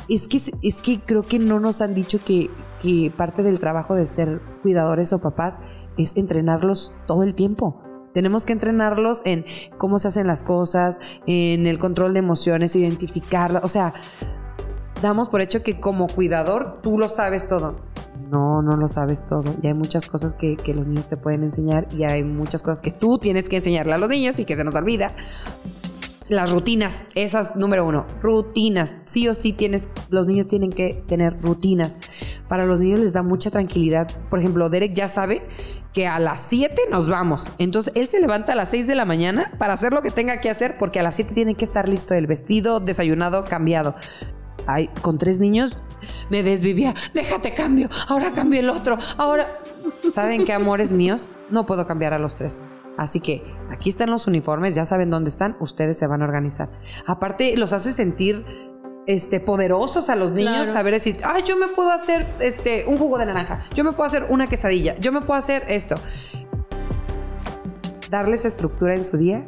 Es 0.09 0.27
que, 0.27 0.41
es 0.61 0.81
que 0.81 0.99
creo 0.99 1.23
que 1.23 1.39
no 1.39 1.61
nos 1.61 1.81
han 1.81 1.93
dicho 1.93 2.19
que, 2.25 2.49
que 2.81 3.13
parte 3.15 3.43
del 3.43 3.59
trabajo 3.59 3.95
de 3.95 4.05
ser 4.05 4.41
cuidadores 4.61 5.13
o 5.13 5.19
papás 5.19 5.61
es 5.97 6.17
entrenarlos 6.17 6.93
todo 7.07 7.23
el 7.23 7.33
tiempo. 7.33 7.81
Tenemos 8.13 8.45
que 8.45 8.51
entrenarlos 8.51 9.21
en 9.23 9.45
cómo 9.77 9.99
se 9.99 10.09
hacen 10.09 10.27
las 10.27 10.43
cosas, 10.43 10.99
en 11.25 11.65
el 11.65 11.77
control 11.79 12.11
de 12.11 12.19
emociones, 12.19 12.75
identificarlas. 12.75 13.63
O 13.63 13.69
sea, 13.69 13.93
damos 15.01 15.29
por 15.29 15.41
hecho 15.41 15.63
que 15.63 15.79
como 15.79 16.07
cuidador 16.07 16.79
tú 16.81 16.97
lo 16.97 17.09
sabes 17.09 17.47
todo. 17.47 17.77
No, 18.29 18.61
no 18.61 18.75
lo 18.75 18.87
sabes 18.87 19.25
todo. 19.25 19.55
Y 19.61 19.67
hay 19.67 19.73
muchas 19.73 20.05
cosas 20.07 20.33
que, 20.33 20.55
que 20.55 20.73
los 20.73 20.87
niños 20.87 21.07
te 21.07 21.17
pueden 21.17 21.43
enseñar 21.43 21.87
y 21.95 22.03
hay 22.03 22.23
muchas 22.23 22.61
cosas 22.61 22.81
que 22.81 22.91
tú 22.91 23.17
tienes 23.17 23.49
que 23.49 23.57
enseñarle 23.57 23.93
a 23.93 23.97
los 23.97 24.09
niños 24.09 24.39
y 24.39 24.45
que 24.45 24.55
se 24.55 24.63
nos 24.63 24.75
olvida. 24.75 25.13
Las 26.27 26.51
rutinas, 26.51 27.05
esas 27.15 27.55
número 27.55 27.87
uno, 27.87 28.05
rutinas. 28.21 28.95
Sí 29.05 29.27
o 29.27 29.33
sí 29.33 29.51
tienes, 29.51 29.89
los 30.09 30.27
niños 30.27 30.47
tienen 30.47 30.71
que 30.71 31.03
tener 31.07 31.41
rutinas. 31.41 31.97
Para 32.47 32.67
los 32.67 32.79
niños 32.79 32.99
les 32.99 33.13
da 33.13 33.23
mucha 33.23 33.49
tranquilidad. 33.49 34.07
Por 34.29 34.37
ejemplo, 34.37 34.69
Derek 34.69 34.93
ya 34.93 35.07
sabe 35.07 35.41
que 35.91 36.05
a 36.05 36.19
las 36.19 36.41
7 36.41 36.83
nos 36.91 37.09
vamos. 37.09 37.49
Entonces 37.57 37.93
él 37.95 38.07
se 38.07 38.19
levanta 38.19 38.53
a 38.53 38.55
las 38.55 38.69
6 38.69 38.85
de 38.85 38.93
la 38.93 39.05
mañana 39.05 39.51
para 39.57 39.73
hacer 39.73 39.91
lo 39.91 40.03
que 40.03 40.11
tenga 40.11 40.39
que 40.39 40.51
hacer 40.51 40.77
porque 40.77 40.99
a 40.99 41.03
las 41.03 41.15
7 41.15 41.33
tiene 41.33 41.55
que 41.55 41.65
estar 41.65 41.89
listo 41.89 42.13
el 42.13 42.27
vestido, 42.27 42.79
desayunado, 42.79 43.43
cambiado. 43.43 43.95
Ay, 44.71 44.89
con 45.01 45.17
tres 45.17 45.39
niños 45.39 45.77
me 46.29 46.43
desvivía. 46.43 46.93
Déjate 47.13 47.53
cambio. 47.53 47.89
Ahora 48.07 48.31
cambio 48.33 48.59
el 48.59 48.69
otro. 48.69 48.97
Ahora. 49.17 49.47
¿Saben 50.13 50.45
qué, 50.45 50.53
amores 50.53 50.91
míos? 50.91 51.27
No 51.49 51.65
puedo 51.65 51.87
cambiar 51.87 52.13
a 52.13 52.19
los 52.19 52.35
tres. 52.35 52.63
Así 52.97 53.19
que 53.19 53.43
aquí 53.71 53.89
están 53.89 54.09
los 54.09 54.27
uniformes, 54.27 54.75
ya 54.75 54.83
saben 54.85 55.09
dónde 55.09 55.29
están, 55.29 55.55
ustedes 55.59 55.97
se 55.97 56.05
van 56.05 56.21
a 56.21 56.25
organizar. 56.25 56.69
Aparte, 57.07 57.55
los 57.55 57.71
hace 57.71 57.93
sentir 57.93 58.45
este, 59.07 59.39
poderosos 59.39 60.09
a 60.09 60.15
los 60.15 60.33
niños, 60.33 60.53
Claro. 60.63 60.73
saber 60.73 60.93
decir, 60.93 61.17
ay, 61.23 61.43
yo 61.47 61.55
me 61.55 61.67
puedo 61.67 61.91
hacer 61.91 62.27
este, 62.39 62.83
un 62.87 62.97
jugo 62.97 63.17
de 63.17 63.25
naranja, 63.25 63.63
yo 63.73 63.85
me 63.85 63.93
puedo 63.93 64.05
hacer 64.05 64.25
una 64.29 64.47
quesadilla, 64.47 64.97
yo 64.99 65.13
me 65.13 65.21
puedo 65.21 65.39
hacer 65.39 65.63
esto. 65.69 65.95
Darles 68.09 68.43
estructura 68.43 68.95
en 68.95 69.03
su 69.05 69.17
día, 69.17 69.47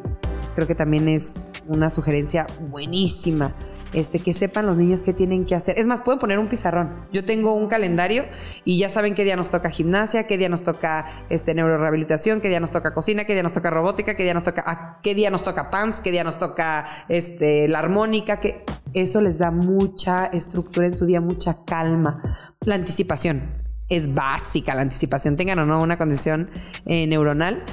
creo 0.55 0.65
que 0.65 0.75
también 0.75 1.09
es 1.09 1.43
una 1.67 1.89
sugerencia 1.89 2.47
buenísima. 2.69 3.53
Este, 3.93 4.19
que 4.19 4.31
sepan 4.33 4.65
los 4.65 4.77
niños 4.77 5.01
qué 5.01 5.13
tienen 5.13 5.45
que 5.45 5.53
hacer. 5.53 5.77
Es 5.77 5.85
más, 5.85 6.01
pueden 6.01 6.19
poner 6.19 6.39
un 6.39 6.47
pizarrón. 6.47 7.05
Yo 7.11 7.25
tengo 7.25 7.53
un 7.55 7.67
calendario 7.67 8.23
y 8.63 8.77
ya 8.77 8.89
saben 8.89 9.15
qué 9.15 9.23
día 9.23 9.35
nos 9.35 9.49
toca 9.49 9.69
gimnasia, 9.69 10.27
qué 10.27 10.37
día 10.37 10.47
nos 10.47 10.63
toca 10.63 11.05
este, 11.29 11.53
neurorehabilitación, 11.53 12.39
qué 12.39 12.47
día 12.49 12.59
nos 12.59 12.71
toca 12.71 12.93
cocina, 12.93 13.25
qué 13.25 13.33
día 13.33 13.43
nos 13.43 13.53
toca 13.53 13.69
robótica, 13.69 14.15
qué 14.15 14.23
día 14.23 14.33
nos 14.33 14.43
toca, 14.43 14.63
ah, 14.65 14.99
qué 15.03 15.13
día 15.13 15.29
nos 15.29 15.43
toca 15.43 15.69
pants, 15.69 15.99
qué 15.99 16.11
día 16.11 16.23
nos 16.23 16.37
toca 16.37 16.85
este, 17.09 17.67
la 17.67 17.79
armónica, 17.79 18.39
que 18.39 18.63
eso 18.93 19.21
les 19.21 19.39
da 19.39 19.51
mucha 19.51 20.25
estructura 20.27 20.87
en 20.87 20.95
su 20.95 21.05
día, 21.05 21.19
mucha 21.19 21.65
calma. 21.65 22.21
La 22.61 22.75
anticipación 22.75 23.51
es 23.89 24.13
básica, 24.13 24.73
la 24.73 24.81
anticipación, 24.81 25.35
tengan 25.35 25.59
o 25.59 25.65
no 25.65 25.81
una 25.81 25.97
condición 25.97 26.49
eh, 26.85 27.07
neuronal. 27.07 27.63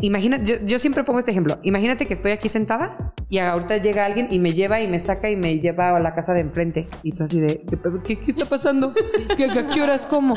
Imagina, 0.00 0.42
yo, 0.42 0.56
yo 0.64 0.78
siempre 0.78 1.04
pongo 1.04 1.18
este 1.18 1.30
ejemplo. 1.30 1.58
Imagínate 1.62 2.06
que 2.06 2.12
estoy 2.12 2.32
aquí 2.32 2.48
sentada 2.48 3.14
y 3.28 3.38
ahorita 3.38 3.78
llega 3.78 4.04
alguien 4.04 4.28
y 4.30 4.38
me 4.38 4.52
lleva 4.52 4.80
y 4.80 4.88
me 4.88 4.98
saca 4.98 5.30
y 5.30 5.36
me 5.36 5.58
lleva 5.58 5.96
a 5.96 6.00
la 6.00 6.14
casa 6.14 6.34
de 6.34 6.40
enfrente. 6.40 6.86
Y 7.02 7.12
tú 7.12 7.24
así 7.24 7.40
de, 7.40 7.64
¿qué, 8.04 8.16
qué 8.16 8.30
está 8.30 8.44
pasando? 8.44 8.92
¿Qué, 9.36 9.44
¿A 9.46 9.68
qué 9.68 9.82
horas 9.82 10.06
cómo? 10.06 10.34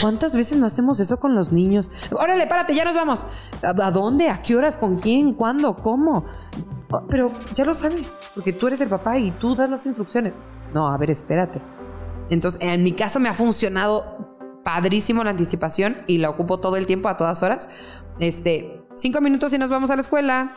¿Cuántas 0.00 0.34
veces 0.34 0.58
no 0.58 0.66
hacemos 0.66 0.98
eso 0.98 1.18
con 1.20 1.34
los 1.34 1.52
niños? 1.52 1.90
Órale, 2.10 2.46
párate, 2.46 2.74
ya 2.74 2.84
nos 2.84 2.94
vamos. 2.94 3.26
¿A, 3.62 3.70
a 3.70 3.90
dónde? 3.90 4.28
¿A 4.28 4.42
qué 4.42 4.56
horas? 4.56 4.76
¿Con 4.76 4.98
quién? 4.98 5.34
¿Cuándo? 5.34 5.76
¿Cómo? 5.76 6.24
Oh, 6.90 7.06
pero 7.08 7.32
ya 7.54 7.64
lo 7.64 7.74
sabe, 7.74 7.96
porque 8.34 8.52
tú 8.52 8.68
eres 8.68 8.80
el 8.80 8.88
papá 8.88 9.18
y 9.18 9.30
tú 9.32 9.54
das 9.54 9.70
las 9.70 9.86
instrucciones. 9.86 10.32
No, 10.72 10.88
a 10.88 10.96
ver, 10.96 11.10
espérate. 11.10 11.60
Entonces, 12.30 12.60
en 12.60 12.82
mi 12.82 12.92
caso 12.92 13.20
me 13.20 13.28
ha 13.28 13.34
funcionado 13.34 14.36
padrísimo 14.64 15.22
la 15.22 15.30
anticipación 15.30 15.98
y 16.06 16.18
la 16.18 16.30
ocupo 16.30 16.58
todo 16.58 16.76
el 16.76 16.86
tiempo, 16.86 17.08
a 17.08 17.16
todas 17.16 17.42
horas. 17.42 17.68
Este, 18.18 18.82
cinco 18.96 19.20
minutos 19.20 19.52
y 19.52 19.58
nos 19.58 19.70
vamos 19.70 19.90
a 19.90 19.94
la 19.94 20.02
escuela. 20.02 20.52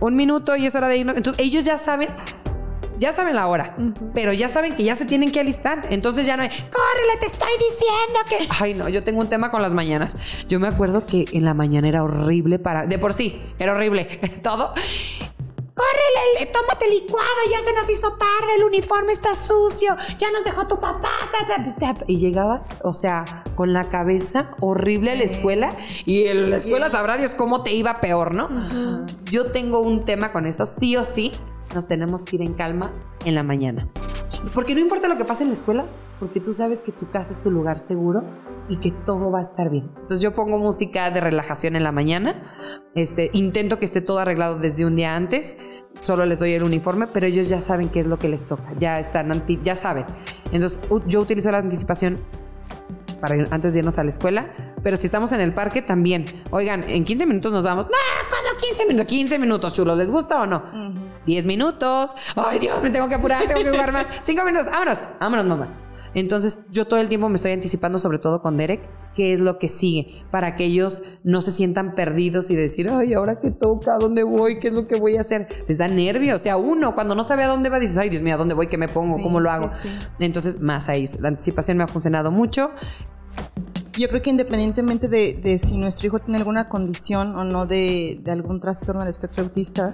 Un 0.00 0.16
minuto 0.16 0.54
y 0.56 0.66
es 0.66 0.74
hora 0.74 0.88
de 0.88 0.98
irnos. 0.98 1.16
Entonces, 1.16 1.44
ellos 1.44 1.64
ya 1.64 1.78
saben, 1.78 2.08
ya 2.98 3.12
saben 3.12 3.34
la 3.34 3.46
hora, 3.46 3.76
pero 4.14 4.32
ya 4.32 4.48
saben 4.48 4.74
que 4.76 4.84
ya 4.84 4.94
se 4.94 5.06
tienen 5.06 5.32
que 5.32 5.40
alistar. 5.40 5.86
Entonces 5.90 6.26
ya 6.26 6.36
no 6.36 6.42
hay, 6.42 6.48
córrele, 6.48 7.18
te 7.20 7.26
estoy 7.26 7.52
diciendo 7.58 8.20
que. 8.28 8.38
Ay, 8.64 8.74
no, 8.74 8.88
yo 8.88 9.02
tengo 9.02 9.20
un 9.20 9.28
tema 9.28 9.50
con 9.50 9.62
las 9.62 9.72
mañanas. 9.72 10.16
Yo 10.48 10.60
me 10.60 10.68
acuerdo 10.68 11.06
que 11.06 11.24
en 11.32 11.44
la 11.44 11.54
mañana 11.54 11.88
era 11.88 12.04
horrible 12.04 12.58
para. 12.58 12.86
De 12.86 12.98
por 12.98 13.14
sí, 13.14 13.40
era 13.58 13.72
horrible 13.72 14.04
todo. 14.42 14.74
Córrele, 15.74 16.52
tómate 16.52 16.88
licuado, 16.88 17.26
ya 17.50 17.60
se 17.60 17.72
nos 17.72 17.90
hizo 17.90 18.12
tarde, 18.12 18.54
el 18.58 18.64
uniforme 18.64 19.12
está 19.12 19.34
sucio, 19.34 19.96
ya 20.18 20.30
nos 20.30 20.44
dejó 20.44 20.68
tu 20.68 20.78
papá. 20.78 21.10
Y 22.06 22.18
llegabas, 22.18 22.78
o 22.84 22.92
sea, 22.92 23.42
con 23.56 23.72
la 23.72 23.88
cabeza 23.88 24.52
horrible 24.60 25.10
a 25.10 25.16
la 25.16 25.24
escuela 25.24 25.72
y 26.04 26.26
en 26.26 26.50
la 26.50 26.58
escuela 26.58 26.90
sabrá 26.90 27.16
Dios 27.16 27.34
cómo 27.34 27.64
te 27.64 27.72
iba 27.72 28.00
peor, 28.00 28.34
¿no? 28.34 28.48
Yo 29.24 29.50
tengo 29.50 29.80
un 29.80 30.04
tema 30.04 30.30
con 30.32 30.46
eso, 30.46 30.64
sí 30.64 30.96
o 30.96 31.02
sí, 31.02 31.32
nos 31.74 31.88
tenemos 31.88 32.24
que 32.24 32.36
ir 32.36 32.42
en 32.42 32.54
calma 32.54 32.92
en 33.24 33.34
la 33.34 33.42
mañana. 33.42 33.88
Porque 34.52 34.74
no 34.74 34.80
importa 34.80 35.08
lo 35.08 35.16
que 35.16 35.24
pase 35.24 35.42
en 35.44 35.48
la 35.50 35.54
escuela, 35.54 35.84
porque 36.20 36.40
tú 36.40 36.52
sabes 36.52 36.82
que 36.82 36.92
tu 36.92 37.08
casa 37.08 37.32
es 37.32 37.40
tu 37.40 37.50
lugar 37.50 37.78
seguro 37.78 38.22
y 38.68 38.76
que 38.76 38.90
todo 38.90 39.30
va 39.30 39.38
a 39.38 39.42
estar 39.42 39.70
bien. 39.70 39.90
Entonces 39.94 40.20
yo 40.20 40.34
pongo 40.34 40.58
música 40.58 41.10
de 41.10 41.20
relajación 41.20 41.76
en 41.76 41.82
la 41.84 41.92
mañana, 41.92 42.54
este, 42.94 43.30
intento 43.32 43.78
que 43.78 43.84
esté 43.84 44.00
todo 44.00 44.18
arreglado 44.18 44.58
desde 44.58 44.84
un 44.86 44.96
día 44.96 45.16
antes, 45.16 45.56
solo 46.00 46.24
les 46.26 46.38
doy 46.40 46.52
el 46.52 46.62
uniforme, 46.62 47.06
pero 47.06 47.26
ellos 47.26 47.48
ya 47.48 47.60
saben 47.60 47.88
qué 47.88 48.00
es 48.00 48.06
lo 48.06 48.18
que 48.18 48.28
les 48.28 48.46
toca, 48.46 48.72
ya 48.78 48.98
están, 48.98 49.30
anti- 49.32 49.60
ya 49.62 49.76
saben. 49.76 50.04
Entonces 50.52 50.80
yo 51.06 51.20
utilizo 51.20 51.50
la 51.50 51.58
anticipación 51.58 52.18
para 53.16 53.36
ir- 53.36 53.48
antes 53.50 53.72
de 53.74 53.80
irnos 53.80 53.98
a 53.98 54.02
la 54.02 54.08
escuela, 54.08 54.46
pero 54.82 54.96
si 54.96 55.06
estamos 55.06 55.32
en 55.32 55.40
el 55.40 55.52
parque 55.54 55.82
también. 55.82 56.24
Oigan, 56.50 56.84
en 56.88 57.04
15 57.04 57.26
minutos 57.26 57.52
nos 57.52 57.64
vamos. 57.64 57.86
No, 57.86 57.92
¿cómo 58.30 58.58
15 58.60 58.86
minutos? 58.86 59.06
15 59.06 59.38
minutos, 59.38 59.72
chulos, 59.74 59.98
¿les 59.98 60.10
gusta 60.10 60.42
o 60.42 60.46
no? 60.46 60.62
10 61.26 61.46
minutos. 61.46 62.14
Ay, 62.36 62.58
Dios, 62.58 62.82
me 62.82 62.90
tengo 62.90 63.08
que 63.08 63.14
apurar, 63.14 63.46
tengo 63.46 63.62
que 63.62 63.70
jugar 63.70 63.92
más. 63.92 64.06
5 64.20 64.44
minutos, 64.44 64.66
vámonos, 64.70 65.02
vámonos, 65.20 65.46
mamá. 65.46 65.68
Entonces, 66.14 66.60
yo 66.70 66.86
todo 66.86 67.00
el 67.00 67.08
tiempo 67.08 67.28
me 67.28 67.36
estoy 67.36 67.52
anticipando, 67.52 67.98
sobre 67.98 68.18
todo 68.18 68.40
con 68.40 68.56
Derek, 68.56 68.80
qué 69.14 69.32
es 69.32 69.40
lo 69.40 69.58
que 69.58 69.68
sigue, 69.68 70.24
para 70.30 70.56
que 70.56 70.64
ellos 70.64 71.02
no 71.22 71.40
se 71.40 71.52
sientan 71.52 71.94
perdidos 71.94 72.50
y 72.50 72.56
decir, 72.56 72.88
ay, 72.90 73.14
ahora 73.14 73.40
qué 73.40 73.50
toca, 73.50 73.94
¿a 73.94 73.98
dónde 73.98 74.22
voy? 74.24 74.58
¿Qué 74.58 74.68
es 74.68 74.74
lo 74.74 74.86
que 74.86 74.98
voy 74.98 75.16
a 75.16 75.20
hacer? 75.20 75.48
Les 75.68 75.78
da 75.78 75.88
nervios. 75.88 76.40
O 76.40 76.42
sea, 76.42 76.56
uno, 76.56 76.94
cuando 76.94 77.14
no 77.14 77.24
sabe 77.24 77.44
a 77.44 77.48
dónde 77.48 77.68
va, 77.68 77.78
dices, 77.78 77.98
ay, 77.98 78.08
Dios 78.08 78.22
mío, 78.22 78.34
¿a 78.34 78.38
dónde 78.38 78.54
voy? 78.54 78.66
¿Qué 78.68 78.78
me 78.78 78.88
pongo? 78.88 79.16
Sí, 79.16 79.22
¿Cómo 79.22 79.40
lo 79.40 79.50
hago? 79.50 79.70
sí. 79.70 79.88
Entonces, 80.18 80.60
más 80.60 80.88
a 80.88 80.94
ellos. 80.94 81.18
La 81.20 81.28
anticipación 81.28 81.76
me 81.78 81.84
ha 81.84 81.88
funcionado 81.88 82.30
mucho. 82.30 82.70
Yo 83.96 84.08
creo 84.08 84.22
que 84.22 84.30
independientemente 84.30 85.06
de, 85.06 85.34
de 85.34 85.58
si 85.58 85.78
nuestro 85.78 86.08
hijo 86.08 86.18
tiene 86.18 86.38
alguna 86.38 86.68
condición 86.68 87.36
o 87.36 87.44
no 87.44 87.66
de, 87.66 88.20
de 88.24 88.32
algún 88.32 88.60
trastorno 88.60 89.00
del 89.02 89.10
espectro 89.10 89.44
autista, 89.44 89.92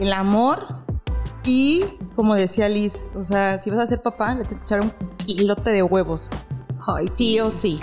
el 0.00 0.12
amor 0.12 0.84
y, 1.44 1.84
como 2.14 2.34
decía 2.34 2.68
Liz, 2.68 3.10
o 3.14 3.22
sea, 3.22 3.58
si 3.58 3.70
vas 3.70 3.78
a 3.78 3.86
ser 3.86 4.02
papá, 4.02 4.34
le 4.34 4.42
tienes 4.42 4.58
que 4.58 4.64
echar 4.64 4.80
un 4.80 4.92
kilote 5.16 5.70
de 5.70 5.82
huevos. 5.82 6.30
Ay, 6.86 7.06
Sí 7.08 7.40
o 7.40 7.50
sí. 7.50 7.80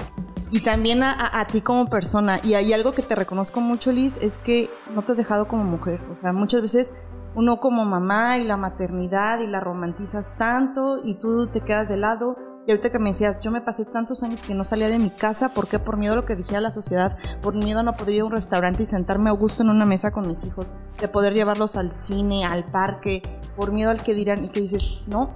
y 0.51 0.61
también 0.61 1.03
a, 1.03 1.39
a, 1.39 1.45
ti 1.47 1.61
como 1.61 1.89
persona. 1.89 2.39
Y 2.43 2.53
hay 2.53 2.73
algo 2.73 2.93
que 2.93 3.01
te 3.01 3.15
reconozco 3.15 3.61
mucho, 3.61 3.91
Liz, 3.91 4.17
es 4.21 4.37
que 4.37 4.69
no 4.93 5.01
te 5.03 5.11
has 5.11 5.17
dejado 5.17 5.47
como 5.47 5.63
mujer. 5.63 6.01
O 6.11 6.15
sea, 6.15 6.33
muchas 6.33 6.61
veces 6.61 6.93
uno 7.35 7.59
como 7.59 7.85
mamá 7.85 8.37
y 8.37 8.45
la 8.45 8.57
maternidad 8.57 9.41
y 9.41 9.47
la 9.47 9.59
romantizas 9.59 10.35
tanto 10.37 11.01
y 11.03 11.15
tú 11.15 11.47
te 11.47 11.61
quedas 11.61 11.89
de 11.89 11.97
lado. 11.97 12.37
Y 12.67 12.71
ahorita 12.71 12.89
que 12.89 12.97
me 12.97 13.11
decías, 13.11 13.39
yo 13.41 13.51
me 13.51 13.61
pasé 13.61 13.85
tantos 13.85 14.23
años 14.23 14.41
que 14.41 14.55
no 14.55 14.63
salía 14.63 14.89
de 14.89 14.97
mi 14.97 15.11
casa, 15.11 15.49
¿por 15.49 15.67
qué? 15.67 15.77
Por 15.77 15.97
miedo 15.97 16.13
a 16.13 16.15
lo 16.15 16.25
que 16.25 16.35
dijera 16.35 16.61
la 16.61 16.71
sociedad, 16.71 17.15
por 17.41 17.53
miedo 17.53 17.81
a 17.81 17.83
no 17.83 17.93
poder 17.93 18.15
ir 18.15 18.21
a 18.21 18.25
un 18.25 18.31
restaurante 18.31 18.83
y 18.83 18.85
sentarme 18.87 19.29
a 19.29 19.33
gusto 19.33 19.61
en 19.61 19.69
una 19.69 19.85
mesa 19.85 20.11
con 20.11 20.27
mis 20.27 20.43
hijos, 20.45 20.67
de 20.99 21.07
poder 21.07 21.33
llevarlos 21.33 21.75
al 21.75 21.91
cine, 21.91 22.43
al 22.43 22.63
parque, 22.63 23.21
por 23.55 23.71
miedo 23.71 23.91
al 23.91 24.01
que 24.01 24.15
dirán 24.15 24.45
y 24.45 24.49
que 24.49 24.61
dices, 24.61 25.01
no, 25.05 25.35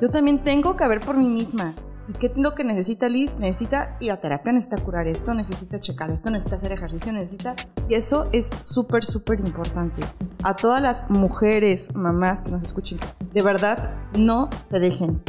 yo 0.00 0.10
también 0.10 0.42
tengo 0.42 0.76
que 0.76 0.86
ver 0.86 1.00
por 1.00 1.16
mí 1.16 1.28
misma. 1.30 1.74
¿Y 2.08 2.12
qué 2.14 2.28
es 2.28 2.36
lo 2.36 2.54
que 2.54 2.64
necesita 2.64 3.10
Liz? 3.10 3.36
Necesita 3.38 3.98
ir 4.00 4.10
a 4.12 4.16
terapia, 4.18 4.50
necesita 4.50 4.82
curar 4.82 5.06
esto, 5.08 5.34
necesita 5.34 5.78
checar 5.78 6.10
esto, 6.10 6.30
necesita 6.30 6.56
hacer 6.56 6.72
ejercicio, 6.72 7.12
necesita... 7.12 7.54
Y 7.86 7.94
eso 7.94 8.28
es 8.32 8.50
súper, 8.62 9.04
súper 9.04 9.40
importante. 9.40 10.02
A 10.42 10.56
todas 10.56 10.80
las 10.80 11.10
mujeres, 11.10 11.94
mamás 11.94 12.40
que 12.40 12.50
nos 12.50 12.64
escuchen, 12.64 12.98
de 13.34 13.42
verdad, 13.42 13.94
no 14.16 14.48
se 14.64 14.80
dejen. 14.80 15.22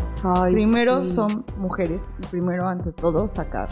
primero 0.52 1.04
son 1.04 1.46
mujeres 1.58 2.14
y 2.24 2.28
primero, 2.28 2.70
ante 2.70 2.94
todo, 2.94 3.28
sacar 3.28 3.68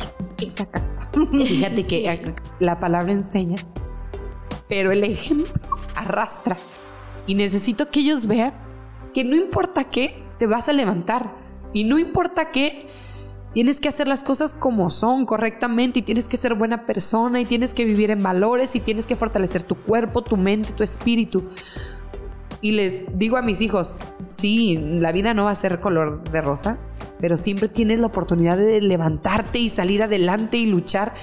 esa 0.45 0.65
casta. 0.65 1.09
Fíjate 1.31 1.85
que 1.85 2.33
la 2.59 2.79
palabra 2.81 3.13
enseña, 3.13 3.57
pero 4.67 4.91
el 4.91 5.05
ejemplo 5.05 5.47
arrastra. 5.95 6.57
Y 7.25 7.35
necesito 7.35 7.89
que 7.89 8.01
ellos 8.01 8.27
vean 8.27 8.53
que 9.13 9.23
no 9.23 9.35
importa 9.37 9.85
qué, 9.85 10.23
te 10.39 10.45
vas 10.45 10.67
a 10.67 10.73
levantar. 10.73 11.31
Y 11.73 11.83
no 11.83 11.99
importa 11.99 12.51
qué, 12.51 12.87
Tienes 13.57 13.81
que 13.81 13.89
hacer 13.89 14.07
las 14.07 14.23
cosas 14.23 14.53
como 14.53 14.91
son, 14.91 15.25
correctamente, 15.25 15.97
y 15.97 16.01
tienes 16.03 16.29
que 16.29 16.37
ser 16.37 16.53
buena 16.53 16.85
persona, 16.85 17.41
y 17.41 17.45
tienes 17.45 17.73
que 17.73 17.85
vivir 17.85 18.11
en 18.11 18.21
valores, 18.21 18.75
y 18.75 18.79
tienes 18.79 19.07
que 19.07 19.15
fortalecer 19.15 19.63
tu 19.63 19.73
cuerpo, 19.73 20.21
tu 20.21 20.37
mente, 20.37 20.73
tu 20.73 20.83
espíritu. 20.83 21.43
Y 22.61 22.73
les 22.73 23.17
digo 23.17 23.35
a 23.35 23.41
mis 23.41 23.61
hijos, 23.63 23.97
sí, 24.27 24.77
la 24.77 25.11
vida 25.11 25.33
no 25.33 25.45
va 25.45 25.49
a 25.49 25.55
ser 25.55 25.79
color 25.79 26.23
de 26.29 26.39
rosa, 26.41 26.77
pero 27.19 27.35
siempre 27.35 27.67
tienes 27.67 27.97
la 27.97 28.05
oportunidad 28.05 28.57
de 28.57 28.79
levantarte 28.79 29.57
y 29.57 29.69
salir 29.69 30.03
adelante 30.03 30.57
y 30.57 30.67
luchar. 30.67 31.15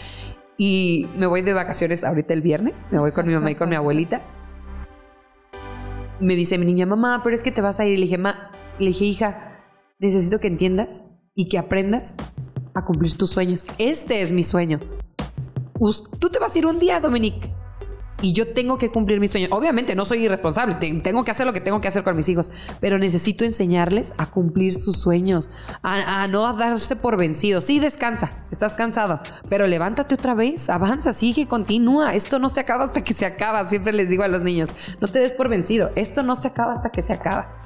Y 0.56 1.06
me 1.16 1.27
voy 1.27 1.43
de 1.43 1.52
vacaciones 1.52 2.02
ahorita 2.02 2.35
el 2.35 2.43
viernes, 2.43 2.85
me 2.90 2.98
voy 2.98 3.12
con 3.12 3.28
mi 3.28 3.35
mamá 3.35 3.52
y 3.52 3.55
con 3.55 3.69
mi 3.69 3.77
abuelita. 3.77 4.23
Me 6.19 6.35
dice 6.35 6.59
mi 6.59 6.66
niña, 6.66 6.85
mamá, 6.85 7.20
pero 7.23 7.32
es 7.32 7.44
que 7.44 7.52
te 7.52 7.62
vas 7.62 7.78
a 7.78 7.86
ir. 7.86 7.97
Le 7.97 8.06
dije, 8.06 8.19
le 8.19 8.86
dije, 8.86 9.05
hija, 9.05 9.61
necesito 10.01 10.40
que 10.40 10.48
entiendas 10.48 11.05
y 11.35 11.48
que 11.48 11.59
aprendas 11.59 12.16
a 12.74 12.85
cumplir 12.85 13.16
tus 13.16 13.31
sueños. 13.31 13.66
Este 13.78 14.23
es 14.23 14.32
mi 14.32 14.43
sueño. 14.43 14.81
Tú 16.19 16.31
te 16.31 16.39
vas 16.39 16.55
a 16.55 16.59
ir 16.59 16.66
un 16.66 16.78
día, 16.78 17.01
Dominique. 17.01 17.52
Y 18.23 18.32
yo 18.32 18.55
tengo 18.55 18.78
que 18.78 18.90
cumplir 18.90 19.20
mis 19.20 19.32
sueños. 19.32 19.51
Obviamente 19.52 19.94
no 19.94 20.06
soy 20.06 20.24
irresponsable, 20.24 20.77
tengo 20.77 21.24
que 21.24 21.31
hacer 21.31 21.47
lo 21.47 21.52
que 21.52 21.61
tengo 21.61 21.82
que 21.82 21.89
hacer 21.89 22.05
con 22.05 22.16
mis 22.16 22.28
hijos, 22.31 22.51
pero 22.81 22.98
necesito 22.98 23.44
enseñarles 23.44 24.15
a 24.16 24.31
cumplir 24.31 24.73
sus 24.73 24.97
sueños, 24.97 25.51
a, 25.82 26.23
a 26.23 26.28
no 26.28 26.51
darse 26.55 26.97
por 26.97 27.19
vencido. 27.19 27.61
Sí, 27.61 27.81
descansa, 27.81 28.32
estás 28.51 28.77
cansado, 28.77 29.20
pero 29.51 29.66
levántate 29.66 30.15
otra 30.15 30.32
vez, 30.32 30.70
avanza, 30.70 31.12
sigue, 31.12 31.47
continúa. 31.47 32.15
Esto 32.15 32.39
no 32.39 32.48
se 32.48 32.61
acaba 32.61 32.85
hasta 32.85 33.05
que 33.05 33.12
se 33.12 33.27
acaba, 33.27 33.69
siempre 33.69 33.93
les 33.93 34.09
digo 34.09 34.23
a 34.23 34.28
los 34.28 34.43
niños, 34.43 34.70
no 35.01 35.09
te 35.09 35.19
des 35.19 35.35
por 35.35 35.51
vencido, 35.51 35.90
esto 35.94 36.23
no 36.23 36.35
se 36.35 36.48
acaba 36.48 36.73
hasta 36.73 36.90
que 36.90 37.02
se 37.02 37.12
acaba. 37.12 37.62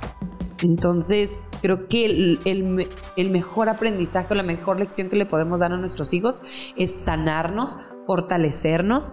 Entonces, 0.62 1.48
creo 1.62 1.88
que 1.88 2.38
el, 2.44 3.30
mejor 3.30 3.68
aprendizaje 3.68 4.34
la 4.34 4.42
mejor 4.42 4.78
lección 4.78 5.08
que 5.08 5.16
le 5.16 5.26
podemos 5.26 5.60
dar 5.60 5.72
a 5.72 5.76
nuestros 5.76 6.12
hijos 6.12 6.42
es 6.76 6.92
sanarnos, 6.92 7.78
fortalecernos 8.06 9.12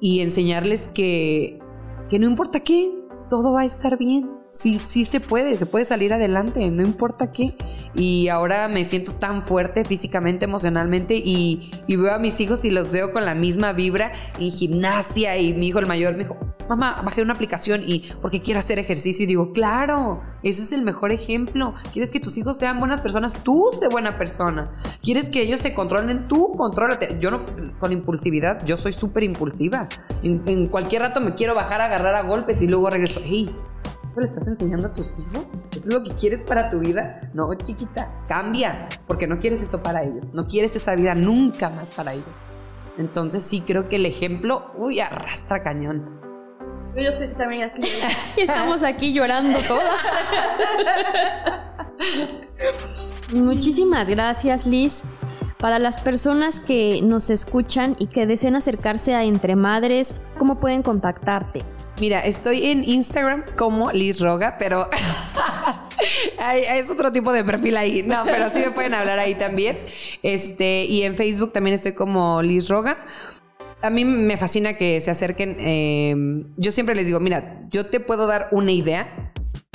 y 0.00 0.20
enseñarles 0.20 0.88
que, 0.88 1.58
que 2.08 2.18
no 2.18 2.26
importa 2.26 2.60
qué, 2.60 2.92
todo 3.28 3.52
va 3.52 3.60
a 3.60 3.64
estar 3.64 3.98
bien 3.98 4.39
sí, 4.52 4.78
sí 4.78 5.04
se 5.04 5.20
puede, 5.20 5.56
se 5.56 5.66
puede 5.66 5.84
salir 5.84 6.12
adelante, 6.12 6.70
no 6.70 6.82
importa 6.82 7.32
qué. 7.32 7.54
Y 7.94 8.28
ahora 8.28 8.68
me 8.68 8.84
siento 8.84 9.12
tan 9.14 9.42
fuerte 9.42 9.84
físicamente, 9.84 10.44
emocionalmente 10.44 11.14
y, 11.16 11.70
veo 11.88 12.12
a 12.12 12.18
mis 12.18 12.40
hijos 12.40 12.64
y 12.64 12.70
los 12.70 12.90
veo 12.90 13.12
con 13.12 13.24
la 13.24 13.34
misma 13.34 13.72
vibra 13.72 14.12
en 14.38 14.50
gimnasia 14.50 15.36
y 15.38 15.52
mi 15.52 15.68
hijo 15.68 15.78
el 15.78 15.86
mayor 15.86 16.12
me 16.12 16.20
dijo, 16.20 16.36
mamá, 16.68 17.02
bajé 17.04 17.20
una 17.20 17.34
aplicación 17.34 17.82
y 17.84 18.10
porque 18.22 18.40
quiero 18.40 18.60
hacer 18.60 18.78
ejercicio 18.78 19.24
y 19.24 19.26
digo, 19.26 19.52
claro, 19.52 20.22
ese 20.42 20.62
es 20.62 20.72
el 20.72 20.82
mejor 20.82 21.12
ejemplo. 21.12 21.74
¿Quieres 21.92 22.10
que 22.10 22.20
tus 22.20 22.38
hijos 22.38 22.56
sean 22.56 22.78
buenas 22.78 23.00
personas? 23.00 23.34
Tú 23.34 23.70
sé 23.72 23.88
buena 23.88 24.16
persona. 24.16 24.70
¿Quieres 25.02 25.28
que 25.28 25.42
ellos 25.42 25.60
se 25.60 25.74
controlen? 25.74 26.28
Tú 26.28 26.52
contrólate. 26.56 27.18
Yo 27.20 27.30
no, 27.30 27.40
con 27.78 27.92
impulsividad, 27.92 28.64
yo 28.64 28.76
soy 28.76 28.92
súper 28.92 29.24
impulsiva. 29.24 29.88
En, 30.22 30.42
en, 30.46 30.68
cualquier 30.68 31.02
rato 31.02 31.20
me 31.20 31.34
quiero 31.34 31.54
bajar 31.54 31.80
a 31.80 31.86
agarrar 31.86 32.14
a 32.14 32.22
golpes 32.22 32.62
y 32.62 32.68
luego 32.68 32.88
regreso, 32.88 33.20
hey, 33.22 33.50
¿Eso 34.10 34.20
le 34.20 34.26
estás 34.26 34.48
enseñando 34.48 34.88
a 34.88 34.92
tus 34.92 35.20
hijos? 35.20 35.44
¿Eso 35.70 35.88
es 35.88 35.94
lo 35.94 36.02
que 36.02 36.10
quieres 36.14 36.42
para 36.42 36.68
tu 36.68 36.80
vida? 36.80 37.30
No, 37.32 37.54
chiquita, 37.54 38.10
cambia, 38.26 38.88
porque 39.06 39.28
no 39.28 39.38
quieres 39.38 39.62
eso 39.62 39.84
para 39.84 40.02
ellos. 40.02 40.34
No 40.34 40.48
quieres 40.48 40.74
esa 40.74 40.96
vida 40.96 41.14
nunca 41.14 41.70
más 41.70 41.92
para 41.92 42.14
ellos. 42.14 42.26
Entonces 42.98 43.44
sí 43.44 43.60
creo 43.60 43.88
que 43.88 43.96
el 43.96 44.06
ejemplo, 44.06 44.72
uy, 44.76 44.98
arrastra 44.98 45.62
cañón. 45.62 46.20
Yo 46.96 47.02
estoy 47.02 47.28
también 47.28 47.62
aquí. 47.62 47.82
Estamos 48.36 48.82
aquí 48.82 49.12
llorando 49.12 49.60
todas. 49.60 49.94
Muchísimas 53.32 54.08
gracias, 54.08 54.66
Liz. 54.66 55.04
Para 55.56 55.78
las 55.78 55.98
personas 55.98 56.58
que 56.58 57.00
nos 57.00 57.30
escuchan 57.30 57.94
y 58.00 58.08
que 58.08 58.26
deseen 58.26 58.56
acercarse 58.56 59.14
a 59.14 59.22
Entre 59.22 59.54
Madres, 59.54 60.16
¿cómo 60.36 60.58
pueden 60.58 60.82
contactarte? 60.82 61.62
Mira, 62.00 62.20
estoy 62.20 62.64
en 62.64 62.82
Instagram 62.82 63.44
como 63.58 63.92
Liz 63.92 64.20
Roga, 64.20 64.56
pero 64.58 64.88
es 66.54 66.88
otro 66.88 67.12
tipo 67.12 67.30
de 67.30 67.44
perfil 67.44 67.76
ahí. 67.76 68.02
No, 68.02 68.22
pero 68.24 68.48
sí 68.48 68.60
me 68.60 68.70
pueden 68.70 68.94
hablar 68.94 69.18
ahí 69.18 69.34
también. 69.34 69.78
Este, 70.22 70.86
y 70.86 71.02
en 71.02 71.14
Facebook 71.14 71.52
también 71.52 71.74
estoy 71.74 71.92
como 71.92 72.40
Liz 72.40 72.70
Roga. 72.70 72.96
A 73.82 73.90
mí 73.90 74.06
me 74.06 74.38
fascina 74.38 74.74
que 74.74 74.98
se 75.02 75.10
acerquen. 75.10 75.56
Em, 75.60 76.46
yo 76.56 76.72
siempre 76.72 76.94
les 76.94 77.06
digo, 77.06 77.20
mira, 77.20 77.60
yo 77.70 77.90
te 77.90 78.00
puedo 78.00 78.26
dar 78.26 78.48
una 78.50 78.72
idea, 78.72 79.32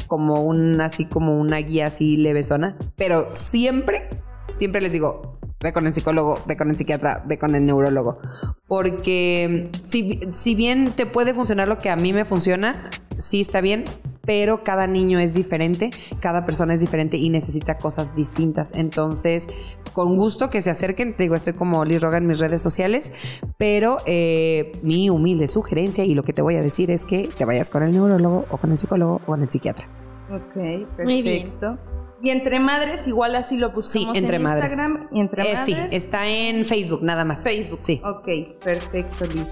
como 0.07 0.43
un, 0.43 0.81
así 0.81 1.05
como 1.05 1.39
una 1.39 1.57
guía 1.57 1.87
así 1.87 2.17
levesona, 2.17 2.75
pero 2.95 3.29
siempre, 3.33 4.09
siempre 4.57 4.81
les 4.81 4.91
digo, 4.91 5.39
ve 5.61 5.73
con 5.73 5.87
el 5.87 5.93
psicólogo, 5.93 6.39
ve 6.47 6.57
con 6.57 6.69
el 6.69 6.75
psiquiatra, 6.75 7.23
ve 7.25 7.37
con 7.37 7.55
el 7.55 7.65
neurólogo. 7.65 8.19
Porque 8.67 9.69
si, 9.83 10.19
si 10.31 10.55
bien 10.55 10.91
te 10.91 11.05
puede 11.05 11.33
funcionar 11.33 11.67
lo 11.67 11.79
que 11.79 11.89
a 11.89 11.95
mí 11.95 12.13
me 12.13 12.25
funciona, 12.25 12.89
sí 13.17 13.41
está 13.41 13.61
bien, 13.61 13.85
pero 14.25 14.63
cada 14.63 14.87
niño 14.87 15.19
es 15.19 15.33
diferente, 15.33 15.91
cada 16.19 16.45
persona 16.45 16.73
es 16.73 16.81
diferente 16.81 17.17
y 17.17 17.29
necesita 17.29 17.77
cosas 17.77 18.15
distintas. 18.15 18.71
Entonces, 18.73 19.47
con 19.93 20.15
gusto 20.15 20.49
que 20.49 20.61
se 20.61 20.69
acerquen, 20.69 21.15
te 21.15 21.23
digo, 21.23 21.35
estoy 21.35 21.53
como 21.53 21.85
Liz 21.85 22.01
Roga 22.01 22.17
en 22.17 22.27
mis 22.27 22.39
redes 22.39 22.61
sociales, 22.61 23.13
pero 23.57 23.97
eh, 24.05 24.71
mi 24.81 25.09
humilde 25.09 25.47
sugerencia 25.47 26.03
y 26.03 26.15
lo 26.15 26.23
que 26.23 26.33
te 26.33 26.41
voy 26.41 26.55
a 26.55 26.61
decir 26.61 26.91
es 26.91 27.05
que 27.05 27.29
te 27.37 27.45
vayas 27.45 27.69
con 27.69 27.83
el 27.83 27.91
neurólogo 27.91 28.45
o 28.49 28.57
con 28.57 28.71
el 28.71 28.77
psicólogo 28.77 29.15
o 29.15 29.25
con 29.25 29.41
el 29.43 29.49
psiquiatra. 29.49 29.87
Ok, 30.29 30.87
perfecto. 30.97 31.77
Y 32.25 32.31
entre 32.31 32.59
madres, 32.59 33.07
igual 33.07 33.35
así 33.35 33.55
lo 33.55 33.69
buscamos 33.69 34.13
sí, 34.13 34.17
entre 34.17 34.37
en 34.37 34.41
madres. 34.41 34.71
Instagram 34.71 35.09
y 35.11 35.19
entre 35.19 35.43
madres. 35.43 35.59
Sí, 35.63 35.75
está 35.91 36.27
en 36.27 36.65
Facebook 36.65 37.03
nada 37.03 37.23
más. 37.23 37.43
Facebook. 37.43 37.79
Sí. 37.79 38.01
Ok, 38.03 38.57
perfecto, 38.63 39.27
Liz. 39.27 39.49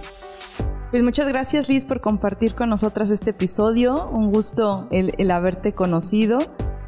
Pues 0.89 1.03
muchas 1.03 1.27
gracias, 1.27 1.69
Liz, 1.69 1.85
por 1.85 2.01
compartir 2.01 2.55
con 2.55 2.69
nosotras 2.69 3.11
este 3.11 3.29
episodio. 3.29 4.09
Un 4.09 4.31
gusto 4.31 4.87
el, 4.89 5.13
el 5.19 5.29
haberte 5.29 5.73
conocido. 5.73 6.39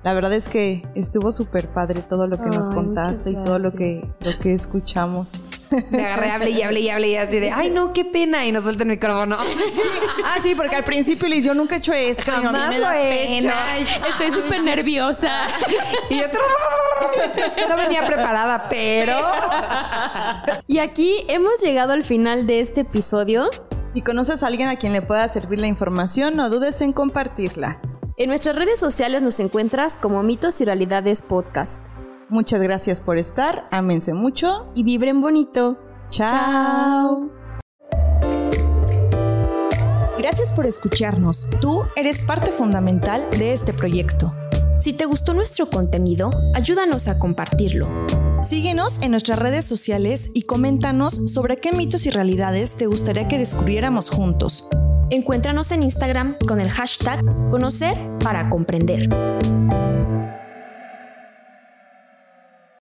La 0.05 0.13
verdad 0.13 0.33
es 0.33 0.47
que 0.47 0.83
estuvo 0.93 1.31
súper 1.31 1.67
padre 1.67 2.03
todo 2.03 2.27
lo 2.27 2.37
que 2.37 2.51
nos 2.51 2.69
contaste 2.69 3.31
y 3.31 3.35
todo 3.37 3.57
lo 3.57 3.71
que, 3.71 4.07
lo 4.19 4.37
que 4.39 4.53
escuchamos. 4.53 5.31
Me 5.89 6.05
agarré, 6.05 6.29
hablé 6.29 6.51
y 6.51 6.61
hablé 6.61 6.79
y 6.81 6.89
hablé 6.89 7.07
y 7.07 7.15
así 7.15 7.39
de, 7.39 7.49
ay 7.49 7.71
no, 7.71 7.91
qué 7.91 8.05
pena, 8.05 8.45
y 8.45 8.51
nos 8.51 8.65
suelta 8.65 8.83
el 8.83 8.89
micrófono. 8.89 9.39
Ah, 10.23 10.37
sí, 10.41 10.53
porque 10.55 10.75
al 10.75 10.83
principio 10.83 11.27
le 11.27 11.41
yo 11.41 11.53
nunca 11.55 11.75
he 11.75 11.77
hecho 11.79 11.93
esto, 11.93 12.31
Jamás 12.31 12.69
me 12.69 12.79
da 12.79 12.91
pena. 12.91 13.53
Estoy 14.09 14.31
súper 14.41 14.63
nerviosa. 14.63 15.41
y 16.09 16.19
yo 16.19 16.27
no 17.67 17.77
venía 17.77 18.05
preparada, 18.05 18.67
pero... 18.69 19.17
Y 20.67 20.79
aquí 20.79 21.25
hemos 21.29 21.59
llegado 21.61 21.93
al 21.93 22.03
final 22.03 22.45
de 22.45 22.59
este 22.59 22.81
episodio. 22.81 23.49
Si 23.93 24.01
conoces 24.01 24.43
a 24.43 24.47
alguien 24.47 24.67
a 24.69 24.75
quien 24.75 24.93
le 24.93 25.01
pueda 25.01 25.27
servir 25.29 25.59
la 25.59 25.67
información, 25.67 26.35
no 26.35 26.49
dudes 26.49 26.81
en 26.81 26.93
compartirla. 26.93 27.79
En 28.17 28.29
nuestras 28.29 28.55
redes 28.55 28.79
sociales 28.79 29.21
nos 29.21 29.41
encuentras 29.41 29.97
como 29.97 30.23
Mitos 30.23 30.61
y 30.61 30.65
Realidades 30.65 31.21
Podcast. 31.21 31.87
Muchas 32.29 32.61
gracias 32.61 33.01
por 33.01 33.17
estar, 33.17 33.67
ámense 33.71 34.13
mucho 34.13 34.71
y 34.73 34.83
vibren 34.83 35.19
bonito. 35.19 35.77
Chao. 36.07 37.29
Gracias 40.17 40.53
por 40.53 40.65
escucharnos. 40.65 41.49
Tú 41.59 41.83
eres 41.97 42.21
parte 42.21 42.51
fundamental 42.51 43.29
de 43.31 43.51
este 43.51 43.73
proyecto. 43.73 44.33
Si 44.79 44.93
te 44.93 45.03
gustó 45.03 45.33
nuestro 45.33 45.69
contenido, 45.69 46.31
ayúdanos 46.53 47.09
a 47.09 47.19
compartirlo. 47.19 47.89
Síguenos 48.41 49.01
en 49.01 49.11
nuestras 49.11 49.39
redes 49.39 49.65
sociales 49.65 50.31
y 50.33 50.43
coméntanos 50.43 51.19
sobre 51.25 51.57
qué 51.57 51.73
mitos 51.73 52.05
y 52.05 52.11
realidades 52.11 52.75
te 52.75 52.85
gustaría 52.85 53.27
que 53.27 53.37
descubriéramos 53.37 54.09
juntos. 54.09 54.69
Encuéntranos 55.09 55.71
en 55.71 55.83
Instagram 55.83 56.35
con 56.47 56.59
el 56.59 56.71
hashtag 56.71 57.23
Conocer 57.51 57.95
para 58.19 58.49
Comprender. 58.49 59.07